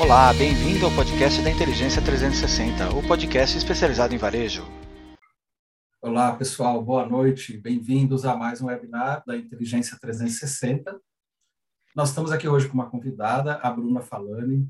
Olá, 0.00 0.32
bem-vindo 0.32 0.86
ao 0.86 0.92
podcast 0.92 1.42
da 1.42 1.50
Inteligência 1.50 2.00
360, 2.00 2.88
o 2.96 3.06
podcast 3.06 3.58
especializado 3.58 4.14
em 4.14 4.18
varejo. 4.18 4.64
Olá, 6.00 6.34
pessoal, 6.34 6.82
boa 6.82 7.04
noite. 7.04 7.58
Bem-vindos 7.58 8.24
a 8.24 8.34
mais 8.34 8.62
um 8.62 8.68
webinar 8.68 9.22
da 9.26 9.36
Inteligência 9.36 9.98
360. 10.00 10.98
Nós 11.94 12.08
estamos 12.08 12.32
aqui 12.32 12.48
hoje 12.48 12.66
com 12.66 12.72
uma 12.72 12.88
convidada, 12.88 13.56
a 13.56 13.70
Bruna 13.70 14.00
Falani. 14.00 14.66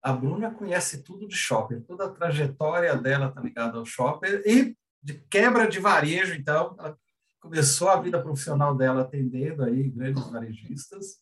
A 0.00 0.12
Bruna 0.12 0.52
conhece 0.52 1.02
tudo 1.02 1.26
de 1.26 1.34
shopper, 1.34 1.82
toda 1.82 2.04
a 2.04 2.10
trajetória 2.10 2.96
dela 2.96 3.30
está 3.30 3.40
ligada 3.40 3.76
ao 3.76 3.84
shopper 3.84 4.40
e 4.46 4.76
de 5.02 5.14
quebra 5.28 5.66
de 5.66 5.80
varejo, 5.80 6.32
então, 6.32 6.76
ela 6.78 6.96
começou 7.40 7.88
a 7.88 8.00
vida 8.00 8.22
profissional 8.22 8.72
dela 8.76 9.02
atendendo 9.02 9.64
aí 9.64 9.90
grandes 9.90 10.24
varejistas. 10.30 11.18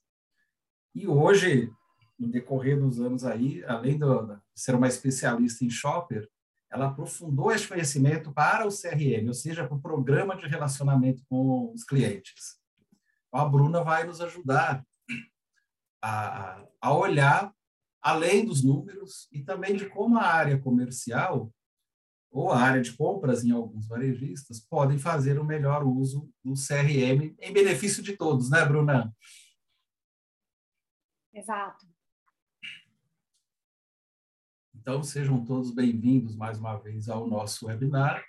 E 0.94 1.08
hoje, 1.08 1.72
no 2.22 2.28
decorrer 2.28 2.78
dos 2.78 3.00
anos 3.00 3.24
aí, 3.24 3.64
além 3.64 3.98
de 3.98 4.04
ser 4.54 4.76
uma 4.76 4.86
especialista 4.86 5.64
em 5.64 5.70
shopper, 5.70 6.30
ela 6.70 6.86
aprofundou 6.86 7.50
esse 7.50 7.66
conhecimento 7.66 8.32
para 8.32 8.64
o 8.64 8.70
CRM, 8.70 9.26
ou 9.26 9.34
seja, 9.34 9.66
para 9.66 9.76
o 9.76 9.82
programa 9.82 10.36
de 10.36 10.46
relacionamento 10.46 11.24
com 11.28 11.72
os 11.72 11.82
clientes. 11.82 12.60
Então, 13.26 13.40
a 13.40 13.48
Bruna 13.48 13.82
vai 13.82 14.04
nos 14.04 14.20
ajudar 14.20 14.86
a, 16.00 16.64
a 16.80 16.94
olhar 16.94 17.52
além 18.00 18.44
dos 18.44 18.62
números 18.62 19.28
e 19.32 19.42
também 19.42 19.74
de 19.76 19.88
como 19.88 20.16
a 20.16 20.24
área 20.24 20.58
comercial 20.58 21.52
ou 22.30 22.52
a 22.52 22.58
área 22.58 22.80
de 22.80 22.92
compras 22.92 23.44
em 23.44 23.50
alguns 23.50 23.86
varejistas 23.88 24.60
podem 24.60 24.98
fazer 24.98 25.38
o 25.40 25.44
melhor 25.44 25.84
uso 25.84 26.30
do 26.42 26.54
CRM 26.54 27.34
em 27.38 27.52
benefício 27.52 28.02
de 28.02 28.16
todos, 28.16 28.48
né, 28.48 28.64
Bruna? 28.64 29.12
Exato. 31.34 31.91
Então, 34.82 35.00
sejam 35.00 35.44
todos 35.44 35.70
bem-vindos 35.70 36.34
mais 36.34 36.58
uma 36.58 36.76
vez 36.76 37.08
ao 37.08 37.28
nosso 37.28 37.66
webinar. 37.66 38.20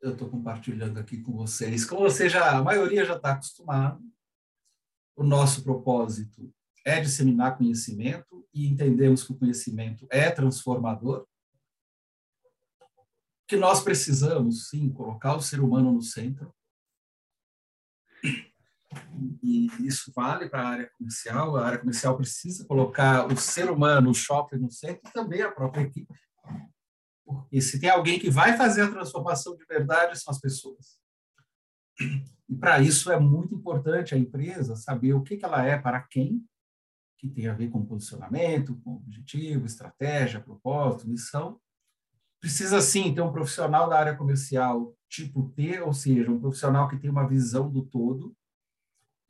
Eu 0.00 0.12
estou 0.12 0.30
compartilhando 0.30 1.00
aqui 1.00 1.20
com 1.20 1.32
vocês. 1.32 1.84
Como 1.84 2.02
você 2.02 2.28
já, 2.28 2.56
a 2.56 2.62
maioria 2.62 3.04
já 3.04 3.16
está 3.16 3.32
acostumado, 3.32 4.00
o 5.16 5.24
nosso 5.24 5.64
propósito 5.64 6.54
é 6.86 7.00
disseminar 7.00 7.58
conhecimento 7.58 8.46
e 8.54 8.68
entendemos 8.68 9.24
que 9.24 9.32
o 9.32 9.36
conhecimento 9.36 10.06
é 10.12 10.30
transformador 10.30 11.26
que 13.48 13.56
nós 13.56 13.82
precisamos, 13.82 14.68
sim, 14.68 14.92
colocar 14.92 15.34
o 15.34 15.42
ser 15.42 15.58
humano 15.58 15.90
no 15.90 16.02
centro. 16.02 16.54
E 19.42 19.66
isso 19.86 20.12
vale 20.14 20.48
para 20.48 20.62
a 20.62 20.68
área 20.68 20.90
comercial. 20.96 21.56
A 21.56 21.66
área 21.66 21.78
comercial 21.78 22.16
precisa 22.16 22.66
colocar 22.66 23.26
o 23.26 23.36
ser 23.36 23.70
humano, 23.70 24.10
o 24.10 24.14
shopping 24.14 24.56
no 24.56 24.70
centro 24.70 25.02
e 25.08 25.12
também 25.12 25.42
a 25.42 25.50
própria 25.50 25.82
equipe. 25.82 26.12
Porque 27.24 27.60
se 27.60 27.80
tem 27.80 27.90
alguém 27.90 28.18
que 28.18 28.30
vai 28.30 28.56
fazer 28.56 28.82
a 28.82 28.90
transformação 28.90 29.56
de 29.56 29.64
verdade, 29.64 30.18
são 30.20 30.32
as 30.32 30.40
pessoas. 30.40 30.98
E 32.48 32.54
para 32.54 32.80
isso 32.80 33.10
é 33.10 33.18
muito 33.18 33.54
importante 33.54 34.14
a 34.14 34.18
empresa 34.18 34.76
saber 34.76 35.14
o 35.14 35.22
que, 35.22 35.36
que 35.36 35.44
ela 35.44 35.64
é 35.64 35.78
para 35.78 36.00
quem, 36.00 36.44
que 37.18 37.28
tem 37.28 37.46
a 37.46 37.54
ver 37.54 37.70
com 37.70 37.84
posicionamento, 37.84 38.76
com 38.82 38.96
objetivo, 38.96 39.64
estratégia, 39.64 40.40
propósito, 40.40 41.08
missão, 41.08 41.60
precisa 42.40 42.80
sim 42.80 43.14
ter 43.14 43.20
um 43.20 43.32
profissional 43.32 43.88
da 43.88 43.98
área 43.98 44.16
comercial 44.16 44.94
tipo 45.08 45.48
T, 45.50 45.80
ou 45.80 45.92
seja, 45.92 46.30
um 46.30 46.40
profissional 46.40 46.88
que 46.88 46.98
tem 46.98 47.08
uma 47.08 47.28
visão 47.28 47.70
do 47.70 47.84
todo, 47.84 48.34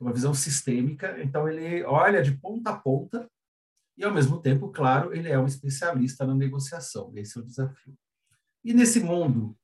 uma 0.03 0.13
visão 0.13 0.33
sistêmica. 0.33 1.21
Então 1.21 1.47
ele 1.47 1.83
olha 1.83 2.21
de 2.21 2.31
ponta 2.37 2.71
a 2.71 2.77
ponta 2.77 3.29
e 3.97 4.03
ao 4.03 4.13
mesmo 4.13 4.39
tempo, 4.41 4.69
claro, 4.69 5.13
ele 5.13 5.29
é 5.29 5.39
um 5.39 5.45
especialista 5.45 6.25
na 6.25 6.35
negociação. 6.35 7.11
Esse 7.15 7.37
é 7.37 7.41
o 7.41 7.45
desafio. 7.45 7.95
E 8.63 8.73
nesse 8.73 8.99
mundo 8.99 9.57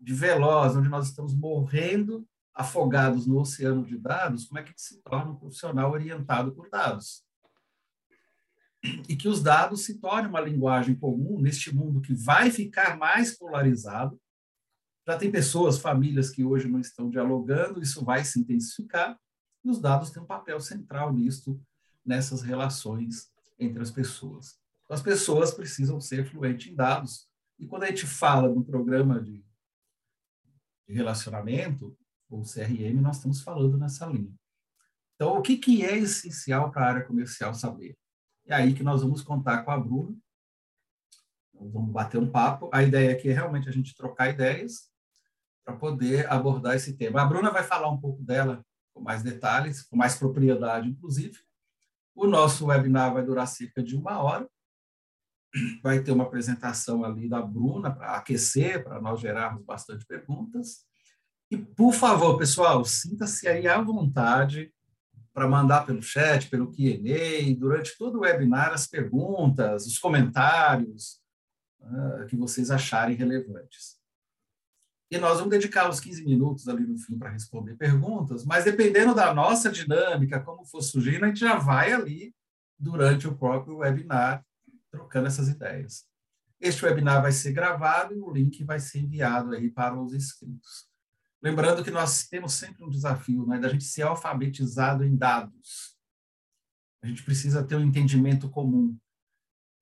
de 0.00 0.14
veloz, 0.14 0.76
onde 0.76 0.88
nós 0.88 1.08
estamos 1.08 1.34
morrendo 1.34 2.26
afogados 2.54 3.26
no 3.26 3.38
oceano 3.38 3.84
de 3.84 3.96
dados, 3.96 4.44
como 4.46 4.58
é 4.58 4.62
que 4.62 4.72
se 4.76 5.00
torna 5.02 5.32
um 5.32 5.36
profissional 5.36 5.90
orientado 5.90 6.52
por 6.52 6.68
dados? 6.68 7.24
e 9.08 9.14
que 9.14 9.28
os 9.28 9.42
dados 9.42 9.84
se 9.84 9.98
tornem 9.98 10.28
uma 10.28 10.40
linguagem 10.40 10.94
comum 10.94 11.40
neste 11.40 11.74
mundo 11.74 12.00
que 12.00 12.14
vai 12.14 12.50
ficar 12.50 12.96
mais 12.96 13.36
polarizado. 13.36 14.20
Já 15.06 15.16
tem 15.16 15.30
pessoas, 15.30 15.78
famílias 15.78 16.30
que 16.30 16.44
hoje 16.44 16.68
não 16.68 16.80
estão 16.80 17.08
dialogando, 17.08 17.80
isso 17.80 18.04
vai 18.04 18.24
se 18.24 18.40
intensificar, 18.40 19.16
e 19.64 19.70
os 19.70 19.80
dados 19.80 20.10
têm 20.10 20.22
um 20.22 20.26
papel 20.26 20.60
central 20.60 21.12
nisto, 21.12 21.60
nessas 22.04 22.42
relações 22.42 23.30
entre 23.58 23.80
as 23.80 23.90
pessoas. 23.90 24.58
As 24.90 25.00
pessoas 25.00 25.52
precisam 25.52 26.00
ser 26.00 26.26
fluentes 26.26 26.70
em 26.70 26.74
dados, 26.74 27.28
e 27.58 27.66
quando 27.66 27.84
a 27.84 27.86
gente 27.86 28.06
fala 28.06 28.52
do 28.52 28.64
programa 28.64 29.22
de, 29.22 29.44
relacionamento, 30.88 31.96
ou 32.28 32.42
CRM, 32.42 33.00
nós 33.00 33.16
estamos 33.16 33.40
falando 33.40 33.78
nessa 33.78 34.06
linha. 34.06 34.34
Então, 35.14 35.38
o 35.38 35.42
que, 35.42 35.56
que 35.56 35.84
é 35.84 35.96
essencial 35.96 36.70
para 36.70 36.84
a 36.84 36.88
área 36.88 37.04
comercial 37.04 37.54
saber? 37.54 37.96
É 38.46 38.54
aí 38.54 38.74
que 38.74 38.82
nós 38.82 39.02
vamos 39.02 39.22
contar 39.22 39.62
com 39.62 39.70
a 39.70 39.78
Bruna. 39.78 40.16
Vamos 41.54 41.92
bater 41.92 42.18
um 42.18 42.30
papo. 42.30 42.68
A 42.72 42.82
ideia 42.82 43.12
aqui 43.12 43.28
é 43.28 43.32
realmente 43.32 43.68
a 43.68 43.72
gente 43.72 43.94
trocar 43.94 44.30
ideias 44.30 44.90
para 45.64 45.76
poder 45.76 46.30
abordar 46.30 46.74
esse 46.74 46.94
tema. 46.94 47.22
A 47.22 47.24
Bruna 47.24 47.50
vai 47.50 47.62
falar 47.62 47.88
um 47.88 48.00
pouco 48.00 48.22
dela 48.22 48.64
com 48.92 49.00
mais 49.00 49.22
detalhes, 49.22 49.82
com 49.82 49.96
mais 49.96 50.16
propriedade, 50.16 50.88
inclusive. 50.88 51.38
O 52.14 52.26
nosso 52.26 52.66
webinar 52.66 53.12
vai 53.12 53.24
durar 53.24 53.46
cerca 53.46 53.82
de 53.82 53.96
uma 53.96 54.22
hora. 54.22 54.48
Vai 55.82 56.02
ter 56.02 56.12
uma 56.12 56.24
apresentação 56.24 57.04
ali 57.04 57.28
da 57.28 57.42
Bruna 57.42 57.94
para 57.94 58.16
aquecer, 58.16 58.82
para 58.82 59.00
nós 59.00 59.20
gerarmos 59.20 59.64
bastante 59.64 60.06
perguntas. 60.06 60.86
E, 61.50 61.58
por 61.58 61.92
favor, 61.92 62.38
pessoal, 62.38 62.84
sinta-se 62.84 63.46
aí 63.46 63.68
à 63.68 63.80
vontade 63.80 64.72
para 65.34 65.48
mandar 65.48 65.86
pelo 65.86 66.02
chat, 66.02 66.48
pelo 66.48 66.70
Q&A, 66.70 67.58
durante 67.58 67.96
todo 67.96 68.18
o 68.18 68.20
webinar, 68.20 68.72
as 68.72 68.86
perguntas, 68.86 69.86
os 69.86 69.98
comentários 69.98 71.20
uh, 71.80 72.26
que 72.26 72.36
vocês 72.36 72.70
acharem 72.70 73.16
relevantes. 73.16 74.01
E 75.12 75.18
nós 75.18 75.36
vamos 75.36 75.50
dedicar 75.50 75.90
os 75.90 76.00
15 76.00 76.24
minutos 76.24 76.66
ali 76.70 76.86
no 76.86 76.96
fim 76.96 77.18
para 77.18 77.28
responder 77.28 77.76
perguntas, 77.76 78.46
mas 78.46 78.64
dependendo 78.64 79.14
da 79.14 79.34
nossa 79.34 79.70
dinâmica, 79.70 80.40
como 80.40 80.64
for 80.64 80.80
surgindo, 80.80 81.26
a 81.26 81.28
gente 81.28 81.40
já 81.40 81.58
vai 81.58 81.92
ali 81.92 82.34
durante 82.78 83.28
o 83.28 83.36
próprio 83.36 83.76
webinar, 83.76 84.42
trocando 84.90 85.26
essas 85.26 85.50
ideias. 85.50 86.06
Este 86.58 86.82
webinar 86.86 87.20
vai 87.20 87.30
ser 87.30 87.52
gravado 87.52 88.14
e 88.14 88.20
o 88.22 88.32
link 88.32 88.64
vai 88.64 88.80
ser 88.80 89.00
enviado 89.00 89.52
aí 89.52 89.70
para 89.70 90.00
os 90.00 90.14
inscritos. 90.14 90.88
Lembrando 91.42 91.84
que 91.84 91.90
nós 91.90 92.26
temos 92.26 92.54
sempre 92.54 92.82
um 92.82 92.88
desafio 92.88 93.44
né, 93.44 93.58
da 93.58 93.68
gente 93.68 93.84
ser 93.84 94.04
alfabetizado 94.04 95.04
em 95.04 95.14
dados. 95.14 95.94
A 97.02 97.06
gente 97.06 97.22
precisa 97.22 97.62
ter 97.62 97.76
um 97.76 97.82
entendimento 97.82 98.48
comum. 98.48 98.96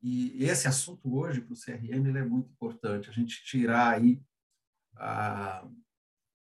E 0.02 0.42
esse 0.42 0.66
assunto 0.66 1.14
hoje, 1.14 1.40
para 1.40 1.54
o 1.54 1.56
CRM, 1.56 2.16
é 2.16 2.24
muito 2.24 2.50
importante. 2.50 3.08
A 3.08 3.12
gente 3.12 3.44
tirar 3.44 3.90
aí 3.94 4.20
ah, 5.00 5.66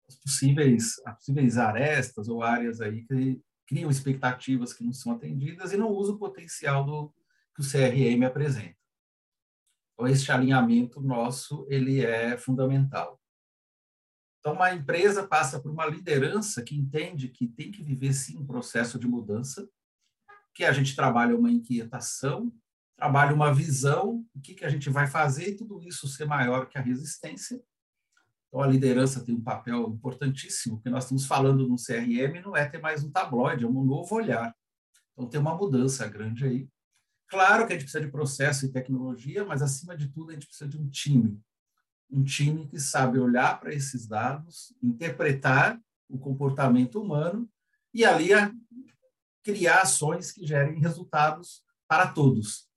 as, 0.08 0.16
possíveis, 0.16 1.00
as 1.06 1.14
possíveis 1.16 1.56
arestas 1.56 2.28
ou 2.28 2.42
áreas 2.42 2.80
aí 2.80 3.04
que 3.04 3.40
criam 3.66 3.90
expectativas 3.90 4.72
que 4.72 4.84
não 4.84 4.92
são 4.92 5.12
atendidas 5.12 5.72
e 5.72 5.76
não 5.76 5.88
usam 5.88 6.16
o 6.16 6.18
potencial 6.18 6.84
do, 6.84 7.14
que 7.54 7.60
o 7.60 7.64
CRM 7.64 8.24
apresenta. 8.26 8.76
Então, 9.94 10.08
esse 10.08 10.30
alinhamento 10.32 11.00
nosso, 11.00 11.66
ele 11.70 12.04
é 12.04 12.36
fundamental. 12.36 13.20
Então, 14.40 14.54
uma 14.54 14.74
empresa 14.74 15.26
passa 15.26 15.60
por 15.60 15.70
uma 15.70 15.86
liderança 15.86 16.62
que 16.62 16.74
entende 16.74 17.28
que 17.28 17.46
tem 17.46 17.70
que 17.70 17.82
viver, 17.82 18.12
sim, 18.12 18.36
um 18.38 18.46
processo 18.46 18.98
de 18.98 19.06
mudança, 19.06 19.68
que 20.54 20.64
a 20.64 20.72
gente 20.72 20.96
trabalha 20.96 21.36
uma 21.36 21.50
inquietação, 21.50 22.52
trabalha 22.96 23.34
uma 23.34 23.54
visão, 23.54 24.26
o 24.34 24.40
que, 24.40 24.54
que 24.54 24.64
a 24.64 24.68
gente 24.68 24.90
vai 24.90 25.06
fazer 25.06 25.50
e 25.50 25.56
tudo 25.56 25.80
isso 25.82 26.08
ser 26.08 26.24
maior 26.24 26.68
que 26.68 26.76
a 26.76 26.80
resistência. 26.80 27.62
Então, 28.52 28.60
a 28.60 28.66
liderança 28.66 29.24
tem 29.24 29.34
um 29.34 29.40
papel 29.40 29.88
importantíssimo, 29.88 30.76
porque 30.76 30.90
nós 30.90 31.04
estamos 31.04 31.24
falando 31.24 31.66
no 31.66 31.76
CRM, 31.76 32.42
não 32.44 32.54
é 32.54 32.68
ter 32.68 32.78
mais 32.78 33.02
um 33.02 33.10
tabloide, 33.10 33.64
é 33.64 33.66
um 33.66 33.82
novo 33.82 34.14
olhar. 34.14 34.54
Então, 35.12 35.26
tem 35.26 35.40
uma 35.40 35.56
mudança 35.56 36.06
grande 36.06 36.44
aí. 36.44 36.68
Claro 37.28 37.66
que 37.66 37.72
a 37.72 37.76
gente 37.76 37.84
precisa 37.84 38.04
de 38.04 38.10
processo 38.10 38.66
e 38.66 38.72
tecnologia, 38.72 39.42
mas, 39.42 39.62
acima 39.62 39.96
de 39.96 40.08
tudo, 40.08 40.30
a 40.30 40.34
gente 40.34 40.46
precisa 40.46 40.68
de 40.68 40.78
um 40.78 40.86
time 40.90 41.40
um 42.12 42.22
time 42.22 42.68
que 42.68 42.78
sabe 42.78 43.18
olhar 43.18 43.58
para 43.58 43.72
esses 43.72 44.06
dados, 44.06 44.74
interpretar 44.82 45.80
o 46.08 46.18
comportamento 46.18 47.00
humano 47.00 47.48
e 47.92 48.04
ali 48.04 48.28
criar 49.42 49.80
ações 49.80 50.30
que 50.30 50.46
gerem 50.46 50.78
resultados 50.78 51.64
para 51.88 52.06
todos. 52.06 52.68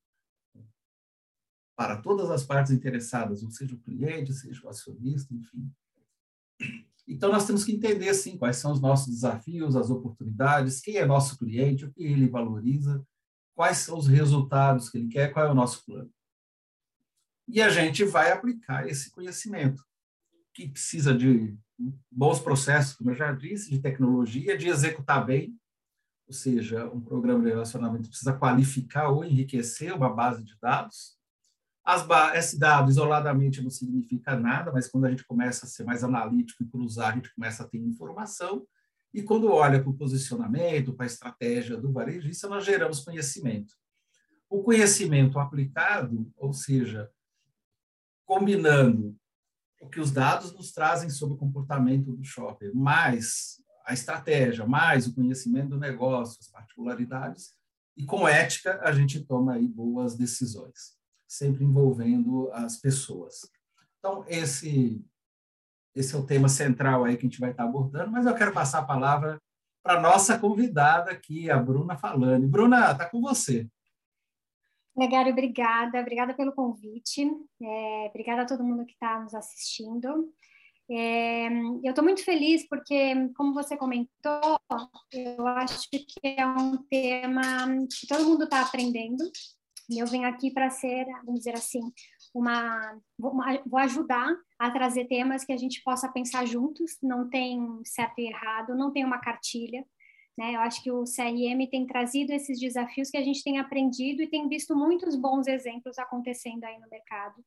Para 1.75 2.01
todas 2.01 2.31
as 2.31 2.43
partes 2.43 2.71
interessadas, 2.71 3.43
ou 3.43 3.51
seja 3.51 3.75
o 3.75 3.79
cliente, 3.79 4.33
seja 4.33 4.65
o 4.65 4.69
acionista, 4.69 5.33
enfim. 5.33 5.69
Então, 7.07 7.31
nós 7.31 7.45
temos 7.45 7.63
que 7.63 7.71
entender, 7.71 8.13
sim, 8.13 8.37
quais 8.37 8.57
são 8.57 8.71
os 8.71 8.81
nossos 8.81 9.13
desafios, 9.13 9.75
as 9.75 9.89
oportunidades, 9.89 10.79
quem 10.79 10.97
é 10.97 11.05
nosso 11.05 11.37
cliente, 11.37 11.85
o 11.85 11.91
que 11.91 12.03
ele 12.03 12.27
valoriza, 12.27 13.05
quais 13.53 13.77
são 13.79 13.97
os 13.97 14.07
resultados 14.07 14.89
que 14.89 14.97
ele 14.97 15.07
quer, 15.07 15.31
qual 15.31 15.45
é 15.45 15.51
o 15.51 15.55
nosso 15.55 15.85
plano. 15.85 16.11
E 17.47 17.61
a 17.61 17.69
gente 17.69 18.03
vai 18.03 18.31
aplicar 18.31 18.87
esse 18.87 19.11
conhecimento, 19.11 19.83
que 20.53 20.67
precisa 20.69 21.15
de 21.15 21.55
bons 22.09 22.39
processos, 22.39 22.95
como 22.95 23.11
eu 23.11 23.15
já 23.15 23.31
disse, 23.31 23.69
de 23.69 23.79
tecnologia, 23.79 24.57
de 24.57 24.67
executar 24.67 25.25
bem, 25.25 25.55
ou 26.27 26.33
seja, 26.33 26.89
um 26.89 27.01
programa 27.01 27.43
de 27.43 27.49
relacionamento 27.49 28.09
precisa 28.09 28.33
qualificar 28.33 29.09
ou 29.09 29.23
enriquecer 29.23 29.93
uma 29.93 30.11
base 30.11 30.43
de 30.43 30.57
dados. 30.59 31.15
As 31.85 32.03
esse 32.33 32.57
dado 32.57 32.89
isoladamente 32.89 33.61
não 33.61 33.69
significa 33.69 34.35
nada, 34.35 34.71
mas 34.71 34.87
quando 34.87 35.05
a 35.05 35.09
gente 35.11 35.23
começa 35.23 35.65
a 35.65 35.69
ser 35.69 35.83
mais 35.83 36.03
analítico 36.03 36.63
e 36.63 36.67
cruzar, 36.67 37.11
a 37.11 37.15
gente 37.15 37.33
começa 37.35 37.63
a 37.63 37.67
ter 37.67 37.77
informação. 37.77 38.65
E 39.13 39.21
quando 39.21 39.51
olha 39.51 39.79
para 39.79 39.91
o 39.91 39.97
posicionamento, 39.97 40.93
para 40.93 41.05
a 41.05 41.07
estratégia 41.07 41.77
do 41.77 41.91
varejista, 41.91 42.49
nós 42.49 42.65
geramos 42.65 43.01
conhecimento. 43.01 43.75
O 44.49 44.63
conhecimento 44.63 45.37
aplicado, 45.37 46.31
ou 46.35 46.53
seja, 46.53 47.09
combinando 48.25 49.15
o 49.79 49.87
que 49.87 49.99
os 49.99 50.11
dados 50.11 50.51
nos 50.53 50.71
trazem 50.71 51.09
sobre 51.09 51.35
o 51.35 51.37
comportamento 51.37 52.15
do 52.15 52.23
shopper, 52.23 52.75
mais 52.75 53.61
a 53.85 53.93
estratégia, 53.93 54.65
mais 54.65 55.05
o 55.05 55.13
conhecimento 55.13 55.69
do 55.69 55.77
negócio, 55.77 56.39
as 56.41 56.47
particularidades, 56.47 57.53
e 57.95 58.03
com 58.03 58.27
ética 58.27 58.81
a 58.83 58.91
gente 58.91 59.23
toma 59.23 59.53
aí 59.53 59.67
boas 59.67 60.15
decisões, 60.15 60.94
sempre 61.37 61.63
envolvendo 61.63 62.49
as 62.53 62.77
pessoas. 62.77 63.49
Então, 63.99 64.23
esse, 64.27 65.03
esse 65.95 66.15
é 66.15 66.17
o 66.17 66.25
tema 66.25 66.47
central 66.47 67.03
aí 67.03 67.17
que 67.17 67.25
a 67.25 67.29
gente 67.29 67.39
vai 67.39 67.51
estar 67.51 67.63
abordando, 67.63 68.11
mas 68.11 68.25
eu 68.25 68.35
quero 68.35 68.53
passar 68.53 68.79
a 68.79 68.85
palavra 68.85 69.41
para 69.83 69.99
a 69.99 70.01
nossa 70.01 70.37
convidada 70.39 71.11
aqui, 71.11 71.49
a 71.49 71.57
Bruna 71.57 71.95
Falani. 71.95 72.47
Bruna, 72.47 72.91
está 72.91 73.09
com 73.09 73.21
você. 73.21 73.67
Legário, 74.97 75.31
obrigada. 75.31 75.99
Obrigada 75.99 76.33
pelo 76.33 76.53
convite. 76.53 77.29
É, 77.61 78.07
obrigada 78.09 78.43
a 78.43 78.45
todo 78.45 78.63
mundo 78.63 78.85
que 78.85 78.93
está 78.93 79.19
nos 79.19 79.35
assistindo. 79.35 80.33
É, 80.89 81.47
eu 81.83 81.89
estou 81.89 82.03
muito 82.03 82.23
feliz 82.23 82.67
porque, 82.67 83.29
como 83.35 83.53
você 83.53 83.75
comentou, 83.75 84.59
eu 85.11 85.47
acho 85.47 85.89
que 85.89 86.05
é 86.23 86.45
um 86.45 86.77
tema 86.83 87.41
que 87.99 88.07
todo 88.07 88.25
mundo 88.25 88.45
está 88.45 88.61
aprendendo. 88.61 89.23
E 89.89 89.99
eu 89.99 90.07
venho 90.07 90.27
aqui 90.27 90.51
para 90.51 90.69
ser, 90.69 91.05
vamos 91.23 91.41
dizer 91.41 91.53
assim, 91.53 91.81
uma, 92.33 92.99
vou 93.17 93.79
ajudar 93.79 94.35
a 94.57 94.71
trazer 94.71 95.05
temas 95.05 95.45
que 95.45 95.53
a 95.53 95.57
gente 95.57 95.83
possa 95.83 96.11
pensar 96.11 96.45
juntos. 96.45 96.97
Não 97.03 97.29
tem 97.29 97.59
certo 97.85 98.19
e 98.19 98.27
errado, 98.27 98.75
não 98.75 98.91
tem 98.91 99.05
uma 99.05 99.19
cartilha. 99.19 99.85
Né? 100.37 100.55
Eu 100.55 100.61
acho 100.61 100.83
que 100.83 100.91
o 100.91 101.03
CRM 101.03 101.69
tem 101.69 101.85
trazido 101.85 102.33
esses 102.33 102.59
desafios 102.59 103.09
que 103.09 103.17
a 103.17 103.23
gente 103.23 103.43
tem 103.43 103.59
aprendido 103.59 104.21
e 104.21 104.27
tem 104.27 104.49
visto 104.49 104.75
muitos 104.75 105.15
bons 105.15 105.47
exemplos 105.47 105.97
acontecendo 105.97 106.63
aí 106.63 106.79
no 106.79 106.89
mercado 106.89 107.43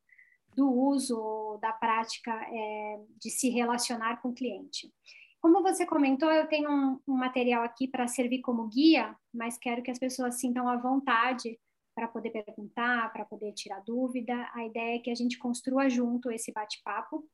do 0.55 0.71
uso 0.71 1.57
da 1.61 1.71
prática 1.71 2.31
é, 2.31 2.99
de 3.21 3.29
se 3.29 3.49
relacionar 3.49 4.21
com 4.21 4.29
o 4.29 4.33
cliente. 4.33 4.91
Como 5.39 5.61
você 5.61 5.85
comentou, 5.85 6.29
eu 6.31 6.47
tenho 6.47 6.69
um, 6.69 6.99
um 7.07 7.13
material 7.15 7.63
aqui 7.63 7.87
para 7.87 8.07
servir 8.07 8.41
como 8.41 8.67
guia, 8.67 9.15
mas 9.33 9.57
quero 9.57 9.81
que 9.81 9.91
as 9.91 9.99
pessoas 9.99 10.39
sintam 10.39 10.67
à 10.67 10.75
vontade 10.75 11.57
para 11.99 12.07
poder 12.07 12.29
perguntar, 12.31 13.11
para 13.11 13.25
poder 13.25 13.51
tirar 13.51 13.83
dúvida. 13.83 14.49
A 14.53 14.65
ideia 14.65 14.95
é 14.95 14.99
que 14.99 15.11
a 15.11 15.15
gente 15.15 15.37
construa 15.37 15.89
junto 15.89 16.31
esse 16.31 16.49
bate-papo. 16.53 17.27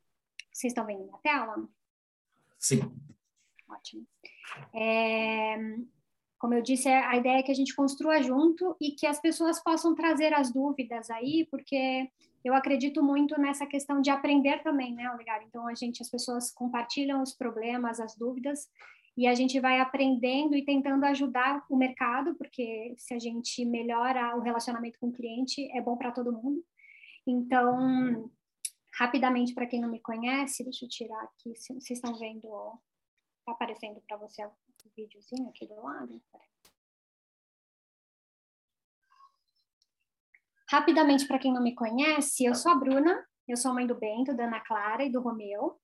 Vocês 0.51 0.71
estão 0.71 0.87
vendo 0.87 1.03
minha 1.03 1.17
tela? 1.19 1.55
Sim. 2.57 2.79
Ótimo. 3.69 4.07
É, 4.73 5.55
como 6.39 6.55
eu 6.55 6.63
disse, 6.63 6.89
a 6.89 7.15
ideia 7.15 7.39
é 7.39 7.43
que 7.43 7.51
a 7.51 7.55
gente 7.55 7.75
construa 7.75 8.23
junto 8.23 8.75
e 8.81 8.91
que 8.91 9.05
as 9.05 9.21
pessoas 9.21 9.61
possam 9.61 9.93
trazer 9.93 10.33
as 10.33 10.51
dúvidas 10.51 11.11
aí, 11.11 11.47
porque 11.51 12.09
eu 12.43 12.55
acredito 12.55 13.03
muito 13.03 13.39
nessa 13.39 13.67
questão 13.67 14.01
de 14.01 14.09
aprender 14.09 14.63
também, 14.63 14.95
né, 14.95 15.11
Olegário? 15.11 15.45
Então, 15.47 15.67
a 15.67 15.75
gente, 15.75 16.01
as 16.01 16.09
pessoas 16.09 16.51
compartilham 16.51 17.21
os 17.21 17.33
problemas, 17.33 17.99
as 17.99 18.15
dúvidas, 18.15 18.67
e 19.17 19.27
a 19.27 19.33
gente 19.33 19.59
vai 19.59 19.79
aprendendo 19.79 20.55
e 20.55 20.65
tentando 20.65 21.05
ajudar 21.05 21.65
o 21.69 21.77
mercado, 21.77 22.35
porque 22.35 22.93
se 22.97 23.13
a 23.13 23.19
gente 23.19 23.63
melhora 23.65 24.35
o 24.35 24.41
relacionamento 24.41 24.99
com 24.99 25.07
o 25.07 25.13
cliente, 25.13 25.69
é 25.71 25.81
bom 25.81 25.95
para 25.97 26.11
todo 26.11 26.33
mundo. 26.33 26.63
Então, 27.25 28.29
rapidamente, 28.93 29.53
para 29.53 29.67
quem 29.67 29.81
não 29.81 29.89
me 29.89 29.99
conhece, 29.99 30.63
deixa 30.63 30.85
eu 30.85 30.89
tirar 30.89 31.23
aqui, 31.23 31.53
vocês 31.55 31.91
estão 31.91 32.17
vendo 32.17 32.47
Está 33.45 33.51
aparecendo 33.51 34.01
para 34.07 34.17
você 34.17 34.43
o 34.43 34.51
videozinho 34.97 35.47
aqui 35.49 35.67
do 35.67 35.75
lado? 35.75 36.19
Rapidamente, 40.67 41.27
para 41.27 41.37
quem 41.37 41.53
não 41.53 41.61
me 41.61 41.75
conhece, 41.75 42.43
eu 42.43 42.55
sou 42.55 42.71
a 42.71 42.75
Bruna, 42.75 43.23
eu 43.47 43.55
sou 43.55 43.71
mãe 43.71 43.85
do 43.85 43.93
Bento, 43.93 44.35
da 44.35 44.45
Ana 44.45 44.61
Clara 44.61 45.05
e 45.05 45.11
do 45.11 45.21
Romeu. 45.21 45.79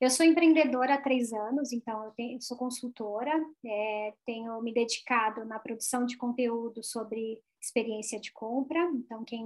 Eu 0.00 0.08
sou 0.08 0.24
empreendedora 0.24 0.94
há 0.94 1.00
três 1.00 1.30
anos, 1.30 1.72
então 1.72 2.02
eu, 2.04 2.10
tenho, 2.12 2.36
eu 2.38 2.40
sou 2.40 2.56
consultora, 2.56 3.32
é, 3.66 4.14
tenho 4.24 4.58
me 4.62 4.72
dedicado 4.72 5.44
na 5.44 5.58
produção 5.58 6.06
de 6.06 6.16
conteúdo 6.16 6.82
sobre 6.82 7.38
experiência 7.60 8.18
de 8.18 8.32
compra. 8.32 8.80
Então, 8.94 9.22
quem 9.24 9.44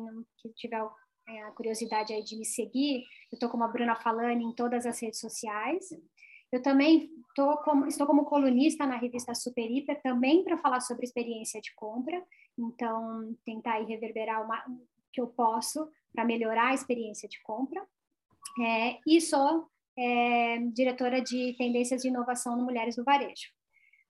tiver 0.55 0.81
é, 1.29 1.43
a 1.43 1.51
curiosidade 1.51 2.13
aí 2.13 2.23
de 2.23 2.37
me 2.37 2.45
seguir, 2.45 3.03
eu 3.33 3.37
estou 3.37 3.49
como 3.49 3.65
a 3.65 3.69
Bruna 3.69 3.97
Falani 3.97 4.45
em 4.45 4.55
todas 4.55 4.87
as 4.87 5.01
redes 5.03 5.19
sociais. 5.19 5.89
Eu 6.53 6.63
também 6.63 7.11
como, 7.65 7.89
estou 7.89 8.07
como 8.07 8.25
colunista 8.25 8.87
na 8.87 8.97
revista 8.97 9.35
Super 9.35 9.69
Hiper, 9.69 10.01
também 10.03 10.45
para 10.45 10.57
falar 10.57 10.79
sobre 10.79 11.05
experiência 11.05 11.61
de 11.61 11.75
compra, 11.75 12.25
então 12.57 13.37
tentar 13.45 13.81
reverberar 13.85 14.47
o 14.47 14.87
que 15.13 15.21
eu 15.21 15.27
posso 15.27 15.91
para 16.13 16.25
melhorar 16.25 16.69
a 16.69 16.75
experiência 16.75 17.29
de 17.29 17.43
compra. 17.43 17.85
É, 18.61 19.01
e 19.05 19.21
sou 19.21 19.69
é, 19.97 20.59
diretora 20.73 21.21
de 21.21 21.55
tendências 21.57 22.03
de 22.03 22.09
inovação 22.09 22.57
no 22.57 22.65
Mulheres 22.65 22.97
do 22.97 23.05
Varejo. 23.05 23.49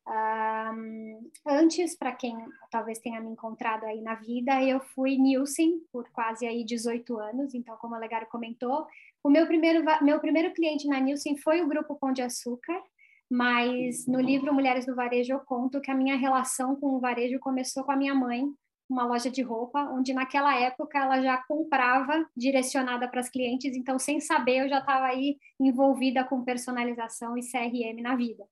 Um, 0.07 1.31
antes, 1.47 1.97
para 1.97 2.13
quem 2.13 2.37
talvez 2.71 2.99
tenha 2.99 3.21
me 3.21 3.31
encontrado 3.31 3.85
aí 3.85 4.03
na 4.03 4.15
vida, 4.17 4.63
eu 4.63 4.79
fui 4.81 5.17
Nielsen 5.17 5.81
por 5.91 6.09
quase 6.11 6.47
aí 6.47 6.63
18 6.63 7.19
anos, 7.19 7.55
então, 7.55 7.77
como 7.79 7.95
a 7.95 7.99
Legaro 7.99 8.27
comentou, 8.27 8.87
o 9.23 9.31
meu 9.31 9.47
primeiro, 9.47 9.83
meu 10.03 10.21
primeiro 10.21 10.53
cliente 10.53 10.87
na 10.87 11.01
Nielsen 11.01 11.39
foi 11.39 11.63
o 11.63 11.69
Grupo 11.69 11.95
Pão 11.95 12.13
de 12.13 12.21
Açúcar, 12.21 12.83
mas 13.31 14.07
no 14.07 14.21
livro 14.21 14.53
Mulheres 14.53 14.85
do 14.85 14.95
Varejo 14.95 15.33
eu 15.33 15.41
conto 15.41 15.81
que 15.81 15.91
a 15.91 15.95
minha 15.95 16.17
relação 16.17 16.77
com 16.77 16.89
o 16.89 17.01
varejo 17.01 17.41
começou 17.41 17.83
com 17.83 17.93
a 17.93 17.97
minha 17.97 18.15
mãe, 18.15 18.53
uma 18.95 19.05
loja 19.07 19.31
de 19.31 19.43
roupa, 19.43 19.83
onde 19.91 20.15
naquela 20.15 20.59
época 20.59 20.99
ela 20.99 21.21
já 21.21 21.37
comprava 21.47 22.27
direcionada 22.37 23.09
para 23.09 23.21
as 23.21 23.29
clientes, 23.29 23.77
então 23.77 23.99
sem 23.99 24.21
saber 24.21 24.63
eu 24.63 24.69
já 24.69 24.79
estava 24.79 25.07
aí 25.07 25.37
envolvida 25.61 26.25
com 26.25 26.45
personalização 26.45 27.37
e 27.37 27.43
CRM 27.43 28.01
na 28.01 28.17
vida. 28.17 28.45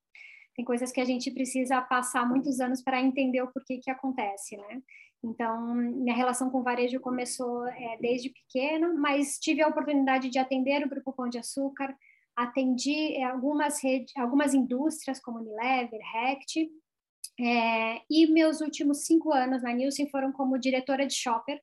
Tem 0.55 0.65
coisas 0.65 0.93
que 0.93 1.01
a 1.01 1.05
gente 1.05 1.31
precisa 1.31 1.81
passar 1.81 2.29
muitos 2.29 2.61
anos 2.61 2.83
para 2.83 3.01
entender 3.01 3.41
o 3.41 3.51
porquê 3.51 3.79
que 3.79 3.91
acontece, 3.91 4.57
né? 4.57 4.83
Então, 5.25 5.75
minha 5.75 6.15
relação 6.15 6.51
com 6.51 6.63
varejo 6.63 7.01
começou 7.01 7.67
é, 7.69 7.97
desde 8.01 8.29
pequena, 8.29 8.93
mas 8.93 9.39
tive 9.39 9.63
a 9.63 9.69
oportunidade 9.69 10.29
de 10.29 10.39
atender 10.39 10.85
o 10.85 10.89
Grupo 10.89 11.13
Pão 11.13 11.29
de 11.29 11.39
Açúcar, 11.39 11.97
atendi 12.35 13.15
é, 13.15 13.25
algumas, 13.25 13.83
redes, 13.83 14.15
algumas 14.17 14.53
indústrias 14.53 15.21
como 15.21 15.39
Unilever, 15.39 16.01
Rect, 16.13 16.69
é, 17.41 18.01
e 18.11 18.27
meus 18.27 18.61
últimos 18.61 19.05
cinco 19.05 19.33
anos 19.33 19.63
na 19.63 19.73
Nielsen 19.73 20.09
foram 20.11 20.33
como 20.33 20.59
diretora 20.59 21.07
de 21.07 21.15
shopper, 21.15 21.61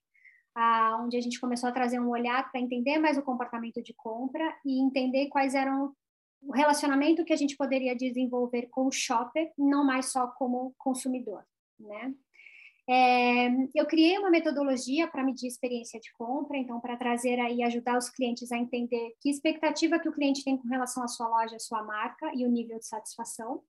ah, 0.56 1.00
onde 1.02 1.16
a 1.16 1.22
gente 1.22 1.40
começou 1.40 1.70
a 1.70 1.72
trazer 1.72 2.00
um 2.00 2.10
olhar 2.10 2.52
para 2.52 2.60
entender 2.60 2.98
mais 2.98 3.18
o 3.18 3.22
comportamento 3.22 3.82
de 3.82 3.94
compra 3.94 4.44
e 4.66 4.82
entender 4.82 5.28
quais 5.28 5.54
eram 5.54 5.94
o 6.42 6.54
relacionamento 6.54 7.24
que 7.24 7.34
a 7.34 7.38
gente 7.38 7.56
poderia 7.56 7.96
desenvolver 7.96 8.68
com 8.72 8.88
o 8.88 8.92
shopper, 8.92 9.52
não 9.58 9.86
mais 9.86 10.12
só 10.12 10.28
como 10.28 10.74
consumidor, 10.78 11.44
né? 11.80 12.14
É, 12.92 13.50
eu 13.76 13.86
criei 13.86 14.18
uma 14.18 14.32
metodologia 14.32 15.08
para 15.08 15.24
medir 15.24 15.48
experiência 15.48 16.00
de 16.00 16.12
compra, 16.14 16.58
então 16.58 16.80
para 16.80 16.98
trazer 16.98 17.40
aí 17.40 17.62
ajudar 17.62 17.96
os 17.96 18.10
clientes 18.10 18.52
a 18.52 18.58
entender 18.58 19.14
que 19.22 19.30
expectativa 19.30 20.00
que 20.00 20.10
o 20.10 20.12
cliente 20.12 20.44
tem 20.44 20.58
com 20.58 20.68
relação 20.68 21.04
à 21.04 21.08
sua 21.08 21.28
loja, 21.28 21.56
à 21.56 21.60
sua 21.60 21.84
marca 21.84 22.32
e 22.34 22.44
o 22.44 22.50
nível 22.50 22.80
de 22.80 22.88
satisfação. 22.88 23.62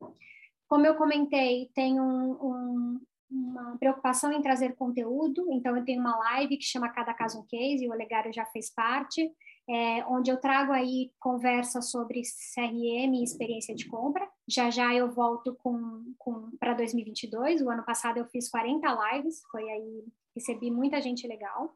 Como 0.70 0.86
eu 0.86 0.94
comentei, 0.94 1.68
tem 1.74 2.00
um, 2.00 2.32
um, 2.32 3.00
uma 3.30 3.76
preocupação 3.76 4.32
em 4.32 4.40
trazer 4.40 4.76
conteúdo, 4.76 5.52
então 5.52 5.76
eu 5.76 5.84
tenho 5.84 6.00
uma 6.00 6.16
live 6.16 6.56
que 6.56 6.64
chama 6.64 6.88
Cada 6.88 7.12
Caso 7.12 7.40
um 7.40 7.46
Case, 7.46 7.84
e 7.84 7.88
o 7.88 7.92
Olegário 7.92 8.32
já 8.32 8.46
fez 8.46 8.72
parte 8.72 9.30
é, 9.70 10.04
onde 10.06 10.30
eu 10.30 10.36
trago 10.36 10.72
aí 10.72 11.12
conversa 11.20 11.80
sobre 11.80 12.22
CRM 12.22 13.14
e 13.14 13.22
experiência 13.22 13.72
de 13.74 13.86
compra. 13.86 14.28
Já 14.48 14.68
já 14.68 14.92
eu 14.92 15.12
volto 15.12 15.54
com, 15.62 16.12
com 16.18 16.50
para 16.58 16.74
2022. 16.74 17.62
O 17.62 17.70
ano 17.70 17.84
passado 17.84 18.18
eu 18.18 18.26
fiz 18.26 18.50
40 18.50 19.12
lives, 19.12 19.42
foi 19.50 19.68
aí 19.68 20.04
recebi 20.34 20.70
muita 20.72 21.00
gente 21.00 21.26
legal. 21.26 21.72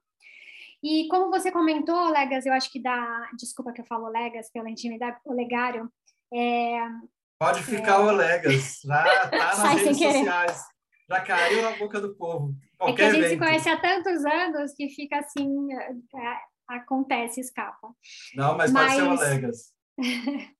E 0.83 1.07
como 1.09 1.31
você 1.31 1.53
comentou, 1.53 2.11
Legas, 2.11 2.45
eu 2.45 2.53
acho 2.53 2.71
que 2.71 2.81
dá, 2.81 3.31
desculpa 3.39 3.73
que 3.73 3.81
eu 3.81 3.87
falo 3.87 4.09
Legas 4.09 4.51
pela 4.51 4.69
intimidade, 4.69 5.19
o 5.25 5.33
Legário. 5.33 5.89
É, 6.33 6.89
Pode 7.39 7.63
ficar 7.63 7.95
é, 7.95 7.99
o 7.99 8.11
Legas, 8.13 8.81
já 8.85 9.29
tá 9.29 9.57
nas 9.57 9.83
redes 9.83 9.99
sociais. 9.99 10.63
já 11.09 11.21
caiu 11.21 11.63
na 11.63 11.77
boca 11.77 12.01
do 12.01 12.15
povo. 12.17 12.55
Qualquer 12.79 12.93
é 12.93 12.95
que 12.95 13.03
a 13.03 13.11
gente 13.11 13.25
evento. 13.25 13.31
se 13.31 13.39
conhece 13.39 13.69
há 13.69 13.81
tantos 13.81 14.25
anos 14.25 14.73
que 14.75 14.89
fica 14.89 15.19
assim, 15.19 15.73
é, 15.73 16.39
acontece, 16.69 17.41
escapa. 17.41 17.95
Não, 18.35 18.57
mas, 18.57 18.73
mas... 18.73 18.85
pode 18.85 18.97
ser 18.97 19.03
uma 19.03 19.21
legas. 19.21 19.73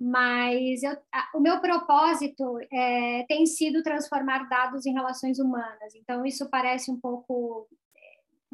mas 0.00 0.82
eu, 0.82 0.96
o 1.34 1.40
meu 1.40 1.60
propósito 1.60 2.58
é, 2.72 3.24
tem 3.28 3.46
sido 3.46 3.82
transformar 3.82 4.48
dados 4.48 4.84
em 4.86 4.92
relações 4.92 5.38
humanas. 5.38 5.94
Então, 5.94 6.24
isso 6.26 6.48
parece 6.50 6.90
um 6.90 6.98
pouco. 6.98 7.68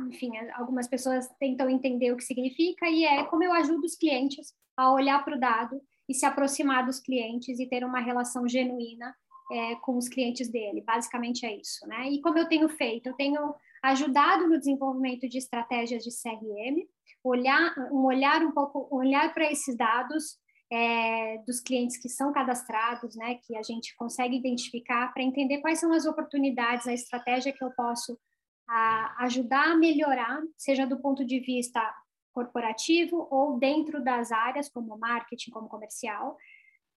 Enfim, 0.08 0.30
algumas 0.54 0.86
pessoas 0.86 1.28
tentam 1.40 1.68
entender 1.68 2.12
o 2.12 2.16
que 2.16 2.22
significa, 2.22 2.88
e 2.88 3.04
é 3.04 3.24
como 3.24 3.42
eu 3.42 3.52
ajudo 3.52 3.84
os 3.84 3.96
clientes 3.96 4.54
a 4.76 4.92
olhar 4.92 5.24
para 5.24 5.36
o 5.36 5.40
dado 5.40 5.80
e 6.08 6.14
se 6.14 6.24
aproximar 6.24 6.84
dos 6.84 7.00
clientes 7.00 7.58
e 7.58 7.66
ter 7.66 7.84
uma 7.84 8.00
relação 8.00 8.48
genuína 8.48 9.14
é, 9.50 9.74
com 9.76 9.96
os 9.96 10.08
clientes 10.08 10.48
dele. 10.48 10.82
Basicamente 10.82 11.44
é 11.44 11.56
isso, 11.56 11.86
né? 11.86 12.08
E 12.10 12.20
como 12.20 12.38
eu 12.38 12.48
tenho 12.48 12.68
feito? 12.68 13.08
Eu 13.08 13.14
tenho 13.14 13.54
ajudado 13.82 14.48
no 14.48 14.58
desenvolvimento 14.58 15.28
de 15.28 15.38
estratégias 15.38 16.02
de 16.02 16.10
CRM, 16.10 16.86
olhar 17.22 17.74
um 17.92 18.04
olhar 18.04 18.42
um 18.42 18.52
pouco, 18.52 18.88
olhar 18.90 19.32
para 19.32 19.50
esses 19.50 19.76
dados 19.76 20.38
é, 20.70 21.38
dos 21.46 21.60
clientes 21.60 21.96
que 21.96 22.08
são 22.08 22.32
cadastrados, 22.32 23.16
né, 23.16 23.36
que 23.46 23.56
a 23.56 23.62
gente 23.62 23.96
consegue 23.96 24.36
identificar 24.36 25.12
para 25.12 25.22
entender 25.22 25.58
quais 25.58 25.80
são 25.80 25.92
as 25.92 26.04
oportunidades, 26.04 26.86
a 26.86 26.92
estratégia 26.92 27.52
que 27.52 27.64
eu 27.64 27.70
posso 27.70 28.18
a, 28.68 29.24
ajudar 29.24 29.70
a 29.70 29.76
melhorar, 29.76 30.40
seja 30.56 30.86
do 30.86 31.00
ponto 31.00 31.24
de 31.24 31.40
vista 31.40 31.80
corporativo 32.38 33.26
ou 33.30 33.58
dentro 33.58 34.02
das 34.02 34.30
áreas 34.30 34.68
como 34.68 34.96
marketing, 34.96 35.50
como 35.50 35.68
comercial, 35.68 36.36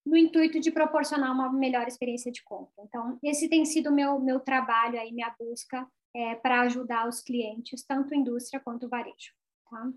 no 0.05 0.15
intuito 0.15 0.60
de 0.60 0.71
proporcionar 0.71 1.31
uma 1.31 1.51
melhor 1.51 1.88
experiência 1.88 2.31
de 2.31 2.43
compra. 2.43 2.83
Então, 2.83 3.17
esse 3.24 3.50
tem 3.50 3.65
sido 3.65 3.89
o 3.89 3.93
meu, 3.93 4.19
meu 4.19 4.39
trabalho 4.39 5.00
aí, 5.00 5.12
minha 5.12 5.33
busca 5.39 5.88
é, 6.15 6.36
para 6.36 6.62
ajudar 6.62 7.07
os 7.07 7.21
clientes, 7.21 7.83
tanto 7.83 8.13
indústria 8.13 8.60
quanto 8.60 8.89
varejo. 8.89 9.33
Tá? 9.69 9.91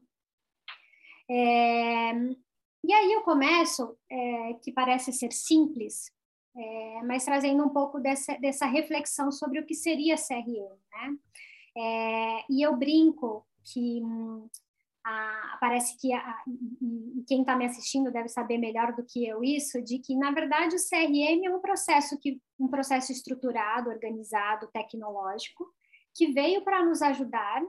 É, 1.30 2.12
e 2.86 2.92
aí 2.92 3.12
eu 3.12 3.22
começo, 3.22 3.96
é, 4.10 4.54
que 4.62 4.72
parece 4.72 5.12
ser 5.12 5.32
simples, 5.32 6.10
é, 6.56 7.02
mas 7.02 7.24
trazendo 7.24 7.64
um 7.64 7.70
pouco 7.70 8.00
dessa, 8.00 8.36
dessa 8.38 8.66
reflexão 8.66 9.30
sobre 9.30 9.58
o 9.58 9.66
que 9.66 9.74
seria 9.74 10.16
CRM, 10.16 10.78
né? 10.92 11.16
É, 11.76 12.44
e 12.48 12.62
eu 12.62 12.76
brinco 12.76 13.44
que 13.64 14.00
hum, 14.00 14.48
a, 15.04 15.58
parece 15.60 15.98
que 16.00 16.12
a, 16.12 16.42
quem 17.26 17.40
está 17.42 17.54
me 17.54 17.66
assistindo 17.66 18.10
deve 18.10 18.28
saber 18.28 18.58
melhor 18.58 18.94
do 18.94 19.04
que 19.04 19.26
eu 19.26 19.44
isso, 19.44 19.82
de 19.82 19.98
que 19.98 20.16
na 20.16 20.30
verdade 20.30 20.74
o 20.74 20.78
CRM 20.78 21.44
é 21.44 21.50
um 21.50 21.60
processo 21.60 22.18
que 22.18 22.40
um 22.58 22.68
processo 22.68 23.12
estruturado, 23.12 23.90
organizado, 23.90 24.70
tecnológico, 24.72 25.66
que 26.14 26.32
veio 26.32 26.62
para 26.62 26.84
nos 26.84 27.02
ajudar 27.02 27.62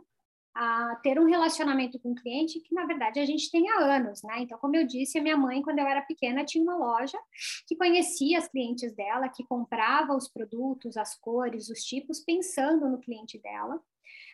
a 0.55 0.95
ter 1.03 1.19
um 1.19 1.25
relacionamento 1.25 1.99
com 1.99 2.13
o 2.13 2.15
cliente 2.15 2.61
que, 2.61 2.73
na 2.73 2.85
verdade, 2.85 3.19
a 3.19 3.25
gente 3.25 3.51
tem 3.51 3.69
há 3.69 3.79
anos, 3.79 4.23
né? 4.23 4.39
Então, 4.39 4.57
como 4.57 4.73
eu 4.77 4.87
disse, 4.87 5.19
a 5.19 5.21
minha 5.21 5.35
mãe, 5.35 5.61
quando 5.61 5.79
eu 5.79 5.85
era 5.85 6.01
pequena, 6.01 6.45
tinha 6.45 6.63
uma 6.63 6.77
loja 6.77 7.19
que 7.67 7.75
conhecia 7.75 8.37
as 8.37 8.47
clientes 8.47 8.95
dela, 8.95 9.27
que 9.27 9.43
comprava 9.43 10.15
os 10.15 10.29
produtos, 10.29 10.95
as 10.95 11.13
cores, 11.19 11.67
os 11.67 11.83
tipos, 11.83 12.21
pensando 12.21 12.87
no 12.87 12.99
cliente 12.99 13.37
dela, 13.37 13.81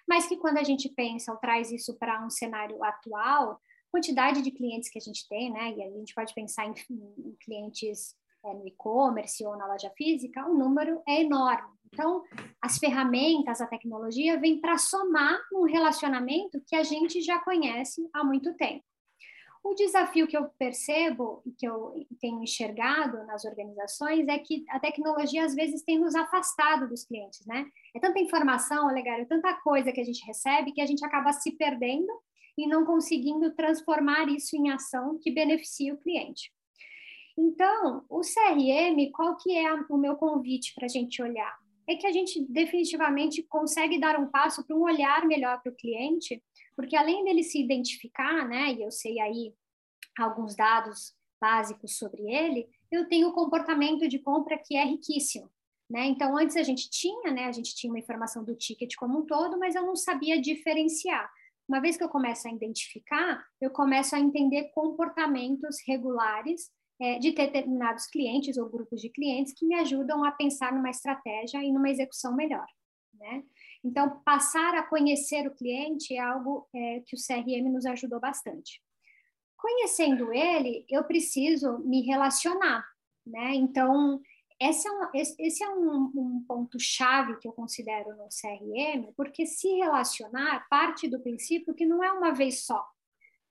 mas 0.07 0.27
que 0.27 0.37
quando 0.37 0.57
a 0.57 0.63
gente 0.63 0.89
pensa 0.89 1.31
ou 1.31 1.37
traz 1.37 1.71
isso 1.71 1.97
para 1.97 2.23
um 2.25 2.29
cenário 2.29 2.83
atual, 2.83 3.59
quantidade 3.91 4.41
de 4.41 4.51
clientes 4.51 4.89
que 4.89 4.97
a 4.97 5.01
gente 5.01 5.27
tem, 5.27 5.51
né? 5.51 5.73
E 5.75 5.83
a 5.83 5.89
gente 5.89 6.13
pode 6.13 6.33
pensar 6.33 6.65
em, 6.65 6.73
em 7.17 7.35
clientes 7.39 8.15
é, 8.43 8.53
no 8.53 8.67
e-commerce 8.67 9.45
ou 9.45 9.55
na 9.55 9.67
loja 9.67 9.91
física, 9.97 10.47
o 10.47 10.57
número 10.57 11.01
é 11.07 11.21
enorme. 11.21 11.69
Então, 11.93 12.23
as 12.61 12.77
ferramentas, 12.77 13.59
a 13.59 13.67
tecnologia 13.67 14.39
vem 14.39 14.59
para 14.59 14.77
somar 14.77 15.39
um 15.53 15.63
relacionamento 15.63 16.61
que 16.65 16.75
a 16.75 16.83
gente 16.83 17.21
já 17.21 17.39
conhece 17.39 18.09
há 18.13 18.23
muito 18.23 18.53
tempo. 18.55 18.83
O 19.63 19.75
desafio 19.75 20.27
que 20.27 20.35
eu 20.35 20.49
percebo 20.57 21.41
e 21.45 21.51
que 21.51 21.67
eu 21.67 21.93
tenho 22.19 22.41
enxergado 22.41 23.23
nas 23.25 23.45
organizações 23.45 24.27
é 24.27 24.39
que 24.39 24.65
a 24.69 24.79
tecnologia 24.79 25.45
às 25.45 25.53
vezes 25.53 25.83
tem 25.83 25.99
nos 25.99 26.15
afastado 26.15 26.89
dos 26.89 27.03
clientes, 27.03 27.45
né? 27.45 27.67
É 27.95 27.99
tanta 27.99 28.19
informação, 28.19 28.87
Olegário, 28.87 29.27
tanta 29.27 29.53
coisa 29.61 29.91
que 29.91 30.01
a 30.01 30.03
gente 30.03 30.25
recebe 30.25 30.71
que 30.71 30.81
a 30.81 30.85
gente 30.85 31.05
acaba 31.05 31.31
se 31.31 31.51
perdendo 31.51 32.11
e 32.57 32.67
não 32.67 32.85
conseguindo 32.85 33.53
transformar 33.55 34.27
isso 34.29 34.55
em 34.55 34.71
ação 34.71 35.19
que 35.21 35.31
beneficie 35.31 35.91
o 35.91 35.97
cliente. 35.97 36.51
Então, 37.37 38.03
o 38.09 38.21
CRM, 38.21 39.11
qual 39.13 39.37
que 39.37 39.55
é 39.55 39.73
o 39.89 39.97
meu 39.97 40.15
convite 40.15 40.73
para 40.73 40.85
a 40.85 40.89
gente 40.89 41.21
olhar? 41.21 41.61
é 41.87 41.95
que 41.95 42.07
a 42.07 42.11
gente 42.11 42.43
definitivamente 42.47 43.43
consegue 43.43 43.99
dar 43.99 44.19
um 44.19 44.27
passo 44.27 44.65
para 44.65 44.75
um 44.75 44.83
olhar 44.83 45.25
melhor 45.25 45.61
para 45.61 45.71
o 45.71 45.75
cliente, 45.75 46.41
porque 46.81 46.95
além 46.95 47.23
dele 47.23 47.43
se 47.43 47.61
identificar, 47.61 48.47
né, 48.47 48.73
e 48.73 48.81
eu 48.81 48.89
sei 48.89 49.19
aí 49.19 49.53
alguns 50.17 50.55
dados 50.55 51.13
básicos 51.39 51.95
sobre 51.95 52.23
ele, 52.23 52.67
eu 52.91 53.07
tenho 53.07 53.29
o 53.29 53.33
comportamento 53.33 54.07
de 54.07 54.17
compra 54.17 54.57
que 54.57 54.75
é 54.75 54.83
riquíssimo. 54.83 55.47
Né? 55.87 56.05
Então, 56.07 56.35
antes 56.35 56.55
a 56.55 56.63
gente 56.63 56.89
tinha, 56.89 57.31
né, 57.31 57.45
a 57.45 57.51
gente 57.51 57.75
tinha 57.75 57.91
uma 57.91 57.99
informação 57.99 58.43
do 58.43 58.55
ticket 58.55 58.95
como 58.95 59.19
um 59.19 59.25
todo, 59.27 59.59
mas 59.59 59.75
eu 59.75 59.85
não 59.85 59.95
sabia 59.95 60.41
diferenciar. 60.41 61.31
Uma 61.69 61.79
vez 61.79 61.97
que 61.97 62.03
eu 62.03 62.09
começo 62.09 62.47
a 62.47 62.51
identificar, 62.51 63.45
eu 63.61 63.69
começo 63.69 64.15
a 64.15 64.19
entender 64.19 64.71
comportamentos 64.73 65.77
regulares 65.87 66.71
é, 66.99 67.19
de 67.19 67.31
determinados 67.31 68.07
clientes 68.07 68.57
ou 68.57 68.69
grupos 68.69 69.01
de 69.01 69.09
clientes 69.09 69.53
que 69.53 69.67
me 69.67 69.75
ajudam 69.75 70.23
a 70.23 70.31
pensar 70.31 70.73
numa 70.73 70.89
estratégia 70.89 71.63
e 71.63 71.71
numa 71.71 71.91
execução 71.91 72.35
melhor. 72.35 72.65
Né? 73.13 73.43
Então, 73.83 74.21
passar 74.23 74.75
a 74.75 74.83
conhecer 74.83 75.47
o 75.47 75.55
cliente 75.55 76.13
é 76.13 76.19
algo 76.19 76.67
é, 76.73 77.01
que 77.01 77.15
o 77.15 77.19
CRM 77.19 77.71
nos 77.71 77.85
ajudou 77.85 78.19
bastante. 78.19 78.81
Conhecendo 79.57 80.31
ele, 80.31 80.85
eu 80.89 81.03
preciso 81.03 81.79
me 81.79 82.01
relacionar, 82.01 82.85
né? 83.25 83.55
Então, 83.55 84.21
esse 84.59 84.87
é 84.87 84.91
um, 84.91 85.09
esse 85.13 85.63
é 85.63 85.69
um, 85.69 86.11
um 86.15 86.45
ponto-chave 86.47 87.39
que 87.39 87.47
eu 87.47 87.51
considero 87.51 88.15
no 88.15 88.27
CRM, 88.27 89.11
porque 89.17 89.45
se 89.45 89.67
relacionar 89.77 90.67
parte 90.69 91.07
do 91.07 91.19
princípio 91.19 91.73
que 91.73 91.85
não 91.85 92.03
é 92.03 92.11
uma 92.11 92.31
vez 92.31 92.63
só, 92.63 92.85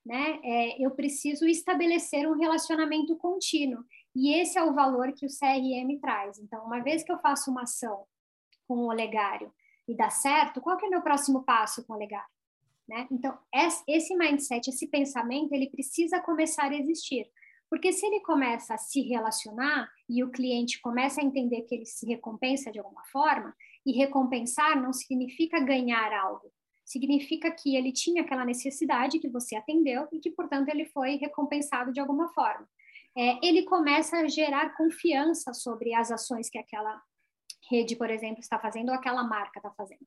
né? 0.06 0.38
É, 0.44 0.84
eu 0.84 0.92
preciso 0.92 1.46
estabelecer 1.46 2.28
um 2.28 2.38
relacionamento 2.38 3.16
contínuo. 3.16 3.84
E 4.14 4.34
esse 4.34 4.58
é 4.58 4.62
o 4.62 4.75
valor 4.75 5.12
que 5.12 5.26
o 5.26 5.28
CRM 5.28 6.00
traz. 6.00 6.38
Então, 6.38 6.64
uma 6.64 6.80
vez 6.80 7.02
que 7.02 7.12
eu 7.12 7.18
faço 7.18 7.50
uma 7.50 7.62
ação 7.62 8.04
com 8.66 8.78
o 8.78 8.88
olegário 8.88 9.52
e 9.90 9.97
dá 9.97 10.09
certo, 10.09 10.61
qual 10.61 10.76
que 10.76 10.85
é 10.85 10.88
o 10.88 10.90
meu 10.90 11.02
próximo 11.02 11.42
passo 11.42 11.85
com 11.85 11.92
o 11.92 11.97
olegário? 11.97 12.28
Né? 12.88 13.09
Então, 13.11 13.37
esse 13.88 14.16
mindset, 14.16 14.68
esse 14.68 14.87
pensamento, 14.87 15.52
ele 15.52 15.68
precisa 15.68 16.20
começar 16.20 16.70
a 16.70 16.76
existir. 16.76 17.26
Porque 17.68 17.92
se 17.92 18.06
ele 18.06 18.20
começa 18.20 18.75
a 18.75 18.78
se 18.78 19.00
relacionar 19.02 19.88
e 20.09 20.23
o 20.25 20.30
cliente 20.30 20.80
começa 20.80 21.20
a 21.20 21.25
entender 21.25 21.62
que 21.62 21.75
ele 21.75 21.87
se 21.87 22.06
recompensa 22.06 22.70
de 22.70 22.78
alguma 22.78 23.04
forma, 23.12 23.54
e 23.87 23.92
recompensar 23.92 24.80
não 24.80 24.92
significa 24.92 25.59
ganhar 25.59 26.12
algo, 26.12 26.52
significa 26.85 27.50
que 27.50 27.76
ele 27.76 27.92
tinha 27.92 28.23
aquela 28.23 28.44
necessidade 28.44 29.18
que 29.18 29.28
você 29.28 29.56
atendeu 29.56 30.06
e 30.12 30.18
que, 30.18 30.30
portanto, 30.30 30.68
ele 30.68 30.85
foi 30.87 31.16
recompensado 31.16 31.92
de 31.92 32.00
alguma 32.00 32.28
forma. 32.32 32.68
É, 33.16 33.44
ele 33.44 33.64
começa 33.64 34.18
a 34.18 34.28
gerar 34.28 34.76
confiança 34.76 35.52
sobre 35.52 35.94
as 35.94 36.11
ações 36.11 36.49
que 36.50 36.59
aquela 36.59 37.00
rede, 37.70 37.96
por 37.96 38.10
exemplo, 38.10 38.40
está 38.40 38.58
fazendo 38.58 38.88
ou 38.88 38.94
aquela 38.94 39.22
marca 39.22 39.58
está 39.58 39.70
fazendo. 39.70 40.06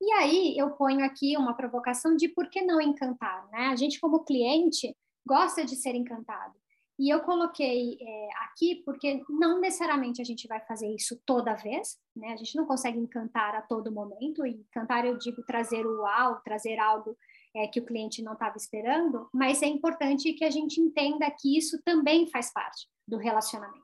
E 0.00 0.12
aí 0.14 0.58
eu 0.58 0.70
ponho 0.72 1.04
aqui 1.04 1.36
uma 1.36 1.54
provocação 1.54 2.16
de 2.16 2.28
por 2.28 2.50
que 2.50 2.60
não 2.60 2.80
encantar, 2.80 3.48
né? 3.50 3.68
A 3.68 3.76
gente 3.76 4.00
como 4.00 4.24
cliente 4.24 4.96
gosta 5.24 5.64
de 5.64 5.76
ser 5.76 5.94
encantado. 5.94 6.54
E 6.98 7.08
eu 7.08 7.20
coloquei 7.20 7.98
é, 8.00 8.28
aqui 8.44 8.82
porque 8.84 9.22
não 9.28 9.60
necessariamente 9.60 10.20
a 10.20 10.24
gente 10.24 10.46
vai 10.46 10.60
fazer 10.60 10.88
isso 10.88 11.20
toda 11.24 11.54
vez, 11.54 11.98
né? 12.14 12.32
A 12.32 12.36
gente 12.36 12.56
não 12.56 12.66
consegue 12.66 12.98
encantar 12.98 13.54
a 13.54 13.62
todo 13.62 13.92
momento, 13.92 14.44
e 14.46 14.52
encantar 14.52 15.04
eu 15.04 15.16
digo 15.16 15.42
trazer 15.44 15.86
o 15.86 16.02
uau, 16.02 16.40
trazer 16.44 16.78
algo 16.78 17.16
é, 17.54 17.66
que 17.66 17.80
o 17.80 17.84
cliente 17.84 18.22
não 18.22 18.34
estava 18.34 18.56
esperando, 18.56 19.28
mas 19.32 19.62
é 19.62 19.66
importante 19.66 20.32
que 20.32 20.44
a 20.44 20.50
gente 20.50 20.80
entenda 20.80 21.30
que 21.30 21.56
isso 21.56 21.80
também 21.84 22.26
faz 22.28 22.52
parte 22.52 22.88
do 23.06 23.16
relacionamento. 23.16 23.82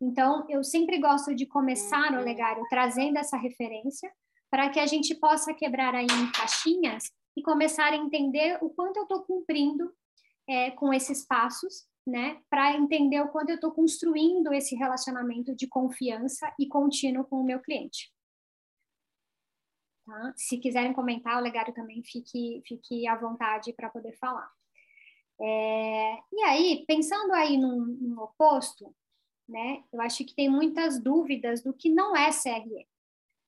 Então, 0.00 0.46
eu 0.48 0.62
sempre 0.62 0.98
gosto 0.98 1.34
de 1.34 1.46
começar 1.46 2.12
o 2.12 2.22
legário 2.22 2.64
trazendo 2.68 3.18
essa 3.18 3.36
referência 3.36 4.12
para 4.50 4.70
que 4.70 4.78
a 4.78 4.86
gente 4.86 5.14
possa 5.14 5.52
quebrar 5.52 5.94
aí 5.94 6.06
em 6.06 6.32
caixinhas 6.32 7.12
e 7.36 7.42
começar 7.42 7.92
a 7.92 7.96
entender 7.96 8.58
o 8.62 8.70
quanto 8.70 8.96
eu 8.96 9.02
estou 9.02 9.22
cumprindo 9.22 9.92
é, 10.48 10.70
com 10.70 10.92
esses 10.92 11.26
passos 11.26 11.86
né, 12.08 12.40
para 12.48 12.74
entender 12.74 13.20
o 13.20 13.28
quanto 13.28 13.50
eu 13.50 13.56
estou 13.56 13.70
construindo 13.70 14.52
esse 14.52 14.74
relacionamento 14.74 15.54
de 15.54 15.68
confiança 15.68 16.52
e 16.58 16.66
contínuo 16.66 17.24
com 17.24 17.36
o 17.36 17.44
meu 17.44 17.60
cliente. 17.60 18.10
Tá? 20.06 20.32
Se 20.34 20.56
quiserem 20.56 20.94
comentar, 20.94 21.36
o 21.36 21.42
Legário 21.42 21.74
também 21.74 22.02
fique, 22.02 22.62
fique 22.66 23.06
à 23.06 23.14
vontade 23.14 23.74
para 23.74 23.90
poder 23.90 24.16
falar. 24.16 24.50
É, 25.40 26.18
e 26.32 26.42
aí, 26.44 26.84
pensando 26.88 27.32
aí 27.34 27.58
num, 27.58 27.84
num, 28.00 28.18
oposto, 28.20 28.96
né, 29.48 29.82
eu 29.92 30.00
acho 30.00 30.24
que 30.24 30.34
tem 30.34 30.48
muitas 30.48 31.02
dúvidas 31.02 31.62
do 31.62 31.72
que 31.72 31.88
não 31.88 32.14
é 32.14 32.30
CRM. 32.30 32.86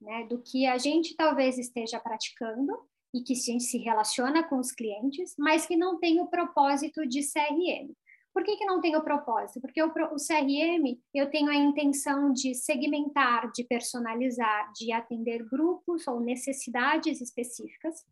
né, 0.00 0.26
do 0.26 0.40
que 0.40 0.66
a 0.66 0.78
gente 0.78 1.14
talvez 1.14 1.58
esteja 1.58 2.00
praticando 2.00 2.72
e 3.14 3.22
que 3.22 3.34
a 3.34 3.36
gente 3.36 3.64
se 3.64 3.76
relaciona 3.76 4.42
com 4.42 4.58
os 4.58 4.72
clientes, 4.72 5.34
mas 5.38 5.66
que 5.66 5.76
não 5.76 5.98
tem 5.98 6.20
o 6.20 6.26
propósito 6.26 7.06
de 7.06 7.20
CRM. 7.20 7.92
Por 8.32 8.44
que, 8.44 8.56
que 8.56 8.64
não 8.64 8.80
tem 8.80 8.96
o 8.96 9.02
propósito? 9.02 9.60
Porque 9.60 9.82
o, 9.82 9.88
o 9.88 10.16
CRM 10.16 10.98
eu 11.12 11.28
tenho 11.30 11.50
a 11.50 11.56
intenção 11.56 12.32
de 12.32 12.54
segmentar, 12.54 13.50
de 13.52 13.64
personalizar, 13.64 14.72
de 14.72 14.92
atender 14.92 15.44
grupos 15.44 16.06
ou 16.06 16.20
necessidades 16.20 17.20
específicas 17.20 18.06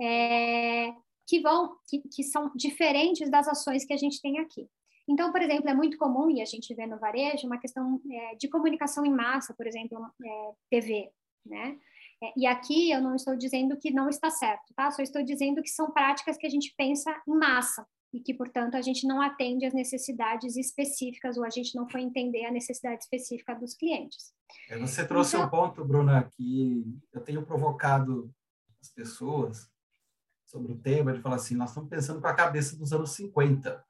é, 0.00 0.92
que 1.26 1.40
vão 1.40 1.76
que, 1.86 2.00
que 2.08 2.22
são 2.22 2.50
diferentes 2.54 3.30
das 3.30 3.46
ações 3.46 3.84
que 3.84 3.92
a 3.92 3.96
gente 3.98 4.20
tem 4.20 4.38
aqui. 4.38 4.66
Então, 5.08 5.32
por 5.32 5.40
exemplo, 5.40 5.68
é 5.68 5.74
muito 5.74 5.96
comum, 5.96 6.30
e 6.30 6.42
a 6.42 6.44
gente 6.44 6.74
vê 6.74 6.86
no 6.86 6.98
varejo, 6.98 7.46
uma 7.46 7.58
questão 7.58 8.00
é, 8.10 8.34
de 8.36 8.48
comunicação 8.48 9.06
em 9.06 9.12
massa, 9.12 9.54
por 9.54 9.66
exemplo, 9.66 9.98
é, 10.22 10.52
TV, 10.70 11.10
né? 11.46 11.78
É, 12.22 12.32
e 12.36 12.46
aqui 12.46 12.90
eu 12.90 13.00
não 13.00 13.14
estou 13.14 13.36
dizendo 13.36 13.76
que 13.76 13.90
não 13.90 14.08
está 14.08 14.30
certo, 14.30 14.74
tá? 14.74 14.90
Só 14.90 15.02
estou 15.02 15.22
dizendo 15.24 15.62
que 15.62 15.70
são 15.70 15.90
práticas 15.90 16.36
que 16.36 16.46
a 16.46 16.50
gente 16.50 16.74
pensa 16.76 17.10
em 17.26 17.34
massa 17.34 17.86
e 18.12 18.20
que, 18.20 18.34
portanto, 18.34 18.74
a 18.74 18.82
gente 18.82 19.06
não 19.06 19.20
atende 19.20 19.64
às 19.64 19.72
necessidades 19.72 20.56
específicas 20.56 21.38
ou 21.38 21.44
a 21.44 21.50
gente 21.50 21.74
não 21.74 21.88
foi 21.88 22.02
entender 22.02 22.44
a 22.44 22.50
necessidade 22.50 23.02
específica 23.02 23.54
dos 23.54 23.74
clientes. 23.74 24.32
É, 24.68 24.78
você 24.78 25.06
trouxe 25.06 25.36
então, 25.36 25.46
um 25.46 25.50
ponto, 25.50 25.84
Bruna, 25.84 26.28
que 26.36 26.84
eu 27.12 27.20
tenho 27.20 27.44
provocado 27.44 28.30
as 28.80 28.88
pessoas 28.90 29.70
sobre 30.46 30.72
o 30.72 30.78
tema, 30.78 31.12
de 31.12 31.20
falar 31.20 31.36
assim, 31.36 31.54
nós 31.54 31.70
estamos 31.70 31.90
pensando 31.90 32.20
com 32.20 32.26
a 32.26 32.34
cabeça 32.34 32.76
dos 32.76 32.92
anos 32.92 33.10
50 33.12 33.84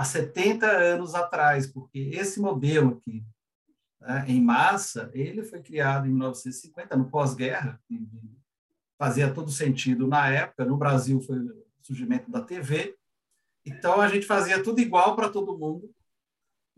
há 0.00 0.04
70 0.04 0.66
anos 0.66 1.14
atrás, 1.14 1.66
porque 1.66 1.98
esse 2.14 2.40
modelo 2.40 2.96
aqui, 2.96 3.22
né, 4.00 4.24
em 4.28 4.40
massa, 4.40 5.10
ele 5.12 5.42
foi 5.42 5.60
criado 5.60 6.06
em 6.06 6.10
1950, 6.10 6.96
no 6.96 7.10
pós-guerra, 7.10 7.78
fazia 8.98 9.30
todo 9.30 9.50
sentido 9.50 10.06
na 10.06 10.26
época. 10.30 10.64
No 10.64 10.78
Brasil 10.78 11.20
foi 11.20 11.38
o 11.38 11.66
surgimento 11.82 12.30
da 12.30 12.40
TV, 12.40 12.96
então 13.62 14.00
a 14.00 14.08
gente 14.08 14.24
fazia 14.24 14.62
tudo 14.62 14.80
igual 14.80 15.14
para 15.14 15.28
todo 15.28 15.58
mundo, 15.58 15.94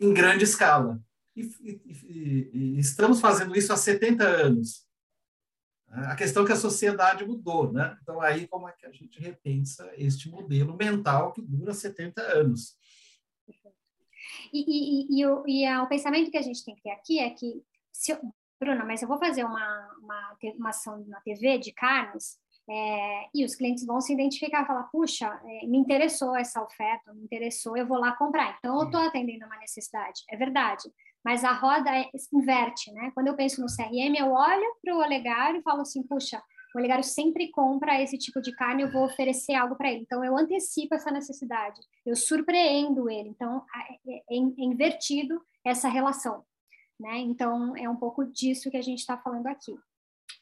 em 0.01 0.13
grande 0.13 0.43
escala. 0.43 1.01
E, 1.37 1.43
e, 1.61 2.51
e, 2.53 2.79
estamos 2.81 3.21
fazendo 3.21 3.57
isso 3.57 3.73
há 3.73 3.77
70 3.77 4.25
anos. 4.25 4.85
A 5.87 6.17
questão 6.17 6.43
é 6.43 6.47
que 6.47 6.53
a 6.53 6.57
sociedade 6.57 7.25
mudou, 7.25 7.73
né? 7.73 7.97
Então, 8.03 8.21
aí, 8.21 8.49
como 8.49 8.69
é 8.69 8.73
que 8.73 8.85
a 8.85 8.91
gente 8.91 9.21
repensa 9.21 9.93
este 9.97 10.29
modelo 10.29 10.77
mental 10.77 11.33
que 11.33 11.41
dura 11.41 11.73
70 11.73 12.21
anos? 12.21 12.77
E, 14.53 14.65
e, 14.67 15.21
e, 15.21 15.27
o, 15.27 15.45
e 15.47 15.69
o 15.79 15.87
pensamento 15.87 16.31
que 16.31 16.39
a 16.39 16.43
gente 16.43 16.65
tem 16.65 16.75
que 16.75 16.83
ter 16.83 16.91
aqui 16.91 17.19
é 17.19 17.31
que, 17.31 17.63
se 17.93 18.13
eu, 18.13 18.19
Bruna, 18.59 18.85
mas 18.85 19.03
eu 19.03 19.09
vou 19.09 19.19
fazer 19.19 19.45
uma, 19.45 19.97
uma, 20.01 20.37
uma 20.57 20.71
ação 20.71 21.05
na 21.07 21.21
TV 21.21 21.59
de 21.59 21.73
carnes, 21.73 22.41
é, 22.69 23.29
e 23.35 23.45
os 23.45 23.55
clientes 23.55 23.85
vão 23.85 24.01
se 24.01 24.13
identificar 24.13 24.63
e 24.63 24.67
falar, 24.67 24.85
puxa, 24.85 25.27
é, 25.45 25.67
me 25.67 25.79
interessou 25.79 26.37
essa 26.37 26.63
oferta, 26.63 27.13
me 27.13 27.25
interessou, 27.25 27.77
eu 27.77 27.87
vou 27.87 27.99
lá 27.99 28.13
comprar. 28.13 28.57
Então, 28.59 28.79
eu 28.79 28.87
estou 28.87 29.01
atendendo 29.01 29.47
uma 29.47 29.59
necessidade, 29.59 30.23
é 30.31 30.37
verdade. 30.37 30.85
Mas 31.25 31.45
a 31.45 31.53
roda 31.53 31.91
é, 31.91 32.09
inverte, 32.33 32.93
né? 32.93 33.11
Quando 33.15 33.29
eu 33.29 33.37
penso 33.37 33.61
no 33.61 33.67
CRM, 33.67 34.17
eu 34.17 34.33
olho 34.33 34.77
para 34.83 34.95
o 34.95 34.99
Olegário 34.99 35.61
e 35.61 35.63
falo 35.63 35.83
assim, 35.83 36.03
puxa, 36.03 36.43
o 36.75 36.79
Olegário 36.79 37.05
sempre 37.05 37.51
compra 37.51 38.01
esse 38.03 38.17
tipo 38.17 38.41
de 38.41 38.53
carne, 38.53 38.83
eu 38.83 38.91
vou 38.91 39.05
oferecer 39.05 39.55
algo 39.55 39.77
para 39.77 39.91
ele. 39.91 40.03
Então, 40.03 40.25
eu 40.25 40.37
antecipo 40.37 40.95
essa 40.95 41.11
necessidade, 41.11 41.81
eu 42.05 42.17
surpreendo 42.17 43.11
ele. 43.11 43.29
Então, 43.29 43.65
é, 44.07 44.15
é, 44.15 44.23
é 44.31 44.65
invertido 44.65 45.41
essa 45.65 45.89
relação. 45.89 46.45
Né? 46.99 47.19
Então, 47.19 47.77
é 47.77 47.89
um 47.89 47.97
pouco 47.97 48.25
disso 48.25 48.71
que 48.71 48.77
a 48.77 48.83
gente 48.83 49.01
está 49.01 49.19
falando 49.19 49.47
aqui. 49.47 49.75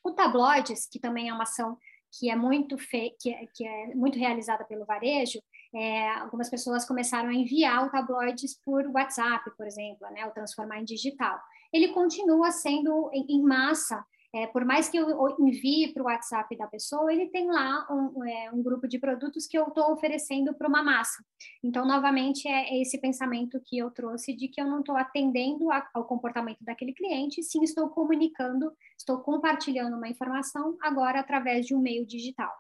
O 0.05 0.13
tabloides, 0.13 0.87
que 0.87 0.99
também 0.99 1.29
é 1.29 1.33
uma 1.33 1.43
ação 1.43 1.77
que 2.19 2.31
é 2.31 2.37
muito 2.37 2.77
fe... 2.77 3.17
que, 3.21 3.31
é, 3.31 3.47
que 3.55 3.67
é 3.67 3.95
muito 3.95 4.19
realizada 4.19 4.65
pelo 4.65 4.85
varejo, 4.85 5.41
é, 5.75 6.11
algumas 6.15 6.51
pessoas 6.51 6.85
começaram 6.85 7.29
a 7.29 7.35
enviar 7.35 7.87
o 7.87 7.91
tabloides 7.91 8.59
por 8.65 8.85
WhatsApp, 8.89 9.49
por 9.57 9.67
exemplo, 9.67 10.09
né, 10.11 10.27
ou 10.27 10.33
transformar 10.33 10.81
em 10.81 10.85
digital. 10.85 11.41
Ele 11.73 11.89
continua 11.89 12.51
sendo 12.51 13.11
em 13.13 13.41
massa 13.43 14.05
é, 14.33 14.47
por 14.47 14.65
mais 14.65 14.89
que 14.89 14.97
eu 14.97 15.37
envie 15.41 15.93
para 15.93 16.03
o 16.03 16.07
WhatsApp 16.07 16.57
da 16.57 16.67
pessoa, 16.69 17.13
ele 17.13 17.29
tem 17.31 17.49
lá 17.49 17.85
um, 17.91 18.25
é, 18.25 18.51
um 18.53 18.63
grupo 18.63 18.87
de 18.87 18.99
produtos 18.99 19.47
que 19.47 19.59
eu 19.59 19.67
estou 19.67 19.93
oferecendo 19.93 20.55
para 20.55 20.69
uma 20.69 20.85
massa. 20.85 21.25
Então, 21.65 21.85
novamente, 21.85 22.47
é, 22.47 22.71
é, 22.71 22.81
esse 22.81 22.97
pensamento 22.99 23.61
que 23.65 23.77
eu 23.77 23.91
trouxe 23.91 24.33
de 24.33 24.47
que 24.47 24.61
eu 24.61 24.67
não 24.67 24.81
estou 24.81 24.97
atendendo 24.97 25.71
a, 25.73 25.89
ao 25.93 26.05
comportamento 26.05 26.63
daquele 26.63 26.93
cliente, 26.93 27.43
sim 27.43 27.63
estou 27.65 27.89
comunicando, 27.89 28.73
estou 28.97 29.19
compartilhando 29.19 29.97
uma 29.97 30.09
informação 30.09 30.77
agora 30.81 31.19
através 31.19 31.67
de 31.67 31.75
um 31.75 31.81
meio 31.81 32.07
digital. 32.07 32.53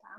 Tá? 0.00 0.16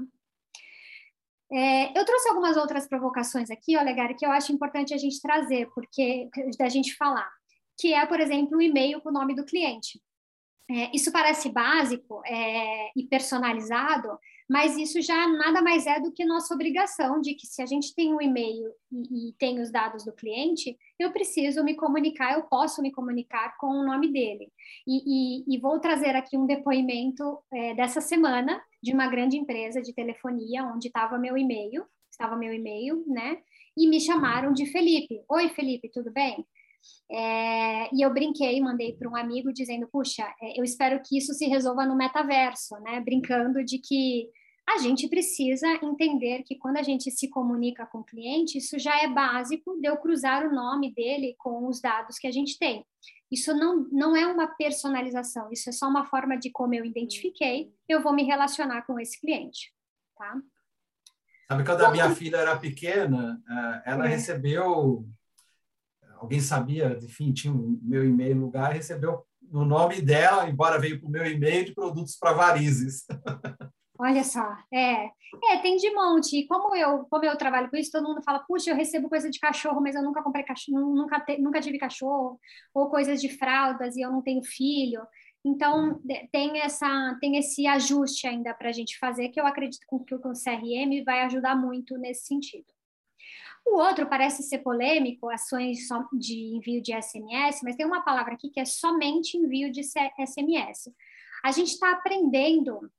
É, 1.52 2.00
eu 2.00 2.06
trouxe 2.06 2.30
algumas 2.30 2.56
outras 2.56 2.88
provocações 2.88 3.50
aqui, 3.50 3.76
Olegário, 3.76 4.15
que 4.15 4.26
eu 4.26 4.32
acho 4.32 4.54
importante 4.54 4.93
a 4.93 4.98
gente 4.98 5.19
trazer, 5.19 5.67
porque 5.74 6.30
da 6.60 6.69
gente 6.69 6.95
falar, 6.95 7.32
que 7.80 7.95
é, 7.95 8.06
por 8.06 8.19
exemplo, 8.19 8.60
o 8.60 8.62
e-mail 8.62 9.02
com 9.02 9.10
o 9.10 9.13
nome 9.13 9.34
do 9.34 9.43
cliente. 9.43 10.00
É, 10.71 10.95
isso 10.95 11.12
parece 11.12 11.49
básico 11.49 12.21
é, 12.25 12.91
e 12.95 13.03
personalizado, 13.08 14.19
mas 14.47 14.77
isso 14.77 15.01
já 15.01 15.27
nada 15.27 15.63
mais 15.63 15.88
é 15.88 15.99
do 15.99 16.12
que 16.12 16.23
nossa 16.23 16.53
obrigação 16.53 17.19
de 17.19 17.34
que 17.34 17.47
se 17.47 17.62
a 17.62 17.65
gente 17.65 17.95
tem 17.95 18.13
um 18.13 18.21
e-mail 18.21 18.71
e, 18.91 19.29
e, 19.29 19.34
tem 19.34 19.60
os 19.60 19.71
dados 19.71 20.05
do 20.05 20.13
cliente, 20.13 20.77
eu 20.99 21.12
preciso 21.12 21.63
me 21.63 21.75
comunicar, 21.75 22.34
eu 22.34 22.43
posso 22.43 22.84
me 22.84 22.91
comunicar 22.91 23.58
com 23.58 23.67
o 23.67 23.84
nome 23.84 24.12
dele. 24.13 24.51
E, 24.88 25.43
e, 25.47 25.55
e 25.55 25.60
vou 25.60 25.79
trazer 25.79 26.15
aqui 26.15 26.38
um 26.38 26.45
depoimento 26.45 27.39
é, 27.51 27.73
dessa 27.73 27.99
semana 27.99 28.62
de 28.82 28.93
uma 28.93 29.08
grande 29.08 29.38
empresa 29.38 29.82
de 29.82 29.93
telefonia, 29.93 30.65
onde 30.65 30.88
estava 30.88 31.17
meu 31.17 31.36
e-mail, 31.36 31.84
estava 32.12 32.36
meu 32.36 32.53
e-mail, 32.53 33.03
né? 33.08 33.39
E 33.75 33.88
me 33.88 33.99
chamaram 33.99 34.53
de 34.53 34.67
Felipe. 34.67 35.21
Oi, 35.29 35.49
Felipe, 35.49 35.89
tudo 35.89 36.12
bem? 36.12 36.45
É, 37.12 37.96
e 37.96 38.02
eu 38.02 38.13
brinquei, 38.13 38.60
mandei 38.62 38.94
para 38.94 39.10
um 39.10 39.15
amigo 39.15 39.52
dizendo: 39.52 39.88
puxa, 39.92 40.24
é, 40.42 40.60
eu 40.60 40.63
espero 40.63 41.02
que 41.04 41.18
isso 41.18 41.34
se 41.34 41.48
resolva 41.48 41.86
no 41.86 41.96
metaverso, 41.96 42.76
né? 42.82 43.00
Brincando 43.00 43.63
de 43.63 43.80
que 43.80 44.30
a 44.68 44.78
gente 44.78 45.08
precisa 45.08 45.68
entender 45.82 46.44
que 46.44 46.56
quando 46.56 46.78
a 46.78 46.84
gente 46.84 47.10
se 47.10 47.28
comunica 47.28 47.88
com 47.88 48.00
o 48.00 48.04
cliente, 48.04 48.60
isso 48.60 48.78
já 48.78 49.02
é 49.02 49.08
básico 49.08 49.80
de 49.82 49.88
eu 49.88 49.98
cruzar 49.98 50.46
o 50.46 50.54
nome 50.54 50.94
dele 50.94 51.36
com 51.39 51.68
os 51.68 51.82
dados 51.82 52.20
que 52.20 52.28
a 52.28 52.32
gente 52.32 52.58
tem. 52.60 52.86
Isso 53.32 53.54
não, 53.56 53.88
não 53.92 54.15
é 54.15 54.28
uma 54.28 54.48
personalização, 54.48 55.50
isso 55.52 55.70
é 55.70 55.74
só 55.74 55.88
uma 55.88 56.06
forma 56.06 56.38
de 56.38 56.52
como 56.52 56.76
eu 56.76 56.86
identifiquei, 56.86 57.72
eu 57.88 58.02
vou 58.02 58.13
me 58.13 58.24
relacionar 58.24 58.84
com 58.84 59.00
esse 59.00 59.20
cliente, 59.20 59.74
tá? 60.15 60.39
Sabe, 61.48 61.65
quando 61.65 61.82
a 61.84 61.92
minha 61.92 62.12
filha 62.12 62.38
era 62.38 62.56
pequena, 62.58 63.42
é, 63.50 63.92
ela 63.92 64.06
é. 64.06 64.10
recebeu 64.10 65.08
alguém 66.19 66.39
sabia, 66.39 66.99
enfim, 67.01 67.32
tinha 67.32 67.53
o 67.53 67.79
meu 67.82 68.05
e-mail 68.05 68.36
no 68.36 68.45
lugar, 68.45 68.73
recebeu 68.73 69.23
no 69.41 69.65
nome 69.65 70.01
dela, 70.01 70.47
embora 70.47 70.79
veio 70.79 70.99
para 70.99 71.08
o 71.08 71.12
meu 71.12 71.25
e-mail, 71.25 71.65
de 71.65 71.73
produtos 71.73 72.15
para 72.17 72.34
varizes. 72.34 73.05
Olha 74.01 74.23
só, 74.23 74.45
é, 74.73 75.08
é, 75.51 75.58
tem 75.62 75.75
de 75.75 75.93
monte. 75.93 76.38
E 76.38 76.47
como 76.47 76.73
eu, 76.73 77.05
como 77.10 77.25
eu 77.25 77.38
trabalho 77.38 77.69
com 77.69 77.75
isso, 77.75 77.91
todo 77.91 78.08
mundo 78.08 78.23
fala, 78.23 78.39
puxa, 78.39 78.69
eu 78.69 78.75
recebo 78.75 79.10
coisa 79.10 79.29
de 79.29 79.39
cachorro, 79.39 79.82
mas 79.82 79.93
eu 79.93 80.01
nunca 80.01 80.23
comprei 80.23 80.45
cachorro, 80.45 80.95
nunca, 80.95 81.19
te, 81.19 81.38
nunca 81.38 81.60
tive 81.60 81.77
cachorro, 81.77 82.39
ou 82.73 82.89
coisas 82.89 83.19
de 83.19 83.27
fraldas 83.27 83.97
e 83.97 84.01
eu 84.01 84.10
não 84.10 84.21
tenho 84.21 84.41
filho. 84.41 85.01
Então 85.43 86.01
tem 86.32 86.62
essa, 86.62 87.17
tem 87.19 87.38
esse 87.38 87.67
ajuste 87.67 88.25
ainda 88.25 88.53
para 88.53 88.69
a 88.69 88.73
gente 88.73 88.97
fazer, 88.97 89.29
que 89.29 89.39
eu 89.39 89.45
acredito 89.45 89.86
que 90.05 90.15
o 90.15 90.19
CRM 90.19 91.03
vai 91.03 91.21
ajudar 91.23 91.55
muito 91.55 91.97
nesse 91.97 92.25
sentido. 92.25 92.79
O 93.65 93.78
outro 93.78 94.08
parece 94.08 94.43
ser 94.43 94.60
polêmico, 94.60 95.30
ações 95.30 95.88
de 96.13 96.56
envio 96.56 96.82
de 96.82 96.93
SMS, 96.93 97.62
mas 97.63 97.76
tem 97.76 97.86
uma 97.86 98.02
palavra 98.02 98.34
aqui 98.34 98.50
que 98.50 98.60
é 98.60 98.65
somente 98.65 99.38
envio 99.38 99.72
de 99.72 99.84
SMS. 99.84 100.93
A 101.43 101.52
gente 101.52 101.74
está 101.74 101.91
aprendendo 101.91 102.91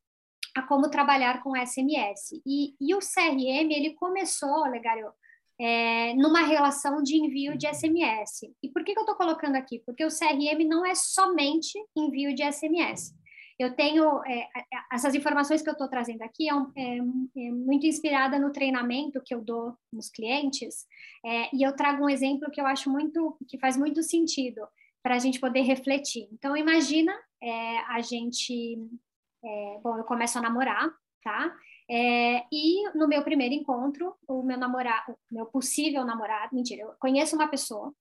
a 0.55 0.63
como 0.63 0.91
trabalhar 0.91 1.43
com 1.43 1.57
SMS. 1.57 2.41
E, 2.47 2.75
e 2.81 2.95
o 2.95 2.99
CRM, 2.99 3.71
ele 3.71 3.95
começou, 3.95 4.65
Legário, 4.65 5.13
é, 5.59 6.15
numa 6.15 6.43
relação 6.43 7.03
de 7.03 7.17
envio 7.17 7.57
de 7.57 7.73
SMS. 7.73 8.51
E 8.63 8.69
por 8.69 8.83
que, 8.83 8.93
que 8.93 8.99
eu 8.99 9.03
estou 9.03 9.17
colocando 9.17 9.57
aqui? 9.57 9.83
Porque 9.85 10.05
o 10.05 10.09
CRM 10.09 10.67
não 10.67 10.85
é 10.85 10.95
somente 10.95 11.79
envio 11.97 12.35
de 12.35 12.43
SMS 12.51 13.15
eu 13.61 13.75
tenho 13.75 14.25
é, 14.25 14.49
essas 14.91 15.15
informações 15.15 15.61
que 15.61 15.69
eu 15.69 15.75
estou 15.75 15.87
trazendo 15.87 16.23
aqui 16.23 16.49
é, 16.49 16.55
é, 16.77 16.97
é, 16.97 17.51
muito 17.51 17.87
inspirada 17.87 18.39
no 18.39 18.51
treinamento 18.51 19.21
que 19.23 19.35
eu 19.35 19.43
dou 19.43 19.77
nos 19.93 20.09
clientes 20.09 20.87
é, 21.23 21.55
e 21.55 21.63
eu 21.63 21.77
trago 21.77 22.03
um 22.03 22.09
exemplo 22.09 22.51
que 22.51 22.59
eu 22.59 22.67
acho 22.67 22.89
muito 22.89 23.37
que 23.47 23.59
faz 23.59 23.77
muito 23.77 24.03
sentido 24.03 24.67
para 25.03 25.17
a 25.17 25.19
gente 25.19 25.39
poder 25.39 25.61
refletir. 25.61 26.27
Então 26.33 26.57
imagina 26.57 27.13
é, 27.43 27.79
a 27.81 28.01
gente, 28.01 28.79
é, 29.45 29.79
bom, 29.83 29.99
eu 29.99 30.05
começo 30.05 30.39
a 30.39 30.43
namorar, 30.43 30.91
tá? 31.23 31.55
e 32.53 32.89
no 32.95 33.09
meu 33.09 33.25
primeiro 33.25 33.53
encontro, 33.53 34.15
o 34.29 34.45
meu 34.45 34.57
namorado, 34.57 35.17
meu 35.29 35.45
possível 35.47 36.05
namorado, 36.05 36.55
mentira, 36.55 36.83
eu 36.83 36.95
conheço 37.01 37.35
uma 37.35 37.49
pessoa 37.49 37.93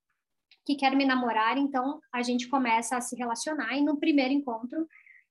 que 0.64 0.76
quer 0.76 0.96
me 0.96 1.04
namorar, 1.04 1.58
então 1.58 2.00
a 2.14 2.22
gente 2.22 2.48
começa 2.48 2.96
a 2.96 3.02
se 3.02 3.16
relacionar 3.16 3.76
e 3.76 3.82
no 3.82 3.98
primeiro 3.98 4.32
encontro 4.32 4.88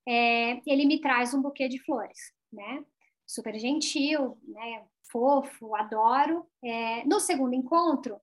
é, 0.08 0.62
ele 0.66 0.86
me 0.86 1.00
traz 1.00 1.34
um 1.34 1.42
buquê 1.42 1.68
de 1.68 1.78
flores, 1.78 2.32
né? 2.50 2.82
Super 3.26 3.58
gentil, 3.58 4.38
né? 4.42 4.86
Fofo, 5.12 5.76
adoro. 5.76 6.46
É, 6.64 7.04
no 7.04 7.20
segundo 7.20 7.54
encontro, 7.54 8.18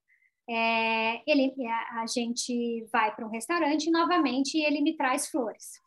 é, 0.50 1.22
ele, 1.30 1.54
a, 1.64 2.02
a 2.02 2.06
gente 2.06 2.84
vai 2.92 3.14
para 3.14 3.24
um 3.24 3.30
restaurante 3.30 3.88
novamente 3.88 4.58
e 4.58 4.64
ele 4.64 4.80
me 4.80 4.96
traz 4.96 5.28
flores. 5.28 5.80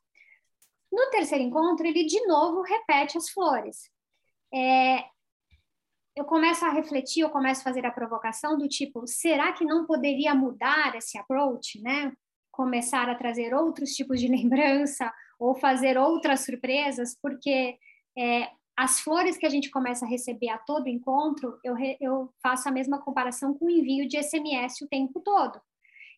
No 0.89 1.09
terceiro 1.09 1.43
encontro, 1.43 1.85
ele 1.85 2.05
de 2.05 2.25
novo 2.25 2.61
repete 2.61 3.17
as 3.17 3.29
flores. 3.29 3.91
É, 4.53 5.03
eu 6.15 6.23
começo 6.23 6.65
a 6.65 6.69
refletir, 6.69 7.21
eu 7.21 7.29
começo 7.29 7.59
a 7.59 7.65
fazer 7.65 7.85
a 7.85 7.91
provocação 7.91 8.57
do 8.57 8.69
tipo, 8.69 9.05
será 9.05 9.51
que 9.51 9.65
não 9.65 9.85
poderia 9.85 10.33
mudar 10.33 10.95
esse 10.95 11.17
approach, 11.17 11.81
né? 11.81 12.13
Começar 12.51 13.09
a 13.09 13.15
trazer 13.15 13.53
outros 13.53 13.91
tipos 13.91 14.19
de 14.19 14.27
lembrança 14.31 15.11
ou 15.39 15.55
fazer 15.55 15.97
outras 15.97 16.43
surpresas, 16.43 17.17
porque 17.21 17.77
é, 18.17 18.49
as 18.77 18.99
flores 18.99 19.37
que 19.37 19.45
a 19.45 19.49
gente 19.49 19.71
começa 19.71 20.05
a 20.05 20.09
receber 20.09 20.49
a 20.49 20.57
todo 20.57 20.87
encontro, 20.87 21.57
eu, 21.63 21.73
re, 21.73 21.97
eu 21.99 22.29
faço 22.43 22.67
a 22.67 22.71
mesma 22.71 23.01
comparação 23.01 23.53
com 23.53 23.65
o 23.65 23.69
envio 23.69 24.07
de 24.07 24.21
SMS 24.21 24.81
o 24.81 24.87
tempo 24.87 25.19
todo. 25.21 25.59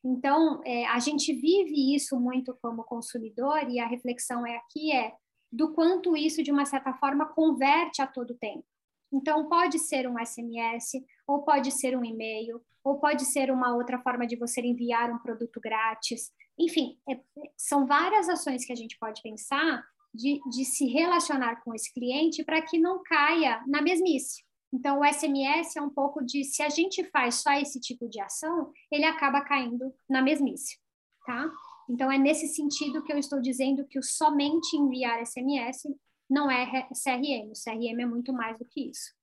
Então, 0.04 0.62
é, 0.66 0.86
a 0.88 1.00
gente 1.00 1.32
vive 1.34 1.96
isso 1.96 2.20
muito 2.20 2.58
como 2.62 2.84
consumidor 2.84 3.70
e 3.70 3.80
a 3.80 3.88
reflexão 3.88 4.46
é 4.46 4.58
aqui 4.58 4.92
é 4.92 5.14
do 5.52 5.74
quanto 5.74 6.16
isso, 6.16 6.42
de 6.42 6.52
uma 6.52 6.66
certa 6.66 6.94
forma, 6.94 7.26
converte 7.26 8.02
a 8.02 8.08
todo 8.08 8.38
tempo. 8.38 8.66
Então, 9.14 9.50
pode 9.50 9.78
ser 9.78 10.08
um 10.08 10.18
SMS, 10.24 11.04
ou 11.28 11.44
pode 11.44 11.72
ser 11.72 11.98
um 11.98 12.06
e-mail, 12.06 12.62
ou 12.84 13.00
pode 13.00 13.26
ser 13.26 13.52
uma 13.52 13.76
outra 13.76 14.00
forma 14.00 14.26
de 14.26 14.36
você 14.36 14.62
enviar 14.62 15.12
um 15.12 15.20
produto 15.20 15.60
grátis. 15.60 16.32
Enfim, 16.60 16.98
é, 17.10 17.20
são 17.58 17.86
várias 17.86 18.30
ações 18.30 18.66
que 18.66 18.74
a 18.74 18.76
gente 18.76 18.98
pode 19.00 19.22
pensar 19.22 19.84
de, 20.14 20.40
de 20.50 20.66
se 20.66 20.86
relacionar 20.86 21.62
com 21.64 21.74
esse 21.74 21.94
cliente 21.94 22.44
para 22.44 22.62
que 22.62 22.78
não 22.78 23.02
caia 23.04 23.64
na 23.68 23.82
mesmice. 23.82 24.44
Então, 24.74 25.00
o 25.00 25.06
SMS 25.06 25.76
é 25.76 25.82
um 25.82 25.90
pouco 25.90 26.24
de 26.24 26.44
se 26.44 26.64
a 26.64 26.70
gente 26.70 27.04
faz 27.10 27.36
só 27.36 27.52
esse 27.54 27.80
tipo 27.80 28.08
de 28.08 28.22
ação, 28.22 28.72
ele 28.90 29.04
acaba 29.04 29.42
caindo 29.42 29.94
na 30.10 30.22
mesmice, 30.22 30.78
tá? 31.26 31.52
Então, 31.90 32.10
é 32.10 32.18
nesse 32.18 32.48
sentido 32.48 33.04
que 33.04 33.12
eu 33.12 33.18
estou 33.18 33.42
dizendo 33.42 33.86
que 33.86 34.00
o 34.00 34.04
somente 34.04 34.78
enviar 34.78 35.26
SMS 35.26 35.84
não 36.30 36.50
é 36.50 36.66
CRM. 36.94 37.52
O 37.52 37.62
CRM 37.62 38.02
é 38.02 38.06
muito 38.06 38.32
mais 38.32 38.58
do 38.58 38.66
que 38.66 38.90
isso. 38.90 39.14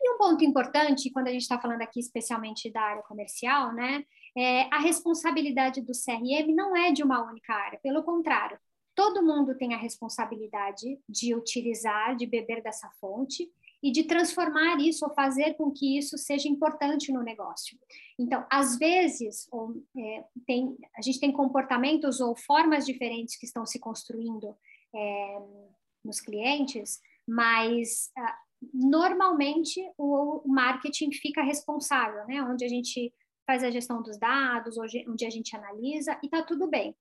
E 0.00 0.14
um 0.14 0.18
ponto 0.18 0.42
importante, 0.44 1.10
quando 1.12 1.28
a 1.28 1.30
gente 1.30 1.42
está 1.42 1.60
falando 1.60 1.82
aqui 1.82 2.00
especialmente 2.00 2.72
da 2.72 2.80
área 2.80 3.02
comercial, 3.02 3.72
né, 3.74 4.02
é 4.36 4.62
a 4.74 4.78
responsabilidade 4.78 5.80
do 5.80 5.92
CRM 5.92 6.54
não 6.54 6.76
é 6.76 6.92
de 6.92 7.02
uma 7.02 7.22
única 7.22 7.54
área, 7.54 7.78
pelo 7.82 8.02
contrário, 8.02 8.58
todo 8.94 9.24
mundo 9.24 9.56
tem 9.56 9.74
a 9.74 9.78
responsabilidade 9.78 10.98
de 11.08 11.34
utilizar, 11.34 12.16
de 12.16 12.26
beber 12.26 12.62
dessa 12.62 12.90
fonte 13.00 13.50
e 13.82 13.90
de 13.90 14.04
transformar 14.04 14.78
isso 14.80 15.04
ou 15.04 15.12
fazer 15.12 15.54
com 15.54 15.70
que 15.70 15.98
isso 15.98 16.16
seja 16.16 16.48
importante 16.48 17.10
no 17.12 17.22
negócio. 17.22 17.76
Então, 18.18 18.46
às 18.50 18.78
vezes, 18.78 19.48
ou, 19.50 19.74
é, 19.98 20.24
tem, 20.46 20.76
a 20.96 21.02
gente 21.02 21.18
tem 21.18 21.32
comportamentos 21.32 22.20
ou 22.20 22.36
formas 22.36 22.86
diferentes 22.86 23.36
que 23.36 23.46
estão 23.46 23.66
se 23.66 23.80
construindo 23.80 24.54
é, 24.94 25.38
nos 26.04 26.20
clientes, 26.20 27.00
mas 27.26 28.10
ah, 28.16 28.38
normalmente 28.72 29.80
o 29.98 30.42
marketing 30.46 31.10
fica 31.12 31.42
responsável, 31.42 32.24
né? 32.26 32.42
Onde 32.42 32.64
a 32.64 32.68
gente 32.68 33.12
faz 33.46 33.62
a 33.64 33.70
gestão 33.70 34.02
dos 34.02 34.18
dados, 34.18 34.76
onde 34.78 35.26
a 35.26 35.30
gente 35.30 35.54
analisa 35.56 36.18
e 36.22 36.28
tá 36.28 36.42
tudo 36.42 36.68
bem. 36.68 36.94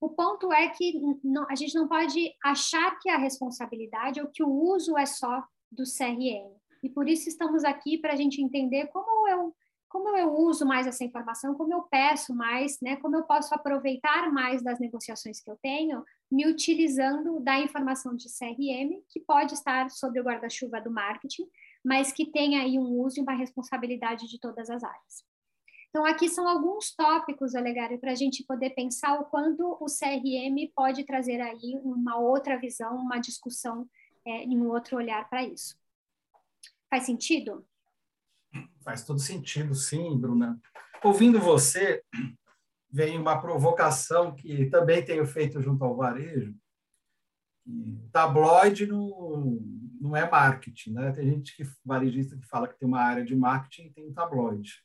O 0.00 0.10
ponto 0.10 0.52
é 0.52 0.68
que 0.68 1.00
a 1.48 1.54
gente 1.54 1.74
não 1.74 1.88
pode 1.88 2.32
achar 2.44 2.98
que 2.98 3.08
a 3.08 3.16
responsabilidade 3.16 4.20
ou 4.20 4.28
que 4.28 4.42
o 4.42 4.48
uso 4.48 4.96
é 4.96 5.06
só 5.06 5.42
do 5.72 5.84
CRM. 5.84 6.54
E 6.82 6.90
por 6.90 7.08
isso 7.08 7.28
estamos 7.28 7.64
aqui 7.64 7.98
para 7.98 8.12
a 8.12 8.16
gente 8.16 8.42
entender 8.42 8.86
como 8.88 9.28
eu 9.28 9.54
como 9.88 10.14
eu 10.16 10.34
uso 10.34 10.66
mais 10.66 10.86
essa 10.86 11.04
informação, 11.04 11.54
como 11.54 11.72
eu 11.72 11.82
peço 11.82 12.34
mais, 12.34 12.78
né, 12.82 12.96
como 12.96 13.16
eu 13.16 13.22
posso 13.22 13.54
aproveitar 13.54 14.30
mais 14.30 14.62
das 14.62 14.78
negociações 14.78 15.40
que 15.40 15.50
eu 15.50 15.56
tenho, 15.62 16.04
me 16.30 16.46
utilizando 16.46 17.40
da 17.40 17.58
informação 17.58 18.14
de 18.14 18.26
CRM, 18.28 19.00
que 19.08 19.20
pode 19.20 19.54
estar 19.54 19.88
sob 19.90 20.20
o 20.20 20.24
guarda-chuva 20.24 20.80
do 20.80 20.90
marketing, 20.90 21.46
mas 21.84 22.12
que 22.12 22.26
tem 22.26 22.58
aí 22.58 22.78
um 22.78 23.00
uso 23.00 23.20
e 23.20 23.22
uma 23.22 23.34
responsabilidade 23.34 24.28
de 24.28 24.38
todas 24.38 24.68
as 24.68 24.82
áreas. 24.82 25.24
Então, 25.96 26.04
aqui 26.04 26.28
são 26.28 26.46
alguns 26.46 26.94
tópicos, 26.94 27.54
Olegário, 27.54 27.98
para 27.98 28.12
a 28.12 28.14
gente 28.14 28.44
poder 28.44 28.74
pensar 28.74 29.18
o 29.18 29.24
quanto 29.24 29.78
o 29.80 29.86
CRM 29.86 30.70
pode 30.74 31.04
trazer 31.06 31.40
aí 31.40 31.80
uma 31.82 32.18
outra 32.18 32.60
visão, 32.60 32.96
uma 32.96 33.18
discussão 33.18 33.88
é, 34.22 34.44
e 34.44 34.48
um 34.48 34.68
outro 34.68 34.98
olhar 34.98 35.26
para 35.30 35.42
isso. 35.42 35.74
Faz 36.90 37.04
sentido? 37.04 37.66
Faz 38.84 39.06
todo 39.06 39.18
sentido, 39.18 39.74
sim, 39.74 40.18
Bruna. 40.18 40.60
Ouvindo 41.02 41.40
você, 41.40 42.02
vem 42.90 43.18
uma 43.18 43.40
provocação 43.40 44.34
que 44.34 44.66
também 44.66 45.02
tenho 45.02 45.24
feito 45.24 45.62
junto 45.62 45.82
ao 45.82 45.96
varejo. 45.96 46.54
Tabloide 48.12 48.84
não, 48.84 49.58
não 49.98 50.14
é 50.14 50.30
marketing, 50.30 50.92
né? 50.92 51.12
Tem 51.12 51.26
gente 51.26 51.56
que 51.56 51.62
varejista 51.82 52.36
que 52.36 52.46
fala 52.46 52.68
que 52.68 52.78
tem 52.78 52.86
uma 52.86 53.00
área 53.00 53.24
de 53.24 53.34
marketing 53.34 53.86
e 53.86 53.92
tem 53.94 54.06
um 54.06 54.12
tabloide. 54.12 54.84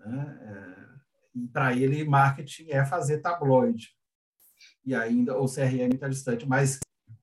Né? 0.00 0.38
É, 0.42 0.90
e 1.34 1.46
para 1.48 1.74
ele, 1.74 2.04
marketing 2.04 2.70
é 2.70 2.84
fazer 2.84 3.18
tabloide. 3.18 3.88
E 4.84 4.94
ainda 4.94 5.38
o 5.38 5.46
CRM 5.46 5.94
está 5.94 6.08
distante. 6.08 6.46
Mas 6.46 6.78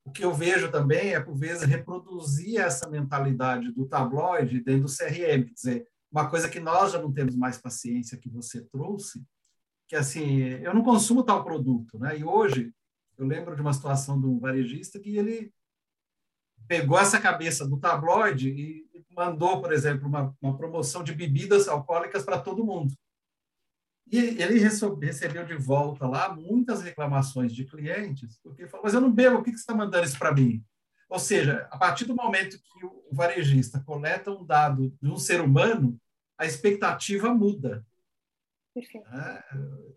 o 0.06 0.12
que 0.12 0.24
eu 0.24 0.34
vejo 0.34 0.72
também 0.72 1.14
é, 1.14 1.20
por 1.20 1.36
vezes, 1.36 1.64
reproduzir 1.64 2.60
essa 2.62 2.90
mentalidade 2.90 3.72
do 3.74 3.86
tabloide 3.86 4.64
dentro 4.64 4.84
do 4.84 4.96
CRM. 4.96 5.44
Quer 5.46 5.54
dizer, 5.54 5.88
uma 6.12 6.30
coisa 6.30 6.48
que 6.48 6.60
nós 6.60 6.94
já 6.94 7.02
não 7.02 7.12
temos 7.12 7.36
mais 7.36 7.58
paciência 7.58 8.18
que 8.18 8.30
você 8.30 8.62
trouxe, 8.62 9.22
que 9.88 9.96
assim, 9.96 10.40
eu 10.40 10.74
não 10.74 10.84
consumo 10.84 11.24
tal 11.24 11.44
produto, 11.44 12.00
né? 12.00 12.18
E 12.18 12.24
hoje 12.24 12.74
eu 13.18 13.26
lembro 13.26 13.56
de 13.56 13.62
uma 13.62 13.74
situação 13.74 14.20
de 14.20 14.28
um 14.28 14.40
varejista 14.40 15.00
que 15.00 15.18
ele 15.18 15.52
pegou 16.68 17.00
essa 17.00 17.20
cabeça 17.20 17.68
do 17.68 17.80
tabloide 17.80 18.50
e 18.50 18.88
mandou, 19.16 19.60
por 19.62 19.74
exemplo, 19.74 20.08
uma, 20.08 20.36
uma 20.42 20.58
promoção 20.58 21.04
de 21.04 21.14
bebidas 21.14 21.68
alcoólicas 21.68 22.24
para 22.24 22.40
todo 22.40 22.66
mundo. 22.66 22.94
E 24.10 24.18
ele 24.18 24.60
recebeu 24.60 25.46
de 25.46 25.56
volta 25.56 26.08
lá 26.08 26.34
muitas 26.34 26.82
reclamações 26.82 27.54
de 27.54 27.66
clientes, 27.66 28.40
porque 28.42 28.68
falou, 28.68 28.86
mas 28.86 28.94
eu 28.94 29.02
não 29.02 29.12
bebo, 29.12 29.38
por 29.38 29.46
que 29.46 29.52
você 29.52 29.58
está 29.58 29.76
mandando 29.76 30.06
isso 30.06 30.18
para 30.18 30.34
mim? 30.34 30.64
Ou 31.10 31.20
seja, 31.20 31.68
a 31.72 31.78
partir 31.78 32.06
do 32.06 32.16
momento 32.16 32.58
que 32.58 32.86
o 32.86 33.10
varejista 33.12 33.80
coleta 33.80 34.32
um 34.32 34.46
dado 34.46 34.94
de 35.02 35.10
um 35.10 35.18
ser 35.18 35.42
humano, 35.42 36.00
a 36.38 36.46
expectativa 36.46 37.34
muda. 37.34 37.86
Perfeito. 38.74 39.08
É, 39.08 39.44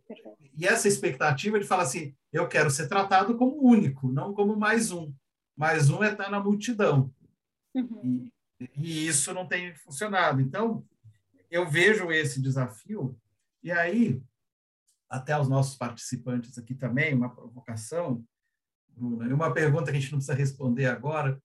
Perfeito. 0.09 0.39
E 0.57 0.67
essa 0.67 0.89
expectativa, 0.89 1.57
ele 1.57 1.67
fala 1.67 1.83
assim, 1.83 2.15
eu 2.33 2.49
quero 2.49 2.71
ser 2.71 2.89
tratado 2.89 3.37
como 3.37 3.63
único, 3.63 4.11
não 4.11 4.33
como 4.33 4.57
mais 4.57 4.91
um. 4.91 5.13
Mais 5.61 5.91
um 5.91 6.03
é 6.03 6.11
estar 6.11 6.31
na 6.31 6.41
multidão. 6.41 7.13
Uhum. 7.75 8.31
E, 8.59 8.71
e 8.75 9.07
isso 9.07 9.35
não 9.35 9.47
tem 9.47 9.75
funcionado. 9.75 10.41
Então, 10.41 10.83
eu 11.51 11.69
vejo 11.69 12.11
esse 12.11 12.41
desafio 12.41 13.15
e 13.63 13.71
aí, 13.71 14.23
até 15.07 15.39
os 15.39 15.51
nossos 15.51 15.77
participantes 15.77 16.57
aqui 16.57 16.75
também, 16.75 17.13
uma 17.13 17.29
provocação, 17.29 18.25
Bruna, 18.89 19.29
e 19.29 19.35
uma 19.35 19.53
pergunta 19.53 19.91
que 19.91 19.99
a 19.99 20.01
gente 20.01 20.11
não 20.13 20.19
precisa 20.19 20.35
responder 20.35 20.87
agora. 20.87 21.39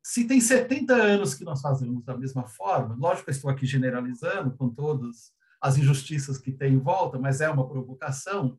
Se 0.00 0.28
tem 0.28 0.40
70 0.40 0.94
anos 0.94 1.34
que 1.34 1.42
nós 1.42 1.60
fazemos 1.60 2.04
da 2.04 2.16
mesma 2.16 2.46
forma, 2.46 2.94
lógico 2.94 3.24
que 3.24 3.30
eu 3.30 3.34
estou 3.34 3.50
aqui 3.50 3.66
generalizando 3.66 4.56
com 4.56 4.70
todas 4.70 5.32
as 5.60 5.76
injustiças 5.76 6.38
que 6.38 6.52
tem 6.52 6.74
em 6.74 6.78
volta, 6.78 7.18
mas 7.18 7.40
é 7.40 7.50
uma 7.50 7.68
provocação. 7.68 8.56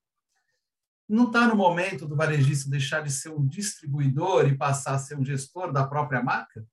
Não 1.08 1.28
está 1.28 1.48
no 1.48 1.56
momento 1.56 2.08
do 2.08 2.15
varejista 2.15 2.70
deixar 2.70 3.02
de 3.02 3.12
ser 3.12 3.30
um 3.30 3.46
distribuidor 3.46 4.48
e 4.48 4.58
passar 4.58 4.96
a 4.96 5.00
ser 5.00 5.18
um 5.18 5.24
gestor 5.24 5.72
da 5.72 5.86
própria 5.86 6.24
marca? 6.24 6.65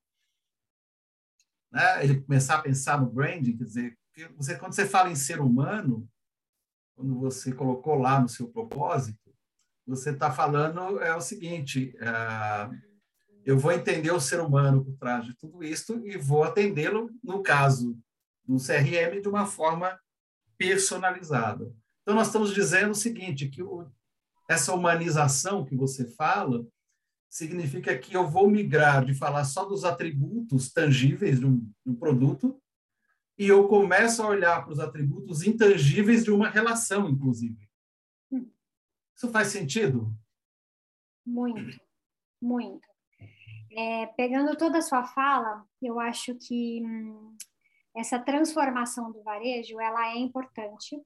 Né? 1.71 2.05
Ele 2.05 2.21
começar 2.21 2.57
a 2.57 2.63
pensar 2.63 3.01
no 3.01 3.11
branding, 3.11 3.57
quer 3.57 3.65
dizer, 3.65 3.99
você, 4.37 4.59
quando 4.59 4.75
você 4.75 4.87
fala 4.87 5.11
em 5.11 5.17
ser 5.17 5.41
humano, 5.41 6.09
quando 6.95 7.19
você 7.19 7.53
colocou 7.53 7.95
lá 7.95 8.21
no 8.21 8.29
seu 8.29 8.49
propósito, 8.49 9.19
você 9.87 10.11
está 10.11 10.31
falando 10.31 11.01
é 11.01 11.15
o 11.15 11.21
seguinte: 11.21 11.95
é, 11.99 12.71
eu 13.45 13.59
vou 13.59 13.73
entender 13.73 14.13
o 14.13 14.21
ser 14.21 14.41
humano 14.41 14.85
por 14.85 14.97
trás 14.97 15.25
de 15.25 15.35
tudo 15.35 15.65
isso 15.65 16.01
e 16.07 16.17
vou 16.17 16.45
atendê-lo, 16.45 17.11
no 17.23 17.43
caso 17.43 17.99
do 18.45 18.57
CRM, 18.57 19.21
de 19.21 19.29
uma 19.29 19.47
forma 19.47 19.99
personalizada. 20.57 21.75
Então, 22.03 22.15
nós 22.15 22.29
estamos 22.29 22.55
dizendo 22.55 22.93
o 22.93 22.97
seguinte: 22.97 23.49
que 23.49 23.63
o, 23.63 23.91
essa 24.49 24.75
humanização 24.75 25.65
que 25.65 25.77
você 25.77 26.09
fala 26.09 26.67
significa 27.31 27.97
que 27.97 28.15
eu 28.15 28.29
vou 28.29 28.51
migrar 28.51 29.05
de 29.05 29.15
falar 29.15 29.45
só 29.45 29.65
dos 29.65 29.85
atributos 29.85 30.71
tangíveis 30.71 31.41
de 31.41 31.47
um, 31.47 31.59
de 31.59 31.93
um 31.93 31.95
produto 31.95 32.61
e 33.39 33.49
eu 33.49 33.67
começo 33.67 34.23
a 34.23 34.29
olhar 34.29 34.63
para 34.63 34.73
os 34.73 34.79
atributos 34.79 35.43
intangíveis 35.43 36.25
de 36.25 36.31
uma 36.31 36.49
relação, 36.49 37.09
inclusive. 37.09 37.69
Hum. 38.31 38.51
Isso 39.17 39.31
faz 39.31 39.49
sentido? 39.49 40.15
Muito, 41.25 41.81
muito. 42.41 42.87
É, 43.75 44.07
pegando 44.09 44.57
toda 44.57 44.79
a 44.79 44.83
sua 44.83 45.05
fala, 45.05 45.65
eu 45.81 45.99
acho 45.99 46.35
que 46.35 46.83
hum, 46.85 47.35
essa 47.97 48.19
transformação 48.19 49.11
do 49.11 49.23
varejo 49.23 49.81
ela 49.81 50.13
é 50.13 50.19
importante 50.19 51.01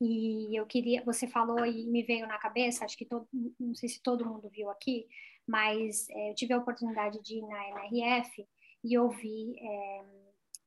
e 0.00 0.58
eu 0.58 0.66
queria 0.66 1.04
você 1.04 1.26
falou 1.26 1.64
e 1.64 1.86
me 1.86 2.02
veio 2.02 2.26
na 2.26 2.38
cabeça 2.38 2.84
acho 2.84 2.96
que 2.96 3.04
todo, 3.04 3.28
não 3.58 3.74
sei 3.74 3.88
se 3.88 4.02
todo 4.02 4.26
mundo 4.26 4.48
viu 4.48 4.70
aqui 4.70 5.06
mas 5.46 6.08
é, 6.10 6.30
eu 6.30 6.34
tive 6.34 6.52
a 6.54 6.58
oportunidade 6.58 7.20
de 7.22 7.38
ir 7.38 7.42
na 7.42 7.68
NRF 7.68 8.46
e 8.84 8.98
ouvir 8.98 9.56
é, 9.58 10.04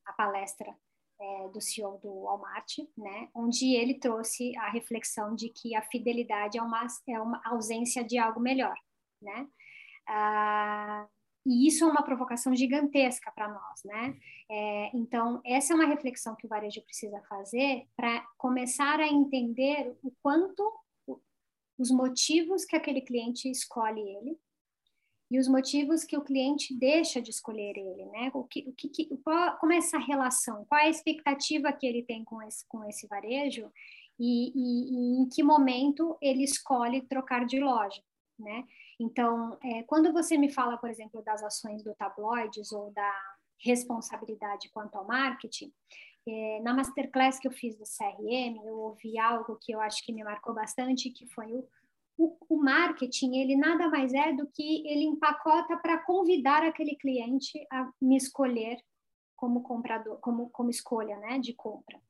a 0.06 0.14
palestra 0.14 0.76
é, 1.20 1.48
do 1.50 1.62
CEO 1.62 1.98
do 2.00 2.24
Walmart, 2.24 2.80
né, 2.98 3.30
onde 3.34 3.76
ele 3.76 3.96
trouxe 3.96 4.56
a 4.58 4.70
reflexão 4.70 5.36
de 5.36 5.50
que 5.50 5.76
a 5.76 5.82
fidelidade 5.84 6.58
é 6.58 6.62
uma, 6.62 6.86
é 7.08 7.20
uma 7.20 7.42
ausência 7.46 8.04
de 8.04 8.18
algo 8.18 8.40
melhor, 8.40 8.76
né? 9.22 9.48
Ah, 10.08 11.08
e 11.46 11.68
isso 11.68 11.84
é 11.84 11.88
uma 11.88 12.04
provocação 12.04 12.56
gigantesca 12.56 13.32
para 13.32 13.50
nós, 13.50 13.84
né? 13.84 14.18
É, 14.50 14.92
então, 14.96 15.42
essa 15.46 15.74
é 15.74 15.76
uma 15.76 15.88
reflexão 15.88 16.36
que 16.36 16.46
o 16.46 16.50
varejo 16.50 16.82
precisa 16.82 17.22
fazer 17.28 17.86
para 17.96 18.22
começar 18.38 19.00
a 19.00 19.08
entender 19.08 19.96
o 20.02 20.12
quanto 20.22 20.64
os 21.78 21.92
motivos 21.92 22.66
que 22.66 22.76
aquele 22.76 23.02
cliente 23.02 23.50
escolhe 23.50 24.00
ele 24.00 24.38
e 25.30 25.40
os 25.40 25.48
motivos 25.48 26.04
que 26.04 26.16
o 26.16 26.24
cliente 26.24 26.78
deixa 26.78 27.22
de 27.22 27.32
escolher 27.32 27.76
ele, 27.76 28.06
né? 28.06 28.32
O 28.34 28.44
que, 28.44 28.66
o 28.68 28.74
que, 28.74 29.06
qual, 29.24 29.58
como 29.58 29.74
é 29.74 29.78
essa 29.78 29.98
relação? 29.98 30.64
Qual 30.66 30.80
é 30.80 30.86
a 30.86 30.90
expectativa 30.90 31.74
que 31.74 31.88
ele 31.88 32.04
tem 32.04 32.24
com 32.24 32.42
esse, 32.42 32.66
com 32.68 32.84
esse 32.86 33.08
varejo 33.08 33.72
e, 34.20 34.52
e, 34.56 34.92
e 34.92 35.22
em 35.22 35.28
que 35.28 35.42
momento 35.42 36.18
ele 36.22 36.44
escolhe 36.44 37.02
trocar 37.02 37.46
de 37.46 37.60
loja, 37.60 38.02
né? 38.38 38.64
Então, 39.04 39.58
é, 39.62 39.84
quando 39.84 40.14
você 40.14 40.38
me 40.38 40.50
fala, 40.50 40.78
por 40.78 40.90
exemplo, 40.90 41.22
das 41.22 41.44
ações 41.44 41.84
do 41.84 41.94
tabloides 41.94 42.72
ou 42.72 42.90
da 42.92 43.14
responsabilidade 43.60 44.70
quanto 44.70 44.96
ao 44.96 45.06
marketing, 45.06 45.74
é, 46.26 46.62
na 46.62 46.74
masterclass 46.74 47.38
que 47.38 47.48
eu 47.48 47.52
fiz 47.52 47.76
do 47.76 47.84
CRM, 47.84 48.66
eu 48.66 48.78
ouvi 48.80 49.20
algo 49.20 49.58
que 49.62 49.74
eu 49.74 49.82
acho 49.82 50.06
que 50.06 50.14
me 50.14 50.24
marcou 50.24 50.54
bastante, 50.54 51.10
que 51.10 51.28
foi 51.28 51.54
o, 51.54 51.68
o, 52.18 52.38
o 52.48 52.58
marketing, 52.58 53.36
ele 53.36 53.58
nada 53.58 53.90
mais 53.90 54.14
é 54.14 54.32
do 54.32 54.48
que 54.48 54.88
ele 54.88 55.04
empacota 55.04 55.76
para 55.78 55.98
convidar 55.98 56.64
aquele 56.64 56.96
cliente 56.96 57.68
a 57.70 57.92
me 58.02 58.16
escolher 58.16 58.78
como 59.36 59.64
comprador, 59.64 60.18
como, 60.22 60.50
como 60.50 60.70
escolha, 60.70 61.18
né, 61.18 61.40
de 61.40 61.54
compra. 61.54 62.02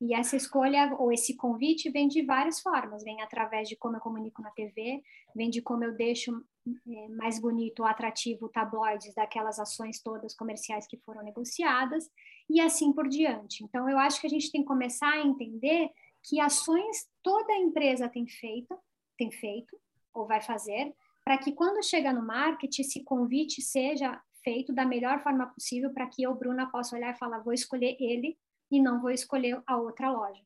E 0.00 0.14
essa 0.14 0.36
escolha 0.36 0.94
ou 0.98 1.12
esse 1.12 1.36
convite 1.36 1.90
vem 1.90 2.08
de 2.08 2.22
várias 2.22 2.60
formas, 2.60 3.02
vem 3.02 3.20
através 3.22 3.68
de 3.68 3.76
como 3.76 3.96
eu 3.96 4.00
comunico 4.00 4.42
na 4.42 4.50
TV, 4.50 5.02
vem 5.34 5.50
de 5.50 5.62
como 5.62 5.84
eu 5.84 5.94
deixo 5.96 6.32
é, 6.66 7.08
mais 7.08 7.40
bonito, 7.40 7.84
atrativo 7.84 8.48
tabloides 8.48 9.14
daquelas 9.14 9.58
ações 9.58 10.00
todas 10.00 10.34
comerciais 10.34 10.86
que 10.86 10.96
foram 10.98 11.22
negociadas 11.22 12.08
e 12.48 12.60
assim 12.60 12.92
por 12.92 13.08
diante. 13.08 13.64
Então 13.64 13.88
eu 13.88 13.98
acho 13.98 14.20
que 14.20 14.26
a 14.26 14.30
gente 14.30 14.50
tem 14.50 14.62
que 14.62 14.68
começar 14.68 15.12
a 15.12 15.26
entender 15.26 15.90
que 16.22 16.40
ações 16.40 17.08
toda 17.22 17.52
empresa 17.54 18.08
tem 18.08 18.26
feito, 18.26 18.78
tem 19.18 19.30
feito 19.30 19.76
ou 20.14 20.26
vai 20.26 20.40
fazer, 20.40 20.94
para 21.24 21.38
que 21.38 21.52
quando 21.52 21.84
chega 21.84 22.12
no 22.12 22.24
marketing 22.24 22.82
esse 22.82 23.02
convite 23.02 23.60
seja 23.62 24.20
feito 24.42 24.72
da 24.72 24.84
melhor 24.84 25.22
forma 25.22 25.46
possível 25.46 25.92
para 25.92 26.06
que 26.06 26.22
eu, 26.22 26.34
Bruna, 26.34 26.70
possa 26.70 26.96
olhar 26.96 27.14
e 27.14 27.18
falar, 27.18 27.38
vou 27.40 27.52
escolher 27.52 27.96
ele 27.98 28.36
e 28.72 28.80
não 28.80 29.00
vou 29.00 29.10
escolher 29.10 29.62
a 29.66 29.76
outra 29.76 30.10
loja, 30.10 30.42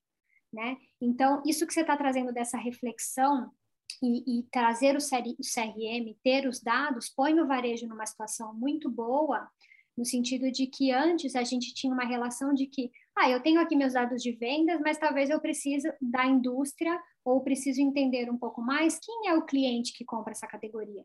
né? 0.52 0.76
Então, 1.00 1.40
isso 1.46 1.64
que 1.64 1.72
você 1.72 1.82
está 1.82 1.96
trazendo 1.96 2.32
dessa 2.32 2.58
reflexão 2.58 3.52
e, 4.02 4.40
e 4.40 4.42
trazer 4.50 4.96
o, 4.96 4.98
CRM, 4.98 6.14
ter 6.24 6.48
os 6.48 6.60
dados, 6.60 7.08
põe 7.08 7.38
o 7.40 7.46
varejo 7.46 7.86
numa 7.86 8.04
situação 8.04 8.52
muito 8.52 8.90
boa, 8.90 9.48
no 9.96 10.04
sentido 10.04 10.50
de 10.50 10.66
que 10.66 10.90
antes 10.90 11.36
a 11.36 11.44
gente 11.44 11.72
tinha 11.72 11.92
uma 11.92 12.04
relação 12.04 12.52
de 12.52 12.66
que, 12.66 12.90
ah, 13.16 13.30
eu 13.30 13.40
tenho 13.40 13.60
aqui 13.60 13.76
meus 13.76 13.94
dados 13.94 14.22
de 14.22 14.32
vendas, 14.32 14.80
mas 14.80 14.98
talvez 14.98 15.30
eu 15.30 15.40
precise 15.40 15.90
da 16.00 16.26
indústria 16.26 17.00
ou 17.24 17.40
preciso 17.42 17.80
entender 17.80 18.30
um 18.30 18.36
pouco 18.36 18.60
mais 18.60 18.98
quem 18.98 19.28
é 19.28 19.34
o 19.34 19.46
cliente 19.46 19.96
que 19.96 20.04
compra 20.04 20.32
essa 20.32 20.46
categoria. 20.46 21.04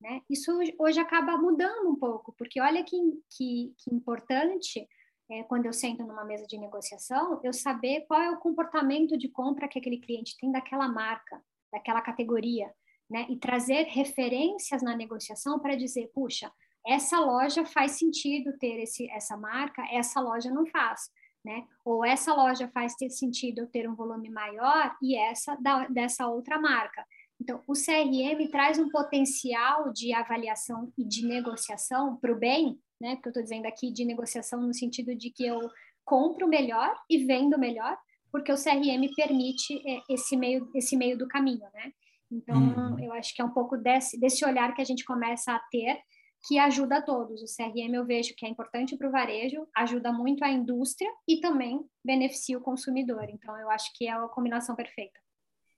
Né? 0.00 0.22
Isso 0.30 0.50
hoje 0.78 0.98
acaba 0.98 1.36
mudando 1.36 1.90
um 1.90 1.96
pouco, 1.96 2.34
porque 2.38 2.60
olha 2.60 2.82
que, 2.82 2.96
que, 3.36 3.74
que 3.78 3.94
importante 3.94 4.88
é, 5.32 5.42
quando 5.44 5.64
eu 5.64 5.72
sento 5.72 6.04
numa 6.04 6.24
mesa 6.26 6.46
de 6.46 6.58
negociação, 6.58 7.40
eu 7.42 7.54
saber 7.54 8.02
qual 8.02 8.20
é 8.20 8.30
o 8.30 8.38
comportamento 8.38 9.16
de 9.16 9.28
compra 9.28 9.66
que 9.66 9.78
aquele 9.78 9.98
cliente 9.98 10.36
tem 10.36 10.52
daquela 10.52 10.86
marca, 10.86 11.42
daquela 11.72 12.02
categoria, 12.02 12.70
né? 13.08 13.26
E 13.30 13.38
trazer 13.38 13.84
referências 13.84 14.82
na 14.82 14.94
negociação 14.94 15.58
para 15.58 15.74
dizer, 15.74 16.10
puxa, 16.14 16.52
essa 16.86 17.18
loja 17.18 17.64
faz 17.64 17.92
sentido 17.92 18.58
ter 18.58 18.82
esse, 18.82 19.08
essa 19.10 19.34
marca, 19.34 19.82
essa 19.90 20.20
loja 20.20 20.50
não 20.50 20.66
faz, 20.66 21.08
né? 21.42 21.66
Ou 21.82 22.04
essa 22.04 22.34
loja 22.34 22.68
faz 22.68 22.94
ter 22.94 23.08
sentido 23.08 23.66
ter 23.68 23.88
um 23.88 23.94
volume 23.94 24.28
maior 24.28 24.94
e 25.00 25.16
essa 25.16 25.56
da, 25.56 25.88
dessa 25.88 26.28
outra 26.28 26.60
marca. 26.60 27.06
Então, 27.40 27.62
o 27.66 27.72
CRM 27.72 28.50
traz 28.50 28.78
um 28.78 28.90
potencial 28.90 29.92
de 29.92 30.12
avaliação 30.12 30.92
e 30.96 31.04
de 31.04 31.26
negociação 31.26 32.16
para 32.16 32.32
o 32.32 32.38
bem 32.38 32.78
né? 33.02 33.16
Porque 33.16 33.28
eu 33.28 33.30
estou 33.32 33.42
dizendo 33.42 33.66
aqui 33.66 33.92
de 33.92 34.04
negociação 34.04 34.62
no 34.62 34.72
sentido 34.72 35.14
de 35.14 35.30
que 35.30 35.44
eu 35.44 35.58
compro 36.04 36.48
melhor 36.48 36.94
e 37.10 37.24
vendo 37.24 37.58
melhor, 37.58 37.96
porque 38.30 38.50
o 38.52 38.56
CRM 38.56 39.12
permite 39.14 39.82
é, 39.86 40.00
esse 40.08 40.36
meio 40.36 40.70
esse 40.74 40.96
meio 40.96 41.18
do 41.18 41.28
caminho, 41.28 41.66
né? 41.74 41.92
Então, 42.30 42.56
uhum. 42.56 42.98
eu 42.98 43.12
acho 43.12 43.34
que 43.34 43.42
é 43.42 43.44
um 43.44 43.52
pouco 43.52 43.76
desse, 43.76 44.18
desse 44.18 44.42
olhar 44.44 44.74
que 44.74 44.80
a 44.80 44.84
gente 44.84 45.04
começa 45.04 45.52
a 45.52 45.58
ter, 45.70 45.98
que 46.46 46.58
ajuda 46.58 46.96
a 46.96 47.02
todos. 47.02 47.42
O 47.42 47.56
CRM 47.56 47.94
eu 47.94 48.06
vejo 48.06 48.34
que 48.34 48.46
é 48.46 48.48
importante 48.48 48.96
para 48.96 49.06
o 49.06 49.12
varejo, 49.12 49.68
ajuda 49.76 50.10
muito 50.10 50.42
a 50.42 50.50
indústria 50.50 51.10
e 51.28 51.40
também 51.40 51.84
beneficia 52.02 52.56
o 52.56 52.62
consumidor. 52.62 53.26
Então, 53.28 53.54
eu 53.58 53.70
acho 53.70 53.92
que 53.94 54.06
é 54.06 54.12
a 54.12 54.28
combinação 54.28 54.74
perfeita. 54.74 55.20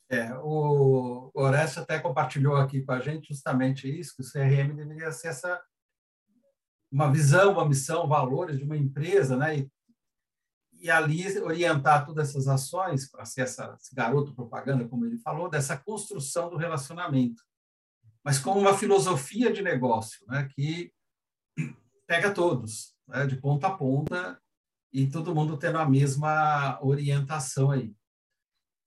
É, 0.08 0.32
o 0.36 1.30
Orestes 1.34 1.78
até 1.78 1.98
compartilhou 1.98 2.56
aqui 2.56 2.82
com 2.82 2.92
a 2.92 3.00
gente 3.00 3.28
justamente 3.28 3.88
isso, 3.88 4.14
que 4.16 4.22
o 4.22 4.30
CRM 4.30 4.76
deveria 4.76 5.10
ser 5.10 5.28
essa 5.28 5.60
uma 6.94 7.10
visão, 7.10 7.54
uma 7.54 7.68
missão, 7.68 8.06
valores 8.06 8.56
de 8.56 8.62
uma 8.62 8.76
empresa, 8.76 9.36
né? 9.36 9.58
E, 9.58 9.70
e 10.74 10.88
ali 10.88 11.26
orientar 11.40 12.06
todas 12.06 12.28
essas 12.28 12.46
ações 12.46 13.10
para 13.10 13.24
ser 13.24 13.40
essa, 13.42 13.76
esse 13.80 13.92
garoto 13.92 14.32
propaganda, 14.32 14.86
como 14.86 15.04
ele 15.04 15.18
falou, 15.18 15.50
dessa 15.50 15.76
construção 15.76 16.48
do 16.48 16.56
relacionamento, 16.56 17.42
mas 18.24 18.38
como 18.38 18.60
uma 18.60 18.78
filosofia 18.78 19.52
de 19.52 19.60
negócio, 19.60 20.24
né? 20.28 20.48
Que 20.54 20.92
pega 22.06 22.32
todos, 22.32 22.94
né? 23.08 23.26
de 23.26 23.40
ponta 23.40 23.66
a 23.66 23.76
ponta 23.76 24.40
e 24.92 25.08
todo 25.08 25.34
mundo 25.34 25.58
tendo 25.58 25.78
a 25.78 25.88
mesma 25.88 26.78
orientação 26.80 27.72
aí. 27.72 27.92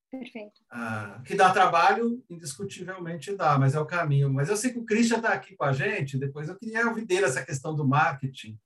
Perfeito. 0.09 0.61
Ah, 0.69 1.21
que 1.25 1.35
dá 1.35 1.51
trabalho, 1.51 2.23
indiscutivelmente 2.29 3.35
dá, 3.35 3.59
mas 3.59 3.75
é 3.75 3.79
o 3.79 3.85
caminho. 3.85 4.31
Mas 4.31 4.47
eu 4.47 4.55
sei 4.55 4.71
que 4.71 4.79
o 4.79 4.85
Christian 4.85 5.17
está 5.17 5.33
aqui 5.33 5.55
com 5.55 5.65
a 5.65 5.73
gente, 5.73 6.17
depois 6.17 6.47
eu 6.47 6.57
queria 6.57 6.87
ouvir 6.87 7.05
dele 7.05 7.25
essa 7.25 7.43
questão 7.43 7.75
do 7.75 7.85
marketing. 7.85 8.57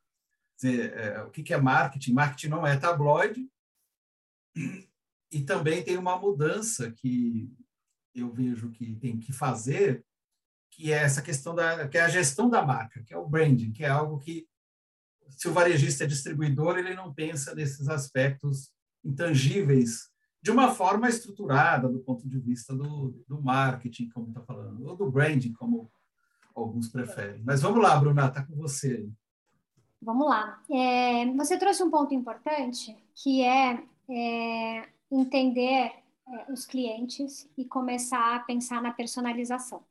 Dizer, 0.55 0.93
é, 0.93 1.23
o 1.23 1.31
que, 1.31 1.41
que 1.41 1.53
é 1.53 1.57
marketing? 1.57 2.13
Marketing 2.13 2.49
não 2.49 2.65
é 2.65 2.77
tabloide. 2.77 3.49
E 5.31 5.41
também 5.43 5.83
tem 5.83 5.97
uma 5.97 6.19
mudança 6.19 6.91
que 6.91 7.51
eu 8.13 8.31
vejo 8.31 8.69
que 8.69 8.95
tem 8.97 9.17
que 9.17 9.33
fazer, 9.33 10.05
que 10.69 10.91
é 10.91 10.97
essa 10.97 11.21
questão 11.21 11.55
da 11.55 11.87
que 11.87 11.97
é 11.97 12.01
a 12.01 12.09
gestão 12.09 12.49
da 12.49 12.63
marca, 12.63 13.01
que 13.03 13.13
é 13.13 13.17
o 13.17 13.27
branding, 13.27 13.71
que 13.71 13.83
é 13.83 13.89
algo 13.89 14.19
que 14.19 14.47
se 15.29 15.47
o 15.47 15.53
varejista 15.53 16.03
é 16.03 16.07
distribuidor, 16.07 16.77
ele 16.77 16.93
não 16.93 17.13
pensa 17.13 17.55
nesses 17.55 17.87
aspectos 17.87 18.71
intangíveis 19.03 20.10
de 20.41 20.51
uma 20.51 20.73
forma 20.73 21.07
estruturada 21.07 21.87
do 21.87 21.99
ponto 21.99 22.27
de 22.27 22.39
vista 22.39 22.73
do, 22.75 23.13
do 23.27 23.41
marketing, 23.41 24.09
como 24.09 24.29
está 24.29 24.41
falando, 24.41 24.87
ou 24.87 24.95
do 24.95 25.09
branding, 25.09 25.53
como 25.53 25.91
alguns 26.55 26.89
preferem. 26.89 27.41
Mas 27.45 27.61
vamos 27.61 27.81
lá, 27.81 27.95
Bruna, 27.97 28.27
está 28.27 28.43
com 28.43 28.55
você. 28.55 29.07
Vamos 30.01 30.27
lá. 30.27 30.61
É, 30.71 31.25
você 31.33 31.57
trouxe 31.57 31.83
um 31.83 31.91
ponto 31.91 32.13
importante, 32.13 32.97
que 33.13 33.43
é, 33.43 33.83
é 34.09 34.89
entender 35.11 35.91
é, 36.27 36.51
os 36.51 36.65
clientes 36.65 37.47
e 37.55 37.63
começar 37.63 38.35
a 38.35 38.39
pensar 38.39 38.81
na 38.81 38.91
personalização. 38.91 39.83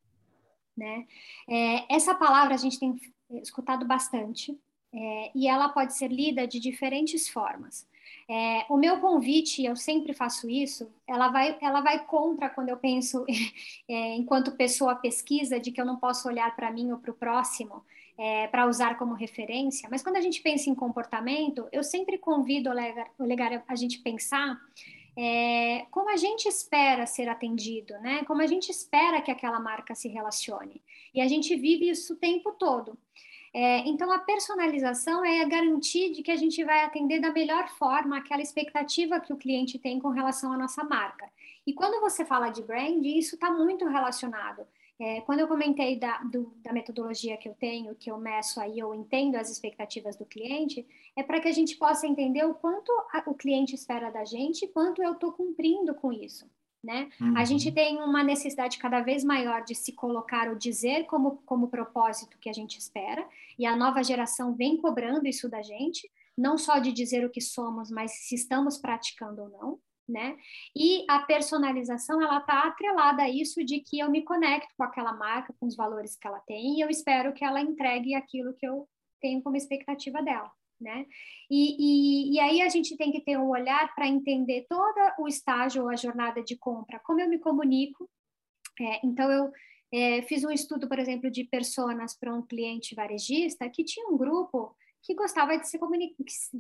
Né? 0.77 1.07
É, 1.49 1.95
essa 1.95 2.15
palavra 2.15 2.55
a 2.55 2.59
gente 2.59 2.79
tem 2.81 2.99
escutado 3.41 3.87
bastante, 3.87 4.59
é, 4.93 5.31
e 5.35 5.47
ela 5.47 5.69
pode 5.69 5.97
ser 5.97 6.09
lida 6.09 6.47
de 6.49 6.59
diferentes 6.59 7.29
formas. 7.29 7.87
É, 8.29 8.65
o 8.69 8.77
meu 8.77 9.01
convite, 9.01 9.65
eu 9.65 9.75
sempre 9.75 10.13
faço 10.13 10.49
isso, 10.49 10.91
ela 11.07 11.29
vai, 11.29 11.59
ela 11.61 11.81
vai 11.81 12.05
contra 12.05 12.49
quando 12.49 12.69
eu 12.69 12.77
penso, 12.77 13.25
é, 13.89 14.15
enquanto 14.17 14.53
pessoa 14.53 14.95
pesquisa, 14.95 15.59
de 15.59 15.73
que 15.73 15.81
eu 15.81 15.85
não 15.85 15.97
posso 15.97 16.29
olhar 16.29 16.55
para 16.55 16.71
mim 16.71 16.93
ou 16.93 16.99
para 16.99 17.11
o 17.11 17.15
próximo 17.15 17.83
é, 18.21 18.47
para 18.49 18.67
usar 18.67 18.99
como 18.99 19.15
referência, 19.15 19.89
mas 19.91 20.03
quando 20.03 20.17
a 20.17 20.21
gente 20.21 20.43
pensa 20.43 20.69
em 20.69 20.75
comportamento, 20.75 21.67
eu 21.73 21.83
sempre 21.83 22.19
convido 22.19 22.69
o 22.69 23.25
legar, 23.25 23.65
a 23.67 23.75
gente 23.75 23.99
pensar 24.01 24.61
é, 25.17 25.87
como 25.91 26.11
a 26.11 26.17
gente 26.17 26.47
espera 26.47 27.07
ser 27.07 27.31
atendido, 27.31 27.95
né? 28.01 28.23
Como 28.25 28.43
a 28.43 28.47
gente 28.47 28.71
espera 28.71 29.23
que 29.23 29.31
aquela 29.31 29.59
marca 29.59 29.95
se 29.95 30.07
relacione. 30.09 30.83
E 31.15 31.21
a 31.21 31.27
gente 31.27 31.57
vive 31.57 31.89
isso 31.89 32.13
o 32.13 32.17
tempo 32.17 32.53
todo. 32.53 32.97
É, 33.53 33.79
então, 33.81 34.13
a 34.13 34.19
personalização 34.21 35.25
é 35.25 35.43
a 35.43 35.49
garantir 35.49 36.13
de 36.13 36.23
que 36.23 36.31
a 36.31 36.37
gente 36.37 36.63
vai 36.63 36.85
atender 36.85 37.21
da 37.21 37.33
melhor 37.33 37.69
forma 37.71 38.17
aquela 38.17 38.43
expectativa 38.43 39.19
que 39.19 39.33
o 39.33 39.37
cliente 39.37 39.79
tem 39.79 39.99
com 39.99 40.09
relação 40.09 40.53
à 40.53 40.57
nossa 40.57 40.85
marca. 40.85 41.29
E 41.67 41.73
quando 41.73 42.01
você 42.01 42.25
fala 42.25 42.49
de 42.51 42.63
brand, 42.63 43.05
isso 43.05 43.35
está 43.35 43.51
muito 43.51 43.87
relacionado. 43.87 44.67
É, 45.01 45.23
quando 45.23 45.41
eu 45.41 45.49
comentei 45.49 45.99
da, 45.99 46.19
do, 46.19 46.53
da 46.57 46.73
metodologia 46.73 47.37
que 47.37 47.49
eu 47.49 47.55
tenho, 47.55 47.95
que 47.95 48.11
eu 48.11 48.19
meço 48.19 48.61
aí, 48.61 48.79
eu 48.79 48.95
entendo 48.95 49.37
as 49.37 49.51
expectativas 49.51 50.15
do 50.15 50.27
cliente, 50.27 50.87
é 51.17 51.23
para 51.23 51.41
que 51.41 51.49
a 51.49 51.53
gente 51.53 51.77
possa 51.77 52.07
entender 52.07 52.45
o 52.45 52.55
quanto 52.55 52.93
a, 53.13 53.23
o 53.27 53.35
cliente 53.35 53.75
espera 53.75 54.11
da 54.11 54.25
gente 54.25 54.65
e 54.65 54.69
quanto 54.69 55.03
eu 55.03 55.13
estou 55.13 55.33
cumprindo 55.33 55.95
com 55.95 56.13
isso. 56.13 56.47
Né? 56.83 57.11
Uhum. 57.21 57.37
A 57.37 57.45
gente 57.45 57.71
tem 57.71 57.99
uma 57.99 58.23
necessidade 58.23 58.79
cada 58.79 59.01
vez 59.01 59.23
maior 59.23 59.63
de 59.63 59.75
se 59.75 59.93
colocar 59.93 60.49
ou 60.49 60.55
dizer 60.55 61.05
como, 61.05 61.43
como 61.45 61.69
propósito 61.69 62.39
que 62.39 62.49
a 62.49 62.53
gente 62.53 62.79
espera, 62.79 63.27
e 63.59 63.67
a 63.67 63.77
nova 63.77 64.03
geração 64.03 64.55
vem 64.55 64.79
cobrando 64.79 65.27
isso 65.27 65.49
da 65.49 65.61
gente, 65.61 66.11
não 66.37 66.57
só 66.57 66.79
de 66.79 66.91
dizer 66.91 67.25
o 67.25 67.31
que 67.31 67.41
somos, 67.41 67.91
mas 67.91 68.13
se 68.13 68.35
estamos 68.35 68.79
praticando 68.79 69.43
ou 69.43 69.49
não. 69.51 69.79
Né? 70.09 70.37
E 70.75 71.05
a 71.09 71.21
personalização 71.21 72.21
ela 72.21 72.39
está 72.39 72.67
atrelada 72.67 73.23
a 73.23 73.31
isso 73.31 73.65
de 73.65 73.79
que 73.79 74.01
eu 74.01 74.11
me 74.11 74.23
conecto 74.23 74.75
com 74.77 74.83
aquela 74.83 75.13
marca, 75.13 75.55
com 75.61 75.67
os 75.67 75.77
valores 75.77 76.17
que 76.17 76.27
ela 76.27 76.41
tem, 76.41 76.79
e 76.79 76.81
eu 76.81 76.89
espero 76.89 77.33
que 77.33 77.45
ela 77.45 77.61
entregue 77.61 78.17
aquilo 78.17 78.55
que 78.55 78.67
eu 78.67 78.89
tenho 79.21 79.41
como 79.41 79.57
expectativa 79.57 80.21
dela 80.21 80.51
né? 80.81 81.07
E, 81.51 81.77
e, 81.79 82.35
e, 82.35 82.41
aí 82.41 82.63
a 82.63 82.69
gente 82.69 82.97
tem 82.97 83.13
que 83.13 83.21
ter 83.21 83.39
um 83.39 83.49
olhar 83.49 83.95
para 83.95 84.09
entender 84.09 84.67
todo 84.69 84.99
o 85.19 85.29
estágio 85.29 85.83
ou 85.83 85.91
a 85.91 85.97
jornada 85.97 86.43
de 86.43 86.57
compra, 86.57 87.01
como 87.01 87.21
eu 87.21 87.29
me 87.29 87.39
comunico. 87.39 88.09
É, 88.81 89.07
então, 89.07 89.31
eu 89.31 89.51
é, 89.93 90.23
fiz 90.23 90.45
um 90.45 90.51
estudo, 90.51 90.89
por 90.89 90.99
exemplo, 90.99 91.31
de 91.31 91.45
personas 91.45 92.17
para 92.17 92.35
um 92.35 92.43
cliente 92.43 92.95
varejista 92.95 93.69
que 93.69 93.85
tinha 93.85 94.09
um 94.09 94.17
grupo 94.17 94.75
que 95.03 95.15
gostava 95.15 95.57
de 95.57 95.67
se, 95.67 95.79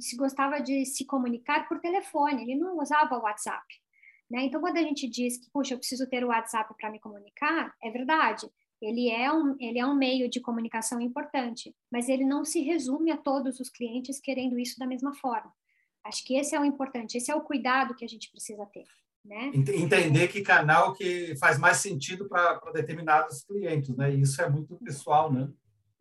se 0.00 0.16
gostava 0.16 0.60
de 0.60 0.84
se 0.84 1.04
comunicar 1.04 1.68
por 1.68 1.80
telefone, 1.80 2.42
ele 2.42 2.56
não 2.56 2.78
usava 2.78 3.16
o 3.16 3.22
WhatsApp. 3.22 3.64
Né? 4.30 4.44
Então, 4.44 4.60
quando 4.60 4.76
a 4.76 4.82
gente 4.82 5.08
diz 5.08 5.36
que, 5.38 5.50
puxa, 5.50 5.74
eu 5.74 5.78
preciso 5.78 6.08
ter 6.08 6.24
o 6.24 6.28
WhatsApp 6.28 6.72
para 6.78 6.90
me 6.90 7.00
comunicar, 7.00 7.74
é 7.82 7.90
verdade 7.90 8.48
ele 8.80 9.10
é, 9.10 9.32
um, 9.32 9.56
ele 9.60 9.78
é 9.78 9.86
um 9.86 9.94
meio 9.94 10.28
de 10.28 10.40
comunicação 10.40 11.00
importante, 11.00 11.74
mas 11.92 12.08
ele 12.08 12.24
não 12.24 12.44
se 12.44 12.60
resume 12.60 13.10
a 13.10 13.16
todos 13.16 13.60
os 13.60 13.68
clientes 13.68 14.18
querendo 14.18 14.58
isso 14.58 14.78
da 14.78 14.86
mesma 14.86 15.14
forma. 15.14 15.52
Acho 16.04 16.24
que 16.24 16.34
esse 16.36 16.54
é 16.54 16.60
o 16.60 16.64
importante, 16.64 17.18
esse 17.18 17.30
é 17.30 17.34
o 17.34 17.42
cuidado 17.42 17.94
que 17.94 18.04
a 18.04 18.08
gente 18.08 18.30
precisa 18.30 18.64
ter. 18.66 18.86
Né? 19.22 19.52
Entender 19.54 20.28
que 20.28 20.40
canal 20.40 20.94
que 20.94 21.36
faz 21.36 21.58
mais 21.58 21.76
sentido 21.76 22.26
para 22.26 22.58
determinados 22.72 23.44
clientes, 23.44 23.94
né? 23.94 24.10
Isso 24.14 24.40
é 24.40 24.48
muito 24.48 24.76
pessoal, 24.76 25.30
né? 25.30 25.46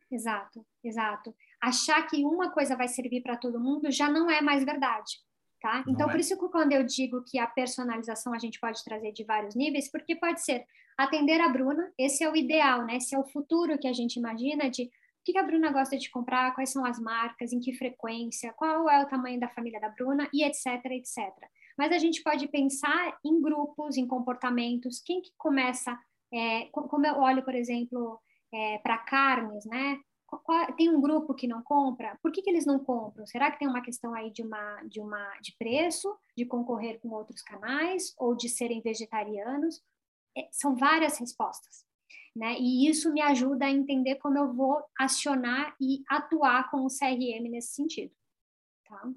Exato, 0.09 0.65
exato. 0.81 1.35
Achar 1.61 2.01
que 2.07 2.23
uma 2.23 2.49
coisa 2.49 2.77
vai 2.77 2.87
servir 2.87 3.21
para 3.21 3.35
todo 3.35 3.59
mundo 3.59 3.91
já 3.91 4.09
não 4.09 4.31
é 4.31 4.41
mais 4.41 4.63
verdade. 4.63 5.19
Tá? 5.61 5.83
Então, 5.89 6.07
é. 6.07 6.11
por 6.11 6.19
isso 6.19 6.39
que 6.39 6.47
quando 6.47 6.71
eu 6.71 6.85
digo 6.85 7.21
que 7.25 7.37
a 7.37 7.45
personalização 7.45 8.33
a 8.33 8.39
gente 8.39 8.59
pode 8.61 8.81
trazer 8.81 9.11
de 9.11 9.25
vários 9.25 9.55
níveis, 9.55 9.91
porque 9.91 10.15
pode 10.15 10.41
ser 10.41 10.65
atender 10.97 11.41
a 11.41 11.49
Bruna, 11.49 11.91
esse 11.97 12.23
é 12.23 12.29
o 12.29 12.35
ideal, 12.35 12.85
né? 12.85 12.95
Esse 12.95 13.13
é 13.13 13.19
o 13.19 13.25
futuro 13.25 13.77
que 13.77 13.87
a 13.87 13.91
gente 13.91 14.15
imagina 14.15 14.69
de 14.69 14.83
o 14.83 14.89
que 15.31 15.37
a 15.37 15.43
Bruna 15.43 15.69
gosta 15.69 15.97
de 15.97 16.09
comprar, 16.09 16.55
quais 16.55 16.71
são 16.71 16.85
as 16.85 16.97
marcas, 16.97 17.51
em 17.51 17.59
que 17.59 17.73
frequência, 17.73 18.53
qual 18.53 18.89
é 18.89 19.03
o 19.03 19.07
tamanho 19.07 19.39
da 19.39 19.49
família 19.49 19.81
da 19.81 19.89
Bruna 19.89 20.29
e 20.33 20.43
etc, 20.43 20.83
etc. 20.85 21.29
Mas 21.77 21.91
a 21.91 21.97
gente 21.97 22.23
pode 22.23 22.47
pensar 22.47 23.17
em 23.23 23.41
grupos, 23.41 23.97
em 23.97 24.07
comportamentos, 24.07 25.01
quem 25.01 25.21
que 25.21 25.31
começa, 25.37 25.97
é, 26.33 26.65
como 26.71 27.05
eu 27.05 27.15
olho, 27.17 27.43
por 27.43 27.53
exemplo, 27.53 28.19
é, 28.53 28.77
para 28.79 28.97
carnes, 28.97 29.65
né? 29.65 29.99
Tem 30.77 30.89
um 30.89 31.01
grupo 31.01 31.33
que 31.33 31.47
não 31.47 31.61
compra, 31.61 32.17
por 32.21 32.31
que, 32.31 32.41
que 32.41 32.49
eles 32.49 32.65
não 32.65 32.79
compram? 32.79 33.25
Será 33.25 33.51
que 33.51 33.59
tem 33.59 33.67
uma 33.67 33.81
questão 33.81 34.13
aí 34.13 34.31
de 34.31 34.41
uma, 34.41 34.83
de 34.83 34.99
uma 34.99 35.33
de 35.41 35.55
preço, 35.57 36.15
de 36.37 36.45
concorrer 36.45 36.99
com 36.99 37.09
outros 37.09 37.41
canais 37.41 38.13
ou 38.17 38.35
de 38.35 38.49
serem 38.49 38.81
vegetarianos? 38.81 39.81
É, 40.37 40.47
são 40.51 40.75
várias 40.75 41.17
respostas, 41.17 41.85
né? 42.35 42.55
E 42.59 42.87
isso 42.89 43.11
me 43.11 43.21
ajuda 43.21 43.65
a 43.65 43.71
entender 43.71 44.15
como 44.15 44.37
eu 44.37 44.53
vou 44.53 44.83
acionar 44.97 45.75
e 45.79 46.03
atuar 46.07 46.69
com 46.69 46.85
o 46.85 46.87
CRM 46.87 47.49
nesse 47.49 47.73
sentido, 47.73 48.13
tá? 48.85 49.11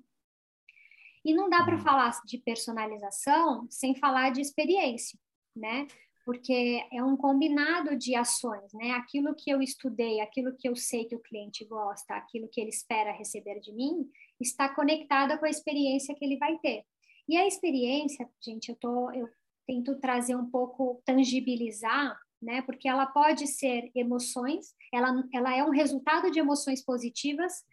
E 1.24 1.34
não 1.34 1.48
dá 1.48 1.62
para 1.64 1.76
uhum. 1.76 1.82
falar 1.82 2.10
de 2.24 2.38
personalização 2.38 3.66
sem 3.70 3.94
falar 3.94 4.30
de 4.30 4.40
experiência, 4.40 5.18
né? 5.54 5.86
Porque 6.24 6.84
é 6.92 7.02
um 7.02 7.16
combinado 7.16 7.96
de 7.96 8.14
ações, 8.14 8.72
né? 8.72 8.92
Aquilo 8.92 9.34
que 9.34 9.50
eu 9.50 9.60
estudei, 9.60 10.20
aquilo 10.20 10.56
que 10.56 10.68
eu 10.68 10.76
sei 10.76 11.04
que 11.04 11.16
o 11.16 11.20
cliente 11.20 11.64
gosta, 11.64 12.14
aquilo 12.14 12.48
que 12.48 12.60
ele 12.60 12.70
espera 12.70 13.12
receber 13.12 13.60
de 13.60 13.72
mim, 13.72 14.08
está 14.40 14.68
conectada 14.68 15.36
com 15.38 15.46
a 15.46 15.50
experiência 15.50 16.14
que 16.14 16.24
ele 16.24 16.36
vai 16.36 16.58
ter. 16.58 16.84
E 17.28 17.36
a 17.36 17.46
experiência, 17.46 18.28
gente, 18.44 18.68
eu 18.68 18.76
tô, 18.76 19.10
eu 19.12 19.28
tento 19.66 19.98
trazer 19.98 20.36
um 20.36 20.50
pouco 20.50 21.02
tangibilizar, 21.04 22.16
né? 22.40 22.62
Porque 22.62 22.88
ela 22.88 23.06
pode 23.06 23.46
ser 23.46 23.90
emoções, 23.94 24.74
ela, 24.92 25.24
ela 25.32 25.56
é 25.56 25.64
um 25.64 25.70
resultado 25.70 26.30
de 26.30 26.38
emoções 26.38 26.84
positivas 26.84 27.64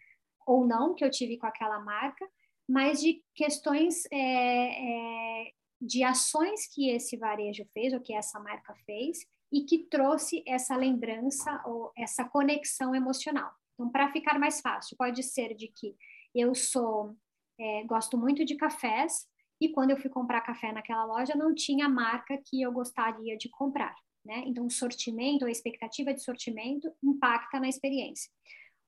ou 0.46 0.66
não 0.66 0.94
que 0.94 1.04
eu 1.04 1.10
tive 1.10 1.36
com 1.36 1.46
aquela 1.46 1.80
marca, 1.80 2.26
mas 2.68 3.00
de 3.00 3.22
questões 3.34 4.04
é, 4.12 4.16
é, 4.16 5.52
de 5.80 6.04
ações 6.04 6.66
que 6.72 6.90
esse 6.90 7.16
varejo 7.16 7.64
fez, 7.72 7.92
ou 7.92 8.00
que 8.00 8.12
essa 8.12 8.38
marca 8.38 8.74
fez, 8.84 9.18
e 9.52 9.62
que 9.62 9.78
trouxe 9.78 10.44
essa 10.46 10.76
lembrança 10.76 11.60
ou 11.64 11.90
essa 11.96 12.24
conexão 12.24 12.94
emocional. 12.94 13.50
Então, 13.74 13.90
para 13.90 14.12
ficar 14.12 14.38
mais 14.38 14.60
fácil, 14.60 14.96
pode 14.96 15.22
ser 15.22 15.54
de 15.54 15.68
que 15.68 15.96
eu 16.34 16.54
sou, 16.54 17.16
é, 17.58 17.82
gosto 17.84 18.16
muito 18.18 18.44
de 18.44 18.54
cafés, 18.56 19.26
e 19.60 19.68
quando 19.68 19.90
eu 19.90 19.96
fui 19.96 20.10
comprar 20.10 20.40
café 20.40 20.72
naquela 20.72 21.04
loja, 21.04 21.34
não 21.34 21.54
tinha 21.54 21.86
a 21.86 21.88
marca 21.88 22.38
que 22.46 22.62
eu 22.62 22.72
gostaria 22.72 23.36
de 23.36 23.48
comprar. 23.48 23.94
Né? 24.24 24.44
Então, 24.46 24.66
o 24.66 24.70
sortimento, 24.70 25.44
a 25.44 25.50
expectativa 25.50 26.14
de 26.14 26.22
sortimento 26.22 26.90
impacta 27.02 27.58
na 27.58 27.68
experiência. 27.68 28.30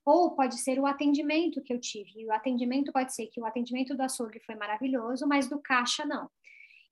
Ou 0.05 0.35
pode 0.35 0.59
ser 0.59 0.79
o 0.79 0.87
atendimento 0.87 1.63
que 1.63 1.73
eu 1.73 1.81
tive. 1.81 2.11
E 2.17 2.27
o 2.27 2.33
atendimento 2.33 2.93
pode 2.93 3.15
ser 3.15 3.27
que 3.29 3.41
o 3.41 3.47
atendimento 3.47 3.95
do 3.95 4.03
açougue 4.03 4.41
foi 4.41 4.55
maravilhoso, 4.55 5.27
mas 5.27 5.49
do 5.49 5.61
caixa 5.61 6.05
não. 6.05 6.29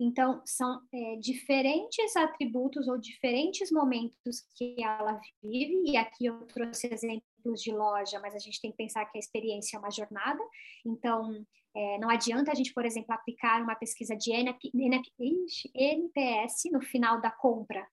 Então, 0.02 0.40
são 0.46 0.80
é, 0.90 1.16
diferentes 1.16 2.16
atributos 2.16 2.88
ou 2.88 2.96
diferentes 2.96 3.70
momentos 3.70 4.46
que 4.56 4.74
ela 4.82 5.20
vive, 5.42 5.82
e 5.84 5.96
aqui 5.98 6.24
eu 6.24 6.40
trouxe 6.46 6.86
exemplos 6.90 7.62
de 7.62 7.70
loja, 7.70 8.18
mas 8.18 8.34
a 8.34 8.38
gente 8.38 8.58
tem 8.62 8.70
que 8.70 8.78
pensar 8.78 9.04
que 9.04 9.18
a 9.18 9.20
experiência 9.20 9.76
é 9.76 9.78
uma 9.78 9.90
jornada, 9.90 10.42
então 10.86 11.44
é, 11.76 11.98
não 11.98 12.08
adianta 12.08 12.50
a 12.50 12.54
gente, 12.54 12.72
por 12.72 12.86
exemplo, 12.86 13.12
aplicar 13.12 13.62
uma 13.62 13.74
pesquisa 13.74 14.16
de 14.16 14.32
NP, 14.32 14.70
NP, 14.74 15.36
NPS 15.74 16.70
no 16.72 16.80
final 16.80 17.20
da 17.20 17.30
compra, 17.30 17.86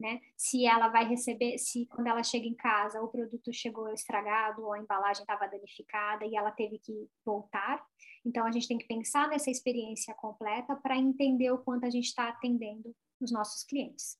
né? 0.00 0.20
Se 0.36 0.66
ela 0.66 0.88
vai 0.88 1.06
receber, 1.06 1.58
se 1.58 1.86
quando 1.86 2.06
ela 2.06 2.22
chega 2.22 2.46
em 2.46 2.54
casa 2.54 3.02
o 3.02 3.08
produto 3.08 3.52
chegou 3.52 3.92
estragado 3.92 4.62
ou 4.62 4.72
a 4.72 4.78
embalagem 4.78 5.22
estava 5.22 5.46
danificada 5.46 6.24
e 6.24 6.34
ela 6.34 6.50
teve 6.50 6.78
que 6.78 7.08
voltar. 7.24 7.84
Então 8.24 8.46
a 8.46 8.50
gente 8.50 8.66
tem 8.66 8.78
que 8.78 8.86
pensar 8.86 9.28
nessa 9.28 9.50
experiência 9.50 10.14
completa 10.14 10.74
para 10.76 10.96
entender 10.96 11.50
o 11.50 11.58
quanto 11.58 11.84
a 11.84 11.90
gente 11.90 12.06
está 12.06 12.28
atendendo 12.28 12.94
os 13.20 13.30
nossos 13.30 13.62
clientes. 13.62 14.18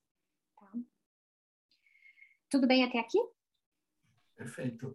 Tá? 0.59 0.71
Tudo 2.51 2.67
bem 2.67 2.85
até 2.85 2.99
aqui? 2.99 3.19
Perfeito. 4.37 4.95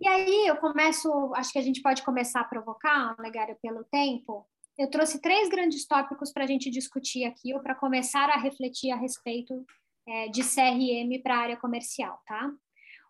E 0.00 0.06
aí 0.06 0.46
eu 0.46 0.56
começo, 0.56 1.34
acho 1.34 1.52
que 1.52 1.58
a 1.58 1.62
gente 1.62 1.82
pode 1.82 2.02
começar 2.02 2.40
a 2.40 2.44
provocar, 2.44 3.16
Legário, 3.18 3.56
pelo 3.60 3.82
tempo, 3.84 4.46
eu 4.78 4.88
trouxe 4.88 5.20
três 5.20 5.48
grandes 5.48 5.84
tópicos 5.86 6.32
para 6.32 6.44
a 6.44 6.46
gente 6.46 6.70
discutir 6.70 7.24
aqui, 7.24 7.52
ou 7.52 7.60
para 7.60 7.74
começar 7.74 8.30
a 8.30 8.38
refletir 8.38 8.92
a 8.92 8.96
respeito 8.96 9.66
é, 10.06 10.28
de 10.28 10.42
CRM 10.42 11.20
para 11.22 11.34
a 11.34 11.40
área 11.40 11.56
comercial, 11.56 12.22
tá? 12.26 12.50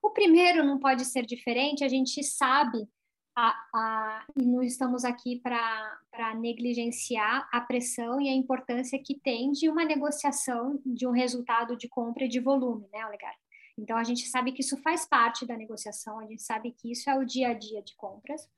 O 0.03 0.11
primeiro 0.11 0.65
não 0.65 0.79
pode 0.79 1.05
ser 1.05 1.27
diferente, 1.27 1.85
a 1.85 1.89
gente 1.89 2.23
sabe, 2.25 2.89
a, 3.37 3.51
a, 3.75 4.27
e 4.37 4.47
não 4.47 4.63
estamos 4.63 5.05
aqui 5.05 5.41
para 5.41 6.35
negligenciar 6.37 7.49
a 7.53 7.61
pressão 7.61 8.21
e 8.21 8.29
a 8.29 8.35
importância 8.35 8.99
que 8.99 9.15
tem 9.19 9.53
de 9.53 9.69
uma 9.69 9.85
negociação 9.85 10.81
de 10.85 11.07
um 11.07 11.11
resultado 11.11 11.77
de 11.77 11.89
compra 11.89 12.25
e 12.25 12.29
de 12.29 12.41
volume, 12.41 12.89
né, 12.93 13.05
Olegar? 13.07 13.35
Então, 13.77 13.97
a 13.97 14.03
gente 14.03 14.27
sabe 14.27 14.51
que 14.53 14.61
isso 14.61 14.77
faz 14.79 15.07
parte 15.07 15.47
da 15.47 15.57
negociação, 15.57 16.19
a 16.19 16.27
gente 16.27 16.43
sabe 16.43 16.73
que 16.73 16.91
isso 16.91 17.09
é 17.09 17.17
o 17.17 17.25
dia 17.25 17.51
a 17.51 17.55
dia 17.55 17.81
de 17.81 17.95
compras. 17.95 18.49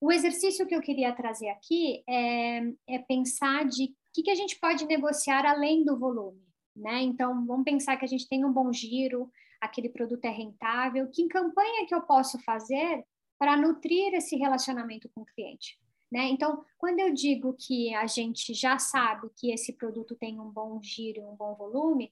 O 0.00 0.10
exercício 0.10 0.66
que 0.66 0.74
eu 0.74 0.80
queria 0.80 1.12
trazer 1.12 1.48
aqui 1.50 2.02
é, 2.08 2.58
é 2.88 2.98
pensar 2.98 3.66
de 3.66 3.84
o 3.84 4.12
que, 4.14 4.22
que 4.22 4.30
a 4.30 4.34
gente 4.34 4.58
pode 4.58 4.86
negociar 4.86 5.44
além 5.44 5.84
do 5.84 5.98
volume, 5.98 6.42
né? 6.74 7.02
Então, 7.02 7.46
vamos 7.46 7.64
pensar 7.64 7.96
que 7.96 8.04
a 8.04 8.08
gente 8.08 8.28
tem 8.28 8.44
um 8.44 8.52
bom 8.52 8.72
giro, 8.72 9.30
aquele 9.60 9.88
produto 9.88 10.24
é 10.24 10.30
rentável, 10.30 11.08
que 11.10 11.28
campanha 11.28 11.86
que 11.86 11.94
eu 11.94 12.00
posso 12.00 12.42
fazer 12.42 13.04
para 13.38 13.56
nutrir 13.56 14.14
esse 14.14 14.36
relacionamento 14.36 15.08
com 15.14 15.20
o 15.20 15.26
cliente? 15.26 15.78
Né? 16.10 16.28
Então, 16.28 16.64
quando 16.76 16.98
eu 16.98 17.14
digo 17.14 17.54
que 17.56 17.94
a 17.94 18.06
gente 18.06 18.52
já 18.52 18.78
sabe 18.78 19.30
que 19.36 19.52
esse 19.52 19.74
produto 19.74 20.16
tem 20.16 20.40
um 20.40 20.50
bom 20.50 20.80
giro, 20.82 21.22
um 21.22 21.36
bom 21.36 21.54
volume, 21.54 22.10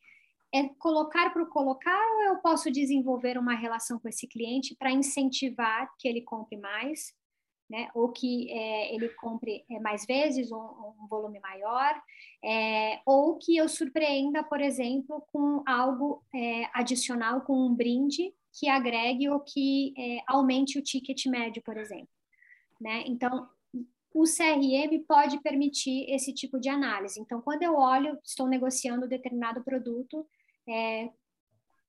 é 0.55 0.69
colocar 0.79 1.31
para 1.31 1.45
colocar 1.47 1.99
ou 2.15 2.23
eu 2.23 2.37
posso 2.37 2.71
desenvolver 2.71 3.37
uma 3.37 3.55
relação 3.55 3.99
com 3.99 4.09
esse 4.09 4.27
cliente 4.27 4.75
para 4.77 4.93
incentivar 4.93 5.93
que 5.99 6.07
ele 6.07 6.23
compre 6.23 6.57
mais, 6.57 7.13
né? 7.69 7.91
ou 7.95 8.11
que 8.11 8.51
é, 8.51 8.95
ele 8.95 9.09
compre 9.11 9.65
é, 9.71 9.79
mais 9.81 10.07
vezes, 10.07 10.51
um, 10.51 10.57
um 10.57 11.07
volume 11.09 11.39
maior, 11.41 12.01
é, 12.43 13.01
ou 13.05 13.37
que 13.37 13.57
eu 13.57 13.69
surpreenda, 13.69 14.43
por 14.43 14.61
exemplo, 14.61 15.23
com 15.33 15.63
algo 15.67 16.23
é, 16.35 16.69
adicional, 16.73 17.43
com 17.43 17.55
um 17.55 17.75
brinde 17.75 18.33
que 18.59 18.69
agregue 18.69 19.29
ou 19.29 19.41
que 19.41 19.95
é, 19.97 20.23
aumente 20.27 20.79
o 20.79 20.83
ticket 20.83 21.27
médio, 21.27 21.63
por 21.63 21.77
exemplo. 21.77 22.09
Né? 22.81 23.05
Então, 23.07 23.49
o 24.13 24.25
CRM 24.25 25.05
pode 25.07 25.41
permitir 25.41 26.11
esse 26.11 26.33
tipo 26.33 26.59
de 26.59 26.69
análise. 26.69 27.21
Então, 27.21 27.41
quando 27.41 27.63
eu 27.63 27.77
olho, 27.77 28.19
estou 28.25 28.49
negociando 28.49 29.07
determinado 29.07 29.63
produto, 29.63 30.27
é, 30.67 31.11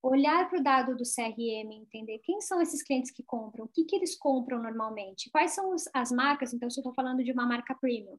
olhar 0.02 0.50
para 0.50 0.60
o 0.60 0.64
dado 0.64 0.96
do 0.96 1.04
CRM, 1.04 1.72
entender 1.74 2.20
quem 2.20 2.40
são 2.42 2.62
esses 2.62 2.82
clientes 2.82 3.12
que 3.12 3.24
compram, 3.24 3.66
o 3.66 3.68
que, 3.68 3.84
que 3.84 3.96
eles 3.96 4.18
compram 4.18 4.62
normalmente, 4.62 5.30
quais 5.30 5.52
são 5.52 5.74
os, 5.74 5.90
as 5.94 6.12
marcas, 6.12 6.54
então, 6.54 6.70
se 6.70 6.80
eu 6.80 6.82
estou 6.82 6.94
falando 6.94 7.24
de 7.24 7.32
uma 7.32 7.46
marca 7.46 7.76
premium, 7.76 8.18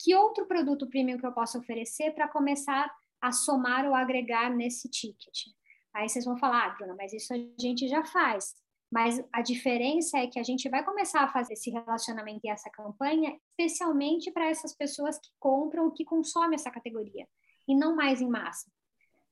que 0.00 0.14
outro 0.14 0.46
produto 0.46 0.88
premium 0.88 1.18
que 1.18 1.26
eu 1.26 1.32
posso 1.32 1.58
oferecer 1.58 2.12
para 2.12 2.28
começar 2.28 2.90
a 3.20 3.32
somar 3.32 3.84
ou 3.84 3.94
agregar 3.94 4.48
nesse 4.54 4.88
ticket? 4.88 5.48
Aí 5.92 6.08
vocês 6.08 6.24
vão 6.24 6.36
falar, 6.36 6.66
ah, 6.66 6.70
Bruna, 6.70 6.94
mas 6.96 7.12
isso 7.12 7.34
a 7.34 7.36
gente 7.60 7.88
já 7.88 8.04
faz. 8.04 8.54
Mas 8.90 9.22
a 9.32 9.42
diferença 9.42 10.18
é 10.18 10.26
que 10.26 10.38
a 10.38 10.42
gente 10.42 10.68
vai 10.68 10.82
começar 10.82 11.22
a 11.22 11.32
fazer 11.32 11.54
esse 11.54 11.70
relacionamento 11.70 12.40
e 12.44 12.48
essa 12.48 12.70
campanha, 12.70 13.38
especialmente 13.50 14.30
para 14.30 14.48
essas 14.48 14.74
pessoas 14.74 15.18
que 15.18 15.28
compram, 15.38 15.90
que 15.90 16.04
consomem 16.04 16.54
essa 16.54 16.70
categoria, 16.70 17.28
e 17.66 17.76
não 17.76 17.94
mais 17.94 18.22
em 18.22 18.30
massa. 18.30 18.70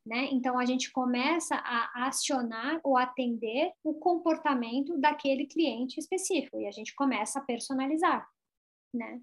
Né? 0.07 0.29
Então, 0.31 0.57
a 0.57 0.65
gente 0.65 0.93
começa 0.93 1.57
a 1.57 2.07
acionar 2.07 2.81
ou 2.85 2.97
atender 2.97 3.73
o 3.83 3.95
comportamento 3.95 4.97
daquele 4.97 5.47
cliente 5.47 5.99
específico, 5.99 6.61
e 6.61 6.67
a 6.67 6.71
gente 6.71 6.95
começa 6.95 7.41
a 7.41 7.43
personalizar. 7.43 8.25
Né? 8.95 9.21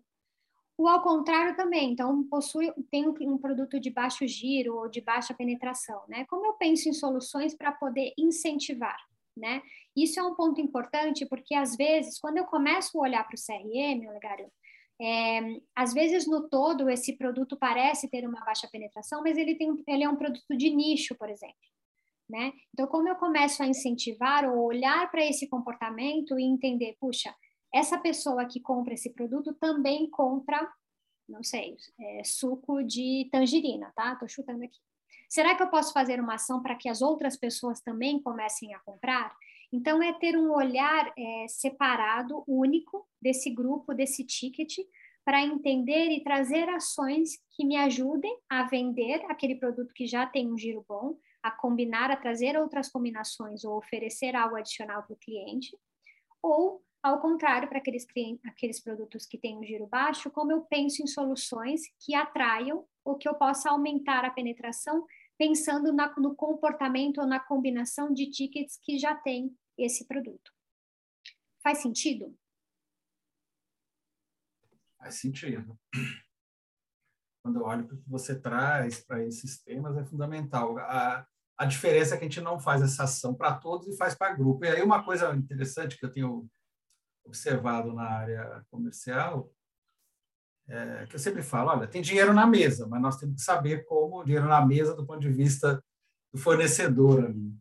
O 0.77 0.87
ao 0.87 1.01
contrário 1.01 1.55
também, 1.55 1.93
então 1.93 2.27
possui, 2.27 2.69
tem 2.91 3.07
um, 3.07 3.37
produto 3.37 3.79
de 3.79 3.89
baixo 3.89 4.27
giro 4.27 4.75
ou 4.75 4.89
de 4.89 4.99
baixa 4.99 5.33
penetração, 5.33 6.01
né? 6.09 6.25
Como 6.25 6.45
eu 6.45 6.53
penso 6.53 6.89
em 6.89 6.93
soluções 6.93 7.55
para 7.55 7.71
poder 7.71 8.11
incentivar? 8.17 8.97
né? 9.35 9.61
Isso 9.95 10.19
é 10.19 10.23
um 10.23 10.35
ponto 10.35 10.61
importante 10.61 11.25
porque 11.25 11.55
às 11.55 11.75
vezes, 11.75 12.19
quando 12.19 12.37
eu 12.37 12.45
começo 12.45 12.97
a 12.97 13.01
olhar 13.01 13.23
para 13.23 13.35
o 13.35 13.39
CRM, 13.39 14.07
Olegário, 14.07 14.51
é, 15.03 15.59
às 15.75 15.93
vezes 15.93 16.25
no 16.25 16.47
todo 16.47 16.89
esse 16.89 17.17
produto 17.17 17.57
parece 17.57 18.09
ter 18.09 18.25
uma 18.25 18.39
baixa 18.45 18.69
penetração, 18.71 19.21
mas 19.21 19.37
ele 19.37 19.55
tem 19.55 19.83
ele 19.85 20.03
é 20.03 20.09
um 20.09 20.15
produto 20.15 20.55
de 20.55 20.69
nicho, 20.69 21.13
por 21.15 21.29
exemplo. 21.29 21.55
Né? 22.29 22.53
Então, 22.73 22.87
como 22.87 23.09
eu 23.09 23.15
começo 23.17 23.61
a 23.61 23.67
incentivar 23.67 24.45
ou 24.49 24.63
olhar 24.63 25.11
para 25.11 25.25
esse 25.25 25.47
comportamento 25.49 26.39
e 26.39 26.43
entender, 26.43 26.95
puxa, 26.99 27.35
essa 27.73 27.97
pessoa 27.97 28.45
que 28.45 28.61
compra 28.61 28.93
esse 28.93 29.09
produto 29.09 29.53
também 29.55 30.09
compra, 30.09 30.71
não 31.27 31.43
sei, 31.43 31.75
é, 31.99 32.23
suco 32.23 32.81
de 32.81 33.27
tangerina, 33.29 33.91
tá? 33.93 34.15
Tô 34.15 34.27
chutando 34.27 34.63
aqui. 34.63 34.79
Será 35.29 35.53
que 35.53 35.63
eu 35.63 35.69
posso 35.69 35.91
fazer 35.91 36.19
uma 36.21 36.35
ação 36.35 36.61
para 36.61 36.75
que 36.75 36.87
as 36.87 37.01
outras 37.01 37.35
pessoas 37.35 37.81
também 37.81 38.21
comecem 38.21 38.73
a 38.73 38.79
comprar? 38.79 39.35
Então, 39.73 40.03
é 40.03 40.13
ter 40.13 40.37
um 40.37 40.51
olhar 40.51 41.11
é, 41.17 41.47
separado, 41.47 42.43
único, 42.47 43.07
desse 43.19 43.49
grupo, 43.49 43.91
desse 43.91 44.23
ticket, 44.23 44.77
para 45.25 45.41
entender 45.41 46.11
e 46.11 46.23
trazer 46.23 46.69
ações 46.69 47.31
que 47.55 47.65
me 47.65 47.75
ajudem 47.77 48.37
a 48.47 48.65
vender 48.65 49.25
aquele 49.27 49.55
produto 49.55 49.91
que 49.95 50.05
já 50.05 50.27
tem 50.27 50.47
um 50.51 50.55
giro 50.55 50.85
bom, 50.87 51.17
a 51.41 51.49
combinar, 51.49 52.11
a 52.11 52.15
trazer 52.15 52.55
outras 52.55 52.87
combinações 52.87 53.63
ou 53.63 53.75
oferecer 53.75 54.35
algo 54.35 54.55
adicional 54.55 55.01
para 55.01 55.13
o 55.13 55.17
cliente, 55.17 55.75
ou, 56.39 56.83
ao 57.01 57.19
contrário, 57.19 57.67
para 57.67 57.79
aqueles, 57.79 58.05
aqueles 58.45 58.79
produtos 58.79 59.25
que 59.25 59.39
têm 59.39 59.57
um 59.57 59.63
giro 59.63 59.87
baixo, 59.87 60.29
como 60.29 60.51
eu 60.51 60.61
penso 60.61 61.01
em 61.01 61.07
soluções 61.07 61.81
que 61.99 62.13
atraiam 62.13 62.85
ou 63.03 63.15
que 63.15 63.27
eu 63.27 63.33
possa 63.33 63.71
aumentar 63.71 64.23
a 64.23 64.29
penetração 64.29 65.03
pensando 65.35 65.91
na, 65.91 66.13
no 66.17 66.35
comportamento 66.35 67.19
ou 67.19 67.25
na 67.25 67.39
combinação 67.39 68.13
de 68.13 68.29
tickets 68.29 68.79
que 68.81 68.99
já 68.99 69.15
tem 69.15 69.51
esse 69.77 70.05
produto. 70.05 70.53
Faz 71.61 71.79
sentido? 71.79 72.37
Faz 74.97 75.15
sentido. 75.15 75.77
Quando 77.43 77.59
eu 77.59 77.65
olho 77.65 77.85
para 77.85 77.95
o 77.95 78.01
que 78.01 78.09
você 78.09 78.39
traz 78.39 79.03
para 79.03 79.23
esses 79.23 79.61
temas, 79.61 79.97
é 79.97 80.05
fundamental. 80.05 80.77
A, 80.77 81.27
a 81.57 81.65
diferença 81.65 82.15
é 82.15 82.17
que 82.17 82.25
a 82.25 82.27
gente 82.27 82.41
não 82.41 82.59
faz 82.59 82.81
essa 82.81 83.03
ação 83.03 83.33
para 83.33 83.57
todos 83.57 83.87
e 83.87 83.97
faz 83.97 84.15
para 84.15 84.33
grupo. 84.33 84.63
E 84.63 84.69
aí, 84.69 84.81
uma 84.81 85.03
coisa 85.03 85.35
interessante 85.35 85.97
que 85.97 86.05
eu 86.05 86.11
tenho 86.11 86.49
observado 87.25 87.93
na 87.93 88.03
área 88.03 88.65
comercial 88.69 89.53
é, 90.67 91.05
que 91.07 91.15
eu 91.15 91.19
sempre 91.19 91.41
falo, 91.41 91.71
olha, 91.71 91.87
tem 91.87 92.01
dinheiro 92.01 92.33
na 92.33 92.47
mesa, 92.47 92.87
mas 92.87 93.01
nós 93.01 93.17
temos 93.17 93.35
que 93.35 93.41
saber 93.41 93.85
como 93.85 94.19
o 94.19 94.23
dinheiro 94.23 94.47
na 94.47 94.65
mesa 94.65 94.95
do 94.95 95.05
ponto 95.05 95.19
de 95.19 95.29
vista 95.29 95.83
do 96.33 96.39
fornecedor 96.39 97.25
ali. 97.25 97.53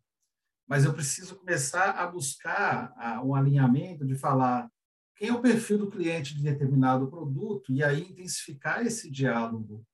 Mas 0.68 0.84
eu 0.84 0.94
preciso 0.94 1.36
começar 1.36 1.90
a 1.90 2.06
buscar 2.06 2.94
um 3.24 3.34
alinhamento 3.34 4.06
de 4.06 4.14
falar 4.14 4.70
quem 5.16 5.28
é 5.28 5.32
o 5.32 5.42
perfil 5.42 5.78
do 5.78 5.90
cliente 5.90 6.34
de 6.34 6.42
determinado 6.42 7.08
produto 7.08 7.72
e 7.72 7.84
aí 7.84 8.02
intensificar 8.02 8.84
esse 8.84 9.10
diálogo 9.10 9.84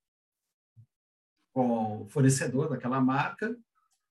com 1.53 2.03
o 2.03 2.09
fornecedor 2.09 2.69
daquela 2.69 3.01
marca 3.01 3.57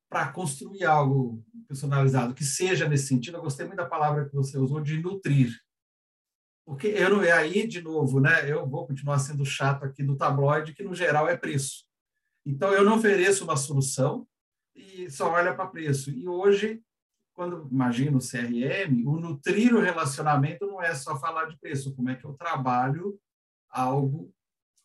para 0.09 0.31
construir 0.31 0.83
algo 0.85 1.43
personalizado 1.67 2.33
que 2.33 2.43
seja 2.43 2.87
nesse 2.87 3.07
sentido. 3.07 3.37
Eu 3.37 3.41
gostei 3.41 3.65
muito 3.65 3.77
da 3.77 3.85
palavra 3.85 4.27
que 4.27 4.35
você 4.35 4.57
usou 4.57 4.81
de 4.81 5.01
nutrir. 5.01 5.57
Porque 6.65 6.87
eu 6.87 7.09
não, 7.09 7.19
aí, 7.21 7.65
de 7.65 7.81
novo, 7.81 8.19
né, 8.19 8.51
eu 8.51 8.67
vou 8.67 8.85
continuar 8.85 9.19
sendo 9.19 9.45
chato 9.45 9.83
aqui 9.83 10.03
do 10.03 10.17
tabloide, 10.17 10.73
que 10.73 10.83
no 10.83 10.93
geral 10.93 11.27
é 11.27 11.37
preço. 11.37 11.85
Então, 12.45 12.73
eu 12.73 12.83
não 12.83 12.97
ofereço 12.97 13.43
uma 13.43 13.55
solução 13.55 14.27
e 14.77 15.09
só 15.09 15.31
olha 15.31 15.53
para 15.53 15.67
preço. 15.67 16.11
E 16.11 16.27
hoje, 16.27 16.81
quando 17.33 17.67
imagino 17.71 18.17
o 18.17 18.21
CRM, 18.21 19.05
o 19.05 19.19
nutrir 19.19 19.75
o 19.75 19.81
relacionamento 19.81 20.65
não 20.65 20.81
é 20.81 20.93
só 20.95 21.19
falar 21.19 21.45
de 21.45 21.57
preço, 21.57 21.95
como 21.95 22.09
é 22.09 22.15
que 22.15 22.25
eu 22.25 22.33
trabalho 22.33 23.19
algo 23.69 24.33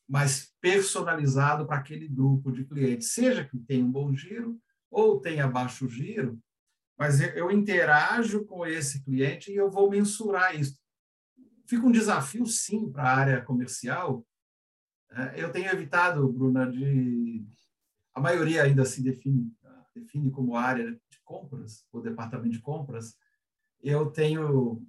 mais 0.09 0.53
personalizado 0.61 1.67
para 1.67 1.77
aquele 1.77 2.09
grupo 2.09 2.51
de 2.51 2.65
clientes, 2.65 3.13
seja 3.13 3.45
que 3.45 3.57
tenha 3.59 3.85
um 3.85 3.91
bom 3.91 4.15
giro 4.15 4.59
ou 4.91 5.21
tenha 5.21 5.47
baixo 5.47 5.89
giro, 5.89 6.39
mas 6.99 7.21
eu 7.21 7.51
interajo 7.51 8.45
com 8.45 8.67
esse 8.67 9.03
cliente 9.03 9.51
e 9.51 9.57
eu 9.57 9.71
vou 9.71 9.89
mensurar 9.89 10.59
isso 10.59 10.83
fica 11.73 11.87
um 11.87 11.93
desafio, 11.93 12.45
sim, 12.45 12.91
para 12.91 13.05
a 13.05 13.17
área 13.17 13.43
comercial. 13.43 14.27
É, 15.11 15.43
eu 15.43 15.51
tenho 15.51 15.71
evitado, 15.71 16.31
Bruna, 16.31 16.71
de. 16.71 17.45
A 18.15 18.21
maioria 18.21 18.63
ainda 18.63 18.85
se 18.85 19.03
define, 19.03 19.51
define 19.95 20.31
como 20.31 20.57
área 20.57 20.93
de 20.93 21.21
compras, 21.25 21.87
ou 21.93 22.03
departamento 22.03 22.51
de 22.51 22.61
compras. 22.61 23.17
Eu 23.83 24.11
tenho. 24.11 24.85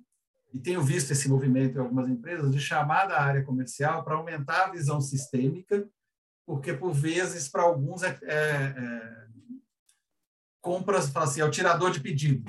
E 0.54 0.60
tenho 0.60 0.84
visto 0.84 1.10
esse 1.10 1.28
movimento 1.28 1.78
em 1.78 1.82
algumas 1.82 2.08
empresas 2.08 2.52
de 2.52 2.60
chamar 2.60 3.08
da 3.08 3.20
área 3.20 3.44
comercial 3.44 4.04
para 4.04 4.16
aumentar 4.16 4.66
a 4.66 4.72
visão 4.72 5.02
sistêmica, 5.02 5.90
porque, 6.46 6.74
por 6.74 6.94
vezes, 6.94 7.50
para 7.50 7.64
alguns, 7.64 8.04
é, 8.04 8.20
é, 8.22 8.36
é 8.36 9.28
compras, 10.62 11.10
fala 11.10 11.26
assim, 11.26 11.42
é 11.42 11.46
o 11.46 11.50
tirador 11.50 11.90
de 11.90 12.00
pedido. 12.00 12.44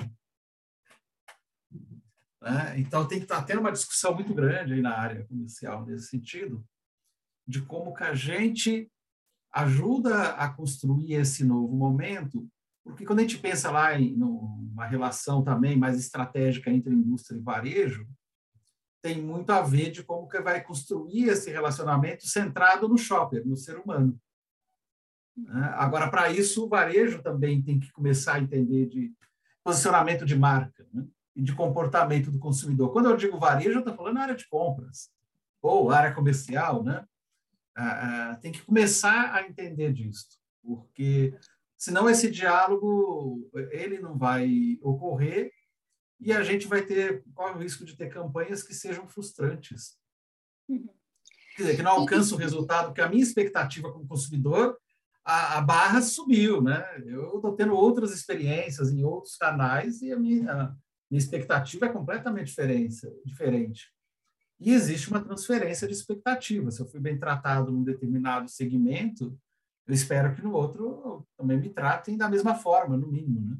Né? 2.41 2.79
Então, 2.79 3.07
tem 3.07 3.17
que 3.17 3.25
estar 3.25 3.41
tá 3.41 3.43
tendo 3.43 3.59
uma 3.59 3.71
discussão 3.71 4.13
muito 4.13 4.35
grande 4.35 4.73
aí 4.73 4.81
na 4.81 4.95
área 4.95 5.25
comercial 5.25 5.83
nesse 5.83 6.09
sentido, 6.09 6.63
de 7.47 7.63
como 7.63 7.93
que 7.93 8.03
a 8.03 8.13
gente 8.13 8.89
ajuda 9.55 10.33
a 10.33 10.49
construir 10.49 11.13
esse 11.13 11.43
novo 11.43 11.75
momento, 11.75 12.47
porque 12.83 13.05
quando 13.05 13.19
a 13.19 13.21
gente 13.23 13.39
pensa 13.39 13.71
lá 13.71 13.99
em 13.99 14.21
uma 14.21 14.85
relação 14.85 15.43
também 15.43 15.77
mais 15.77 15.97
estratégica 15.97 16.69
entre 16.69 16.93
indústria 16.93 17.37
e 17.37 17.41
varejo, 17.41 18.07
tem 19.01 19.21
muito 19.21 19.51
a 19.51 19.61
ver 19.61 19.91
de 19.91 20.03
como 20.03 20.27
que 20.27 20.39
vai 20.41 20.63
construir 20.63 21.29
esse 21.29 21.49
relacionamento 21.51 22.27
centrado 22.27 22.87
no 22.87 22.97
shopper, 22.97 23.45
no 23.47 23.55
ser 23.55 23.77
humano. 23.77 24.19
Né? 25.37 25.73
Agora, 25.75 26.09
para 26.09 26.29
isso, 26.31 26.65
o 26.65 26.69
varejo 26.69 27.21
também 27.21 27.61
tem 27.61 27.79
que 27.79 27.91
começar 27.91 28.35
a 28.35 28.39
entender 28.39 28.87
de 28.87 29.13
posicionamento 29.63 30.25
de 30.25 30.37
marca. 30.37 30.87
Né? 30.93 31.05
e 31.35 31.41
de 31.41 31.53
comportamento 31.53 32.31
do 32.31 32.39
consumidor. 32.39 32.93
Quando 32.93 33.09
eu 33.09 33.17
digo 33.17 33.37
varejo, 33.37 33.73
eu 33.73 33.79
estou 33.79 33.93
falando 33.93 34.19
área 34.19 34.35
de 34.35 34.47
compras 34.47 35.09
ou 35.61 35.91
área 35.91 36.13
comercial, 36.13 36.83
né? 36.83 37.05
Ah, 37.75 38.37
tem 38.41 38.51
que 38.51 38.61
começar 38.61 39.33
a 39.33 39.45
entender 39.45 39.91
disso, 39.91 40.39
porque 40.63 41.37
senão 41.77 42.09
esse 42.09 42.31
diálogo 42.31 43.49
ele 43.71 43.99
não 43.99 44.17
vai 44.17 44.79
ocorrer 44.81 45.51
e 46.19 46.31
a 46.31 46.41
gente 46.41 46.67
vai 46.67 46.83
ter 46.83 47.23
qual 47.33 47.53
o 47.53 47.59
risco 47.59 47.83
de 47.83 47.97
ter 47.97 48.09
campanhas 48.09 48.63
que 48.63 48.73
sejam 48.73 49.07
frustrantes. 49.07 49.97
Uhum. 50.69 50.87
Quer 51.55 51.63
dizer, 51.63 51.75
que 51.77 51.83
não 51.83 51.91
alcança 51.91 52.35
o 52.35 52.37
resultado, 52.37 52.87
porque 52.87 53.01
a 53.01 53.09
minha 53.09 53.23
expectativa 53.23 53.91
como 53.91 54.07
consumidor, 54.07 54.77
a, 55.23 55.57
a 55.57 55.61
barra 55.61 56.01
subiu, 56.01 56.61
né? 56.61 56.85
Eu 57.05 57.35
estou 57.35 57.55
tendo 57.55 57.73
outras 57.73 58.11
experiências 58.11 58.91
em 58.91 59.03
outros 59.03 59.35
canais 59.35 60.01
e 60.01 60.11
a 60.11 60.19
minha, 60.19 60.51
a 60.51 60.75
minha 61.09 61.19
expectativa 61.19 61.85
é 61.85 61.89
completamente 61.89 62.47
diferente, 62.47 63.07
diferente. 63.25 63.94
E 64.59 64.71
existe 64.71 65.09
uma 65.09 65.23
transferência 65.23 65.87
de 65.87 65.93
expectativa. 65.93 66.71
Se 66.71 66.81
eu 66.81 66.85
fui 66.85 66.99
bem 66.99 67.17
tratado 67.19 67.71
num 67.71 67.83
determinado 67.83 68.49
segmento, 68.49 69.37
eu 69.87 69.93
espero 69.93 70.33
que 70.33 70.41
no 70.41 70.53
outro 70.53 71.25
também 71.37 71.59
me 71.59 71.69
tratem 71.69 72.17
da 72.17 72.29
mesma 72.29 72.55
forma, 72.55 72.97
no 72.97 73.07
mínimo, 73.07 73.41
né? 73.41 73.57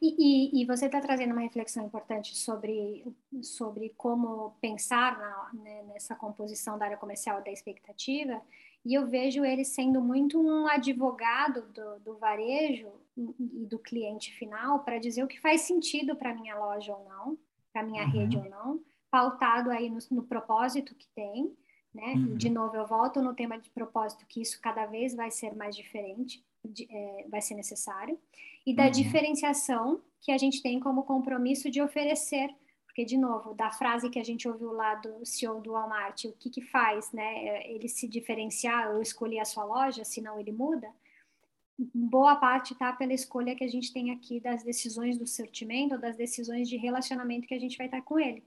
E, 0.00 0.50
e, 0.58 0.62
e 0.62 0.64
você 0.66 0.86
está 0.86 1.00
trazendo 1.00 1.32
uma 1.32 1.40
reflexão 1.40 1.86
importante 1.86 2.36
sobre, 2.36 3.04
sobre 3.42 3.94
como 3.96 4.50
pensar 4.60 5.18
na, 5.18 5.62
né, 5.62 5.82
nessa 5.84 6.14
composição 6.14 6.78
da 6.78 6.84
área 6.84 6.96
comercial 6.96 7.42
da 7.42 7.50
expectativa, 7.50 8.42
e 8.84 8.92
eu 8.92 9.06
vejo 9.06 9.44
ele 9.44 9.64
sendo 9.64 10.02
muito 10.02 10.38
um 10.38 10.68
advogado 10.68 11.62
do, 11.72 12.00
do 12.00 12.18
varejo 12.18 12.92
e 13.16 13.64
do 13.64 13.78
cliente 13.78 14.30
final 14.34 14.80
para 14.80 14.98
dizer 14.98 15.24
o 15.24 15.28
que 15.28 15.40
faz 15.40 15.62
sentido 15.62 16.14
para 16.14 16.34
minha 16.34 16.58
loja 16.58 16.94
ou 16.94 17.04
não, 17.08 17.38
para 17.74 17.82
minha 17.82 18.04
uhum. 18.04 18.10
rede 18.10 18.36
ou 18.36 18.48
não, 18.48 18.80
pautado 19.10 19.70
aí 19.70 19.90
no, 19.90 19.98
no 20.12 20.22
propósito 20.22 20.94
que 20.94 21.08
tem, 21.08 21.52
né? 21.92 22.14
Uhum. 22.14 22.36
De 22.36 22.48
novo, 22.48 22.76
eu 22.76 22.86
volto 22.86 23.20
no 23.20 23.34
tema 23.34 23.58
de 23.58 23.68
propósito, 23.70 24.24
que 24.28 24.40
isso 24.40 24.60
cada 24.60 24.86
vez 24.86 25.14
vai 25.14 25.30
ser 25.30 25.54
mais 25.56 25.74
diferente, 25.74 26.44
de, 26.64 26.86
é, 26.88 27.26
vai 27.28 27.42
ser 27.42 27.54
necessário 27.54 28.18
e 28.64 28.74
da 28.74 28.84
uhum. 28.84 28.90
diferenciação 28.90 30.00
que 30.20 30.32
a 30.32 30.38
gente 30.38 30.62
tem 30.62 30.80
como 30.80 31.02
compromisso 31.02 31.70
de 31.70 31.82
oferecer. 31.82 32.48
Porque, 32.86 33.04
de 33.04 33.18
novo, 33.18 33.54
da 33.54 33.72
frase 33.72 34.08
que 34.08 34.20
a 34.20 34.24
gente 34.24 34.46
ouviu 34.46 34.72
lá 34.72 34.94
do 34.94 35.26
CEO 35.26 35.60
do 35.60 35.72
Walmart, 35.72 36.26
o 36.26 36.32
que, 36.32 36.48
que 36.48 36.62
faz 36.62 37.10
né, 37.10 37.68
ele 37.68 37.88
se 37.88 38.06
diferenciar 38.06 38.94
ou 38.94 39.02
escolher 39.02 39.40
a 39.40 39.44
sua 39.44 39.64
loja, 39.64 40.04
senão 40.04 40.38
ele 40.38 40.52
muda, 40.52 40.88
boa 41.78 42.36
parte 42.36 42.72
está 42.72 42.92
pela 42.92 43.12
escolha 43.12 43.54
que 43.54 43.64
a 43.64 43.68
gente 43.68 43.92
tem 43.92 44.10
aqui 44.10 44.40
das 44.40 44.62
decisões 44.62 45.18
do 45.18 45.26
sortimento, 45.26 45.98
das 45.98 46.16
decisões 46.16 46.68
de 46.68 46.76
relacionamento 46.76 47.46
que 47.46 47.54
a 47.54 47.58
gente 47.58 47.76
vai 47.76 47.86
estar 47.86 48.02
com 48.02 48.18
ele. 48.18 48.42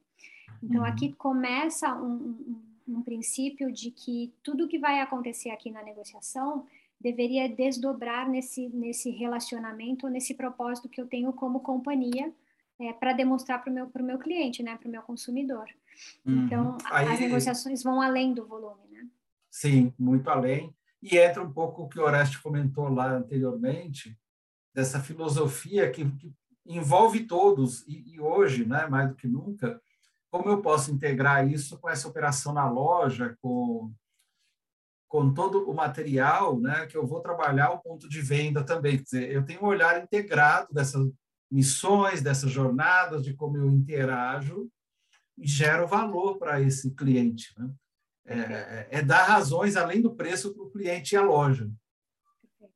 Então, 0.63 0.81
uhum. 0.81 0.87
aqui 0.87 1.13
começa 1.13 1.93
um, 1.93 2.61
um, 2.87 2.97
um 2.97 3.01
princípio 3.01 3.71
de 3.71 3.91
que 3.91 4.33
tudo 4.41 4.67
que 4.67 4.79
vai 4.79 5.01
acontecer 5.01 5.49
aqui 5.49 5.69
na 5.69 5.83
negociação 5.83 6.65
deveria 6.99 7.47
desdobrar 7.47 8.27
nesse, 8.27 8.69
nesse 8.69 9.11
relacionamento, 9.11 10.07
nesse 10.07 10.33
propósito 10.33 10.89
que 10.89 10.99
eu 10.99 11.05
tenho 11.05 11.31
como 11.31 11.59
companhia, 11.59 12.33
é, 12.79 12.93
para 12.93 13.13
demonstrar 13.13 13.61
para 13.61 13.71
o 13.71 13.73
meu, 13.73 13.91
meu 13.99 14.17
cliente, 14.17 14.63
né, 14.63 14.77
para 14.77 14.87
o 14.87 14.91
meu 14.91 15.01
consumidor. 15.01 15.67
Uhum. 16.25 16.45
Então, 16.45 16.77
Aí, 16.85 17.07
as 17.07 17.19
negociações 17.19 17.83
vão 17.83 18.01
além 18.01 18.33
do 18.33 18.45
volume, 18.45 18.87
né? 18.91 19.07
Sim, 19.49 19.93
muito 19.97 20.29
além. 20.29 20.73
E 21.01 21.17
entra 21.17 21.43
um 21.43 21.51
pouco 21.51 21.83
o 21.83 21.89
que 21.89 21.99
o 21.99 22.03
Oreste 22.03 22.41
comentou 22.41 22.89
lá 22.89 23.11
anteriormente, 23.11 24.17
dessa 24.73 24.99
filosofia 24.99 25.89
que, 25.91 26.09
que 26.11 26.33
envolve 26.65 27.25
todos, 27.25 27.87
e, 27.87 28.15
e, 28.15 28.19
hoje, 28.19 28.65
né, 28.65 28.87
mais 28.87 29.09
do 29.09 29.15
que 29.15 29.27
nunca, 29.27 29.81
como 30.29 30.49
eu 30.49 30.61
posso 30.61 30.91
integrar 30.91 31.47
isso 31.47 31.79
com 31.79 31.89
essa 31.89 32.07
operação 32.07 32.53
na 32.53 32.69
loja, 32.69 33.37
com 33.41 33.93
com 35.07 35.33
todo 35.33 35.69
o 35.69 35.73
material, 35.73 36.59
né, 36.59 36.85
que 36.85 36.97
eu 36.97 37.07
vou 37.07 37.21
trabalhar 37.21 37.71
o 37.71 37.79
ponto 37.79 38.09
de 38.09 38.21
venda 38.21 38.63
também. 38.63 38.97
Quer 38.97 39.03
dizer, 39.03 39.31
eu 39.31 39.45
tenho 39.45 39.63
um 39.63 39.67
olhar 39.67 40.03
integrado 40.03 40.73
dessas 40.73 41.09
missões, 41.49 42.21
dessas 42.21 42.51
jornadas, 42.51 43.23
de 43.23 43.33
como 43.33 43.57
eu 43.57 43.69
interajo 43.71 44.69
e 45.37 45.47
gero 45.47 45.87
valor 45.87 46.37
para 46.37 46.61
esse 46.61 46.93
cliente. 46.93 47.53
Né? 47.57 47.69
É, 48.27 48.39
é, 48.39 48.87
é, 48.91 49.01
dar 49.01 49.23
razões 49.23 49.77
além 49.77 50.01
do 50.01 50.13
preço 50.13 50.53
para 50.53 50.63
o 50.63 50.69
cliente 50.69 51.15
e 51.15 51.17
a 51.17 51.21
loja. 51.21 51.71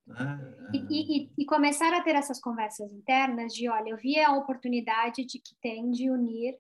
Né? 0.07 0.55
E, 0.73 0.77
e, 1.23 1.31
e, 1.37 1.45
começar 1.45 1.93
a 1.93 2.01
ter 2.01 2.15
essas 2.15 2.39
conversas 2.39 2.91
internas 2.93 3.53
de, 3.53 3.67
olha, 3.67 3.89
eu 3.89 3.97
vi 3.97 4.17
a 4.17 4.31
oportunidade 4.31 5.25
de 5.25 5.39
que 5.39 5.53
tem 5.61 5.91
de 5.91 6.09
unir 6.09 6.57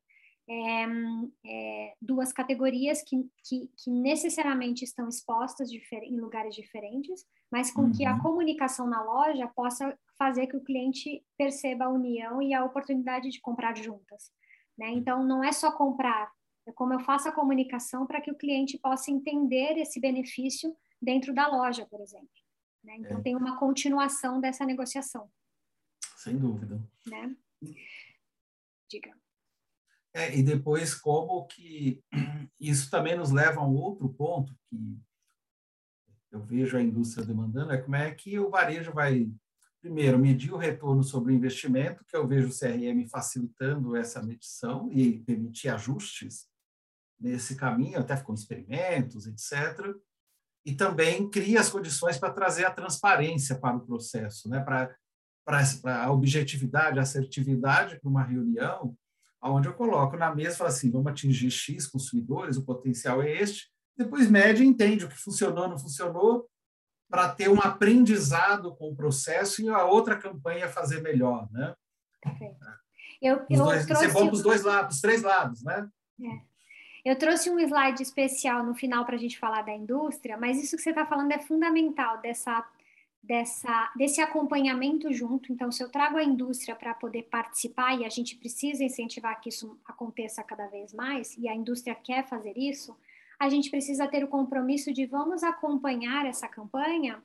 é, 0.49 0.85
é, 1.45 1.93
duas 2.01 2.33
categorias 2.33 3.01
que, 3.01 3.17
que, 3.47 3.69
que, 3.77 3.89
necessariamente 3.89 4.83
estão 4.83 5.07
expostas 5.07 5.69
em 5.71 6.19
lugares 6.19 6.53
diferentes, 6.53 7.25
mas 7.49 7.71
com 7.71 7.83
uhum. 7.83 7.91
que 7.93 8.05
a 8.05 8.15
uhum. 8.15 8.19
comunicação 8.19 8.87
na 8.87 9.01
loja 9.01 9.47
possa 9.55 9.97
fazer 10.17 10.47
que 10.47 10.57
o 10.57 10.63
cliente 10.63 11.23
perceba 11.37 11.85
a 11.85 11.89
união 11.89 12.41
e 12.41 12.53
a 12.53 12.65
oportunidade 12.65 13.29
de 13.29 13.39
comprar 13.39 13.77
juntas. 13.77 14.31
Né? 14.77 14.89
Então, 14.91 15.25
não 15.25 15.43
é 15.43 15.51
só 15.51 15.71
comprar, 15.71 16.29
é 16.67 16.71
como 16.71 16.93
eu 16.93 16.99
faço 16.99 17.27
a 17.27 17.31
comunicação 17.31 18.05
para 18.05 18.21
que 18.21 18.31
o 18.31 18.37
cliente 18.37 18.77
possa 18.77 19.11
entender 19.11 19.77
esse 19.77 19.99
benefício 19.99 20.75
dentro 21.01 21.33
da 21.33 21.47
loja, 21.47 21.85
por 21.85 21.99
exemplo. 21.99 22.29
Né? 22.83 22.97
Então, 22.97 23.19
é. 23.19 23.21
tem 23.21 23.35
uma 23.35 23.57
continuação 23.57 24.39
dessa 24.39 24.65
negociação. 24.65 25.29
Sem 26.17 26.37
dúvida. 26.37 26.79
Né? 27.07 27.35
Diga. 28.89 29.15
É, 30.13 30.37
e 30.37 30.43
depois 30.43 30.93
como 30.93 31.45
que 31.47 32.03
isso 32.59 32.89
também 32.91 33.15
nos 33.15 33.31
leva 33.31 33.61
a 33.61 33.67
um 33.67 33.75
outro 33.75 34.09
ponto 34.09 34.53
que 34.69 34.99
eu 36.31 36.41
vejo 36.41 36.77
a 36.77 36.81
indústria 36.81 37.25
demandando, 37.25 37.71
é 37.71 37.81
como 37.81 37.95
é 37.95 38.13
que 38.13 38.37
o 38.39 38.49
varejo 38.49 38.93
vai, 38.93 39.29
primeiro, 39.81 40.17
medir 40.19 40.53
o 40.53 40.57
retorno 40.57 41.03
sobre 41.03 41.33
o 41.33 41.35
investimento, 41.35 42.05
que 42.05 42.15
eu 42.15 42.27
vejo 42.27 42.49
o 42.49 42.57
CRM 42.57 43.05
facilitando 43.09 43.95
essa 43.95 44.21
medição 44.21 44.91
e 44.91 45.19
permitir 45.19 45.69
ajustes 45.69 46.50
nesse 47.21 47.55
caminho, 47.55 47.99
até 47.99 48.17
com 48.17 48.33
experimentos, 48.33 49.27
etc. 49.27 49.95
E 50.65 50.73
também 50.73 51.29
cria 51.29 51.59
as 51.59 51.69
condições 51.69 52.17
para 52.17 52.33
trazer 52.33 52.65
a 52.65 52.71
transparência 52.71 53.57
para 53.57 53.77
o 53.77 53.85
processo, 53.85 54.49
né? 54.49 54.59
para, 54.59 54.95
para 55.45 56.03
a 56.03 56.11
objetividade, 56.11 56.99
a 56.99 57.03
assertividade 57.03 57.99
para 57.99 58.09
uma 58.09 58.23
reunião, 58.23 58.95
onde 59.43 59.67
eu 59.67 59.73
coloco 59.73 60.17
na 60.17 60.33
mesa 60.33 60.55
e 60.55 60.57
falo 60.57 60.69
assim, 60.69 60.91
vamos 60.91 61.11
atingir 61.11 61.49
X 61.49 61.87
consumidores, 61.87 62.57
o 62.57 62.65
potencial 62.65 63.21
é 63.21 63.31
este, 63.31 63.71
depois 63.97 64.29
mede 64.29 64.63
e 64.63 64.67
entende 64.67 65.05
o 65.05 65.09
que 65.09 65.17
funcionou, 65.17 65.67
não 65.67 65.77
funcionou, 65.77 66.47
para 67.09 67.29
ter 67.29 67.49
um 67.49 67.59
aprendizado 67.59 68.75
com 68.75 68.89
o 68.89 68.95
processo 68.95 69.61
e 69.61 69.69
a 69.69 69.83
outra 69.83 70.17
campanha 70.17 70.69
fazer 70.69 71.01
melhor, 71.01 71.51
né? 71.51 71.75
Eu, 73.21 73.45
eu 73.49 73.57
dois, 73.57 73.85
trouxe... 73.85 74.07
Bom 74.07 74.27
para 74.27 74.33
os 74.33 74.41
dois 74.41 74.63
lados, 74.63 74.95
os 74.95 75.01
três 75.01 75.21
lados, 75.21 75.63
né? 75.63 75.87
É. 76.21 76.50
Eu 77.03 77.17
trouxe 77.17 77.49
um 77.49 77.59
slide 77.59 78.01
especial 78.01 78.63
no 78.63 78.75
final 78.75 79.05
para 79.05 79.15
a 79.15 79.19
gente 79.19 79.39
falar 79.39 79.63
da 79.63 79.73
indústria, 79.73 80.37
mas 80.37 80.61
isso 80.61 80.75
que 80.75 80.81
você 80.81 80.91
está 80.91 81.05
falando 81.05 81.31
é 81.31 81.39
fundamental, 81.39 82.19
dessa 82.21 82.65
dessa, 83.23 83.91
desse 83.95 84.19
acompanhamento 84.19 85.13
junto. 85.13 85.53
Então, 85.53 85.71
se 85.71 85.83
eu 85.83 85.89
trago 85.89 86.17
a 86.17 86.23
indústria 86.23 86.75
para 86.75 86.93
poder 86.93 87.23
participar, 87.23 87.99
e 87.99 88.05
a 88.05 88.09
gente 88.09 88.35
precisa 88.35 88.83
incentivar 88.83 89.39
que 89.39 89.49
isso 89.49 89.79
aconteça 89.85 90.43
cada 90.43 90.67
vez 90.67 90.91
mais, 90.93 91.37
e 91.37 91.47
a 91.47 91.53
indústria 91.53 91.93
quer 91.93 92.27
fazer 92.27 92.57
isso, 92.57 92.97
a 93.41 93.49
gente 93.49 93.71
precisa 93.71 94.07
ter 94.07 94.23
o 94.23 94.27
compromisso 94.27 94.93
de 94.93 95.07
vamos 95.07 95.41
acompanhar 95.41 96.27
essa 96.27 96.47
campanha, 96.47 97.17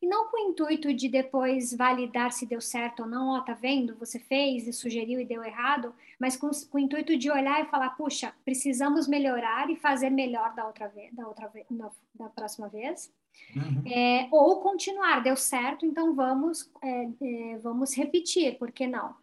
e 0.00 0.06
não 0.06 0.28
com 0.28 0.36
o 0.36 0.50
intuito 0.50 0.94
de 0.94 1.08
depois 1.08 1.74
validar 1.74 2.30
se 2.30 2.46
deu 2.46 2.60
certo 2.60 3.00
ou 3.00 3.08
não, 3.08 3.30
ó, 3.30 3.38
oh, 3.38 3.40
tá 3.40 3.54
vendo, 3.54 3.96
você 3.96 4.20
fez 4.20 4.68
e 4.68 4.72
sugeriu 4.72 5.18
e 5.18 5.24
deu 5.24 5.42
errado, 5.42 5.92
mas 6.16 6.36
com, 6.36 6.48
com 6.70 6.78
o 6.78 6.80
intuito 6.80 7.16
de 7.16 7.28
olhar 7.28 7.60
e 7.60 7.68
falar, 7.68 7.90
puxa, 7.90 8.32
precisamos 8.44 9.08
melhorar 9.08 9.68
e 9.68 9.74
fazer 9.74 10.10
melhor 10.10 10.54
da 10.54 10.64
outra 10.64 10.86
vez, 10.86 11.12
da 11.12 11.26
outra 11.26 11.48
vez, 11.48 11.66
da 12.14 12.28
próxima 12.28 12.68
vez. 12.68 13.12
Uhum. 13.56 13.82
É, 13.84 14.28
ou 14.30 14.60
continuar, 14.60 15.24
deu 15.24 15.34
certo, 15.34 15.84
então 15.84 16.14
vamos, 16.14 16.70
é, 16.80 17.08
é, 17.20 17.58
vamos 17.58 17.96
repetir, 17.96 18.56
por 18.58 18.70
que 18.70 18.86
não? 18.86 19.16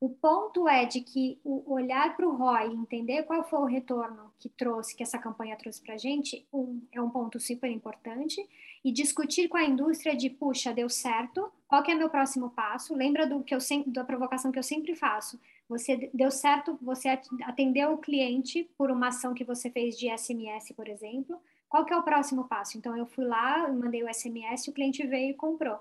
O 0.00 0.08
ponto 0.08 0.68
é 0.68 0.84
de 0.84 1.00
que 1.00 1.40
o 1.42 1.72
olhar 1.72 2.16
para 2.16 2.26
o 2.26 2.36
ROI, 2.36 2.72
entender 2.72 3.24
qual 3.24 3.42
foi 3.42 3.58
o 3.58 3.64
retorno 3.64 4.32
que 4.38 4.48
trouxe, 4.48 4.94
que 4.94 5.02
essa 5.02 5.18
campanha 5.18 5.56
trouxe 5.56 5.82
para 5.82 5.94
a 5.94 5.98
gente, 5.98 6.46
um, 6.52 6.80
é 6.92 7.02
um 7.02 7.10
ponto 7.10 7.40
super 7.40 7.68
importante, 7.68 8.48
e 8.84 8.92
discutir 8.92 9.48
com 9.48 9.56
a 9.56 9.64
indústria 9.64 10.14
de, 10.14 10.30
puxa, 10.30 10.72
deu 10.72 10.88
certo, 10.88 11.50
qual 11.66 11.82
que 11.82 11.90
é 11.90 11.96
meu 11.96 12.08
próximo 12.08 12.50
passo? 12.50 12.94
Lembra 12.94 13.26
do 13.26 13.42
que 13.42 13.52
eu 13.52 13.60
sempre, 13.60 13.90
da 13.90 14.04
provocação 14.04 14.52
que 14.52 14.58
eu 14.58 14.62
sempre 14.62 14.94
faço. 14.94 15.38
Você 15.68 16.08
deu 16.14 16.30
certo, 16.30 16.78
você 16.80 17.08
atendeu 17.42 17.92
o 17.92 17.98
cliente 17.98 18.70
por 18.78 18.92
uma 18.92 19.08
ação 19.08 19.34
que 19.34 19.42
você 19.42 19.68
fez 19.68 19.98
de 19.98 20.08
SMS, 20.16 20.72
por 20.76 20.88
exemplo, 20.88 21.40
qual 21.68 21.84
que 21.84 21.92
é 21.92 21.96
o 21.96 22.04
próximo 22.04 22.44
passo? 22.44 22.78
Então, 22.78 22.96
eu 22.96 23.04
fui 23.04 23.24
lá, 23.24 23.68
mandei 23.68 24.02
o 24.02 24.14
SMS, 24.14 24.68
o 24.68 24.72
cliente 24.72 25.06
veio 25.06 25.30
e 25.30 25.34
comprou. 25.34 25.78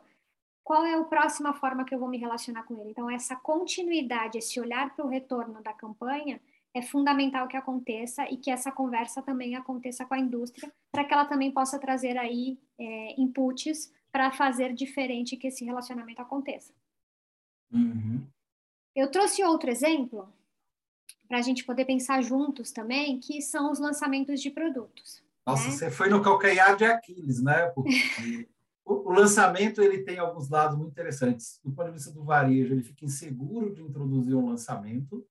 Qual 0.68 0.86
é 0.86 0.96
a 0.96 1.04
próxima 1.06 1.54
forma 1.54 1.86
que 1.86 1.96
eu 1.96 2.00
vou 2.00 2.10
me 2.10 2.18
relacionar 2.18 2.64
com 2.64 2.78
ele? 2.78 2.90
Então, 2.90 3.10
essa 3.10 3.38
continuidade, 3.38 4.38
esse 4.38 4.60
olhar 4.60 4.94
para 4.94 5.06
o 5.06 5.08
retorno 5.08 5.64
da 5.64 5.72
campanha, 5.72 6.42
é 6.74 6.82
fundamental 6.82 7.48
que 7.48 7.56
aconteça 7.56 8.30
e 8.30 8.36
que 8.36 8.52
essa 8.52 8.70
conversa 8.70 9.22
também 9.22 9.56
aconteça 9.56 10.06
com 10.06 10.14
a 10.14 10.20
indústria, 10.20 10.70
para 10.92 11.06
que 11.06 11.14
ela 11.14 11.24
também 11.24 11.54
possa 11.54 11.80
trazer 11.80 12.18
aí 12.18 12.60
é, 12.78 13.16
inputs 13.18 13.94
para 14.12 14.30
fazer 14.34 14.74
diferente 14.74 15.38
que 15.38 15.48
esse 15.48 15.64
relacionamento 15.64 16.22
aconteça. 16.22 16.74
Uhum. 17.72 18.28
Eu 18.94 19.10
trouxe 19.10 19.42
outro 19.46 19.70
exemplo 19.70 20.28
para 21.30 21.38
a 21.38 21.42
gente 21.42 21.64
poder 21.64 21.86
pensar 21.86 22.22
juntos 22.22 22.74
também, 22.74 23.22
que 23.22 23.42
são 23.42 23.72
os 23.72 23.80
lançamentos 23.80 24.42
de 24.42 24.52
produtos. 24.52 25.24
Nossa, 25.46 25.64
né? 25.64 25.72
você 25.72 25.90
foi 25.90 26.10
no 26.10 26.22
calcanhar 26.22 26.76
de 26.76 26.84
Aquiles, 26.84 27.42
né? 27.42 27.68
Porque 27.68 28.50
o, 28.88 29.12
lançamento 29.12 29.82
ele 29.82 30.04
tem 30.04 30.18
alguns 30.18 30.50
lados 30.50 30.78
muito 30.78 30.92
interessantes. 30.92 31.60
Do 31.64 31.72
ponto 31.72 31.88
de 31.88 31.94
vista 31.94 32.12
do 32.12 32.24
varejo, 32.24 32.74
ele 32.74 32.84
fica 32.84 33.06
inseguro 33.06 33.74
de 33.74 33.82
introduzir 33.82 34.36
um 34.36 34.50
lançamento 34.50 35.26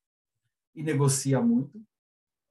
e 0.75 0.83
negocia 0.83 1.41
muito. 1.41 1.83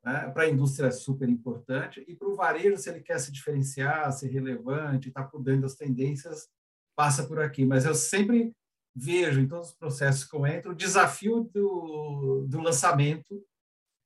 Né? 0.03 0.29
Para 0.31 0.43
a 0.43 0.49
indústria 0.49 0.87
é 0.87 0.91
super 0.91 1.29
importante. 1.29 2.03
E 2.07 2.15
para 2.15 2.27
o 2.27 2.35
varejo, 2.35 2.77
se 2.77 2.89
ele 2.89 3.01
quer 3.01 3.19
se 3.19 3.31
diferenciar, 3.31 4.11
ser 4.11 4.29
relevante, 4.29 5.09
estar 5.09 5.23
tá 5.23 5.29
por 5.29 5.43
dentro 5.43 5.61
das 5.61 5.75
tendências, 5.75 6.49
passa 6.95 7.27
por 7.27 7.39
aqui. 7.39 7.65
Mas 7.65 7.85
eu 7.85 7.93
sempre 7.93 8.53
vejo 8.95 9.41
em 9.41 9.47
todos 9.47 9.69
os 9.69 9.75
processos 9.75 10.23
que 10.23 10.35
eu 10.35 10.45
entro 10.47 10.71
o 10.71 10.75
desafio 10.75 11.43
do, 11.53 12.45
do 12.47 12.61
lançamento 12.61 13.43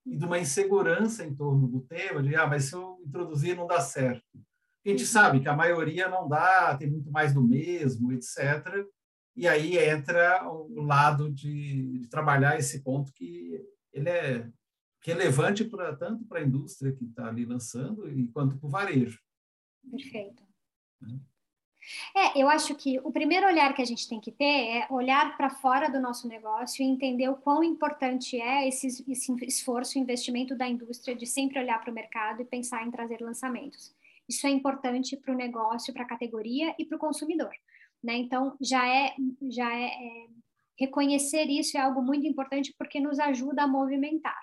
e 0.06 0.18
de 0.18 0.26
uma 0.26 0.40
insegurança 0.40 1.24
em 1.24 1.36
torno 1.36 1.68
do 1.68 1.82
tema, 1.82 2.24
de, 2.24 2.36
ah, 2.36 2.48
mas 2.48 2.66
se 2.66 2.74
eu 2.74 3.00
introduzir 3.06 3.56
não 3.56 3.68
dá 3.68 3.80
certo. 3.80 4.26
A 4.86 4.90
gente 4.90 5.06
sabe 5.06 5.42
que 5.42 5.50
a 5.50 5.56
maioria 5.56 6.08
não 6.08 6.28
dá, 6.28 6.76
tem 6.78 6.90
muito 6.90 7.12
mais 7.12 7.34
do 7.34 7.42
mesmo, 7.42 8.12
etc. 8.12 8.86
E 9.36 9.48
aí 9.48 9.78
entra 9.78 10.50
o 10.50 10.82
lado 10.82 11.32
de, 11.32 12.00
de 12.00 12.08
trabalhar 12.08 12.58
esse 12.58 12.82
ponto 12.82 13.12
que 13.14 13.62
ele 13.94 14.10
é 14.10 14.50
relevante 15.02 15.64
para 15.64 15.96
tanto 15.96 16.26
para 16.26 16.40
a 16.40 16.44
indústria 16.44 16.92
que 16.94 17.06
está 17.06 17.28
ali 17.28 17.46
lançando, 17.46 18.04
quanto 18.34 18.58
para 18.58 18.68
o 18.68 18.70
varejo. 18.70 19.20
Perfeito. 19.90 20.44
Né? 21.02 21.20
É, 22.16 22.42
eu 22.42 22.50
acho 22.50 22.76
que 22.76 23.00
o 23.00 23.12
primeiro 23.12 23.48
olhar 23.48 23.74
que 23.74 23.82
a 23.82 23.86
gente 23.86 24.08
tem 24.08 24.20
que 24.20 24.32
ter 24.32 24.44
é 24.44 24.88
olhar 24.90 25.36
para 25.38 25.50
fora 25.50 25.90
do 25.90 26.00
nosso 26.00 26.28
negócio 26.28 26.84
e 26.84 26.88
entender 26.88 27.30
o 27.30 27.36
quão 27.36 27.64
importante 27.64 28.40
é 28.40 28.68
esse, 28.68 28.88
esse 29.10 29.46
esforço, 29.46 29.98
investimento 29.98 30.56
da 30.56 30.68
indústria 30.68 31.16
de 31.16 31.26
sempre 31.26 31.60
olhar 31.60 31.80
para 31.82 31.92
o 31.92 31.94
mercado 31.94 32.42
e 32.42 32.46
pensar 32.46 32.86
em 32.86 32.92
trazer 32.92 33.22
lançamentos. 33.22 33.96
Isso 34.30 34.46
é 34.46 34.52
importante 34.52 35.18
para 35.18 35.34
o 35.34 35.38
negócio, 35.38 35.92
para 35.92 36.04
a 36.04 36.08
categoria 36.08 36.76
e 36.78 36.86
para 36.86 36.96
o 36.96 37.00
consumidor. 37.00 37.52
Né? 38.04 38.18
Então, 38.18 38.56
já 38.62 38.88
é, 38.88 39.16
já 39.50 39.76
é, 39.76 39.88
é, 39.88 40.28
reconhecer 40.80 41.46
isso 41.46 41.78
é 41.78 41.82
algo 41.82 42.02
muito 42.02 42.28
importante 42.28 42.74
porque 42.78 43.00
nos 43.00 43.20
ajuda 43.20 43.64
a 43.64 43.68
movimentar. 43.68 44.40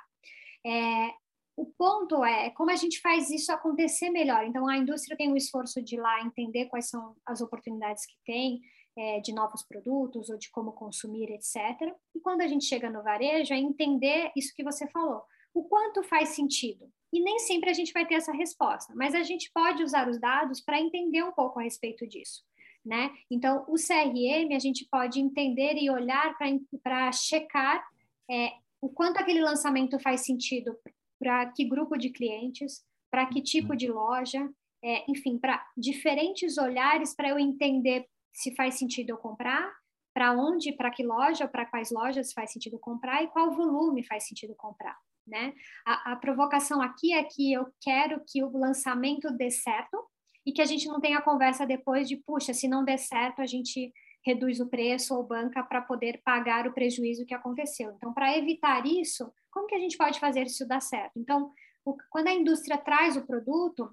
É, 0.66 1.10
o 1.56 1.64
ponto 1.64 2.22
é 2.24 2.50
como 2.50 2.70
a 2.70 2.76
gente 2.76 3.00
faz 3.00 3.30
isso 3.30 3.50
acontecer 3.52 4.10
melhor. 4.10 4.44
Então, 4.44 4.68
a 4.68 4.76
indústria 4.76 5.16
tem 5.16 5.32
um 5.32 5.36
esforço 5.36 5.80
de 5.80 5.94
ir 5.94 6.00
lá 6.00 6.20
entender 6.22 6.66
quais 6.66 6.88
são 6.88 7.16
as 7.24 7.40
oportunidades 7.40 8.04
que 8.04 8.16
tem 8.26 8.60
é, 8.98 9.20
de 9.20 9.32
novos 9.32 9.62
produtos 9.62 10.28
ou 10.28 10.36
de 10.36 10.50
como 10.50 10.72
consumir, 10.72 11.30
etc. 11.30 11.94
E 12.14 12.20
quando 12.20 12.42
a 12.42 12.48
gente 12.48 12.64
chega 12.64 12.90
no 12.90 13.02
varejo, 13.02 13.54
é 13.54 13.58
entender 13.58 14.32
isso 14.36 14.52
que 14.54 14.64
você 14.64 14.86
falou. 14.88 15.22
O 15.54 15.64
quanto 15.64 16.02
faz 16.02 16.30
sentido? 16.30 16.90
E 17.16 17.20
nem 17.20 17.38
sempre 17.38 17.70
a 17.70 17.72
gente 17.72 17.94
vai 17.94 18.04
ter 18.04 18.16
essa 18.16 18.30
resposta, 18.30 18.92
mas 18.94 19.14
a 19.14 19.22
gente 19.22 19.50
pode 19.50 19.82
usar 19.82 20.06
os 20.06 20.20
dados 20.20 20.60
para 20.60 20.78
entender 20.78 21.22
um 21.22 21.32
pouco 21.32 21.58
a 21.58 21.62
respeito 21.62 22.06
disso. 22.06 22.44
Né? 22.84 23.10
Então, 23.30 23.64
o 23.68 23.76
CRM 23.76 24.54
a 24.54 24.58
gente 24.58 24.86
pode 24.90 25.18
entender 25.18 25.78
e 25.78 25.88
olhar 25.88 26.36
para 26.82 27.10
checar 27.12 27.82
é, 28.30 28.52
o 28.82 28.90
quanto 28.90 29.16
aquele 29.16 29.40
lançamento 29.40 29.98
faz 29.98 30.26
sentido 30.26 30.76
para 31.18 31.46
que 31.52 31.64
grupo 31.64 31.96
de 31.96 32.10
clientes, 32.10 32.84
para 33.10 33.24
que 33.24 33.40
tipo 33.40 33.70
uhum. 33.70 33.76
de 33.76 33.88
loja, 33.88 34.46
é, 34.84 35.10
enfim, 35.10 35.38
para 35.38 35.66
diferentes 35.74 36.58
olhares 36.58 37.16
para 37.16 37.30
eu 37.30 37.38
entender 37.38 38.06
se 38.30 38.54
faz 38.54 38.74
sentido 38.74 39.08
eu 39.08 39.16
comprar, 39.16 39.72
para 40.12 40.34
onde, 40.34 40.70
para 40.72 40.90
que 40.90 41.02
loja, 41.02 41.48
para 41.48 41.64
quais 41.64 41.90
lojas 41.90 42.34
faz 42.34 42.52
sentido 42.52 42.78
comprar 42.78 43.22
e 43.22 43.28
qual 43.28 43.52
volume 43.52 44.04
faz 44.04 44.28
sentido 44.28 44.54
comprar. 44.54 44.98
Né? 45.26 45.54
A, 45.84 46.12
a 46.12 46.16
provocação 46.16 46.80
aqui 46.80 47.12
é 47.12 47.24
que 47.24 47.52
eu 47.52 47.66
quero 47.80 48.22
que 48.26 48.44
o 48.44 48.56
lançamento 48.56 49.30
dê 49.32 49.50
certo 49.50 49.98
e 50.44 50.52
que 50.52 50.62
a 50.62 50.64
gente 50.64 50.86
não 50.86 51.00
tenha 51.00 51.20
conversa 51.20 51.66
depois 51.66 52.08
de, 52.08 52.16
puxa, 52.16 52.54
se 52.54 52.68
não 52.68 52.84
der 52.84 52.98
certo, 52.98 53.42
a 53.42 53.46
gente 53.46 53.92
reduz 54.24 54.60
o 54.60 54.68
preço 54.68 55.14
ou 55.14 55.22
banca 55.22 55.62
para 55.62 55.80
poder 55.80 56.20
pagar 56.24 56.66
o 56.66 56.72
prejuízo 56.72 57.26
que 57.26 57.34
aconteceu. 57.34 57.92
Então, 57.96 58.12
para 58.12 58.36
evitar 58.36 58.84
isso, 58.86 59.32
como 59.50 59.66
que 59.66 59.74
a 59.74 59.78
gente 59.78 59.96
pode 59.96 60.18
fazer 60.20 60.42
isso 60.42 60.66
dar 60.66 60.80
certo? 60.80 61.12
Então, 61.16 61.52
o, 61.84 61.96
quando 62.10 62.28
a 62.28 62.34
indústria 62.34 62.76
traz 62.76 63.16
o 63.16 63.26
produto, 63.26 63.90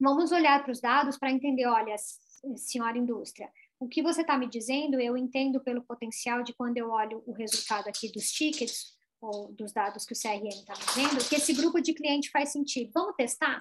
vamos 0.00 0.32
olhar 0.32 0.62
para 0.62 0.72
os 0.72 0.80
dados 0.80 1.16
para 1.16 1.30
entender, 1.30 1.66
olha, 1.66 1.94
senhora 2.56 2.98
indústria, 2.98 3.48
o 3.80 3.88
que 3.88 4.02
você 4.02 4.22
está 4.22 4.36
me 4.36 4.48
dizendo, 4.48 5.00
eu 5.00 5.16
entendo 5.16 5.60
pelo 5.60 5.82
potencial 5.82 6.42
de 6.42 6.52
quando 6.52 6.76
eu 6.76 6.90
olho 6.90 7.22
o 7.26 7.32
resultado 7.32 7.88
aqui 7.88 8.10
dos 8.10 8.30
tickets, 8.32 8.97
ou 9.20 9.52
dos 9.52 9.72
dados 9.72 10.04
que 10.04 10.12
o 10.12 10.16
CRM 10.16 10.48
está 10.48 10.74
dizendo, 10.74 11.28
que 11.28 11.36
esse 11.36 11.52
grupo 11.52 11.80
de 11.80 11.92
cliente 11.92 12.30
faz 12.30 12.52
sentido. 12.52 12.90
Vamos 12.94 13.16
testar? 13.16 13.60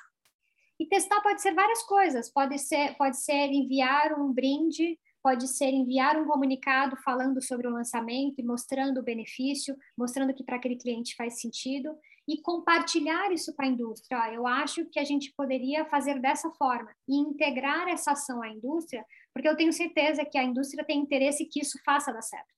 E 0.79 0.85
testar 0.85 1.21
pode 1.21 1.41
ser 1.41 1.53
várias 1.53 1.81
coisas. 1.83 2.31
Pode 2.31 2.59
ser, 2.59 2.95
pode 2.97 3.17
ser 3.17 3.47
enviar 3.51 4.19
um 4.19 4.31
brinde 4.31 4.99
pode 5.27 5.45
ser 5.45 5.71
enviar 5.73 6.17
um 6.17 6.25
comunicado 6.25 6.95
falando 7.03 7.41
sobre 7.41 7.67
o 7.67 7.71
lançamento 7.71 8.39
e 8.39 8.43
mostrando 8.43 8.99
o 8.99 9.03
benefício, 9.03 9.75
mostrando 9.97 10.33
que 10.33 10.41
para 10.41 10.55
aquele 10.55 10.77
cliente 10.77 11.17
faz 11.17 11.41
sentido 11.41 11.97
e 12.25 12.41
compartilhar 12.41 13.29
isso 13.33 13.53
com 13.53 13.61
a 13.61 13.67
indústria. 13.67 14.19
Ó, 14.19 14.25
eu 14.31 14.47
acho 14.47 14.85
que 14.85 14.97
a 14.97 15.03
gente 15.03 15.33
poderia 15.35 15.83
fazer 15.83 16.21
dessa 16.21 16.49
forma 16.51 16.95
e 17.07 17.17
integrar 17.17 17.89
essa 17.89 18.11
ação 18.11 18.41
à 18.41 18.47
indústria, 18.47 19.05
porque 19.33 19.49
eu 19.49 19.57
tenho 19.57 19.73
certeza 19.73 20.23
que 20.23 20.37
a 20.37 20.43
indústria 20.43 20.85
tem 20.85 20.97
interesse 20.97 21.45
que 21.45 21.59
isso 21.59 21.77
faça 21.83 22.13
dar 22.13 22.21
certo, 22.21 22.53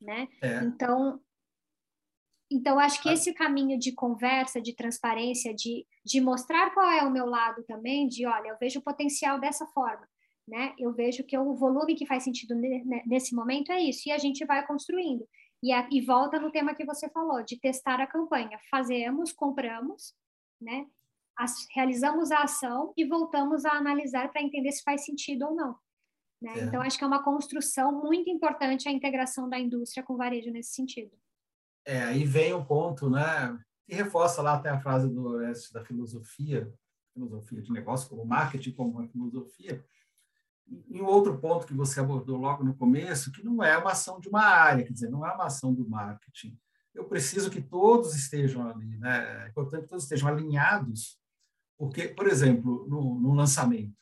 né? 0.00 0.26
É. 0.42 0.64
Então, 0.64 1.20
então 2.50 2.78
acho 2.78 3.02
que 3.02 3.08
esse 3.08 3.32
caminho 3.32 3.78
de 3.78 3.92
conversa, 3.92 4.60
de 4.60 4.74
transparência, 4.74 5.54
de, 5.54 5.86
de 6.04 6.20
mostrar 6.20 6.70
qual 6.72 6.90
é 6.90 7.02
o 7.02 7.10
meu 7.10 7.26
lado 7.26 7.62
também, 7.64 8.08
de 8.08 8.26
olha, 8.26 8.48
eu 8.48 8.58
vejo 8.58 8.80
o 8.80 8.82
potencial 8.82 9.38
dessa 9.38 9.66
forma 9.66 10.06
né? 10.48 10.74
Eu 10.78 10.92
vejo 10.92 11.22
que 11.24 11.36
o 11.36 11.54
volume 11.54 11.94
que 11.94 12.06
faz 12.06 12.24
sentido 12.24 12.54
nesse 13.06 13.34
momento 13.34 13.70
é 13.70 13.80
isso, 13.80 14.08
e 14.08 14.12
a 14.12 14.18
gente 14.18 14.44
vai 14.46 14.66
construindo. 14.66 15.28
E, 15.62 15.72
a, 15.72 15.86
e 15.90 16.00
volta 16.00 16.40
no 16.40 16.50
tema 16.50 16.74
que 16.74 16.84
você 16.84 17.08
falou, 17.10 17.42
de 17.44 17.60
testar 17.60 18.00
a 18.00 18.06
campanha. 18.06 18.58
Fazemos, 18.70 19.32
compramos, 19.32 20.14
né? 20.60 20.86
As, 21.36 21.66
realizamos 21.72 22.32
a 22.32 22.42
ação 22.42 22.92
e 22.96 23.04
voltamos 23.04 23.64
a 23.64 23.72
analisar 23.72 24.30
para 24.32 24.42
entender 24.42 24.72
se 24.72 24.82
faz 24.82 25.04
sentido 25.04 25.46
ou 25.46 25.54
não. 25.54 25.76
Né? 26.40 26.52
É. 26.56 26.64
Então, 26.64 26.80
acho 26.80 26.96
que 26.96 27.04
é 27.04 27.06
uma 27.06 27.22
construção 27.22 27.92
muito 27.92 28.30
importante 28.30 28.88
a 28.88 28.92
integração 28.92 29.48
da 29.48 29.58
indústria 29.58 30.02
com 30.02 30.14
o 30.14 30.16
varejo 30.16 30.50
nesse 30.50 30.72
sentido. 30.72 31.12
É, 31.88 32.02
aí 32.02 32.22
vem 32.22 32.52
o 32.52 32.58
um 32.58 32.64
ponto, 32.66 33.08
né? 33.08 33.58
E 33.88 33.94
reforça 33.94 34.42
lá 34.42 34.56
até 34.56 34.68
a 34.68 34.78
frase 34.78 35.08
do 35.08 35.26
Oeste 35.28 35.72
da 35.72 35.82
filosofia, 35.82 36.70
filosofia 37.14 37.62
de 37.62 37.72
negócio, 37.72 38.10
como 38.10 38.26
marketing, 38.26 38.72
como 38.72 38.90
uma 38.90 39.08
filosofia, 39.08 39.82
e 40.86 41.00
um 41.00 41.06
outro 41.06 41.38
ponto 41.38 41.66
que 41.66 41.72
você 41.72 41.98
abordou 41.98 42.36
logo 42.36 42.62
no 42.62 42.76
começo, 42.76 43.32
que 43.32 43.42
não 43.42 43.64
é 43.64 43.78
uma 43.78 43.92
ação 43.92 44.20
de 44.20 44.28
uma 44.28 44.42
área, 44.42 44.84
quer 44.84 44.92
dizer, 44.92 45.08
não 45.08 45.24
é 45.24 45.32
uma 45.32 45.46
ação 45.46 45.72
do 45.72 45.88
marketing. 45.88 46.60
Eu 46.94 47.06
preciso 47.06 47.50
que 47.50 47.62
todos 47.62 48.14
estejam 48.14 48.68
ali, 48.68 48.98
né? 48.98 49.46
É 49.46 49.48
importante 49.48 49.84
que 49.84 49.88
todos 49.88 50.04
estejam 50.04 50.28
alinhados, 50.28 51.18
porque, 51.78 52.08
por 52.08 52.26
exemplo, 52.26 52.86
no, 52.86 53.18
no 53.18 53.32
lançamento, 53.32 53.96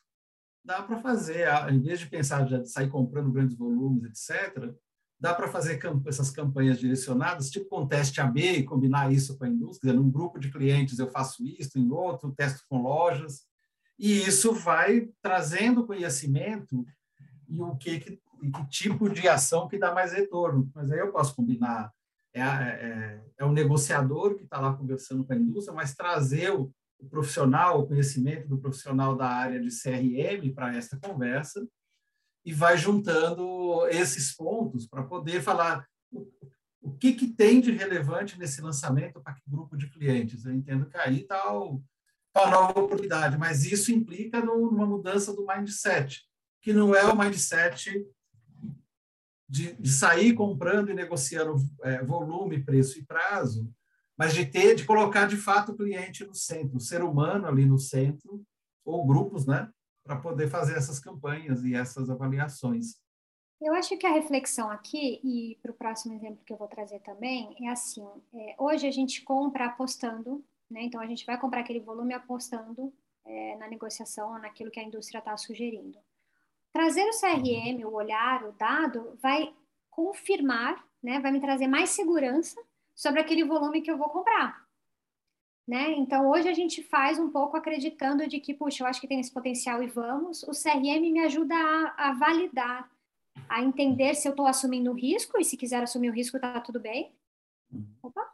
dá 0.61 0.83
para 0.83 0.99
fazer, 0.99 1.47
em 1.71 1.79
vez 1.79 2.01
de 2.01 2.07
pensar 2.07 2.43
de 2.43 2.69
sair 2.69 2.89
comprando 2.89 3.31
grandes 3.31 3.55
volumes, 3.55 4.03
etc., 4.03 4.75
dá 5.19 5.33
para 5.33 5.47
fazer 5.47 5.79
essas 6.05 6.29
campanhas 6.29 6.79
direcionadas, 6.79 7.49
tipo 7.49 7.67
com 7.69 7.87
teste 7.87 8.21
AB 8.21 8.39
e 8.39 8.63
combinar 8.63 9.11
isso 9.11 9.37
com 9.37 9.45
a 9.45 9.49
indústria. 9.49 9.93
Num 9.93 10.09
grupo 10.09 10.39
de 10.39 10.51
clientes 10.51 10.99
eu 10.99 11.09
faço 11.09 11.43
isso, 11.43 11.79
em 11.79 11.91
outro 11.91 12.31
testo 12.31 12.63
com 12.69 12.81
lojas. 12.81 13.45
E 13.97 14.21
isso 14.21 14.53
vai 14.53 15.09
trazendo 15.21 15.87
conhecimento 15.87 16.85
e 17.49 17.59
o 17.59 17.75
que, 17.75 17.99
que, 17.99 18.11
que 18.11 18.67
tipo 18.69 19.09
de 19.09 19.27
ação 19.27 19.67
que 19.67 19.79
dá 19.79 19.93
mais 19.93 20.13
retorno. 20.13 20.69
Mas 20.75 20.91
aí 20.91 20.99
eu 20.99 21.11
posso 21.11 21.35
combinar. 21.35 21.91
É, 22.33 22.41
é, 22.41 23.21
é 23.39 23.45
o 23.45 23.51
negociador 23.51 24.35
que 24.35 24.43
está 24.43 24.59
lá 24.59 24.71
conversando 24.71 25.23
com 25.25 25.33
a 25.33 25.35
indústria, 25.35 25.75
mas 25.75 25.95
trazer 25.95 26.51
o, 26.53 26.71
o 26.99 27.09
profissional, 27.09 27.79
o 27.79 27.87
conhecimento 27.87 28.47
do 28.47 28.59
profissional 28.59 29.15
da 29.15 29.27
área 29.27 29.59
de 29.59 29.69
CRM 29.69 30.53
para 30.53 30.75
esta 30.75 30.99
conversa 30.99 31.67
e 32.47 32.53
vai 32.53 32.77
juntando 32.77 33.85
esses 33.89 34.33
pontos 34.33 34.87
para 34.87 35.03
poder 35.03 35.41
falar 35.41 35.85
o, 36.81 36.93
que, 36.93 37.11
que 37.11 37.27
tem 37.27 37.59
de 37.59 37.71
relevante 37.71 38.39
nesse 38.39 38.61
lançamento 38.61 39.19
para 39.19 39.33
que 39.33 39.41
grupo 39.45 39.75
de 39.75 39.89
clientes. 39.89 40.45
Eu 40.45 40.53
entendo 40.53 40.85
que 40.85 40.95
aí 40.95 41.23
está 41.23 41.53
o, 41.53 41.83
uma 42.33 42.49
nova 42.49 42.79
oportunidade, 42.79 43.37
mas 43.37 43.65
isso 43.65 43.91
implica 43.91 44.39
numa 44.39 44.85
mudança 44.85 45.35
do 45.35 45.45
mindset, 45.45 46.21
que 46.61 46.71
não 46.71 46.95
é 46.95 47.03
o 47.03 47.19
mindset 47.19 47.91
de, 49.49 49.73
de 49.73 49.91
sair 49.91 50.33
comprando 50.33 50.89
e 50.89 50.93
negociando 50.93 51.57
é, 51.83 52.01
volume, 52.01 52.63
preço 52.63 52.97
e 52.97 53.05
prazo, 53.05 53.69
mas 54.17 54.33
de 54.33 54.45
ter, 54.45 54.73
de 54.73 54.85
colocar 54.85 55.27
de 55.27 55.35
fato 55.35 55.73
o 55.73 55.75
cliente 55.75 56.25
no 56.25 56.33
centro, 56.33 56.77
o 56.77 56.81
ser 56.81 57.03
humano 57.03 57.45
ali 57.45 57.65
no 57.65 57.77
centro, 57.77 58.41
ou 58.85 59.05
grupos, 59.05 59.45
né, 59.45 59.69
para 60.07 60.15
poder 60.15 60.49
fazer 60.49 60.75
essas 60.75 60.99
campanhas 60.99 61.63
e 61.63 61.75
essas 61.75 62.09
avaliações. 62.09 62.95
Eu 63.59 63.73
acho 63.73 63.97
que 63.97 64.05
a 64.05 64.13
reflexão 64.13 64.69
aqui, 64.69 65.19
e 65.23 65.57
para 65.61 65.71
o 65.71 65.75
próximo 65.75 66.13
exemplo 66.13 66.43
que 66.45 66.53
eu 66.53 66.57
vou 66.57 66.67
trazer 66.67 66.99
também, 66.99 67.55
é 67.59 67.69
assim: 67.69 68.07
é, 68.33 68.55
hoje 68.57 68.87
a 68.87 68.91
gente 68.91 69.23
compra 69.23 69.65
apostando, 69.65 70.43
né? 70.69 70.83
Então 70.83 71.01
a 71.01 71.07
gente 71.07 71.25
vai 71.25 71.39
comprar 71.39 71.61
aquele 71.61 71.79
volume 71.79 72.13
apostando 72.13 72.93
é, 73.25 73.57
na 73.57 73.67
negociação, 73.67 74.37
naquilo 74.39 74.71
que 74.71 74.79
a 74.79 74.83
indústria 74.83 75.19
está 75.19 75.35
sugerindo. 75.35 75.97
Trazer 76.71 77.03
o 77.03 77.19
CRM, 77.19 77.83
o 77.85 77.93
olhar, 77.93 78.43
o 78.43 78.51
dado, 78.51 79.17
vai 79.21 79.53
confirmar, 79.89 80.85
né? 81.01 81.19
Vai 81.19 81.31
me 81.31 81.41
trazer 81.41 81.67
mais 81.67 81.89
segurança 81.89 82.61
sobre 82.95 83.19
aquele 83.19 83.43
volume 83.43 83.81
que 83.81 83.89
eu 83.89 83.97
vou 83.97 84.09
comprar. 84.09 84.66
Né? 85.67 85.91
Então, 85.97 86.29
hoje 86.29 86.47
a 86.47 86.53
gente 86.53 86.81
faz 86.81 87.19
um 87.19 87.29
pouco 87.29 87.57
acreditando 87.57 88.25
de 88.25 88.39
que, 88.39 88.53
puxa, 88.53 88.83
eu 88.83 88.87
acho 88.87 89.01
que 89.01 89.07
tem 89.07 89.19
esse 89.19 89.33
potencial 89.33 89.83
e 89.83 89.87
vamos. 89.87 90.43
O 90.43 90.51
CRM 90.51 91.11
me 91.11 91.19
ajuda 91.19 91.53
a, 91.53 92.09
a 92.09 92.13
validar 92.13 92.89
a 93.49 93.61
entender 93.61 94.15
se 94.15 94.27
eu 94.27 94.31
estou 94.31 94.47
assumindo 94.47 94.91
o 94.91 94.95
risco, 94.95 95.37
e 95.37 95.43
se 95.43 95.57
quiser 95.57 95.83
assumir 95.83 96.09
o 96.09 96.13
risco, 96.13 96.37
está 96.37 96.59
tudo 96.61 96.79
bem. 96.79 97.13
Opa! 98.01 98.33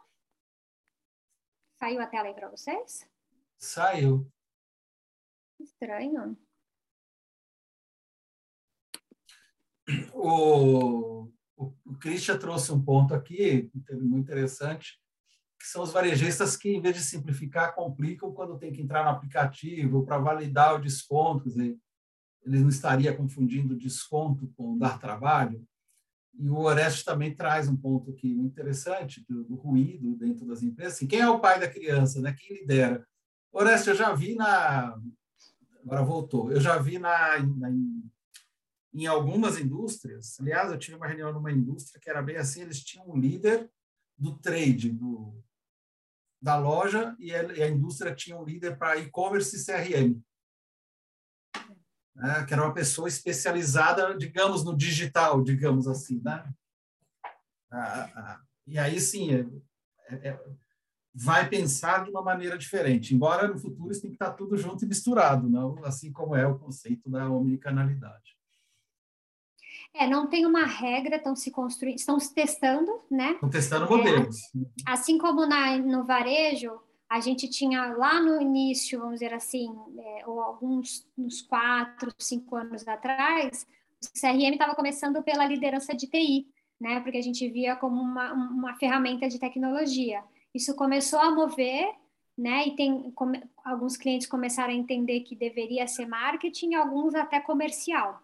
Saiu 1.76 2.00
a 2.00 2.06
tela 2.06 2.28
aí 2.28 2.34
para 2.34 2.48
vocês? 2.48 3.06
Saiu. 3.58 4.30
Estranho. 5.60 6.36
O, 10.14 11.28
o, 11.56 11.74
o 11.84 11.98
Christian 12.00 12.38
trouxe 12.38 12.72
um 12.72 12.82
ponto 12.82 13.12
aqui, 13.12 13.70
muito 13.90 14.30
interessante, 14.30 15.00
que 15.64 15.70
são 15.70 15.82
os 15.82 15.92
varejistas 15.92 16.58
que, 16.58 16.68
em 16.68 16.80
vez 16.82 16.94
de 16.94 17.02
simplificar, 17.02 17.74
complicam 17.74 18.30
quando 18.34 18.58
tem 18.58 18.70
que 18.70 18.82
entrar 18.82 19.02
no 19.02 19.08
aplicativo 19.08 20.04
para 20.04 20.18
validar 20.18 20.74
o 20.74 20.78
desconto. 20.78 21.48
Dizer, 21.48 21.78
ele 22.44 22.60
não 22.60 22.68
estaria 22.68 23.16
confundindo 23.16 23.74
desconto 23.74 24.52
com 24.58 24.76
dar 24.76 25.00
trabalho. 25.00 25.66
E 26.34 26.50
o 26.50 26.58
Oreste 26.58 27.02
também 27.02 27.34
traz 27.34 27.66
um 27.66 27.76
ponto 27.76 28.10
aqui 28.10 28.30
interessante 28.30 29.24
do, 29.26 29.42
do, 29.42 29.54
ruído 29.54 30.14
dentro 30.16 30.46
das 30.46 30.62
empresas. 30.62 30.96
Assim, 30.96 31.06
quem 31.06 31.20
é 31.20 31.30
o 31.30 31.40
pai 31.40 31.58
da 31.58 31.70
criança? 31.70 32.20
Né? 32.20 32.36
Quem 32.38 32.58
lidera? 32.58 33.06
Oreste, 33.50 33.88
eu 33.88 33.94
já 33.94 34.12
vi 34.12 34.34
na... 34.34 34.94
Agora 35.82 36.02
voltou. 36.02 36.52
Eu 36.52 36.60
já 36.60 36.76
vi 36.76 36.98
na, 36.98 37.38
na 37.38 37.70
em 38.92 39.06
algumas 39.06 39.58
indústrias. 39.58 40.38
Aliás, 40.38 40.70
eu 40.70 40.78
tive 40.78 40.98
uma 40.98 41.06
reunião 41.06 41.32
numa 41.32 41.50
indústria 41.50 41.98
que 41.98 42.10
era 42.10 42.20
bem 42.20 42.36
assim, 42.36 42.60
eles 42.60 42.84
tinham 42.84 43.08
um 43.08 43.16
líder 43.16 43.70
do 44.16 44.38
trade, 44.38 44.90
do, 44.90 45.42
da 46.44 46.56
loja, 46.56 47.16
e 47.18 47.34
a, 47.34 47.68
indústria 47.68 48.14
tinha 48.14 48.36
um 48.36 48.44
líder 48.44 48.76
para 48.76 48.98
e-commerce 48.98 49.56
e 49.56 49.64
CRM 49.64 50.22
né, 52.14 52.44
que 52.46 52.54
era 52.54 52.62
uma 52.62 52.74
pessoa 52.74 53.08
especializada, 53.08 54.16
digamos, 54.16 54.64
no 54.64 54.76
digital, 54.76 55.42
digamos 55.42 55.88
assim, 55.88 56.20
né? 56.22 56.48
Ah, 57.70 58.10
ah, 58.14 58.40
e 58.66 58.78
aí 58.78 59.00
sim, 59.00 59.34
é, 59.34 59.48
é, 60.28 60.40
vai 61.12 61.48
pensar 61.48 62.04
de 62.04 62.10
uma 62.10 62.22
maneira 62.22 62.56
diferente, 62.56 63.14
embora 63.14 63.48
no 63.48 63.58
futuro 63.58 63.90
isso 63.90 64.02
tem 64.02 64.10
que 64.10 64.16
estar 64.16 64.32
tudo 64.32 64.56
junto 64.56 64.84
e 64.84 64.88
misturado, 64.88 65.48
não? 65.48 65.84
assim 65.84 66.12
como 66.12 66.36
é 66.36 66.46
o 66.46 66.58
conceito 66.58 67.10
da 67.10 67.28
omnicanalidade. 67.28 68.33
É, 69.94 70.08
não 70.08 70.26
tem 70.26 70.44
uma 70.44 70.64
regra, 70.66 71.16
estão 71.16 71.36
se 71.36 71.52
construindo, 71.52 71.98
estão 71.98 72.18
se 72.18 72.34
testando, 72.34 73.00
né? 73.08 73.32
Estão 73.32 73.48
testando 73.48 73.88
modelos. 73.88 74.36
É, 74.54 74.60
assim 74.86 75.16
como 75.18 75.46
na, 75.46 75.78
no 75.78 76.04
varejo, 76.04 76.80
a 77.08 77.20
gente 77.20 77.48
tinha 77.48 77.94
lá 77.94 78.20
no 78.20 78.42
início, 78.42 78.98
vamos 78.98 79.20
dizer 79.20 79.32
assim, 79.32 79.72
é, 79.96 80.26
ou 80.26 80.40
alguns 80.40 81.06
uns 81.16 81.42
quatro, 81.42 82.12
cinco 82.18 82.56
anos 82.56 82.88
atrás, 82.88 83.64
o 84.02 84.20
CRM 84.20 84.52
estava 84.52 84.74
começando 84.74 85.22
pela 85.22 85.46
liderança 85.46 85.94
de 85.94 86.08
TI, 86.08 86.48
né? 86.80 86.98
Porque 86.98 87.18
a 87.18 87.22
gente 87.22 87.48
via 87.48 87.76
como 87.76 88.02
uma, 88.02 88.32
uma 88.32 88.74
ferramenta 88.74 89.28
de 89.28 89.38
tecnologia. 89.38 90.24
Isso 90.52 90.74
começou 90.74 91.20
a 91.20 91.30
mover, 91.30 91.88
né? 92.36 92.66
E 92.66 92.74
tem 92.74 93.12
come, 93.12 93.42
alguns 93.64 93.96
clientes 93.96 94.26
começaram 94.26 94.72
a 94.72 94.76
entender 94.76 95.20
que 95.20 95.36
deveria 95.36 95.86
ser 95.86 96.06
marketing, 96.06 96.74
alguns 96.74 97.14
até 97.14 97.38
comercial. 97.38 98.20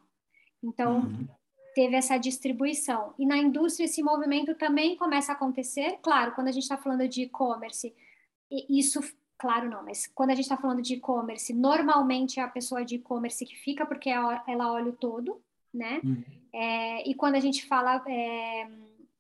Então 0.62 1.02
uhum. 1.02 1.28
Teve 1.74 1.96
essa 1.96 2.18
distribuição. 2.18 3.14
E 3.18 3.26
na 3.26 3.36
indústria 3.36 3.84
esse 3.84 4.02
movimento 4.02 4.54
também 4.54 4.96
começa 4.96 5.32
a 5.32 5.34
acontecer. 5.34 5.98
Claro, 6.02 6.32
quando 6.32 6.48
a 6.48 6.52
gente 6.52 6.64
está 6.64 6.76
falando 6.76 7.06
de 7.08 7.22
e-commerce 7.22 7.94
isso, 8.68 9.00
claro 9.38 9.70
não, 9.70 9.84
mas 9.84 10.06
quando 10.08 10.30
a 10.30 10.34
gente 10.34 10.44
está 10.44 10.56
falando 10.56 10.82
de 10.82 10.94
e-commerce, 10.94 11.52
normalmente 11.54 12.40
é 12.40 12.42
a 12.42 12.48
pessoa 12.48 12.84
de 12.84 12.96
e-commerce 12.96 13.44
que 13.44 13.56
fica, 13.56 13.86
porque 13.86 14.10
ela 14.10 14.72
olha 14.72 14.90
o 14.90 14.96
todo, 14.96 15.40
né? 15.72 16.00
Uhum. 16.04 16.24
É, 16.52 17.08
e 17.08 17.14
quando 17.14 17.36
a 17.36 17.40
gente 17.40 17.64
fala 17.66 18.02
é, 18.08 18.68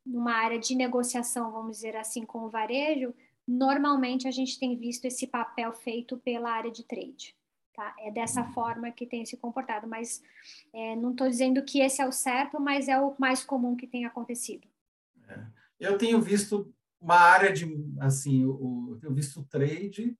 numa 0.04 0.32
área 0.32 0.58
de 0.58 0.74
negociação, 0.74 1.52
vamos 1.52 1.76
dizer 1.76 1.96
assim, 1.96 2.26
com 2.26 2.40
o 2.40 2.48
varejo, 2.48 3.14
normalmente 3.46 4.26
a 4.26 4.32
gente 4.32 4.58
tem 4.58 4.76
visto 4.76 5.04
esse 5.04 5.26
papel 5.26 5.72
feito 5.72 6.16
pela 6.18 6.50
área 6.50 6.70
de 6.70 6.84
trade. 6.84 7.36
Tá? 7.80 7.96
É 7.98 8.10
dessa 8.10 8.44
forma 8.44 8.90
que 8.90 9.06
tem 9.06 9.24
se 9.24 9.38
comportado, 9.38 9.86
mas 9.86 10.22
é, 10.70 10.94
não 10.96 11.12
estou 11.12 11.26
dizendo 11.26 11.64
que 11.64 11.80
esse 11.80 12.02
é 12.02 12.06
o 12.06 12.12
certo, 12.12 12.60
mas 12.60 12.88
é 12.88 13.00
o 13.00 13.14
mais 13.18 13.42
comum 13.42 13.74
que 13.74 13.86
tem 13.86 14.04
acontecido. 14.04 14.68
É. 15.26 15.46
Eu 15.80 15.96
tenho 15.96 16.20
visto 16.20 16.70
uma 17.00 17.14
área 17.14 17.50
de, 17.50 17.64
assim, 17.98 18.44
o, 18.44 18.88
eu 18.90 18.98
tenho 18.98 19.14
visto 19.14 19.42
trade 19.44 20.14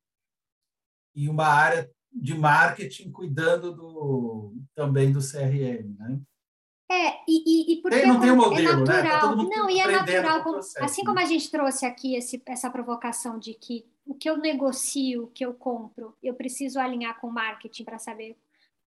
e 1.15 1.29
uma 1.29 1.45
área 1.49 1.93
de 2.11 2.33
marketing 2.33 3.13
cuidando 3.13 3.77
do, 3.77 4.55
também 4.75 5.13
do 5.13 5.21
CRM, 5.21 5.99
né? 5.99 6.19
É, 6.91 7.21
e, 7.29 7.45
e, 7.47 7.75
e 7.75 7.83
porque 7.83 8.01
tem, 8.01 8.09
não 8.09 8.21
tem 8.21 8.31
um 8.31 8.37
modelo, 8.37 8.59
é 8.59 8.73
natural, 8.73 9.37
né? 9.37 9.45
Tá 9.45 9.57
não, 9.57 9.69
e 9.69 9.81
é 9.81 9.87
natural, 9.87 10.43
como, 10.43 10.57
assim 10.57 11.05
como 11.05 11.19
a 11.19 11.27
gente 11.27 11.51
trouxe 11.51 11.85
aqui 11.85 12.17
esse, 12.17 12.43
essa 12.47 12.71
provocação 12.71 13.39
de 13.39 13.53
que 13.53 13.85
o 14.07 14.15
que 14.15 14.29
eu 14.29 14.37
negocio, 14.37 15.25
o 15.25 15.27
que 15.29 15.45
eu 15.45 15.55
compro, 15.55 16.17
eu 16.23 16.35
preciso 16.35 16.81
alinhar 16.81 17.21
com 17.21 17.29
o 17.29 17.33
marketing 17.33 17.85
para 17.85 17.99
saber 17.99 18.37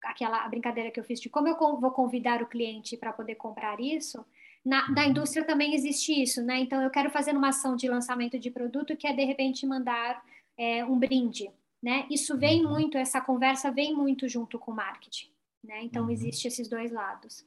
aquela 0.03 0.47
brincadeira 0.47 0.91
que 0.91 0.99
eu 0.99 1.03
fiz 1.03 1.19
de 1.19 1.29
como 1.29 1.47
eu 1.47 1.57
vou 1.57 1.91
convidar 1.91 2.41
o 2.41 2.47
cliente 2.47 2.95
para 2.95 3.11
poder 3.11 3.35
comprar 3.35 3.79
isso, 3.79 4.25
na, 4.65 4.89
na 4.91 5.03
uhum. 5.03 5.09
indústria 5.09 5.45
também 5.45 5.73
existe 5.73 6.11
isso, 6.11 6.43
né? 6.43 6.59
Então, 6.59 6.81
eu 6.81 6.89
quero 6.89 7.09
fazer 7.09 7.35
uma 7.35 7.49
ação 7.49 7.75
de 7.75 7.87
lançamento 7.87 8.37
de 8.37 8.51
produto 8.51 8.95
que 8.95 9.07
é, 9.07 9.13
de 9.13 9.23
repente, 9.23 9.65
mandar 9.65 10.23
é, 10.57 10.83
um 10.83 10.97
brinde, 10.97 11.49
né? 11.81 12.05
Isso 12.09 12.37
vem 12.37 12.65
uhum. 12.65 12.71
muito, 12.71 12.97
essa 12.97 13.21
conversa 13.21 13.71
vem 13.71 13.95
muito 13.95 14.27
junto 14.27 14.59
com 14.59 14.71
o 14.71 14.75
marketing, 14.75 15.29
né? 15.63 15.81
Então, 15.83 16.05
uhum. 16.05 16.11
existe 16.11 16.47
esses 16.47 16.67
dois 16.67 16.91
lados. 16.91 17.45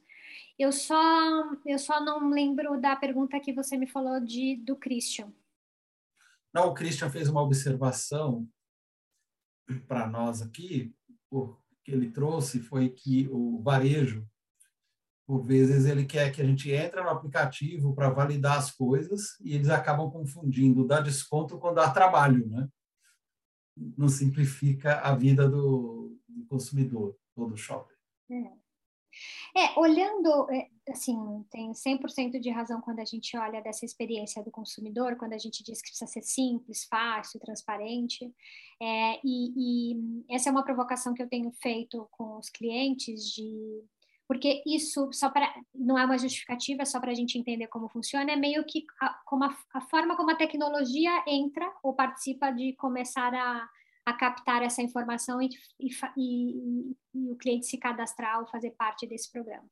Eu 0.58 0.72
só, 0.72 1.50
eu 1.66 1.78
só 1.78 2.02
não 2.02 2.28
lembro 2.30 2.80
da 2.80 2.96
pergunta 2.96 3.40
que 3.40 3.52
você 3.52 3.76
me 3.76 3.86
falou 3.86 4.20
de, 4.20 4.56
do 4.56 4.76
Christian. 4.76 5.32
Não, 6.52 6.68
o 6.68 6.74
Christian 6.74 7.10
fez 7.10 7.28
uma 7.28 7.42
observação 7.42 8.48
para 9.86 10.06
nós 10.06 10.42
aqui, 10.42 10.94
que 11.84 11.90
ele 11.90 12.10
trouxe 12.10 12.60
foi 12.60 12.90
que 12.90 13.28
o 13.30 13.62
varejo 13.62 14.26
por 15.26 15.42
vezes 15.42 15.86
ele 15.86 16.04
quer 16.04 16.30
que 16.30 16.42
a 16.42 16.44
gente 16.44 16.70
entre 16.70 17.00
no 17.00 17.08
aplicativo 17.08 17.94
para 17.94 18.10
validar 18.10 18.58
as 18.58 18.70
coisas 18.70 19.38
e 19.40 19.54
eles 19.54 19.70
acabam 19.70 20.10
confundindo 20.10 20.86
dar 20.86 21.00
desconto 21.00 21.58
com 21.58 21.72
dar 21.72 21.92
trabalho, 21.92 22.46
né? 22.48 22.68
Não 23.96 24.08
simplifica 24.08 25.00
a 25.00 25.14
vida 25.14 25.48
do, 25.48 26.18
do 26.28 26.44
consumidor 26.46 27.16
ou 27.34 27.48
do 27.48 27.56
shopping. 27.56 27.94
É. 28.30 28.61
É, 29.56 29.78
olhando, 29.78 30.50
é, 30.50 30.68
assim, 30.88 31.44
tem 31.50 31.72
100% 31.72 32.38
de 32.38 32.50
razão 32.50 32.80
quando 32.80 33.00
a 33.00 33.04
gente 33.04 33.36
olha 33.36 33.60
dessa 33.60 33.84
experiência 33.84 34.42
do 34.42 34.50
consumidor, 34.50 35.16
quando 35.16 35.32
a 35.32 35.38
gente 35.38 35.62
diz 35.62 35.80
que 35.80 35.88
precisa 35.90 36.10
ser 36.10 36.22
simples, 36.22 36.84
fácil, 36.84 37.40
transparente. 37.40 38.32
É, 38.80 39.20
e, 39.24 39.92
e, 39.92 40.24
essa 40.30 40.48
é 40.48 40.52
uma 40.52 40.64
provocação 40.64 41.14
que 41.14 41.22
eu 41.22 41.28
tenho 41.28 41.50
feito 41.52 42.08
com 42.12 42.38
os 42.38 42.48
clientes 42.48 43.30
de 43.32 43.84
porque 44.26 44.62
isso 44.66 45.12
só 45.12 45.28
para 45.28 45.52
não 45.74 45.98
é 45.98 46.06
uma 46.06 46.16
justificativa, 46.16 46.80
é 46.80 46.84
só 46.86 46.98
para 46.98 47.10
a 47.10 47.14
gente 47.14 47.36
entender 47.38 47.66
como 47.66 47.86
funciona, 47.88 48.32
é 48.32 48.36
meio 48.36 48.64
que 48.64 48.86
a, 48.98 49.10
como 49.26 49.44
a, 49.44 49.54
a, 49.74 49.80
forma 49.82 50.16
como 50.16 50.30
a 50.30 50.34
tecnologia 50.34 51.22
entra 51.26 51.70
ou 51.82 51.92
participa 51.92 52.50
de 52.50 52.72
começar 52.72 53.34
a, 53.34 53.68
a 54.04 54.12
captar 54.12 54.62
essa 54.62 54.82
informação 54.82 55.40
e, 55.40 55.48
e, 55.78 55.88
e, 56.16 56.96
e, 57.14 57.30
o 57.30 57.36
cliente 57.36 57.66
se 57.66 57.78
cadastrar 57.78 58.40
ou 58.40 58.46
fazer 58.46 58.70
parte 58.72 59.06
desse 59.06 59.30
programa. 59.30 59.68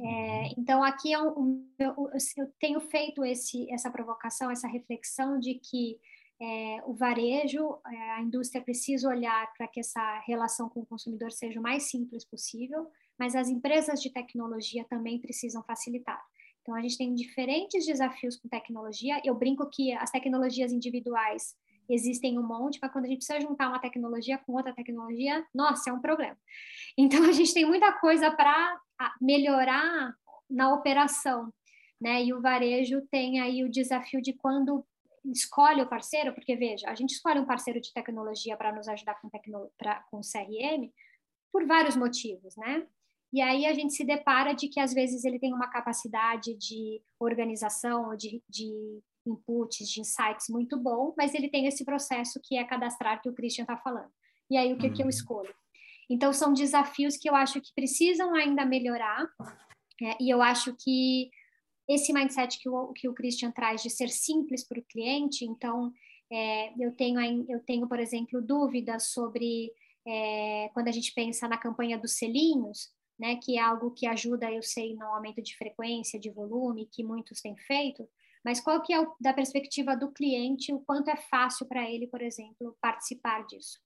É, 0.00 0.04
uhum. 0.04 0.54
então 0.58 0.82
aqui 0.82 1.12
é 1.12 1.20
um, 1.20 1.68
eu, 1.78 1.94
eu 2.36 2.52
tenho 2.58 2.80
feito 2.80 3.24
esse, 3.24 3.70
essa 3.70 3.90
provocação, 3.90 4.50
essa 4.50 4.68
reflexão 4.68 5.38
de 5.38 5.54
que 5.54 5.98
é, 6.40 6.82
o 6.86 6.94
varejo, 6.94 7.78
é, 7.86 8.10
a 8.12 8.22
indústria 8.22 8.62
precisa 8.62 9.08
olhar 9.08 9.52
para 9.52 9.68
que 9.68 9.80
essa 9.80 10.20
relação 10.20 10.68
com 10.70 10.80
o 10.80 10.86
consumidor 10.86 11.30
seja 11.30 11.60
o 11.60 11.62
mais 11.62 11.90
simples 11.90 12.24
possível, 12.24 12.90
mas 13.18 13.34
as 13.34 13.48
empresas 13.48 14.00
de 14.00 14.10
tecnologia 14.10 14.84
também 14.88 15.20
precisam 15.20 15.62
facilitar. 15.64 16.20
Então, 16.62 16.74
a 16.74 16.80
gente 16.80 16.96
tem 16.96 17.14
diferentes 17.14 17.84
desafios 17.84 18.36
com 18.36 18.48
tecnologia. 18.48 19.20
Eu 19.24 19.34
brinco 19.34 19.68
que 19.70 19.92
as 19.92 20.10
tecnologias 20.10 20.72
individuais 20.72 21.54
existem 21.94 22.38
um 22.38 22.42
monte, 22.42 22.78
mas 22.80 22.92
quando 22.92 23.04
a 23.04 23.08
gente 23.08 23.18
precisa 23.18 23.40
juntar 23.40 23.68
uma 23.68 23.78
tecnologia 23.78 24.38
com 24.38 24.52
outra 24.52 24.72
tecnologia, 24.72 25.44
nossa, 25.54 25.90
é 25.90 25.92
um 25.92 26.00
problema. 26.00 26.36
Então, 26.96 27.22
a 27.28 27.32
gente 27.32 27.54
tem 27.54 27.64
muita 27.64 27.92
coisa 27.94 28.30
para 28.30 28.80
melhorar 29.20 30.14
na 30.48 30.74
operação, 30.74 31.52
né? 32.00 32.24
E 32.24 32.32
o 32.32 32.40
varejo 32.40 33.02
tem 33.10 33.40
aí 33.40 33.64
o 33.64 33.70
desafio 33.70 34.20
de 34.20 34.32
quando 34.32 34.84
escolhe 35.26 35.82
o 35.82 35.88
parceiro, 35.88 36.32
porque 36.34 36.56
veja, 36.56 36.88
a 36.88 36.94
gente 36.94 37.10
escolhe 37.10 37.38
um 37.38 37.46
parceiro 37.46 37.80
de 37.80 37.92
tecnologia 37.92 38.56
para 38.56 38.72
nos 38.72 38.88
ajudar 38.88 39.20
com, 39.20 39.28
tecno, 39.28 39.70
pra, 39.76 40.02
com 40.10 40.20
CRM 40.20 40.90
por 41.52 41.66
vários 41.66 41.96
motivos, 41.96 42.56
né? 42.56 42.86
E 43.32 43.40
aí 43.40 43.64
a 43.66 43.72
gente 43.72 43.92
se 43.92 44.04
depara 44.04 44.52
de 44.52 44.68
que 44.68 44.80
às 44.80 44.92
vezes 44.92 45.24
ele 45.24 45.38
tem 45.38 45.52
uma 45.54 45.68
capacidade 45.68 46.54
de 46.54 47.00
organização 47.18 48.08
ou 48.08 48.16
de, 48.16 48.42
de 48.48 49.00
inputs, 49.26 49.88
de 49.88 50.00
insights 50.00 50.48
muito 50.48 50.78
bom, 50.78 51.14
mas 51.16 51.34
ele 51.34 51.48
tem 51.48 51.66
esse 51.66 51.84
processo 51.84 52.40
que 52.42 52.56
é 52.56 52.64
cadastrar 52.64 53.20
que 53.22 53.28
o 53.28 53.34
Christian 53.34 53.62
está 53.62 53.76
falando. 53.76 54.10
E 54.50 54.56
aí 54.56 54.72
o 54.72 54.78
que, 54.78 54.86
uhum. 54.86 54.92
que 54.92 55.02
eu 55.02 55.06
uhum. 55.06 55.10
escolho? 55.10 55.54
Então 56.08 56.32
são 56.32 56.52
desafios 56.52 57.16
que 57.16 57.28
eu 57.28 57.34
acho 57.34 57.60
que 57.60 57.72
precisam 57.74 58.34
ainda 58.34 58.64
melhorar, 58.64 59.28
é, 60.02 60.16
e 60.20 60.30
eu 60.30 60.42
acho 60.42 60.74
que 60.82 61.30
esse 61.88 62.12
mindset 62.12 62.58
que 62.58 62.68
o, 62.68 62.92
que 62.92 63.08
o 63.08 63.14
Christian 63.14 63.50
traz 63.50 63.82
de 63.82 63.90
ser 63.90 64.08
simples 64.08 64.66
para 64.66 64.78
o 64.78 64.84
cliente, 64.84 65.44
então 65.44 65.92
é, 66.32 66.72
eu, 66.82 66.92
tenho, 66.92 67.20
eu 67.48 67.60
tenho, 67.64 67.88
por 67.88 67.98
exemplo, 67.98 68.40
dúvidas 68.40 69.10
sobre 69.12 69.72
é, 70.06 70.70
quando 70.72 70.88
a 70.88 70.92
gente 70.92 71.12
pensa 71.12 71.48
na 71.48 71.58
campanha 71.58 71.98
dos 71.98 72.16
selinhos, 72.16 72.88
né, 73.18 73.36
que 73.36 73.58
é 73.58 73.60
algo 73.60 73.90
que 73.90 74.06
ajuda, 74.06 74.50
eu 74.50 74.62
sei, 74.62 74.94
no 74.94 75.04
aumento 75.06 75.42
de 75.42 75.56
frequência, 75.56 76.18
de 76.18 76.30
volume, 76.30 76.88
que 76.90 77.04
muitos 77.04 77.40
têm 77.40 77.56
feito, 77.56 78.08
mas 78.44 78.60
qual 78.60 78.80
que 78.82 78.92
é, 78.92 79.00
o, 79.00 79.14
da 79.20 79.32
perspectiva 79.32 79.96
do 79.96 80.10
cliente, 80.10 80.72
o 80.72 80.80
quanto 80.80 81.10
é 81.10 81.16
fácil 81.16 81.66
para 81.66 81.88
ele, 81.88 82.06
por 82.06 82.22
exemplo, 82.22 82.76
participar 82.80 83.46
disso? 83.46 83.78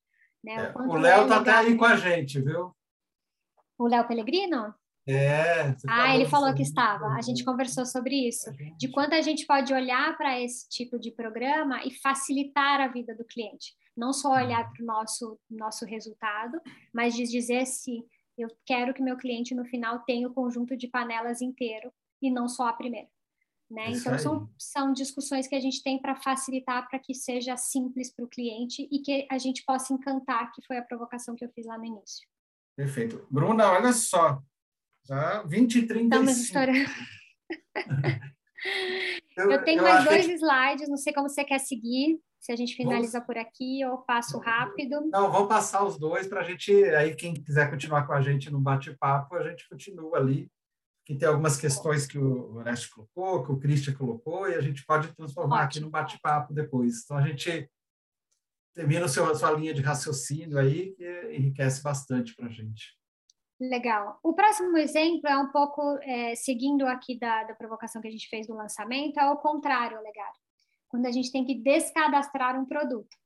Né? 0.42 0.72
O, 0.76 0.82
é, 0.82 0.86
o 0.86 0.94
Léo 0.94 1.22
está 1.22 1.34
é 1.34 1.38
até 1.38 1.52
aí 1.52 1.76
com 1.76 1.84
a 1.84 1.96
gente, 1.96 2.40
viu? 2.40 2.74
O 3.78 3.86
Léo 3.86 4.06
Pellegrino? 4.06 4.74
É. 5.06 5.74
Ah, 5.86 6.14
ele 6.14 6.26
falou 6.26 6.54
que 6.54 6.62
estava. 6.62 7.08
A 7.08 7.20
gente 7.20 7.44
conversou 7.44 7.84
sobre 7.84 8.26
isso. 8.26 8.50
De 8.78 8.88
quanto 8.88 9.14
a 9.14 9.20
gente 9.20 9.46
pode 9.46 9.72
olhar 9.72 10.16
para 10.16 10.40
esse 10.40 10.68
tipo 10.68 10.98
de 10.98 11.10
programa 11.10 11.84
e 11.84 11.90
facilitar 11.90 12.80
a 12.80 12.88
vida 12.88 13.14
do 13.14 13.24
cliente. 13.24 13.74
Não 13.94 14.12
só 14.12 14.32
olhar 14.32 14.70
para 14.72 14.82
o 14.82 14.86
nosso, 14.86 15.38
nosso 15.50 15.84
resultado, 15.84 16.58
mas 16.92 17.14
de 17.14 17.24
dizer 17.24 17.66
se 17.66 18.02
eu 18.36 18.48
quero 18.64 18.94
que 18.94 19.02
meu 19.02 19.16
cliente 19.16 19.54
no 19.54 19.64
final 19.64 20.00
tenha 20.00 20.26
o 20.26 20.32
conjunto 20.32 20.76
de 20.76 20.88
panelas 20.88 21.42
inteiro 21.42 21.92
e 22.20 22.30
não 22.30 22.48
só 22.48 22.68
a 22.68 22.72
primeira. 22.72 23.08
Né? 23.74 23.90
Então, 23.90 24.16
são, 24.16 24.48
são 24.56 24.92
discussões 24.92 25.48
que 25.48 25.54
a 25.56 25.60
gente 25.60 25.82
tem 25.82 26.00
para 26.00 26.14
facilitar 26.14 26.88
para 26.88 27.00
que 27.00 27.12
seja 27.12 27.56
simples 27.56 28.14
para 28.14 28.24
o 28.24 28.28
cliente 28.28 28.88
e 28.88 29.00
que 29.00 29.26
a 29.28 29.36
gente 29.36 29.64
possa 29.64 29.92
encantar, 29.92 30.52
que 30.52 30.64
foi 30.64 30.76
a 30.76 30.82
provocação 30.82 31.34
que 31.34 31.44
eu 31.44 31.50
fiz 31.50 31.66
lá 31.66 31.76
no 31.76 31.84
início. 31.84 32.24
Perfeito. 32.76 33.26
Bruna, 33.28 33.72
olha 33.72 33.92
só, 33.92 34.40
já 35.04 35.42
20 35.42 35.74
e 35.74 35.86
35. 35.88 36.04
Estamos 36.04 36.38
estourando. 36.38 36.90
eu, 39.36 39.50
eu 39.50 39.64
tenho 39.64 39.80
eu 39.80 39.82
mais 39.82 40.04
dois 40.04 40.26
que... 40.26 40.32
slides, 40.34 40.88
não 40.88 40.96
sei 40.96 41.12
como 41.12 41.28
você 41.28 41.42
quer 41.42 41.58
seguir 41.58 42.20
se 42.38 42.52
a 42.52 42.56
gente 42.56 42.76
finaliza 42.76 43.18
vamos... 43.18 43.26
por 43.26 43.38
aqui 43.38 43.84
ou 43.86 43.98
passo 43.98 44.38
rápido. 44.38 45.08
Não, 45.10 45.32
vamos 45.32 45.48
passar 45.48 45.84
os 45.84 45.98
dois 45.98 46.28
para 46.28 46.42
a 46.42 46.44
gente, 46.44 46.72
aí 46.90 47.16
quem 47.16 47.34
quiser 47.34 47.68
continuar 47.68 48.06
com 48.06 48.12
a 48.12 48.20
gente 48.20 48.52
no 48.52 48.60
bate-papo, 48.60 49.34
a 49.34 49.48
gente 49.48 49.68
continua 49.68 50.18
ali, 50.18 50.48
que 51.04 51.14
tem 51.14 51.28
algumas 51.28 51.56
questões 51.56 52.06
que 52.06 52.18
o 52.18 52.54
Orestes 52.54 52.88
colocou, 52.88 53.44
que 53.44 53.52
o 53.52 53.58
Christian 53.58 53.94
colocou, 53.94 54.48
e 54.48 54.54
a 54.54 54.60
gente 54.60 54.84
pode 54.86 55.14
transformar 55.14 55.56
Ótimo. 55.56 55.66
aqui 55.66 55.80
no 55.80 55.90
bate-papo 55.90 56.54
depois. 56.54 57.02
Então, 57.04 57.16
a 57.16 57.26
gente 57.26 57.70
termina 58.72 59.04
a 59.04 59.08
sua 59.08 59.52
linha 59.52 59.74
de 59.74 59.82
raciocínio 59.82 60.58
aí, 60.58 60.92
que 60.92 61.36
enriquece 61.36 61.82
bastante 61.82 62.34
para 62.34 62.46
a 62.46 62.50
gente. 62.50 62.96
Legal. 63.60 64.18
O 64.22 64.32
próximo 64.34 64.76
exemplo 64.76 65.28
é 65.28 65.38
um 65.38 65.52
pouco 65.52 65.98
é, 66.02 66.34
seguindo 66.34 66.86
aqui 66.86 67.18
da, 67.18 67.44
da 67.44 67.54
provocação 67.54 68.02
que 68.02 68.08
a 68.08 68.10
gente 68.10 68.28
fez 68.28 68.46
do 68.46 68.54
lançamento, 68.54 69.18
é 69.18 69.30
o 69.30 69.36
contrário, 69.36 70.00
legal 70.00 70.32
quando 70.94 71.06
a 71.06 71.10
gente 71.10 71.32
tem 71.32 71.44
que 71.44 71.56
descadastrar 71.56 72.56
um 72.56 72.64
produto. 72.64 73.16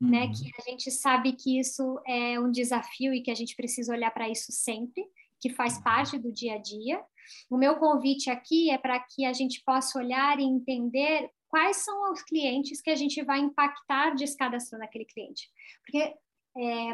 Né, 0.00 0.22
uhum. 0.22 0.28
Né, 0.28 0.32
que 0.32 0.50
a 0.58 0.70
gente 0.70 0.90
sabe 0.90 1.32
que 1.34 1.60
isso 1.60 2.00
é 2.06 2.40
um 2.40 2.50
desafio 2.50 3.12
e 3.12 3.20
que 3.20 3.30
a 3.30 3.34
gente 3.34 3.54
precisa 3.54 3.92
olhar 3.92 4.10
para 4.10 4.30
isso 4.30 4.50
sempre, 4.50 5.04
que 5.40 5.50
faz 5.50 5.78
parte 5.82 6.18
do 6.18 6.32
dia 6.32 6.54
a 6.54 6.58
dia. 6.58 7.02
O 7.48 7.56
meu 7.56 7.76
convite 7.76 8.30
aqui 8.30 8.70
é 8.70 8.78
para 8.78 8.98
que 9.00 9.24
a 9.24 9.32
gente 9.32 9.62
possa 9.64 9.98
olhar 9.98 10.38
e 10.38 10.44
entender 10.44 11.30
quais 11.48 11.78
são 11.78 12.12
os 12.12 12.22
clientes 12.22 12.80
que 12.80 12.90
a 12.90 12.96
gente 12.96 13.22
vai 13.22 13.40
impactar 13.40 14.14
descadastrando 14.14 14.84
aquele 14.84 15.04
cliente. 15.04 15.48
Porque 15.84 16.14
é, 16.56 16.92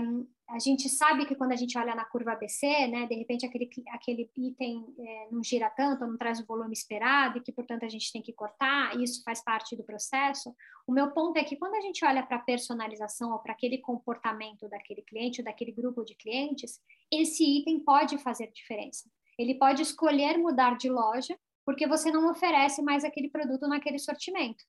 a 0.49 0.59
gente 0.59 0.89
sabe 0.89 1.27
que 1.27 1.35
quando 1.35 1.53
a 1.53 1.57
gente 1.57 1.77
olha 1.77 1.95
na 1.95 2.05
curva 2.05 2.33
ABC, 2.33 2.87
né, 2.87 3.07
de 3.07 3.15
repente 3.15 3.45
aquele, 3.45 3.69
aquele 3.89 4.31
item 4.37 4.87
é, 4.99 5.29
não 5.31 5.43
gira 5.43 5.69
tanto, 5.71 6.07
não 6.07 6.17
traz 6.17 6.39
o 6.41 6.47
volume 6.47 6.73
esperado, 6.73 7.39
e 7.39 7.41
que, 7.41 7.51
portanto, 7.51 7.85
a 7.85 7.89
gente 7.89 8.13
tem 8.13 8.23
que 8.23 8.33
cortar, 8.33 8.97
isso 9.01 9.23
faz 9.25 9.43
parte 9.43 9.75
do 9.75 9.83
processo. 9.83 10.55
O 10.87 10.93
meu 10.93 11.11
ponto 11.11 11.37
é 11.37 11.45
que 11.45 11.57
quando 11.57 11.75
a 11.75 11.81
gente 11.81 12.05
olha 12.05 12.23
para 12.23 12.37
a 12.37 12.43
personalização 12.43 13.33
ou 13.33 13.39
para 13.39 13.53
aquele 13.53 13.79
comportamento 13.79 14.69
daquele 14.69 15.03
cliente 15.03 15.41
ou 15.41 15.45
daquele 15.45 15.73
grupo 15.73 16.05
de 16.05 16.15
clientes, 16.15 16.81
esse 17.11 17.43
item 17.43 17.81
pode 17.81 18.19
fazer 18.19 18.51
diferença. 18.53 19.11
Ele 19.39 19.55
pode 19.55 19.83
escolher 19.83 20.39
mudar 20.39 20.77
de 20.77 20.89
loja 20.89 21.37
porque 21.65 21.87
você 21.87 22.13
não 22.13 22.31
oferece 22.31 22.81
mais 22.81 23.05
aquele 23.05 23.29
produto 23.29 23.67
naquele 23.67 23.99
sortimento 23.99 24.65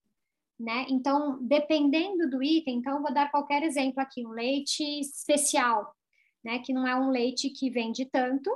né? 0.60 0.86
Então, 0.90 1.38
dependendo 1.44 2.30
do 2.30 2.42
item, 2.42 2.78
então 2.78 3.02
vou 3.02 3.14
dar 3.14 3.30
qualquer 3.30 3.64
exemplo 3.64 4.02
aqui, 4.02 4.26
um 4.26 4.32
leite 4.32 4.84
especial, 5.00 5.96
né? 6.44 6.60
Que 6.60 6.74
não 6.74 6.88
é 6.88 6.96
um 6.96 7.10
leite 7.10 7.50
que 7.50 7.70
vende 7.70 8.06
tanto, 8.06 8.50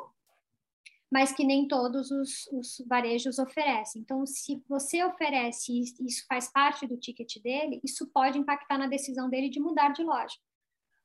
mas 1.11 1.31
que 1.31 1.43
nem 1.43 1.67
todos 1.67 2.09
os, 2.09 2.47
os 2.53 2.83
varejos 2.87 3.37
oferecem. 3.37 4.01
Então, 4.01 4.25
se 4.25 4.63
você 4.67 5.03
oferece 5.03 5.73
e 5.73 5.81
isso 5.81 6.25
faz 6.27 6.47
parte 6.47 6.87
do 6.87 6.97
ticket 6.97 7.41
dele, 7.43 7.81
isso 7.83 8.07
pode 8.07 8.39
impactar 8.39 8.77
na 8.77 8.87
decisão 8.87 9.29
dele 9.29 9.49
de 9.49 9.59
mudar 9.59 9.89
de 9.89 10.03
loja. 10.03 10.35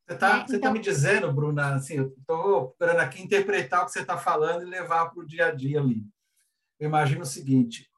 Você 0.07 0.15
está 0.15 0.39
né? 0.39 0.45
tá 0.45 0.57
então, 0.57 0.73
me 0.73 0.79
dizendo, 0.79 1.33
Bruna, 1.33 1.75
assim, 1.75 1.95
eu 1.95 2.07
estou 2.07 2.69
procurando 2.69 3.01
aqui 3.01 3.21
interpretar 3.21 3.83
o 3.83 3.87
que 3.87 3.93
você 3.93 4.01
está 4.01 4.17
falando 4.17 4.63
e 4.63 4.71
levar 4.71 5.11
para 5.11 5.21
o 5.21 5.27
dia 5.27 5.47
a 5.47 5.51
dia 5.51 5.81
ali. 5.81 6.07
Eu 6.79 6.89
imagino 6.89 7.23
o 7.23 7.27
seguinte: 7.27 7.91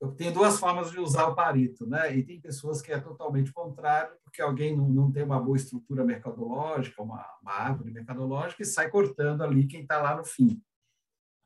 eu 0.00 0.12
tenho 0.12 0.32
duas 0.32 0.58
formas 0.58 0.90
de 0.90 0.98
usar 0.98 1.26
o 1.26 1.34
Pareto, 1.34 1.86
né? 1.86 2.16
E 2.16 2.22
tem 2.22 2.40
pessoas 2.40 2.80
que 2.80 2.90
é 2.90 2.98
totalmente 2.98 3.52
contrário, 3.52 4.16
porque 4.24 4.40
alguém 4.40 4.74
não, 4.74 4.88
não 4.88 5.12
tem 5.12 5.22
uma 5.22 5.38
boa 5.38 5.56
estrutura 5.56 6.04
mercadológica, 6.04 7.02
uma, 7.02 7.24
uma 7.42 7.52
árvore 7.52 7.90
mercadológica, 7.90 8.62
e 8.62 8.66
sai 8.66 8.88
cortando 8.88 9.42
ali 9.42 9.66
quem 9.66 9.82
está 9.82 10.00
lá 10.00 10.16
no 10.16 10.24
fim, 10.24 10.62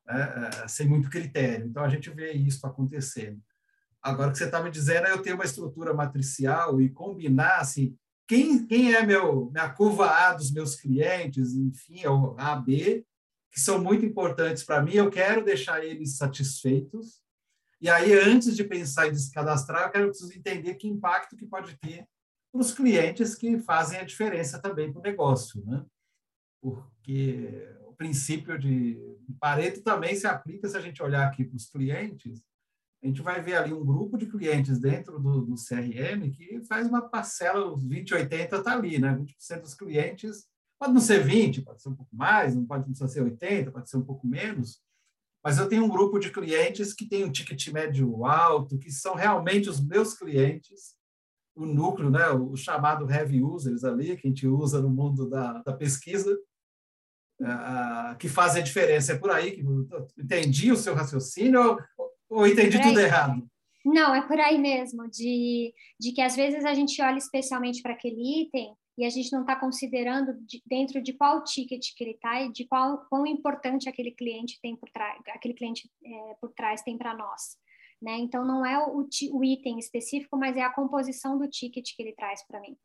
né? 0.06 0.50
É, 0.62 0.68
sem 0.68 0.88
muito 0.88 1.10
critério. 1.10 1.66
Então, 1.66 1.82
a 1.82 1.88
gente 1.88 2.08
vê 2.10 2.32
isso 2.32 2.64
acontecendo. 2.64 3.42
Agora, 4.00 4.28
o 4.28 4.32
que 4.32 4.38
você 4.38 4.44
está 4.44 4.62
me 4.62 4.70
dizendo 4.70 5.08
é 5.08 5.12
eu 5.12 5.22
ter 5.22 5.34
uma 5.34 5.44
estrutura 5.44 5.92
matricial 5.92 6.80
e 6.80 6.90
combinar, 6.90 7.58
assim, 7.58 7.96
quem, 8.28 8.64
quem 8.66 8.94
é 8.94 9.04
meu, 9.04 9.50
minha 9.50 9.68
curva 9.70 10.08
A 10.08 10.32
dos 10.32 10.52
meus 10.52 10.76
clientes, 10.76 11.54
enfim, 11.54 12.02
é 12.02 12.10
o 12.10 12.36
A, 12.38 12.54
B, 12.54 13.04
que 13.50 13.58
são 13.58 13.82
muito 13.82 14.04
importantes 14.04 14.62
para 14.62 14.82
mim, 14.82 14.94
eu 14.94 15.10
quero 15.10 15.44
deixar 15.44 15.84
eles 15.84 16.16
satisfeitos, 16.16 17.23
e 17.84 17.88
aí, 17.90 18.14
antes 18.14 18.56
de 18.56 18.64
pensar 18.64 19.08
em 19.08 19.12
descadastrar, 19.12 19.82
eu 19.82 19.90
quero 19.90 20.08
preciso 20.08 20.32
entender 20.32 20.74
que 20.76 20.88
impacto 20.88 21.36
que 21.36 21.44
pode 21.44 21.76
ter 21.76 22.08
para 22.50 22.58
os 22.62 22.72
clientes 22.72 23.34
que 23.34 23.58
fazem 23.58 23.98
a 23.98 24.04
diferença 24.04 24.58
também 24.58 24.90
para 24.90 25.00
o 25.00 25.02
negócio, 25.02 25.62
né? 25.66 25.84
Porque 26.62 27.68
o 27.86 27.92
princípio 27.92 28.58
de 28.58 28.98
Pareto 29.38 29.82
também 29.82 30.16
se 30.16 30.26
aplica 30.26 30.66
se 30.66 30.78
a 30.78 30.80
gente 30.80 31.02
olhar 31.02 31.28
aqui 31.28 31.44
para 31.44 31.56
os 31.56 31.68
clientes, 31.68 32.42
a 33.02 33.06
gente 33.06 33.20
vai 33.20 33.42
ver 33.42 33.56
ali 33.56 33.74
um 33.74 33.84
grupo 33.84 34.16
de 34.16 34.28
clientes 34.28 34.78
dentro 34.78 35.20
do, 35.20 35.42
do 35.42 35.54
CRM 35.56 36.30
que 36.32 36.64
faz 36.66 36.88
uma 36.88 37.06
parcela, 37.06 37.70
os 37.70 37.84
20, 37.84 38.14
80 38.14 38.56
está 38.56 38.72
ali, 38.72 38.98
né? 38.98 39.14
20% 39.14 39.60
dos 39.60 39.74
clientes, 39.74 40.46
pode 40.78 40.94
não 40.94 41.02
ser 41.02 41.22
20, 41.22 41.60
pode 41.60 41.82
ser 41.82 41.90
um 41.90 41.96
pouco 41.96 42.16
mais, 42.16 42.56
não 42.56 42.64
pode 42.64 42.88
não 42.88 42.94
ser 43.06 43.20
80, 43.20 43.70
pode 43.70 43.90
ser 43.90 43.98
um 43.98 44.04
pouco 44.06 44.26
menos, 44.26 44.80
mas 45.44 45.58
eu 45.58 45.68
tenho 45.68 45.84
um 45.84 45.88
grupo 45.88 46.18
de 46.18 46.30
clientes 46.30 46.94
que 46.94 47.06
tem 47.06 47.22
um 47.22 47.30
ticket 47.30 47.68
médio 47.68 48.24
alto, 48.24 48.78
que 48.78 48.90
são 48.90 49.14
realmente 49.14 49.68
os 49.68 49.78
meus 49.78 50.14
clientes, 50.14 50.94
o 51.54 51.66
núcleo, 51.66 52.10
né, 52.10 52.30
o 52.30 52.56
chamado 52.56 53.08
heavy 53.10 53.42
users 53.42 53.84
ali, 53.84 54.16
que 54.16 54.26
a 54.26 54.30
gente 54.30 54.46
usa 54.46 54.80
no 54.80 54.88
mundo 54.88 55.28
da, 55.28 55.62
da 55.62 55.72
pesquisa, 55.74 56.34
uh, 57.42 58.16
que 58.18 58.26
fazem 58.26 58.62
a 58.62 58.64
diferença. 58.64 59.12
É 59.12 59.18
por 59.18 59.30
aí 59.30 59.52
que 59.52 59.62
entendi 60.18 60.72
o 60.72 60.76
seu 60.76 60.94
raciocínio 60.94 61.60
ou, 61.60 62.10
ou 62.30 62.46
entendi 62.46 62.80
tudo 62.80 62.98
errado? 62.98 63.46
Não, 63.84 64.14
é 64.14 64.26
por 64.26 64.40
aí 64.40 64.58
mesmo, 64.58 65.06
de, 65.10 65.74
de 66.00 66.12
que 66.12 66.22
às 66.22 66.34
vezes 66.34 66.64
a 66.64 66.72
gente 66.72 67.02
olha 67.02 67.18
especialmente 67.18 67.82
para 67.82 67.92
aquele 67.92 68.44
item 68.44 68.74
e 68.96 69.04
a 69.04 69.10
gente 69.10 69.32
não 69.32 69.40
está 69.40 69.56
considerando 69.56 70.34
de, 70.46 70.62
dentro 70.64 71.02
de 71.02 71.12
qual 71.12 71.42
ticket 71.42 71.94
que 71.96 72.04
ele 72.04 72.12
está 72.12 72.40
e 72.42 72.52
de 72.52 72.64
qual 72.66 72.98
quão 73.08 73.26
importante 73.26 73.88
aquele 73.88 74.12
cliente 74.12 74.58
tem 74.60 74.76
por 74.76 74.88
trás, 74.90 75.20
aquele 75.28 75.54
cliente 75.54 75.90
é, 76.04 76.34
por 76.40 76.52
trás 76.52 76.82
tem 76.82 76.96
para 76.96 77.14
nós. 77.14 77.56
Né? 78.00 78.18
Então 78.18 78.44
não 78.44 78.64
é 78.64 78.78
o, 78.78 79.08
o, 79.32 79.44
item 79.44 79.78
específico, 79.78 80.36
mas 80.36 80.56
é 80.56 80.62
a 80.62 80.72
composição 80.72 81.38
do 81.38 81.48
ticket 81.48 81.94
que 81.94 82.02
ele 82.02 82.12
traz 82.12 82.46
para 82.46 82.60
mim. 82.60 82.76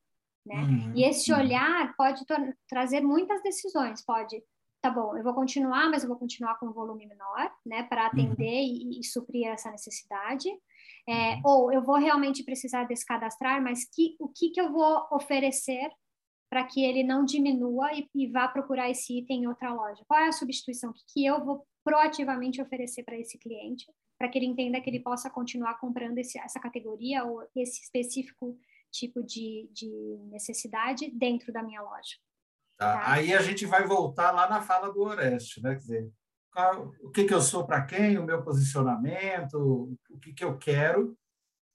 Né? 0.46 0.56
Uhum, 0.56 0.94
e 0.96 1.04
esse 1.04 1.32
uhum. 1.32 1.40
olhar 1.40 1.94
pode 1.96 2.24
trazer 2.68 3.02
muitas 3.02 3.42
decisões, 3.44 4.04
pode 4.04 4.42
tá 4.82 4.90
bom, 4.90 5.16
eu 5.18 5.24
vou 5.24 5.34
continuar, 5.34 5.90
mas 5.90 6.04
eu 6.04 6.10
vou 6.10 6.18
continuar 6.18 6.58
com 6.58 6.68
um 6.68 6.72
volume 6.72 7.06
menor, 7.06 7.52
né, 7.66 7.84
para 7.84 8.04
uhum. 8.04 8.08
atender 8.08 8.62
uhum. 8.64 8.92
e, 8.94 9.00
e, 9.00 9.04
suprir 9.04 9.48
essa 9.48 9.70
necessidade. 9.70 10.50
É, 11.08 11.36
uhum. 11.36 11.42
Ou 11.46 11.74
eu 11.74 11.82
vou 11.82 11.98
realmente 11.98 12.44
precisar 12.44 12.86
desse 12.86 13.06
cadastrar, 13.06 13.62
mas 13.62 13.88
que, 13.90 14.16
o 14.20 14.28
que, 14.28 14.50
que 14.50 14.62
eu 14.62 14.72
vou 14.72 15.08
oferecer 15.12 15.90
para 16.50 16.64
que 16.64 16.84
ele 16.84 17.04
não 17.04 17.24
diminua 17.24 17.94
e, 17.94 18.08
e, 18.16 18.28
vá 18.28 18.48
procurar 18.48 18.90
esse 18.90 19.20
item 19.20 19.44
em 19.44 19.48
outra 19.48 19.74
loja? 19.74 20.04
Qual 20.08 20.20
é 20.20 20.28
a 20.28 20.32
substituição 20.32 20.92
que, 20.92 21.02
que 21.14 21.26
eu 21.26 21.44
vou 21.44 21.66
proativamente 21.84 22.62
oferecer 22.62 23.04
para 23.04 23.18
esse 23.18 23.38
cliente, 23.38 23.86
para 24.18 24.28
que 24.28 24.38
ele 24.38 24.48
entenda 24.48 24.82
que 24.82 24.90
ele 24.90 25.00
possa 25.00 25.30
continuar 25.30 25.80
comprando 25.80 26.18
esse, 26.18 26.40
essa 26.40 26.60
categoria 26.60 27.24
ou 27.24 27.48
esse 27.56 27.82
específico 27.82 28.58
tipo 28.92 29.24
de, 29.24 29.70
de 29.72 29.90
necessidade 30.32 31.10
dentro 31.12 31.54
da 31.54 31.64
minha 31.64 31.82
loja? 31.82 32.18
Tá? 32.78 32.94
Tá. 32.94 33.12
Aí 33.14 33.34
a 33.34 33.42
gente 33.42 33.66
vai 33.66 33.86
voltar 33.86 34.32
lá 34.32 34.50
na 34.50 34.62
fala 34.62 34.92
do 34.92 35.02
Oreste, 35.02 35.62
né? 35.62 35.72
Quer 35.72 35.80
dizer, 35.80 36.12
o 37.02 37.10
que, 37.10 37.26
que 37.26 37.34
eu 37.34 37.42
sou 37.42 37.66
para 37.66 37.82
quem, 37.82 38.18
o 38.18 38.26
meu 38.26 38.42
posicionamento, 38.42 39.98
o 40.10 40.18
que, 40.20 40.34
que 40.34 40.44
eu 40.44 40.58
quero, 40.58 41.18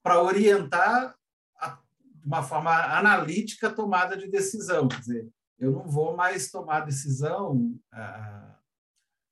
para 0.02 0.22
orientar 0.22 1.14
a, 1.56 1.78
de 2.02 2.26
uma 2.26 2.42
forma 2.42 2.70
analítica 2.96 3.68
a 3.68 3.72
tomada 3.72 4.16
de 4.16 4.28
decisão. 4.28 4.88
Quer 4.88 5.00
dizer, 5.00 5.28
eu 5.58 5.72
não 5.72 5.88
vou 5.88 6.16
mais 6.16 6.50
tomar 6.50 6.80
decisão 6.80 7.74
ah, 7.92 8.58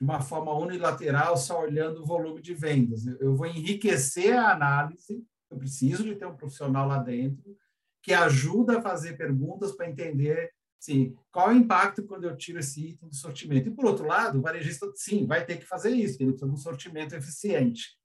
de 0.01 0.05
uma 0.05 0.21
forma 0.21 0.53
unilateral, 0.55 1.37
só 1.37 1.61
olhando 1.63 2.03
o 2.03 2.07
volume 2.07 2.41
de 2.41 2.55
vendas. 2.55 3.07
Eu 3.07 3.35
vou 3.37 3.47
enriquecer 3.47 4.37
a 4.37 4.53
análise, 4.53 5.25
eu 5.51 5.59
preciso 5.59 6.05
de 6.05 6.15
ter 6.15 6.27
um 6.27 6.37
profissional 6.37 6.89
lá 6.89 6.99
dentro 6.99 7.57
que 8.03 8.13
ajuda 8.13 8.79
a 8.79 8.83
fazer 8.83 9.17
perguntas 9.17 9.73
para 9.73 9.89
entender 9.89 10.53
Sim. 10.83 11.17
Qual 11.31 11.49
é 11.49 11.55
o 11.55 11.57
impacto 11.57 12.03
quando 12.03 12.25
eu 12.25 12.37
tiro 12.37 12.59
esse 12.59 12.89
item 12.89 13.09
do 13.09 13.15
sortimento? 13.15 13.69
E, 13.69 13.71
por 13.71 13.85
outro 13.85 14.05
lado, 14.05 14.41
o 14.41 14.43
varejista, 14.43 14.91
sim, 14.97 15.25
vai 15.25 15.47
ter 15.47 15.59
que 15.59 15.65
fazer 15.65 15.91
isso, 15.91 16.21
ele 16.21 16.31
precisa 16.31 16.51
de 16.51 16.53
um 16.53 16.57
sortimento 16.57 17.15
eficiente. 17.15 17.97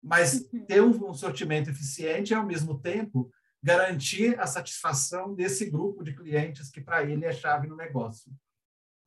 Mas 0.00 0.48
uhum. 0.52 0.64
ter 0.64 0.80
um, 0.80 1.12
sortimento 1.12 1.70
eficiente 1.70 2.32
é, 2.32 2.36
ao 2.36 2.46
mesmo 2.46 2.78
tempo, 2.78 3.28
garantir 3.60 4.38
a 4.38 4.46
satisfação 4.46 5.34
desse 5.34 5.68
grupo 5.68 6.04
de 6.04 6.14
clientes 6.14 6.70
que, 6.70 6.80
para 6.80 7.02
ele, 7.02 7.24
é 7.24 7.32
chave 7.32 7.66
no 7.66 7.74
negócio. 7.74 8.30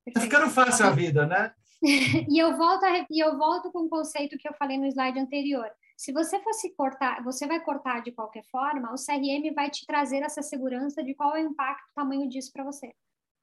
Está 0.05 0.19
ficando 0.19 0.49
fácil 0.49 0.86
a 0.86 0.89
vida, 0.89 1.26
né? 1.26 1.53
e 1.82 2.38
eu 2.38 2.57
volto 2.57 2.84
a, 2.84 3.07
e 3.09 3.24
eu 3.24 3.38
volto 3.38 3.71
com 3.71 3.86
o 3.86 3.89
conceito 3.89 4.38
que 4.38 4.49
eu 4.49 4.53
falei 4.55 4.78
no 4.78 4.86
slide 4.88 5.17
anterior. 5.17 5.71
Se 5.95 6.11
você 6.11 6.41
fosse 6.41 6.76
cortar, 6.76 7.24
você 7.24 7.47
vai 7.47 7.61
cortar 7.61 8.01
de 8.01 8.11
qualquer 8.11 8.43
forma, 8.51 8.91
o 8.91 8.95
CRM 8.95 9.53
vai 9.55 9.69
te 9.69 9.86
trazer 9.86 10.24
essa 10.24 10.41
segurança 10.41 11.01
de 11.01 11.15
qual 11.15 11.38
é 11.38 11.41
o 11.41 11.47
impacto, 11.47 11.89
o 11.89 11.95
tamanho 11.95 12.28
disso 12.28 12.51
para 12.51 12.65
você. 12.65 12.93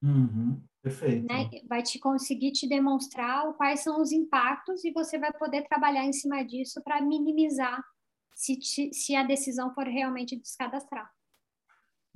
Uhum, 0.03 0.63
perfeito. 0.83 1.27
Né? 1.27 1.49
Vai 1.69 1.83
te 1.83 1.99
conseguir 1.99 2.53
te 2.53 2.69
demonstrar 2.69 3.53
quais 3.55 3.81
são 3.81 4.01
os 4.01 4.13
impactos 4.13 4.85
e 4.85 4.93
você 4.93 5.19
vai 5.19 5.33
poder 5.33 5.67
trabalhar 5.69 6.05
em 6.05 6.13
cima 6.13 6.43
disso 6.45 6.81
para 6.83 7.03
minimizar 7.03 7.83
se, 8.35 8.57
te, 8.57 8.93
se 8.95 9.15
a 9.15 9.23
decisão 9.23 9.75
for 9.75 9.87
realmente 9.87 10.37
descadastrar. 10.37 11.11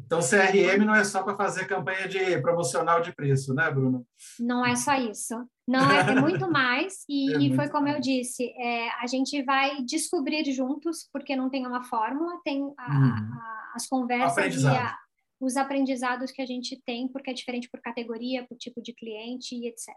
Então, 0.01 0.19
CRM 0.19 0.85
não 0.85 0.95
é 0.95 1.05
só 1.05 1.23
para 1.23 1.37
fazer 1.37 1.67
campanha 1.67 2.09
de 2.09 2.41
promocional 2.41 3.01
de 3.01 3.15
preço, 3.15 3.55
né, 3.55 3.71
Bruno? 3.71 4.07
Não 4.41 4.67
é 4.67 4.75
só 4.75 4.95
isso. 4.95 5.35
Não 5.67 5.91
é, 5.91 6.11
é 6.11 6.21
muito 6.21 6.51
mais. 6.51 7.05
E, 7.09 7.33
é 7.37 7.39
e 7.39 7.55
foi 7.55 7.69
como 7.69 7.85
mais. 7.85 7.97
eu 7.97 8.03
disse, 8.03 8.53
é, 8.59 8.91
a 9.01 9.07
gente 9.07 9.43
vai 9.45 9.83
descobrir 9.83 10.45
juntos, 10.53 11.09
porque 11.13 11.37
não 11.37 11.49
tem 11.49 11.67
uma 11.67 11.85
fórmula, 11.85 12.41
tem 12.45 12.75
a, 12.77 12.91
uhum. 12.91 13.13
a, 13.13 13.73
as 13.75 13.87
conversas 13.87 14.63
e 14.63 14.67
a, 14.67 14.99
os 15.45 15.57
aprendizados 15.57 16.31
que 16.31 16.43
a 16.43 16.47
gente 16.47 16.81
tem, 16.85 17.09
porque 17.09 17.31
é 17.31 17.35
diferente 17.35 17.69
por 17.71 17.81
categoria, 17.81 18.47
por 18.47 18.57
tipo 18.57 18.81
de 18.83 18.95
cliente 18.95 19.55
e 19.55 19.69
etc. 19.69 19.95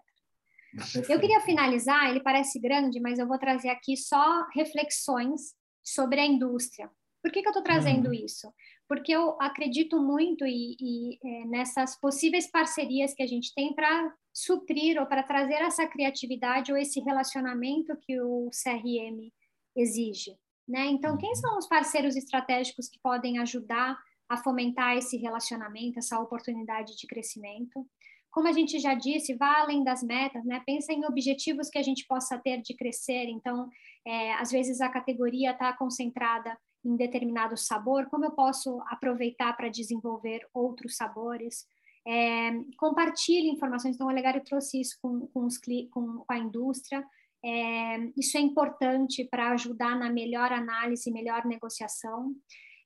Eu 1.09 1.19
queria 1.19 1.41
finalizar, 1.41 2.09
ele 2.09 2.21
parece 2.21 2.59
grande, 2.59 2.99
mas 2.99 3.17
eu 3.17 3.27
vou 3.27 3.39
trazer 3.39 3.69
aqui 3.69 3.95
só 3.95 4.45
reflexões 4.53 5.55
sobre 5.83 6.19
a 6.19 6.25
indústria. 6.25 6.89
Por 7.23 7.31
que, 7.31 7.41
que 7.41 7.47
eu 7.47 7.51
estou 7.51 7.63
trazendo 7.63 8.07
uhum. 8.07 8.13
isso? 8.13 8.53
Porque 8.87 9.11
eu 9.11 9.35
acredito 9.41 10.01
muito 10.01 10.45
e, 10.45 10.77
e 10.79 11.17
é, 11.23 11.45
nessas 11.45 11.99
possíveis 11.99 12.49
parcerias 12.49 13.13
que 13.13 13.23
a 13.23 13.27
gente 13.27 13.53
tem 13.53 13.73
para 13.73 14.13
suprir 14.33 14.99
ou 14.99 15.05
para 15.07 15.23
trazer 15.23 15.55
essa 15.55 15.87
criatividade 15.87 16.71
ou 16.71 16.77
esse 16.77 16.99
relacionamento 16.99 17.97
que 18.01 18.19
o 18.21 18.49
CRM 18.51 19.31
exige. 19.75 20.37
Né? 20.67 20.85
Então, 20.87 21.17
quem 21.17 21.29
uhum. 21.29 21.35
são 21.35 21.57
os 21.57 21.67
parceiros 21.67 22.15
estratégicos 22.15 22.87
que 22.87 22.99
podem 22.99 23.39
ajudar 23.39 23.97
a 24.29 24.37
fomentar 24.37 24.97
esse 24.97 25.17
relacionamento, 25.17 25.99
essa 25.99 26.19
oportunidade 26.19 26.95
de 26.95 27.07
crescimento. 27.07 27.85
Como 28.29 28.47
a 28.47 28.51
gente 28.51 28.77
já 28.79 28.93
disse, 28.93 29.33
vá 29.35 29.61
além 29.61 29.83
das 29.83 30.03
metas, 30.03 30.45
né? 30.45 30.61
Pensa 30.65 30.93
em 30.93 31.05
objetivos 31.05 31.69
que 31.69 31.77
a 31.77 31.83
gente 31.83 32.05
possa 32.05 32.37
ter 32.37 32.61
de 32.61 32.75
crescer. 32.75 33.25
Então, 33.29 33.69
é, 34.05 34.33
às 34.33 34.51
vezes 34.51 34.81
a 34.81 34.89
categoria 34.89 35.51
está 35.51 35.73
concentrada 35.73 36.57
em 36.85 36.95
determinado 36.95 37.57
sabor, 37.57 38.07
como 38.09 38.25
eu 38.25 38.31
posso 38.31 38.81
aproveitar 38.87 39.55
para 39.57 39.69
desenvolver 39.69 40.47
outros 40.53 40.95
sabores? 40.95 41.65
É, 42.07 42.51
compartilhe 42.77 43.49
informações. 43.49 43.95
Então, 43.95 44.07
o 44.07 44.09
Olegário 44.09 44.43
trouxe 44.43 44.79
isso 44.79 44.97
com, 45.01 45.27
com, 45.27 45.45
os, 45.45 45.57
com, 45.91 46.19
com 46.19 46.33
a 46.33 46.37
indústria. 46.37 47.03
É, 47.43 47.97
isso 48.15 48.37
é 48.37 48.41
importante 48.41 49.25
para 49.25 49.51
ajudar 49.51 49.97
na 49.97 50.09
melhor 50.09 50.51
análise, 50.53 51.11
melhor 51.11 51.45
negociação. 51.45 52.33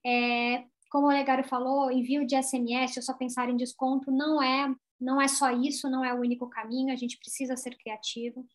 É, 0.05 0.63
como 0.91 1.07
o 1.07 1.09
Legário 1.09 1.43
falou, 1.45 1.89
envio 1.89 2.27
de 2.27 2.35
SMS, 2.35 2.97
eu 2.97 3.01
só 3.01 3.13
pensar 3.13 3.49
em 3.49 3.55
desconto, 3.55 4.11
não 4.11 4.43
é, 4.43 4.75
não 4.99 5.21
é 5.21 5.27
só 5.27 5.49
isso, 5.49 5.89
não 5.89 6.03
é 6.03 6.13
o 6.13 6.19
único 6.19 6.49
caminho, 6.49 6.91
a 6.91 6.97
gente 6.97 7.17
precisa 7.17 7.55
ser 7.55 7.77
criativo. 7.77 8.45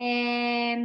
É, 0.00 0.76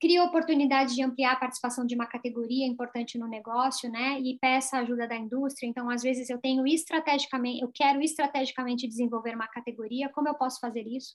cria 0.00 0.24
oportunidade 0.24 0.96
de 0.96 1.04
ampliar 1.04 1.34
a 1.34 1.36
participação 1.36 1.86
de 1.86 1.94
uma 1.94 2.06
categoria 2.06 2.66
importante 2.66 3.16
no 3.16 3.28
negócio, 3.28 3.88
né? 3.88 4.18
E 4.20 4.36
peça 4.40 4.76
a 4.76 4.80
ajuda 4.80 5.06
da 5.06 5.14
indústria. 5.14 5.68
Então, 5.68 5.88
às 5.88 6.02
vezes 6.02 6.28
eu 6.28 6.38
tenho 6.38 6.66
estrategicamente, 6.66 7.62
eu 7.62 7.70
quero 7.72 8.02
estrategicamente 8.02 8.88
desenvolver 8.88 9.36
uma 9.36 9.46
categoria, 9.46 10.08
como 10.08 10.26
eu 10.26 10.34
posso 10.34 10.58
fazer 10.58 10.84
isso? 10.84 11.14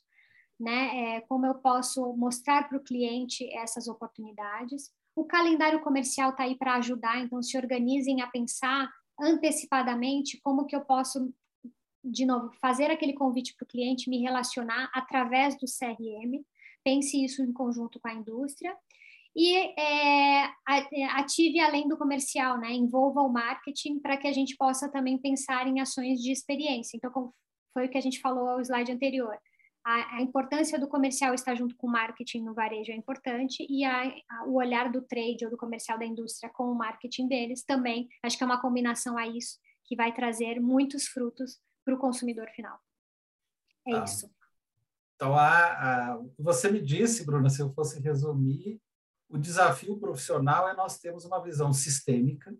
Né? 0.60 1.18
É, 1.18 1.22
como 1.22 1.45
eu 1.45 1.55
posso 1.55 2.14
mostrar 2.14 2.68
para 2.68 2.78
o 2.78 2.84
cliente 2.84 3.47
essas 3.53 3.88
oportunidades? 3.88 4.91
O 5.16 5.24
calendário 5.24 5.82
comercial 5.82 6.32
está 6.32 6.43
aí 6.43 6.55
para 6.55 6.76
ajudar, 6.76 7.20
então 7.20 7.41
se 7.41 7.58
organizem 7.58 8.22
a 8.22 8.28
pensar 8.28 8.91
antecipadamente 9.20 10.39
como 10.41 10.66
que 10.66 10.76
eu 10.76 10.82
posso, 10.82 11.34
de 12.03 12.26
novo, 12.26 12.51
fazer 12.62 12.91
aquele 12.91 13.14
convite 13.14 13.55
para 13.55 13.66
o 13.66 13.68
cliente, 13.68 14.10
me 14.10 14.22
relacionar 14.22 14.89
através 14.93 15.58
do 15.58 15.66
CRM. 15.66 16.43
Pense 16.84 17.24
isso 17.24 17.41
em 17.41 17.51
conjunto 17.51 17.99
com 17.99 18.08
a 18.08 18.14
indústria. 18.14 18.76
E 19.36 19.55
é, 19.55 20.45
é, 20.45 21.05
ative 21.12 21.60
além 21.60 21.88
do 21.88 21.97
comercial, 21.97 22.58
né? 22.58 22.72
envolva 22.72 23.22
o 23.22 23.30
marketing 23.30 23.99
para 23.99 24.18
que 24.18 24.28
a 24.28 24.34
gente 24.34 24.55
possa 24.55 24.89
também 24.89 25.18
pensar 25.18 25.68
em 25.68 25.80
ações 25.80 26.20
de 26.20 26.32
experiência. 26.32 26.97
Então, 26.97 27.12
como 27.12 27.34
foi 27.74 27.86
o 27.86 27.89
que 27.89 27.97
a 27.97 28.01
gente 28.01 28.20
falou 28.20 28.55
no 28.55 28.62
slide 28.62 28.91
anterior 28.91 29.38
a, 29.88 30.17
a, 30.17 30.21
importância 30.21 30.77
do 30.77 30.85
comercial 30.85 31.33
estar 31.33 31.55
junto 31.55 31.73
com 31.77 31.88
o 31.88 31.89
marketing 31.89 32.43
no 32.43 32.53
varejo 32.53 32.91
é 32.91 32.95
importante 32.95 33.65
e 33.69 33.85
a, 33.85 34.03
a, 34.03 34.43
o 34.45 34.55
olhar 34.55 34.91
do 34.91 35.01
trade 35.01 35.45
ou 35.45 35.49
do 35.49 35.55
comercial 35.55 35.97
da 35.97 36.05
indústria 36.05 36.51
com 36.51 36.65
o 36.65 36.75
marketing 36.75 37.29
deles 37.29 37.63
também, 37.63 38.09
acho 38.21 38.38
que 38.38 38.43
é 38.43 38.45
uma 38.45 38.61
combinação 38.61 39.17
a 39.17 39.25
isso 39.25 39.57
que 39.85 39.95
vai 39.95 40.13
trazer 40.13 40.59
muitos 40.59 41.07
frutos 41.07 41.61
para 41.85 41.95
o 41.95 41.97
consumidor 41.97 42.49
final. 42.49 42.77
É 43.88 43.95
ah. 43.95 44.03
isso. 44.03 44.29
Então, 45.15 45.33
a, 45.33 46.21
você 46.38 46.69
me 46.69 46.81
disse, 46.81 47.25
Bruna, 47.25 47.49
se 47.49 47.61
eu 47.61 47.71
fosse 47.71 47.97
resumir, 48.01 48.81
o 49.29 49.38
desafio 49.38 49.97
profissional 49.97 50.67
é 50.67 50.75
nós 50.75 50.99
termos 50.99 51.23
uma 51.23 51.41
visão 51.41 51.71
sistêmica 51.71 52.53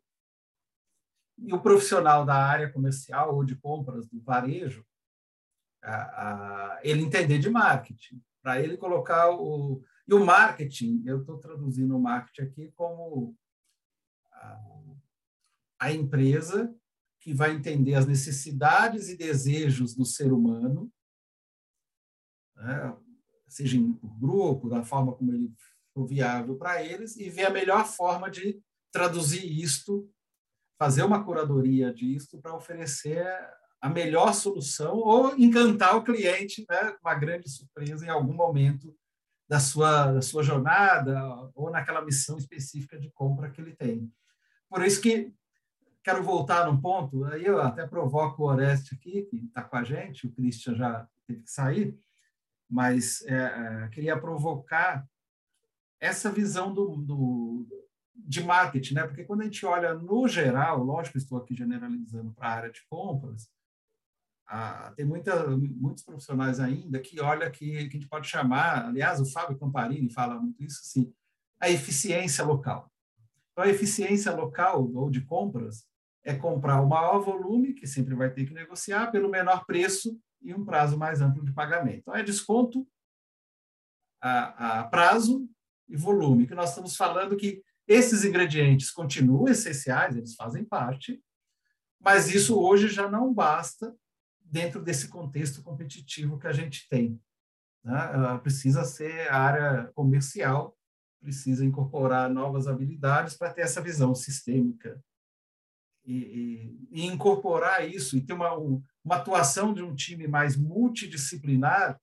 e 1.38 1.54
o 1.54 1.62
profissional 1.62 2.26
da 2.26 2.36
área 2.36 2.72
comercial 2.72 3.36
ou 3.36 3.44
de 3.44 3.56
compras 3.58 4.08
do 4.08 4.22
varejo 4.22 4.87
a, 5.84 5.96
a, 5.96 6.80
ele 6.84 7.02
entender 7.02 7.40
de 7.40 7.50
marketing, 7.50 8.22
para 8.42 8.62
ele 8.62 8.78
colocar 8.78 9.32
o. 9.32 9.84
E 10.08 10.14
o 10.14 10.26
marketing, 10.26 11.04
eu 11.06 11.20
estou 11.20 11.38
traduzindo 11.38 11.96
o 11.96 12.02
marketing 12.02 12.42
aqui 12.42 12.72
como 12.72 13.36
a, 14.32 14.96
a 15.80 15.92
empresa 15.92 16.74
que 17.20 17.34
vai 17.34 17.52
entender 17.52 17.94
as 17.96 18.06
necessidades 18.06 19.10
e 19.10 19.18
desejos 19.18 19.94
do 19.94 20.06
ser 20.06 20.32
humano, 20.32 20.90
né? 22.56 22.98
seja 23.50 23.78
em 23.78 24.00
grupo, 24.18 24.70
da 24.70 24.84
forma 24.84 25.14
como 25.14 25.34
ele 25.34 25.54
for 25.94 26.06
viável 26.06 26.56
para 26.56 26.82
eles, 26.84 27.18
e 27.18 27.30
ver 27.30 27.48
a 27.48 27.52
melhor 27.52 27.86
forma 27.86 28.30
de 28.30 28.62
traduzir 28.92 29.46
isto, 29.46 30.10
fazer 30.80 31.04
uma 31.04 31.24
curadoria 31.24 31.94
disto 31.94 32.40
para 32.40 32.56
oferecer 32.56 33.28
a 33.82 33.90
melhor 33.90 34.34
solução 34.34 34.96
ou 34.98 35.38
encantar 35.38 35.96
o 35.96 36.04
cliente, 36.04 36.66
né, 36.70 36.96
uma 37.02 37.16
grande 37.16 37.50
surpresa 37.50 38.06
em 38.06 38.10
algum 38.10 38.34
momento 38.34 38.96
da 39.48 39.60
sua, 39.60 40.12
da 40.14 40.22
sua 40.22 40.44
jornada 40.44 41.16
ou 41.56 41.70
naquela 41.70 42.04
missão 42.04 42.38
específica 42.38 43.00
de 43.00 43.10
compra 43.12 43.50
que 43.50 43.62
ele 43.62 43.76
tem. 43.76 44.12
Por 44.70 44.84
isso 44.84 45.02
que 45.02 45.34
quero 46.04 46.24
voltar 46.24 46.66
num 46.66 46.80
ponto, 46.80 47.26
aí 47.26 47.46
eu 47.46 47.62
até 47.62 47.86
provoco 47.86 48.42
o 48.42 48.46
Oreste 48.46 48.96
aqui, 48.96 49.24
que 49.24 49.38
está 49.46 49.62
com 49.62 49.76
a 49.76 49.84
gente, 49.84 50.26
o 50.26 50.32
Christian 50.32 50.76
já 50.76 51.08
teve 51.26 51.42
que 51.42 51.52
sair, 51.52 51.98
mas 52.70 53.22
é, 53.24 53.36
é, 53.36 53.88
queria 53.90 54.18
provocar 54.18 55.06
essa 56.00 56.32
visão 56.32 56.74
do, 56.74 56.96
do, 56.98 57.68
de 58.16 58.44
marketing, 58.44 58.94
né? 58.96 59.08
porque 59.08 59.24
quando 59.24 59.42
a 59.42 59.44
gente 59.46 59.66
olha 59.66 59.94
no 59.94 60.28
geral, 60.28 60.84
lógico, 60.84 61.18
estou 61.18 61.38
aqui 61.38 61.54
generalizando 61.56 62.32
para 62.34 62.48
a 62.48 62.54
área 62.54 62.72
de 62.72 62.82
compras, 62.90 63.50
ah, 64.48 64.94
tem 64.96 65.06
muita, 65.06 65.46
muitos 65.58 66.04
profissionais 66.04 66.60
ainda 66.60 67.00
que 67.00 67.20
olha 67.20 67.50
que, 67.52 67.70
que 67.70 67.98
a 67.98 68.00
gente 68.00 68.08
pode 68.08 68.28
chamar, 68.28 68.86
aliás, 68.86 69.20
o 69.20 69.26
Fábio 69.26 69.58
Camparini 69.58 70.10
fala 70.10 70.40
muito 70.40 70.64
isso, 70.64 70.80
sim, 70.84 71.14
a 71.60 71.70
eficiência 71.70 72.46
local. 72.46 72.90
Então, 73.52 73.66
a 73.66 73.70
eficiência 73.70 74.32
local 74.32 74.90
ou 74.94 75.10
de 75.10 75.22
compras 75.22 75.86
é 76.24 76.34
comprar 76.34 76.82
o 76.82 76.88
maior 76.88 77.20
volume, 77.20 77.74
que 77.74 77.86
sempre 77.86 78.16
vai 78.16 78.30
ter 78.30 78.46
que 78.46 78.54
negociar, 78.54 79.12
pelo 79.12 79.30
menor 79.30 79.66
preço 79.66 80.18
e 80.42 80.54
um 80.54 80.64
prazo 80.64 80.98
mais 80.98 81.22
amplo 81.22 81.44
de 81.44 81.52
pagamento. 81.52 82.00
Então, 82.00 82.16
é 82.16 82.24
desconto 82.24 82.88
a, 84.22 84.80
a 84.80 84.84
prazo 84.86 85.50
e 85.90 85.98
volume, 85.98 86.48
que 86.48 86.56
nós 86.56 86.70
estamos 86.70 86.96
falando 86.96 87.36
que 87.36 87.62
esses 87.88 88.24
ingredientes 88.24 88.92
continuam 88.92 89.48
essenciais, 89.48 90.16
eles 90.16 90.36
fazem 90.36 90.64
parte, 90.64 91.22
mas 92.00 92.34
isso 92.34 92.60
hoje 92.60 92.88
já 92.88 93.10
não 93.10 93.34
basta 93.34 93.96
dentro 94.50 94.82
desse 94.82 95.08
contexto 95.08 95.62
competitivo 95.62 96.40
que 96.40 96.48
a 96.48 96.54
gente 96.54 96.88
tem. 96.90 97.20
Né? 97.84 98.40
Precisa 98.42 98.84
ser 98.84 99.30
a 99.30 99.38
área 99.38 99.92
comercial, 99.94 100.78
precisa 101.22 101.66
incorporar 101.66 102.30
novas 102.30 102.68
habilidades 102.68 103.36
para 103.36 103.54
ter 103.54 103.62
essa 103.62 103.82
visão 103.82 104.14
sistêmica 104.16 105.02
e, 106.06 106.16
e, 106.16 106.88
e 106.92 107.06
incorporar 107.06 107.88
isso 107.88 108.16
e 108.18 108.22
ter 108.22 108.34
uma, 108.34 108.56
uma 108.56 109.16
atuação 109.16 109.74
de 109.74 109.84
um 109.84 109.94
time 109.94 110.28
mais 110.28 110.56
multidisciplinar, 110.56 112.00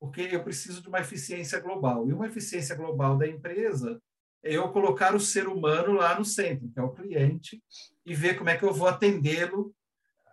porque 0.00 0.22
eu 0.22 0.42
preciso 0.42 0.82
de 0.82 0.88
uma 0.88 1.00
eficiência 1.00 1.60
global. 1.60 2.08
E 2.08 2.12
uma 2.12 2.26
eficiência 2.26 2.74
global 2.74 3.16
da 3.16 3.28
empresa 3.28 4.00
é 4.42 4.56
eu 4.56 4.70
colocar 4.72 5.14
o 5.14 5.20
ser 5.20 5.46
humano 5.46 5.92
lá 5.92 6.18
no 6.18 6.24
centro, 6.24 6.68
que 6.70 6.78
é 6.78 6.82
o 6.82 6.92
cliente, 6.92 7.62
e 8.04 8.14
ver 8.14 8.36
como 8.36 8.50
é 8.50 8.56
que 8.56 8.64
eu 8.64 8.72
vou 8.72 8.88
atendê-lo 8.88 9.74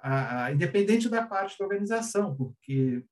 a, 0.04 0.43
a, 0.43 0.51
independente 0.51 1.08
da 1.08 1.26
parte 1.26 1.58
da 1.58 1.64
organização, 1.64 2.36
porque 2.36 3.06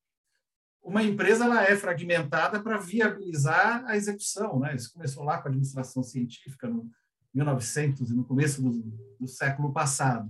uma 0.83 1.01
empresa 1.01 1.45
ela 1.45 1.63
é 1.63 1.73
fragmentada 1.77 2.61
para 2.61 2.77
viabilizar 2.77 3.85
a 3.85 3.95
execução. 3.95 4.59
Né? 4.59 4.75
Isso 4.75 4.91
começou 4.91 5.23
lá 5.23 5.41
com 5.41 5.47
a 5.47 5.51
administração 5.51 6.03
científica, 6.03 6.67
no 6.67 6.91
1900 7.33 8.11
e 8.11 8.13
no 8.13 8.25
começo 8.25 8.61
do, 8.61 8.71
do 9.17 9.25
século 9.25 9.71
passado. 9.71 10.29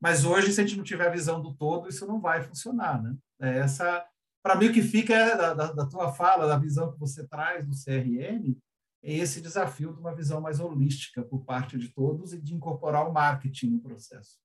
Mas 0.00 0.24
hoje, 0.24 0.50
se 0.50 0.60
a 0.62 0.66
gente 0.66 0.78
não 0.78 0.84
tiver 0.84 1.08
a 1.08 1.12
visão 1.12 1.42
do 1.42 1.54
todo, 1.54 1.90
isso 1.90 2.06
não 2.06 2.20
vai 2.20 2.42
funcionar. 2.42 3.02
Né? 3.02 3.14
É 3.38 3.58
essa, 3.58 4.02
para 4.42 4.56
mim, 4.56 4.68
o 4.68 4.72
que 4.72 4.80
fica 4.80 5.12
é 5.12 5.36
da, 5.36 5.52
da, 5.52 5.72
da, 5.72 5.86
tua 5.86 6.10
fala, 6.10 6.46
da 6.46 6.56
visão 6.56 6.90
que 6.90 6.98
você 6.98 7.26
traz 7.26 7.66
do 7.66 7.74
CRM, 7.74 8.56
é 9.02 9.12
esse 9.12 9.42
desafio 9.42 9.92
de 9.92 10.00
uma 10.00 10.14
visão 10.14 10.40
mais 10.40 10.58
holística 10.58 11.22
por 11.22 11.44
parte 11.44 11.76
de 11.76 11.90
todos 11.90 12.32
e 12.32 12.40
de 12.40 12.54
incorporar 12.54 13.06
o 13.06 13.12
marketing 13.12 13.72
no 13.72 13.80
processo. 13.80 14.38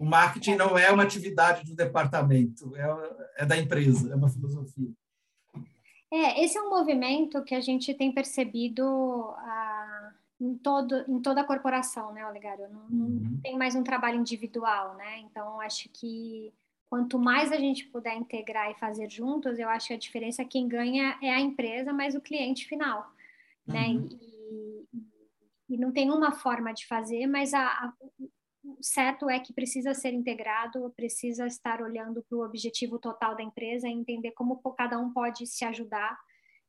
O 0.00 0.04
marketing 0.06 0.54
não 0.54 0.78
é 0.78 0.90
uma 0.90 1.02
atividade 1.02 1.62
do 1.62 1.76
departamento, 1.76 2.74
é, 2.74 3.42
é 3.42 3.44
da 3.44 3.58
empresa, 3.58 4.10
é 4.10 4.16
uma 4.16 4.30
filosofia. 4.30 4.90
É, 6.10 6.42
esse 6.42 6.56
é 6.56 6.62
um 6.62 6.70
movimento 6.70 7.44
que 7.44 7.54
a 7.54 7.60
gente 7.60 7.92
tem 7.92 8.10
percebido 8.10 8.82
ah, 9.36 10.12
em, 10.40 10.54
todo, 10.56 11.04
em 11.06 11.20
toda 11.20 11.42
a 11.42 11.44
corporação, 11.44 12.14
né, 12.14 12.26
Olegário? 12.26 12.66
Não, 12.70 12.88
não 12.88 13.06
uhum. 13.08 13.40
tem 13.42 13.58
mais 13.58 13.74
um 13.74 13.84
trabalho 13.84 14.18
individual, 14.18 14.96
né? 14.96 15.18
Então, 15.18 15.60
acho 15.60 15.86
que 15.90 16.50
quanto 16.88 17.18
mais 17.18 17.52
a 17.52 17.58
gente 17.58 17.84
puder 17.84 18.16
integrar 18.16 18.70
e 18.70 18.78
fazer 18.80 19.10
juntos, 19.10 19.58
eu 19.58 19.68
acho 19.68 19.88
que 19.88 19.94
a 19.94 19.98
diferença 19.98 20.46
quem 20.46 20.66
ganha 20.66 21.18
é 21.22 21.30
a 21.30 21.40
empresa, 21.40 21.92
mas 21.92 22.14
o 22.14 22.22
cliente 22.22 22.66
final, 22.66 23.06
né? 23.66 23.88
uhum. 23.88 24.00
né? 24.00 24.08
E, 24.18 24.88
e, 25.74 25.76
não 25.76 25.92
tem 25.92 26.10
uma 26.10 26.32
forma 26.32 26.72
de 26.72 26.86
fazer, 26.86 27.26
mas 27.26 27.52
a, 27.52 27.66
a, 27.66 27.92
certo 28.80 29.28
é 29.28 29.40
que 29.40 29.52
precisa 29.52 29.94
ser 29.94 30.12
integrado, 30.12 30.92
precisa 30.96 31.46
estar 31.46 31.82
olhando 31.82 32.22
para 32.28 32.38
o 32.38 32.44
objetivo 32.44 32.98
total 32.98 33.36
da 33.36 33.42
empresa 33.42 33.88
e 33.88 33.92
entender 33.92 34.32
como 34.32 34.60
cada 34.76 34.98
um 34.98 35.12
pode 35.12 35.46
se 35.46 35.64
ajudar 35.64 36.18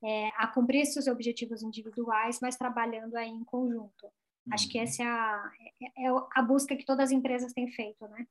é, 0.03 0.29
a 0.35 0.47
cumprir 0.47 0.85
seus 0.85 1.07
objetivos 1.07 1.61
individuais, 1.61 2.39
mas 2.41 2.57
trabalhando 2.57 3.15
aí 3.15 3.29
em 3.29 3.43
conjunto. 3.43 4.05
Uhum. 4.05 4.53
Acho 4.53 4.69
que 4.69 4.77
uhum. 4.77 4.83
essa 4.83 5.03
é 5.03 5.05
a, 5.05 5.51
é, 5.81 6.07
é 6.07 6.09
a 6.35 6.41
busca 6.41 6.75
que 6.75 6.85
todas 6.85 7.09
as 7.09 7.11
empresas 7.11 7.53
têm 7.53 7.69
feito, 7.71 8.07
né? 8.07 8.25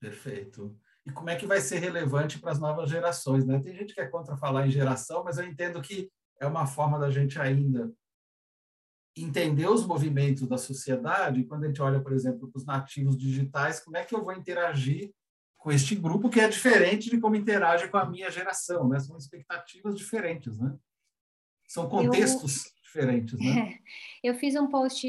Perfeito. 0.00 0.76
E 1.06 1.10
como 1.10 1.30
é 1.30 1.36
que 1.36 1.46
vai 1.46 1.60
ser 1.60 1.78
relevante 1.78 2.38
para 2.38 2.52
as 2.52 2.58
novas 2.58 2.90
gerações, 2.90 3.44
né? 3.44 3.58
Tem 3.60 3.74
gente 3.74 3.94
que 3.94 4.00
é 4.00 4.06
contra 4.06 4.36
falar 4.36 4.66
em 4.66 4.70
geração, 4.70 5.24
mas 5.24 5.38
eu 5.38 5.46
entendo 5.46 5.80
que 5.80 6.10
é 6.40 6.46
uma 6.46 6.66
forma 6.66 6.98
da 6.98 7.10
gente 7.10 7.40
ainda 7.40 7.90
entender 9.22 9.68
os 9.68 9.86
movimentos 9.86 10.46
da 10.46 10.58
sociedade, 10.58 11.44
quando 11.44 11.64
a 11.64 11.66
gente 11.68 11.82
olha, 11.82 12.00
por 12.00 12.12
exemplo, 12.12 12.48
para 12.48 12.58
os 12.58 12.66
nativos 12.66 13.16
digitais, 13.16 13.80
como 13.80 13.96
é 13.96 14.04
que 14.04 14.14
eu 14.14 14.24
vou 14.24 14.32
interagir 14.32 15.12
com 15.56 15.72
este 15.72 15.94
grupo 15.94 16.30
que 16.30 16.40
é 16.40 16.48
diferente 16.48 17.10
de 17.10 17.20
como 17.20 17.36
interage 17.36 17.88
com 17.88 17.98
a 17.98 18.06
minha 18.06 18.30
geração, 18.30 18.88
né? 18.88 19.00
São 19.00 19.16
expectativas 19.16 19.96
diferentes, 19.96 20.56
né? 20.58 20.76
São 21.66 21.88
contextos 21.88 22.66
eu, 22.66 22.72
diferentes, 22.82 23.38
né? 23.38 23.78
Eu 24.22 24.34
fiz 24.34 24.54
um 24.56 24.66
post 24.66 25.06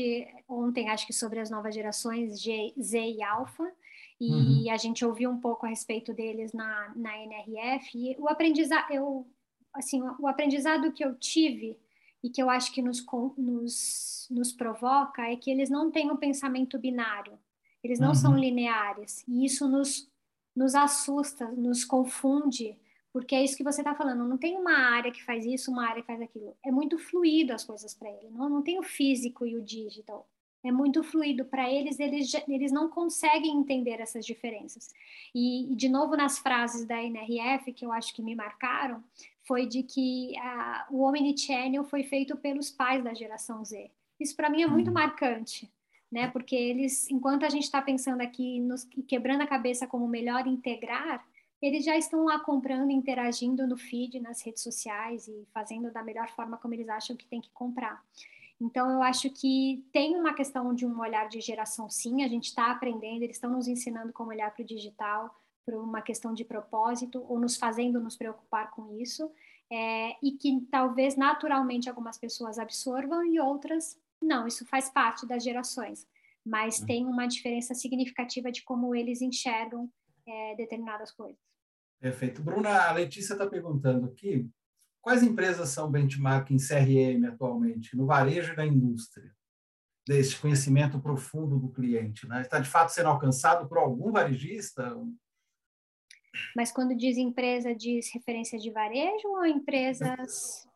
ontem, 0.48 0.90
acho 0.90 1.08
que 1.08 1.14
sobre 1.14 1.40
as 1.40 1.50
novas 1.50 1.74
gerações 1.74 2.42
G, 2.42 2.74
Z 2.80 3.00
e 3.00 3.24
Alpha, 3.24 3.72
e 4.20 4.32
uhum. 4.68 4.72
a 4.72 4.78
gente 4.78 5.06
ouviu 5.06 5.30
um 5.30 5.40
pouco 5.40 5.66
a 5.66 5.70
respeito 5.70 6.14
deles 6.14 6.52
na, 6.52 6.94
na 6.96 7.18
NRF, 7.18 7.98
e 7.98 8.16
o 8.20 8.28
aprendizado, 8.28 8.92
eu, 8.92 9.26
assim, 9.74 10.02
o 10.20 10.28
aprendizado 10.28 10.92
que 10.92 11.04
eu 11.04 11.16
tive 11.16 11.78
e 12.24 12.30
que 12.30 12.42
eu 12.42 12.50
acho 12.50 12.72
que 12.72 12.82
nos, 12.82 13.06
nos, 13.38 14.28
nos 14.30 14.52
provoca 14.52 15.24
é 15.24 15.36
que 15.36 15.50
eles 15.50 15.70
não 15.70 15.92
têm 15.92 16.12
um 16.12 16.18
pensamento 16.18 16.78
binário, 16.78 17.38
eles 17.84 18.00
não 18.00 18.10
uhum. 18.10 18.16
são 18.16 18.38
lineares, 18.38 19.24
e 19.28 19.46
isso 19.46 19.68
nos, 19.68 20.10
nos 20.56 20.76
assusta, 20.76 21.48
nos 21.52 21.86
confunde, 21.86 22.78
porque 23.12 23.36
é 23.36 23.44
isso 23.44 23.58
que 23.58 23.64
você 23.64 23.82
está 23.82 23.96
falando, 23.96 24.28
não 24.28 24.38
tem 24.38 24.58
uma 24.58 24.78
área 24.78 25.12
que 25.12 25.24
faz 25.24 25.46
isso, 25.46 25.72
uma 25.72 25.88
área 25.88 26.02
que 26.02 26.08
faz 26.08 26.22
aquilo, 26.22 26.56
é 26.64 26.72
muito 26.72 26.98
fluido 26.98 27.54
as 27.54 27.64
coisas 27.64 27.94
para 27.94 28.10
ele, 28.10 28.30
não, 28.32 28.50
não 28.50 28.62
tem 28.62 28.80
o 28.80 28.84
físico 28.84 29.46
e 29.46 29.56
o 29.56 29.62
digital, 29.62 30.28
é 30.64 30.72
muito 30.72 31.04
fluido. 31.04 31.46
Para 31.46 31.72
eles, 31.72 32.00
eles, 32.00 32.34
eles 32.48 32.72
não 32.72 32.90
conseguem 32.90 33.58
entender 33.58 34.00
essas 34.02 34.26
diferenças. 34.26 34.90
E, 35.34 35.72
e, 35.72 35.76
de 35.76 35.88
novo, 35.88 36.16
nas 36.16 36.40
frases 36.40 36.86
da 36.86 37.02
NRF, 37.02 37.72
que 37.74 37.86
eu 37.86 37.92
acho 37.92 38.14
que 38.14 38.22
me 38.22 38.36
marcaram, 38.36 39.04
foi 39.50 39.66
de 39.66 39.82
que 39.82 40.34
uh, 40.38 40.96
o 40.96 41.02
Omnichannel 41.02 41.84
foi 41.84 42.04
feito 42.04 42.38
pelos 42.38 42.70
pais 42.70 43.04
da 43.04 43.16
geração 43.16 43.66
Z. 43.66 43.90
Isso 44.20 44.36
para 44.36 44.48
mim 44.48 44.62
é 44.62 44.68
muito 44.68 44.90
uhum. 44.90 44.94
marcante, 44.94 45.68
né? 46.12 46.28
Porque 46.28 46.56
eles, 46.56 47.10
enquanto 47.10 47.48
a 47.48 47.50
gente 47.50 47.64
está 47.64 47.82
pensando 47.82 48.22
aqui, 48.22 48.60
nos, 48.60 48.88
quebrando 49.08 49.42
a 49.42 49.48
cabeça 49.48 49.88
como 49.88 50.08
melhor 50.08 50.46
integrar, 50.46 51.26
eles 51.60 51.84
já 51.84 51.98
estão 51.98 52.26
lá 52.26 52.40
comprando, 52.40 52.92
interagindo 52.92 53.66
no 53.66 53.76
feed, 53.76 54.20
nas 54.20 54.40
redes 54.46 54.62
sociais 54.62 55.28
e 55.28 55.48
fazendo 55.52 55.92
da 55.92 56.04
melhor 56.04 56.30
forma 56.30 56.56
como 56.58 56.76
eles 56.76 56.88
acham 56.88 57.16
que 57.16 57.26
tem 57.26 57.42
que 57.42 57.50
comprar. 57.50 58.06
Então, 58.62 58.92
eu 58.92 59.02
acho 59.02 59.32
que 59.32 59.84
tem 59.92 60.16
uma 60.16 60.36
questão 60.36 60.76
de 60.76 60.86
um 60.86 61.00
olhar 61.00 61.28
de 61.28 61.42
geração, 61.42 61.90
sim, 61.90 62.24
a 62.24 62.28
gente 62.28 62.46
está 62.46 62.70
aprendendo, 62.70 63.24
eles 63.24 63.38
estão 63.38 63.52
nos 63.52 63.68
ensinando 63.68 64.14
como 64.14 64.30
olhar 64.30 64.54
para 64.54 64.62
o 64.62 64.66
digital, 64.66 65.34
por 65.66 65.76
uma 65.76 66.02
questão 66.02 66.34
de 66.34 66.44
propósito 66.44 67.24
ou 67.28 67.40
nos 67.40 67.58
fazendo 67.58 68.00
nos 68.00 68.16
preocupar 68.16 68.72
com 68.72 68.98
isso, 69.00 69.32
é, 69.72 70.12
e 70.24 70.32
que 70.32 70.62
talvez 70.72 71.16
naturalmente 71.16 71.88
algumas 71.88 72.18
pessoas 72.18 72.58
absorvam 72.58 73.24
e 73.24 73.40
outras 73.40 73.98
não, 74.22 74.46
isso 74.46 74.66
faz 74.66 74.90
parte 74.90 75.26
das 75.26 75.44
gerações, 75.44 76.06
mas 76.46 76.80
uhum. 76.80 76.86
tem 76.86 77.06
uma 77.06 77.28
diferença 77.28 77.74
significativa 77.74 78.52
de 78.52 78.64
como 78.64 78.94
eles 78.94 79.22
enxergam 79.22 79.90
é, 80.28 80.56
determinadas 80.56 81.12
coisas. 81.12 81.40
Perfeito. 82.00 82.42
Bruna, 82.42 82.88
a 82.88 82.92
Letícia 82.92 83.34
está 83.34 83.48
perguntando 83.48 84.08
aqui, 84.08 84.50
quais 85.02 85.24
empresas 85.24 85.70
são 85.70 85.92
benchmark 85.92 86.52
em 86.52 86.58
CRM 86.58 87.26
atualmente, 87.28 87.96
no 87.96 88.06
varejo 88.06 88.54
e 88.54 88.58
na 88.58 88.66
indústria? 88.66 89.34
Desse 90.08 90.36
conhecimento 90.38 91.00
profundo 91.00 91.60
do 91.60 91.70
cliente, 91.70 92.28
né? 92.28 92.42
Está 92.42 92.60
de 92.60 92.70
fato 92.70 92.90
sendo 92.90 93.10
alcançado 93.10 93.68
por 93.68 93.78
algum 93.78 94.12
varejista? 94.12 94.96
Mas 96.56 96.72
quando 96.72 96.96
diz 96.96 97.18
empresa, 97.18 97.74
diz 97.76 98.12
referência 98.14 98.58
de 98.60 98.72
varejo 98.72 99.28
ou 99.28 99.46
empresas. 99.46 100.68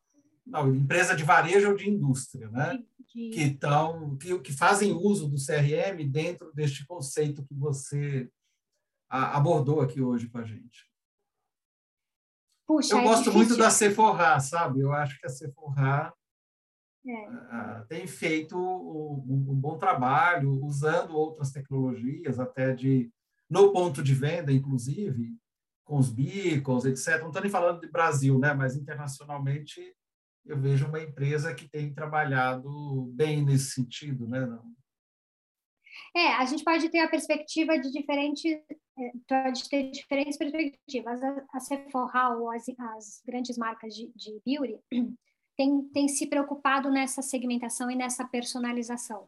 Não, 0.46 0.74
empresa 0.74 1.16
de 1.16 1.24
varejo 1.24 1.70
ou 1.70 1.76
de 1.76 1.90
indústria, 1.90 2.50
né? 2.50 2.84
De... 3.14 3.30
Que, 3.30 3.52
tão, 3.52 4.18
que, 4.18 4.38
que 4.40 4.54
fazem 4.54 4.92
uso 4.92 5.28
do 5.28 5.38
CRM 5.38 6.04
dentro 6.10 6.52
deste 6.54 6.86
conceito 6.86 7.46
que 7.46 7.54
você 7.54 8.30
abordou 9.10 9.80
aqui 9.80 10.02
hoje 10.02 10.28
com 10.28 10.40
a 10.40 10.44
gente. 10.44 10.92
Puxa, 12.66 12.96
eu 12.96 13.00
é 13.00 13.04
gosto 13.04 13.26
difícil. 13.26 13.38
muito 13.38 13.58
da 13.58 13.70
Sephora, 13.70 14.40
sabe? 14.40 14.80
Eu 14.80 14.92
acho 14.92 15.20
que 15.20 15.28
a 15.28 15.30
Sephora 15.30 16.14
É. 17.06 17.30
uh, 17.30 17.86
tem 17.88 18.08
feito 18.08 18.58
um, 18.58 19.52
um, 19.52 19.56
bom 19.56 19.78
trabalho 19.78 20.64
usando 20.64 21.16
outras 21.16 21.52
tecnologias, 21.52 22.40
até 22.40 22.74
de 22.74 23.12
no 23.50 23.72
ponto 23.72 24.02
de 24.02 24.16
venda, 24.16 24.52
inclusive, 24.52 25.38
com 25.84 25.98
os 25.98 26.10
beacons, 26.10 26.86
etc. 26.86 27.20
Não 27.20 27.28
estou 27.28 27.42
nem 27.42 27.52
falando 27.52 27.82
de 27.82 27.90
Brasil, 27.90 28.40
né? 28.40 28.54
Mas 28.54 28.76
internacionalmente 28.76 29.96
eu 30.46 30.60
vejo 30.60 30.88
uma 30.88 31.02
empresa 31.02 31.54
que 31.54 31.70
tem 31.70 31.94
trabalhado 31.94 33.12
bem 33.14 33.44
nesse 33.44 33.72
sentido, 33.72 34.28
né? 34.28 34.48
É, 36.16 36.28
a 36.36 36.46
gente 36.46 36.64
pode 36.64 36.90
ter 36.90 37.00
a 37.00 37.10
perspectiva 37.10 37.78
de 37.78 37.92
diferentes, 37.92 38.44
pode 39.28 39.70
ter 39.70 39.92
diferentes 39.92 40.38
perspectivas. 40.38 41.20
A 41.52 41.60
Sephora 41.60 42.38
ou 42.38 42.52
as, 42.52 42.64
as 42.68 43.22
grandes 43.26 43.58
marcas 43.58 43.94
de, 43.96 44.12
de 44.16 44.42
beauty 44.46 44.80
têm, 45.58 45.84
têm 45.90 46.08
se 46.08 46.28
preocupado 46.28 46.90
nessa 46.92 47.22
segmentação 47.22 47.90
e 47.90 47.96
nessa 47.96 48.26
personalização. 48.26 49.28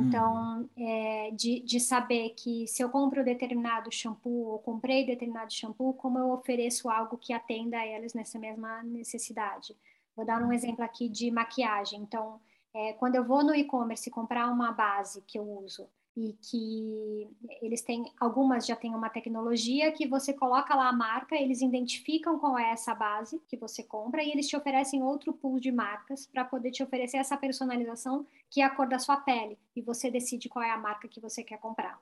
Então, 0.00 0.60
uhum. 0.60 0.68
é, 0.76 1.30
de, 1.32 1.60
de 1.60 1.78
saber 1.78 2.30
que 2.30 2.66
se 2.66 2.82
eu 2.82 2.88
compro 2.88 3.24
determinado 3.24 3.92
shampoo 3.92 4.48
ou 4.48 4.58
comprei 4.58 5.04
determinado 5.04 5.52
shampoo, 5.52 5.92
como 5.94 6.18
eu 6.18 6.30
ofereço 6.30 6.88
algo 6.88 7.18
que 7.18 7.32
atenda 7.32 7.76
a 7.76 7.86
elas 7.86 8.14
nessa 8.14 8.38
mesma 8.38 8.82
necessidade. 8.82 9.76
Vou 10.16 10.24
dar 10.24 10.42
um 10.42 10.52
exemplo 10.52 10.84
aqui 10.84 11.08
de 11.08 11.30
maquiagem. 11.30 12.00
Então, 12.00 12.40
é, 12.74 12.94
quando 12.94 13.16
eu 13.16 13.24
vou 13.24 13.44
no 13.44 13.54
e-commerce 13.54 14.10
comprar 14.10 14.50
uma 14.50 14.72
base 14.72 15.22
que 15.22 15.38
eu 15.38 15.58
uso, 15.58 15.88
e 16.16 16.34
que 16.34 17.28
eles 17.62 17.80
têm 17.80 18.12
algumas 18.20 18.66
já 18.66 18.76
têm 18.76 18.94
uma 18.94 19.08
tecnologia 19.08 19.90
que 19.92 20.06
você 20.06 20.32
coloca 20.32 20.74
lá 20.74 20.88
a 20.88 20.92
marca, 20.92 21.34
eles 21.34 21.62
identificam 21.62 22.38
qual 22.38 22.58
é 22.58 22.70
essa 22.70 22.94
base 22.94 23.40
que 23.48 23.56
você 23.56 23.82
compra 23.82 24.22
e 24.22 24.30
eles 24.30 24.46
te 24.46 24.56
oferecem 24.56 25.02
outro 25.02 25.32
pool 25.32 25.58
de 25.58 25.72
marcas 25.72 26.26
para 26.26 26.44
poder 26.44 26.70
te 26.70 26.82
oferecer 26.82 27.16
essa 27.16 27.36
personalização 27.36 28.26
que 28.50 28.60
é 28.60 28.64
a 28.64 28.70
cor 28.70 28.86
da 28.86 28.98
sua 28.98 29.16
pele 29.16 29.58
e 29.74 29.80
você 29.80 30.10
decide 30.10 30.50
qual 30.50 30.62
é 30.62 30.70
a 30.70 30.76
marca 30.76 31.08
que 31.08 31.20
você 31.20 31.42
quer 31.42 31.58
comprar. 31.58 31.98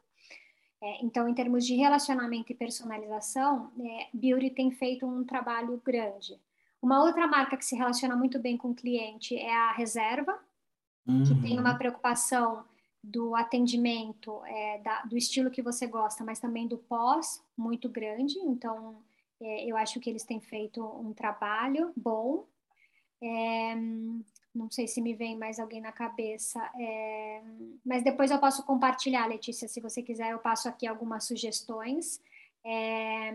É, 0.83 1.05
então, 1.05 1.29
em 1.29 1.35
termos 1.35 1.65
de 1.65 1.77
relacionamento 1.77 2.51
e 2.51 2.55
personalização, 2.55 3.71
é, 3.79 4.09
Beauty 4.13 4.51
tem 4.51 4.71
feito 4.73 5.07
um 5.07 5.25
trabalho 5.25 5.81
grande. 5.85 6.41
Uma 6.83 7.05
outra 7.05 7.27
marca 7.27 7.57
que 7.57 7.65
se 7.65 7.77
relaciona 7.77 8.17
muito 8.17 8.39
bem 8.39 8.57
com 8.57 8.71
o 8.71 8.75
cliente 8.75 9.37
é 9.37 9.55
a 9.55 9.73
Reserva, 9.73 10.39
uhum. 11.07 11.23
que 11.23 11.35
tem 11.43 11.61
uma 11.61 11.75
preocupação 11.77 12.65
do 13.03 13.35
atendimento, 13.35 14.45
é, 14.45 14.79
da, 14.79 15.03
do 15.03 15.17
estilo 15.17 15.51
que 15.51 15.63
você 15.63 15.87
gosta, 15.87 16.23
mas 16.25 16.39
também 16.39 16.67
do 16.67 16.77
pós 16.77 17.43
muito 17.57 17.89
grande. 17.89 18.39
Então, 18.39 18.97
é, 19.41 19.65
eu 19.65 19.77
acho 19.77 19.99
que 20.01 20.11
eles 20.11 20.25
têm 20.25 20.41
feito 20.41 20.85
um 20.85 21.13
trabalho 21.13 21.93
bom. 21.97 22.45
É, 23.23 23.75
não 24.55 24.71
sei 24.71 24.87
se 24.87 25.01
me 25.01 25.15
vem 25.15 25.37
mais 25.37 25.59
alguém 25.59 25.81
na 25.81 25.93
cabeça, 25.93 26.61
é, 26.79 27.43
mas 27.85 28.03
depois 28.03 28.31
eu 28.31 28.39
posso 28.39 28.65
compartilhar, 28.65 29.27
Letícia, 29.27 29.69
se 29.69 29.81
você 29.81 30.03
quiser, 30.03 30.33
eu 30.33 30.39
passo 30.39 30.69
aqui 30.69 30.87
algumas 30.87 31.25
sugestões. 31.25 32.21
É, 32.65 33.33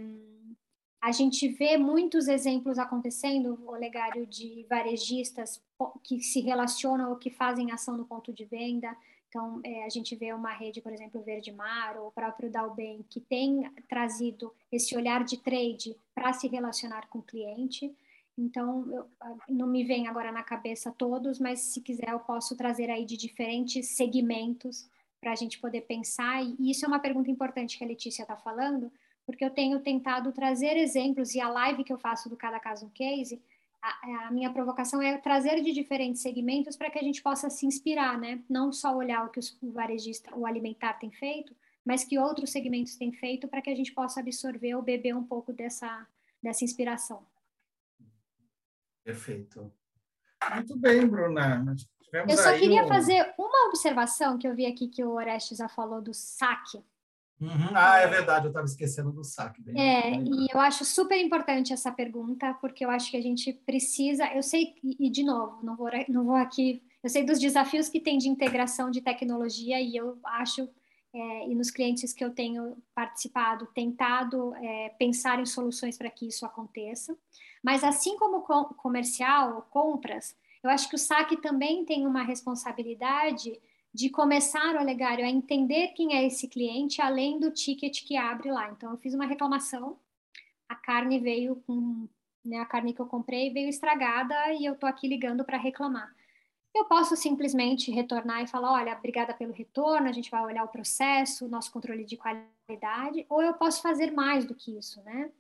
a 1.02 1.12
gente 1.12 1.48
vê 1.48 1.78
muitos 1.78 2.28
exemplos 2.28 2.80
acontecendo, 2.80 3.60
Olegário, 3.68 4.26
de 4.26 4.66
varejistas 4.70 5.62
que 6.04 6.20
se 6.20 6.42
relacionam 6.42 7.12
ou 7.12 7.16
que 7.16 7.30
fazem 7.30 7.72
ação 7.72 7.96
no 7.96 8.06
ponto 8.06 8.34
de 8.34 8.44
venda. 8.44 8.96
Então, 9.36 9.60
é, 9.66 9.84
a 9.84 9.90
gente 9.90 10.16
vê 10.16 10.32
uma 10.32 10.54
rede, 10.54 10.80
por 10.80 10.94
exemplo, 10.94 11.22
Verde 11.22 11.52
Mar 11.52 11.98
ou 11.98 12.08
o 12.08 12.12
próprio 12.12 12.50
Dalben, 12.50 13.04
que 13.10 13.20
tem 13.20 13.70
trazido 13.86 14.54
esse 14.72 14.96
olhar 14.96 15.26
de 15.26 15.36
trade 15.36 15.94
para 16.14 16.32
se 16.32 16.48
relacionar 16.48 17.10
com 17.10 17.20
o 17.20 17.22
cliente. 17.22 17.94
Então, 18.38 18.90
eu, 18.90 19.10
não 19.50 19.68
me 19.68 19.84
vem 19.84 20.08
agora 20.08 20.32
na 20.32 20.42
cabeça 20.42 20.90
todos, 20.90 21.38
mas 21.38 21.60
se 21.60 21.82
quiser 21.82 22.12
eu 22.12 22.20
posso 22.20 22.56
trazer 22.56 22.90
aí 22.90 23.04
de 23.04 23.18
diferentes 23.18 23.90
segmentos 23.90 24.90
para 25.20 25.34
a 25.34 25.36
gente 25.36 25.60
poder 25.60 25.82
pensar. 25.82 26.42
E 26.42 26.72
isso 26.72 26.86
é 26.86 26.88
uma 26.88 27.00
pergunta 27.00 27.30
importante 27.30 27.78
que 27.78 27.84
a 27.84 27.88
Letícia 27.88 28.22
está 28.22 28.38
falando, 28.38 28.90
porque 29.26 29.44
eu 29.44 29.50
tenho 29.50 29.82
tentado 29.82 30.32
trazer 30.32 30.78
exemplos 30.78 31.36
e 31.36 31.42
a 31.42 31.50
live 31.50 31.84
que 31.84 31.92
eu 31.92 31.98
faço 31.98 32.30
do 32.30 32.38
Cada 32.38 32.58
Caso 32.58 32.86
um 32.86 32.90
Case 32.90 33.42
a, 33.86 34.28
a, 34.28 34.32
minha 34.32 34.52
provocação 34.52 35.02
é 35.02 35.18
trazer 35.18 35.62
de 35.62 35.72
diferentes 35.72 36.22
segmentos 36.22 36.76
para 36.76 36.90
que 36.90 36.98
a 36.98 37.04
gente 37.04 37.22
possa 37.22 37.50
se 37.50 37.66
inspirar, 37.66 38.18
né? 38.18 38.44
Não 38.50 38.72
só 38.72 38.96
olhar 38.96 39.26
o 39.26 39.30
que 39.30 39.40
o 39.62 39.72
varejista, 39.72 40.36
o 40.36 40.46
alimentar 40.46 40.94
tem 40.94 41.12
feito, 41.12 41.56
mas 41.86 42.04
que 42.04 42.18
outros 42.18 42.50
segmentos 42.50 42.96
têm 42.96 43.12
feito 43.12 43.48
para 43.48 43.62
que 43.62 43.70
a 43.70 43.76
gente 43.76 43.94
possa 43.94 44.20
absorver 44.20 44.74
ou 44.74 44.82
beber 44.82 45.16
um 45.16 45.24
pouco 45.24 45.54
dessa, 45.54 46.08
dessa 46.42 46.64
inspiração. 46.64 47.24
Perfeito. 49.04 49.72
Muito 50.54 50.78
bem, 50.78 51.08
Bruna. 51.08 51.76
eu 52.12 52.38
só 52.38 52.58
queria 52.58 52.86
um... 52.86 52.88
fazer 52.88 53.34
uma 53.38 53.68
observação 53.68 54.38
que 54.38 54.48
eu 54.48 54.56
vi 54.56 54.66
aqui 54.66 54.88
que 54.88 55.04
o 55.04 55.12
Orestes 55.12 55.60
já 55.60 55.70
falou 55.70 56.02
do 56.02 56.14
saque. 56.14 56.84
Uhum. 57.40 57.70
Ah, 57.76 58.00
é 58.00 58.08
verdade, 58.08 58.46
eu 58.46 58.50
estava 58.50 58.66
esquecendo 58.66 59.12
do 59.12 59.24
saque. 59.24 59.62
Bem, 59.62 59.80
é, 59.80 60.12
bem 60.12 60.24
e 60.26 60.48
eu 60.54 60.60
acho 60.60 60.86
super 60.86 61.20
importante 61.20 61.74
essa 61.74 61.92
pergunta, 61.92 62.54
porque 62.62 62.86
eu 62.86 62.90
acho 62.90 63.12
que 63.12 63.18
a 63.18 63.22
gente 63.22 63.52
precisa. 63.52 64.26
Eu 64.34 64.42
sei, 64.42 64.76
e 64.84 65.10
de 65.10 65.24
novo, 65.24 65.64
não 65.64 65.76
vou, 65.76 65.90
não 66.08 66.26
vou 66.26 66.36
aqui. 66.36 66.82
Eu 67.04 67.10
sei 67.10 67.24
dos 67.24 67.40
desafios 67.40 67.90
que 67.90 68.00
tem 68.00 68.18
de 68.18 68.30
integração 68.30 68.90
de 68.90 69.02
tecnologia, 69.02 69.82
e 69.82 69.98
eu 69.98 70.18
acho, 70.24 70.68
é, 71.14 71.48
e 71.50 71.54
nos 71.54 71.70
clientes 71.70 72.14
que 72.14 72.24
eu 72.24 72.32
tenho 72.32 72.78
participado, 72.96 73.68
tentado 73.68 74.56
é, 74.56 74.90
pensar 74.98 75.40
em 75.40 75.46
soluções 75.46 75.98
para 75.98 76.10
que 76.10 76.28
isso 76.28 76.46
aconteça. 76.46 77.18
Mas 77.62 77.84
assim 77.84 78.16
como 78.18 78.42
comercial, 78.42 79.68
compras, 79.70 80.36
eu 80.64 80.70
acho 80.70 80.90
que 80.90 80.96
o 80.96 81.00
saque 81.00 81.38
também 81.38 81.84
tem 81.86 82.08
uma 82.08 82.24
responsabilidade 82.24 83.60
de 83.96 84.10
começar 84.10 84.76
o 84.76 84.80
Olegário 84.82 85.24
a 85.24 85.30
entender 85.30 85.94
quem 85.94 86.14
é 86.14 86.28
esse 86.28 86.50
cliente, 86.50 87.02
além 87.02 87.40
do 87.40 87.50
ticket 87.50 88.04
que 88.06 88.18
abre 88.18 88.52
lá. 88.52 88.70
Então, 88.70 88.92
eu 88.92 88.98
fiz 88.98 89.14
uma 89.14 89.26
reclamação, 89.26 89.98
a 90.68 90.76
carne 90.76 91.18
veio 91.18 91.56
com, 91.66 92.06
né, 92.44 92.58
a 92.58 92.66
carne 92.66 92.94
que 92.94 93.00
eu 93.00 93.06
comprei 93.06 93.54
veio 93.54 93.70
estragada 93.70 94.52
e 94.54 94.66
eu 94.66 94.74
estou 94.74 94.90
aqui 94.90 95.08
ligando 95.08 95.46
para 95.46 95.58
reclamar. 95.58 96.14
Eu 96.76 96.84
posso 96.84 97.16
simplesmente 97.16 97.90
retornar 97.90 98.44
e 98.44 98.48
falar, 98.48 98.74
olha, 98.74 98.98
obrigada 98.98 99.34
pelo 99.34 99.54
retorno, 99.54 100.10
a 100.10 100.12
gente 100.12 100.30
vai 100.30 100.44
olhar 100.44 100.66
o 100.66 100.68
processo, 100.68 101.48
nosso 101.48 101.72
controle 101.72 102.04
de 102.04 102.18
qualidade, 102.18 103.26
ou 103.30 103.42
eu 103.42 103.54
posso 103.54 103.82
fazer 103.82 104.12
mais 104.12 104.44
do 104.44 104.54
que 104.54 104.78
isso, 104.78 105.02
né? 105.04 105.32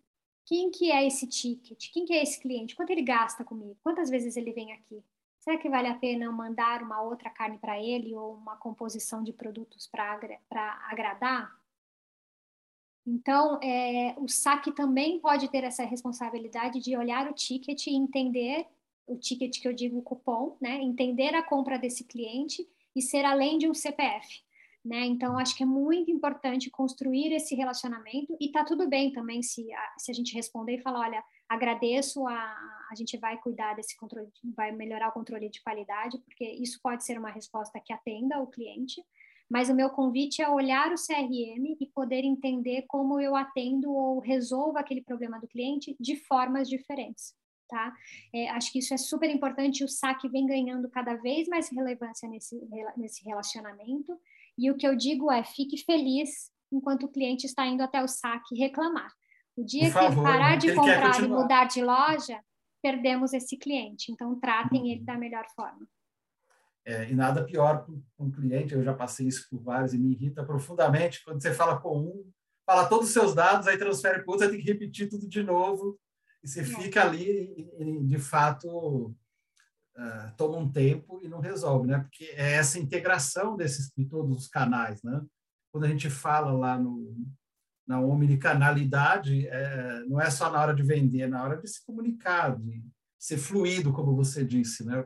Quem 0.46 0.72
que 0.72 0.90
é 0.94 1.06
esse 1.06 1.28
ticket? 1.28 1.92
Quem 1.92 2.06
que 2.06 2.14
é 2.14 2.24
esse 2.24 2.40
cliente? 2.40 2.74
Quanto 2.74 2.92
ele 2.92 3.02
gasta 3.02 3.44
comigo? 3.44 3.76
Quantas 3.84 4.10
vezes 4.10 4.38
ele 4.38 4.54
vem 4.54 4.72
aqui? 4.72 5.04
Será 5.46 5.60
que 5.60 5.70
vale 5.70 5.88
a 5.88 5.94
pena 5.94 6.32
mandar 6.32 6.82
uma 6.82 7.04
outra 7.04 7.30
carne 7.30 7.60
para 7.60 7.80
ele 7.80 8.16
ou 8.16 8.34
uma 8.34 8.58
composição 8.58 9.24
de 9.24 9.32
produtos 9.32 9.86
para 9.86 10.88
agradar? 10.90 11.56
Então, 13.06 13.60
é, 13.62 14.16
o 14.18 14.28
saque 14.28 14.72
também 14.72 15.20
pode 15.20 15.48
ter 15.50 15.64
essa 15.64 15.84
responsabilidade 15.84 16.80
de 16.80 16.98
olhar 16.98 17.30
o 17.30 17.34
ticket 17.34 17.86
e 17.86 17.96
entender 17.96 18.66
o 19.06 19.16
ticket 19.16 19.62
que 19.62 19.68
eu 19.68 19.74
digo 19.74 20.00
o 20.00 20.02
cupom, 20.02 20.58
né? 20.60 20.82
Entender 20.82 21.36
a 21.36 21.44
compra 21.44 21.78
desse 21.78 22.04
cliente 22.06 22.68
e 22.96 23.02
ser 23.04 23.24
além 23.24 23.60
de 23.60 23.70
um 23.70 23.74
CPF, 23.76 24.42
né? 24.84 25.06
Então, 25.06 25.38
acho 25.38 25.56
que 25.56 25.62
é 25.62 25.68
muito 25.68 26.10
importante 26.10 26.72
construir 26.72 27.32
esse 27.32 27.54
relacionamento 27.54 28.36
e 28.42 28.52
tá 28.52 28.64
tudo 28.64 28.90
bem 28.90 29.14
também 29.14 29.44
se 29.44 29.72
a, 29.72 29.94
se 30.00 30.10
a 30.10 30.14
gente 30.16 30.34
responder 30.34 30.78
e 30.78 30.82
falar, 30.82 31.02
olha, 31.02 31.24
agradeço 31.50 32.28
a 32.28 32.76
a 32.90 32.96
gente 32.96 33.18
vai 33.18 33.38
cuidar 33.38 33.74
desse 33.74 33.98
controle, 33.98 34.30
vai 34.56 34.72
melhorar 34.72 35.10
o 35.10 35.12
controle 35.12 35.50
de 35.50 35.62
qualidade, 35.62 36.18
porque 36.20 36.46
isso 36.46 36.80
pode 36.82 37.04
ser 37.04 37.18
uma 37.18 37.30
resposta 37.30 37.80
que 37.80 37.92
atenda 37.92 38.40
o 38.40 38.48
cliente, 38.48 39.04
mas 39.50 39.70
o 39.70 39.76
meu 39.76 39.90
convite 39.90 40.42
é 40.42 40.50
olhar 40.50 40.92
o 40.92 40.96
CRM 40.96 41.78
e 41.80 41.86
poder 41.94 42.24
entender 42.24 42.86
como 42.88 43.20
eu 43.20 43.36
atendo 43.36 43.92
ou 43.92 44.20
resolvo 44.20 44.78
aquele 44.78 45.02
problema 45.02 45.40
do 45.40 45.48
cliente 45.48 45.96
de 46.00 46.16
formas 46.16 46.68
diferentes. 46.68 47.36
Tá? 47.68 47.94
É, 48.34 48.50
acho 48.50 48.72
que 48.72 48.80
isso 48.80 48.94
é 48.94 48.98
super 48.98 49.30
importante. 49.30 49.84
O 49.84 49.90
saque 49.90 50.30
vem 50.30 50.46
ganhando 50.46 50.90
cada 50.90 51.16
vez 51.16 51.48
mais 51.48 51.70
relevância 51.70 52.30
nesse, 52.30 52.60
nesse 52.96 53.24
relacionamento. 53.24 54.20
E 54.58 54.70
o 54.70 54.78
que 54.78 54.88
eu 54.88 54.96
digo 54.96 55.32
é: 55.32 55.44
fique 55.44 55.78
feliz 55.84 56.52
enquanto 56.72 57.04
o 57.04 57.12
cliente 57.12 57.46
está 57.46 57.66
indo 57.66 57.82
até 57.82 58.04
o 58.04 58.08
saque 58.08 58.56
reclamar. 58.56 59.12
O 59.56 59.64
dia 59.64 59.92
favor, 59.92 60.24
que 60.24 60.32
parar 60.32 60.58
de 60.58 60.74
comprar 60.74 61.24
e 61.24 61.28
mudar 61.28 61.66
de 61.66 61.82
loja, 61.82 62.40
perdemos 62.82 63.34
esse 63.34 63.58
cliente. 63.58 64.12
Então, 64.12 64.40
tratem 64.40 64.92
ele 64.92 65.04
da 65.04 65.18
melhor 65.18 65.46
forma. 65.56 65.88
É, 66.86 67.10
e 67.10 67.16
nada 67.16 67.44
pior 67.44 67.84
para 67.84 68.26
um 68.26 68.32
cliente, 68.32 68.74
eu 68.74 68.84
já 68.84 68.94
passei 68.94 69.28
isso 69.28 69.48
por 69.50 69.60
vários 69.64 69.94
e 69.94 69.98
me 69.98 70.12
irrita 70.12 70.46
profundamente 70.46 71.24
quando 71.24 71.42
você 71.42 71.52
fala 71.52 71.82
com 71.82 72.00
um, 72.00 72.32
fala 72.64 72.88
todos 72.88 73.08
os 73.08 73.14
seus 73.14 73.34
dados, 73.34 73.68
aí 73.68 73.76
transfere 73.76 74.22
para 74.22 74.32
outro, 74.32 74.46
você 74.46 74.52
tem 74.52 74.62
que 74.62 74.72
repetir 74.72 75.10
tudo 75.10 75.28
de 75.28 75.42
novo, 75.42 76.00
e 76.44 76.48
você 76.48 76.62
é. 76.62 76.64
fica 76.64 77.02
ali 77.02 77.56
e, 77.58 77.82
e 77.82 78.04
de 78.04 78.20
fato, 78.20 79.08
uh, 79.98 80.36
toma 80.38 80.60
um 80.60 80.72
tempo 80.72 81.20
e 81.24 81.28
não 81.28 81.40
resolve, 81.40 81.88
né? 81.88 82.00
Porque 82.00 82.26
é 82.36 82.54
essa 82.54 82.78
integração 82.78 83.56
desses, 83.56 83.92
de 83.98 84.06
todos 84.06 84.38
os 84.38 84.48
canais, 84.48 85.02
né? 85.02 85.26
Quando 85.72 85.86
a 85.86 85.88
gente 85.88 86.08
fala 86.08 86.52
lá 86.52 86.78
no, 86.78 87.16
na 87.88 88.00
omnicanalidade, 88.00 89.48
é, 89.48 90.04
não 90.08 90.20
é 90.20 90.30
só 90.30 90.52
na 90.52 90.62
hora 90.62 90.74
de 90.74 90.84
vender, 90.84 91.22
é 91.22 91.28
na 91.28 91.44
hora 91.44 91.58
de 91.58 91.68
se 91.68 91.86
comunicar, 91.86 92.58
de 92.58 92.84
ser 93.18 93.38
fluido, 93.38 93.94
como 93.94 94.16
você 94.16 94.44
disse, 94.44 94.86
né? 94.86 95.06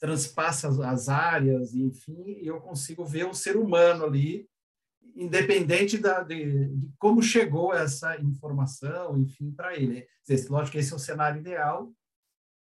transpassa 0.00 0.68
as 0.88 1.08
áreas, 1.10 1.74
enfim, 1.74 2.24
e 2.26 2.46
eu 2.46 2.58
consigo 2.58 3.04
ver 3.04 3.26
o 3.26 3.34
ser 3.34 3.56
humano 3.56 4.06
ali, 4.06 4.48
independente 5.14 5.98
da, 5.98 6.22
de, 6.22 6.68
de 6.68 6.90
como 6.98 7.22
chegou 7.22 7.74
essa 7.74 8.18
informação, 8.18 9.18
enfim, 9.18 9.52
para 9.52 9.76
ele. 9.76 10.06
Lógico 10.48 10.72
que 10.72 10.78
esse 10.78 10.92
é 10.92 10.96
o 10.96 10.98
cenário 10.98 11.40
ideal, 11.40 11.92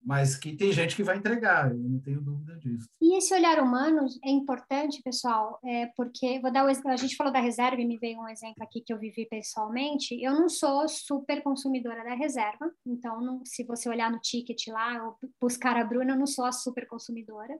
mas 0.02 0.34
que 0.34 0.56
tem 0.56 0.72
gente 0.72 0.96
que 0.96 1.02
vai 1.02 1.16
entregar, 1.16 1.70
eu 1.70 1.78
não 1.78 2.00
tenho 2.00 2.22
dúvida 2.22 2.56
disso. 2.58 2.88
E 3.00 3.16
esse 3.18 3.34
olhar 3.34 3.62
humano 3.62 4.06
é 4.24 4.30
importante, 4.30 5.02
pessoal, 5.02 5.58
é 5.62 5.86
porque 5.94 6.40
vou 6.40 6.50
dar 6.50 6.64
o, 6.64 6.88
a 6.88 6.96
gente 6.96 7.16
falou 7.16 7.32
da 7.32 7.40
reserva 7.40 7.80
e 7.80 7.86
me 7.86 7.98
veio 7.98 8.18
um 8.18 8.28
exemplo 8.28 8.62
aqui 8.62 8.80
que 8.80 8.92
eu 8.92 8.98
vivi 8.98 9.26
pessoalmente. 9.26 10.18
Eu 10.22 10.32
não 10.32 10.48
sou 10.48 10.88
super 10.88 11.42
consumidora 11.42 12.02
da 12.02 12.14
reserva, 12.14 12.72
então 12.86 13.20
não, 13.20 13.44
se 13.44 13.62
você 13.64 13.88
olhar 13.88 14.10
no 14.10 14.20
ticket 14.20 14.68
lá 14.68 15.04
ou 15.04 15.16
buscar 15.40 15.76
a 15.76 15.84
Bruna, 15.84 16.12
eu 16.12 16.18
não 16.18 16.26
sou 16.26 16.46
a 16.46 16.52
super 16.52 16.86
consumidora. 16.86 17.58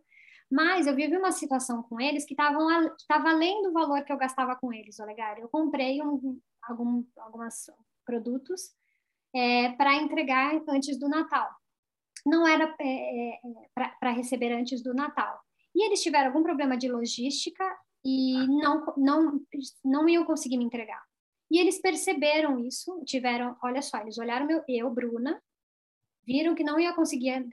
Mas 0.50 0.86
eu 0.86 0.96
vivi 0.96 1.16
uma 1.16 1.30
situação 1.30 1.82
com 1.82 2.00
eles 2.00 2.24
que 2.24 2.32
estava 2.34 3.30
além 3.30 3.62
do 3.62 3.72
valor 3.72 4.02
que 4.02 4.12
eu 4.12 4.18
gastava 4.18 4.56
com 4.56 4.72
eles, 4.72 4.98
Olegar. 4.98 5.38
Eu 5.38 5.48
comprei 5.48 6.02
um, 6.02 6.40
alguns 6.66 7.70
produtos 8.04 8.72
é, 9.32 9.70
para 9.72 9.94
entregar 9.94 10.60
antes 10.68 10.98
do 10.98 11.08
Natal 11.08 11.59
não 12.26 12.46
era 12.46 12.74
é, 12.80 13.34
é, 13.34 13.38
para 13.74 14.10
receber 14.10 14.52
antes 14.52 14.82
do 14.82 14.94
Natal. 14.94 15.40
E 15.74 15.84
eles 15.84 16.02
tiveram 16.02 16.28
algum 16.28 16.42
problema 16.42 16.76
de 16.76 16.88
logística 16.88 17.64
e 18.04 18.46
não, 18.46 18.94
não, 18.96 19.40
não 19.84 20.08
iam 20.08 20.24
conseguir 20.24 20.56
me 20.56 20.64
entregar. 20.64 21.02
E 21.50 21.58
eles 21.58 21.80
perceberam 21.80 22.58
isso, 22.58 23.02
tiveram, 23.04 23.56
olha 23.62 23.82
só, 23.82 23.98
eles 23.98 24.18
olharam 24.18 24.46
meu, 24.46 24.62
eu, 24.68 24.88
Bruna, 24.90 25.40
viram 26.24 26.54
que 26.54 26.62
não 26.62 26.78
ia 26.78 26.92
conseguir 26.92 27.44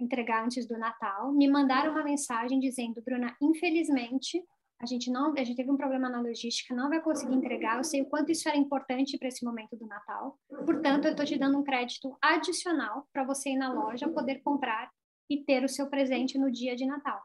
entregar 0.00 0.44
antes 0.44 0.66
do 0.66 0.78
Natal, 0.78 1.32
me 1.32 1.48
mandaram 1.48 1.92
uma 1.92 2.04
mensagem 2.04 2.60
dizendo, 2.60 3.02
Bruna, 3.02 3.34
infelizmente 3.40 4.44
a 4.78 4.84
gente 4.84 5.10
não, 5.10 5.32
a 5.32 5.44
gente 5.44 5.56
teve 5.56 5.70
um 5.70 5.76
problema 5.76 6.08
na 6.08 6.20
logística, 6.20 6.74
não 6.74 6.90
vai 6.90 7.00
conseguir 7.00 7.34
entregar. 7.34 7.78
Eu 7.78 7.84
sei 7.84 8.02
o 8.02 8.06
quanto 8.06 8.30
isso 8.30 8.48
era 8.48 8.58
importante 8.58 9.16
para 9.16 9.28
esse 9.28 9.44
momento 9.44 9.74
do 9.76 9.86
Natal. 9.86 10.38
Portanto, 10.48 11.06
eu 11.06 11.12
estou 11.12 11.24
te 11.24 11.38
dando 11.38 11.58
um 11.58 11.64
crédito 11.64 12.16
adicional 12.20 13.06
para 13.12 13.24
você 13.24 13.50
ir 13.50 13.56
na 13.56 13.72
loja, 13.72 14.08
poder 14.08 14.42
comprar 14.42 14.90
e 15.30 15.42
ter 15.42 15.64
o 15.64 15.68
seu 15.68 15.88
presente 15.88 16.38
no 16.38 16.50
dia 16.50 16.76
de 16.76 16.84
Natal. 16.84 17.20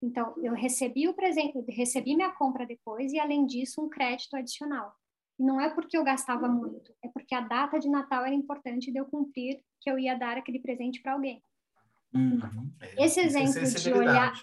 Então, 0.00 0.34
eu 0.42 0.52
recebi 0.52 1.08
o 1.08 1.14
presente, 1.14 1.58
recebi 1.68 2.14
minha 2.14 2.30
compra 2.30 2.66
depois 2.66 3.12
e, 3.12 3.18
além 3.18 3.46
disso, 3.46 3.84
um 3.84 3.88
crédito 3.88 4.36
adicional. 4.36 4.92
E 5.38 5.44
não 5.44 5.60
é 5.60 5.70
porque 5.70 5.96
eu 5.96 6.04
gastava 6.04 6.48
muito, 6.48 6.94
é 7.04 7.08
porque 7.08 7.34
a 7.34 7.40
data 7.40 7.78
de 7.78 7.88
Natal 7.88 8.24
era 8.24 8.34
importante 8.34 8.92
de 8.92 8.98
eu 8.98 9.06
cumprir 9.06 9.60
que 9.80 9.90
eu 9.90 9.98
ia 9.98 10.16
dar 10.16 10.36
aquele 10.36 10.60
presente 10.60 11.00
para 11.00 11.12
alguém. 11.12 11.42
Uhum. 12.14 12.70
Esse 12.98 13.20
é 13.20 13.24
exemplo 13.24 13.64
de 13.64 13.92
olhar 13.92 14.34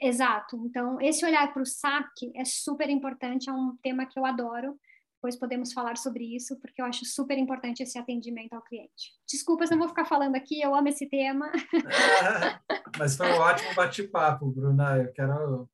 Exato. 0.00 0.56
Então, 0.66 1.00
esse 1.00 1.24
olhar 1.24 1.52
para 1.52 1.62
o 1.62 1.66
saque 1.66 2.32
é 2.36 2.44
super 2.44 2.88
importante, 2.88 3.50
é 3.50 3.52
um 3.52 3.76
tema 3.82 4.06
que 4.06 4.18
eu 4.18 4.24
adoro. 4.24 4.78
Depois 5.16 5.36
podemos 5.36 5.72
falar 5.72 5.96
sobre 5.96 6.24
isso, 6.34 6.58
porque 6.60 6.82
eu 6.82 6.86
acho 6.86 7.04
super 7.04 7.38
importante 7.38 7.82
esse 7.82 7.98
atendimento 7.98 8.54
ao 8.54 8.62
cliente. 8.62 9.12
Desculpas, 9.28 9.70
não 9.70 9.78
vou 9.78 9.88
ficar 9.88 10.04
falando 10.04 10.34
aqui, 10.34 10.60
eu 10.60 10.74
amo 10.74 10.88
esse 10.88 11.08
tema. 11.08 11.50
mas 12.98 13.16
foi 13.16 13.30
um 13.30 13.38
ótimo 13.38 13.74
bate-papo, 13.74 14.50
Bruna. 14.50 14.98
Eu 14.98 15.12
quero 15.12 15.70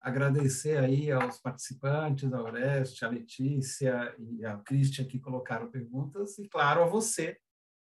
agradecer 0.00 0.78
aí 0.78 1.10
aos 1.10 1.38
participantes, 1.38 2.32
a 2.32 2.42
Oreste, 2.42 3.04
a 3.04 3.08
Letícia 3.08 4.14
e 4.18 4.44
a 4.44 4.56
Cristian 4.58 5.04
que 5.04 5.20
colocaram 5.20 5.70
perguntas, 5.70 6.38
e 6.38 6.48
claro, 6.48 6.82
a 6.82 6.86
você 6.86 7.36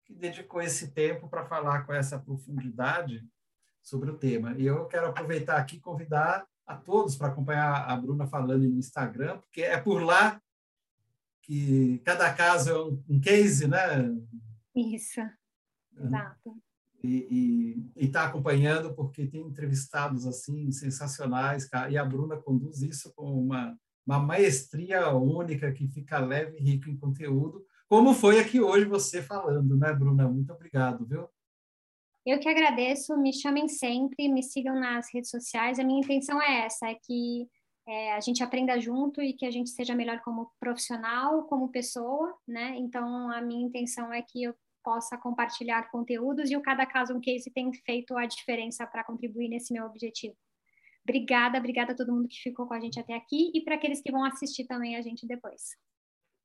que 0.05 0.15
dedicou 0.15 0.61
esse 0.61 0.93
tempo 0.93 1.29
para 1.29 1.47
falar 1.47 1.85
com 1.85 1.93
essa 1.93 2.19
profundidade 2.19 3.25
sobre 3.83 4.11
o 4.11 4.17
tema. 4.17 4.55
E 4.57 4.67
eu 4.67 4.87
quero 4.87 5.07
aproveitar 5.07 5.57
aqui 5.57 5.77
e 5.77 5.81
convidar 5.81 6.47
a 6.67 6.77
todos 6.77 7.17
para 7.17 7.29
acompanhar 7.29 7.85
a 7.89 7.97
Bruna 7.97 8.27
falando 8.27 8.63
no 8.63 8.79
Instagram, 8.79 9.39
porque 9.39 9.63
é 9.63 9.79
por 9.79 10.03
lá 10.03 10.41
que 11.43 11.99
cada 12.05 12.33
caso 12.33 12.71
é 12.71 13.13
um, 13.13 13.21
case, 13.21 13.67
né? 13.67 14.15
Isso, 14.75 15.21
exato. 15.99 16.57
E 17.05 17.91
está 17.97 18.27
acompanhando 18.27 18.95
porque 18.95 19.27
tem 19.27 19.43
entrevistados 19.43 20.25
assim 20.25 20.71
sensacionais, 20.71 21.69
e 21.91 21.99
a 21.99 22.05
Bruna 22.05 22.37
conduz 22.37 22.81
isso 22.81 23.13
com 23.17 23.43
uma, 23.43 23.77
uma 24.07 24.21
maestria 24.21 25.11
única 25.11 25.73
que 25.73 25.89
fica 25.89 26.21
leve 26.21 26.59
e 26.59 26.63
rico 26.63 26.89
em 26.89 26.97
conteúdo, 26.97 27.67
como 27.93 28.15
foi 28.15 28.41
aqui 28.41 28.59
hoje 28.59 28.87
você 28.87 29.21
falando, 29.21 29.77
né, 29.77 29.93
Bruna? 29.93 30.27
Muito 30.27 30.51
obrigado, 30.51 31.05
viu? 31.05 31.29
Eu 32.25 32.39
que 32.39 32.49
agradeço, 32.49 33.17
me 33.17 33.33
chamem 33.33 33.69
sempre, 33.69 34.29
me 34.29 34.43
sigam 34.43 34.79
nas 34.79 35.13
redes 35.13 35.31
sociais. 35.31 35.79
A 35.79 35.85
minha 35.85 36.01
intenção 36.01 36.41
é 36.41 36.67
essa, 36.67 36.89
é 36.89 36.95
que 36.95 37.49
é, 37.87 38.15
a 38.15 38.21
gente 38.21 38.43
aprenda 38.43 38.79
junto 38.79 39.21
e 39.21 39.33
que 39.33 39.45
a 39.45 39.51
gente 39.51 39.71
seja 39.71 39.95
melhor 39.95 40.21
como 40.21 40.51
profissional, 40.61 41.45
como 41.45 41.73
pessoa, 41.73 42.33
né? 42.47 42.77
Então, 42.77 43.31
a 43.31 43.41
minha 43.41 43.67
intenção 43.67 44.13
é 44.13 44.23
que 44.23 44.45
eu 44.45 44.55
possa 44.85 45.17
compartilhar 45.17 45.91
conteúdos 45.91 46.51
e 46.51 46.57
o 46.57 46.63
Cada 46.63 46.87
Caso 46.87 47.15
um 47.15 47.21
Case 47.21 47.51
tem 47.51 47.73
feito 47.73 48.17
a 48.17 48.27
diferença 48.27 48.87
para 48.87 49.05
contribuir 49.05 49.49
nesse 49.49 49.73
meu 49.73 49.85
objetivo. 49.85 50.37
Obrigada, 51.05 51.59
obrigada 51.59 51.93
a 51.93 51.97
todo 51.97 52.13
mundo 52.13 52.29
que 52.29 52.41
ficou 52.41 52.67
com 52.67 52.75
a 52.75 52.81
gente 52.81 52.99
até 53.01 53.15
aqui 53.15 53.51
e 53.55 53.61
para 53.63 53.75
aqueles 53.75 54.01
que 54.01 54.13
vão 54.13 54.25
assistir 54.25 54.67
também 54.67 54.97
a 54.97 55.03
gente 55.03 55.27
depois. 55.27 55.77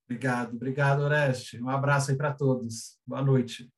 Obrigado, 0.06 0.56
obrigado, 0.56 1.02
Oreste. 1.02 1.62
Um 1.62 1.70
abraço 1.70 2.12
aí 2.12 2.18
para 2.18 2.34
todos. 2.34 2.98
Boa 3.06 3.22
noite. 3.22 3.70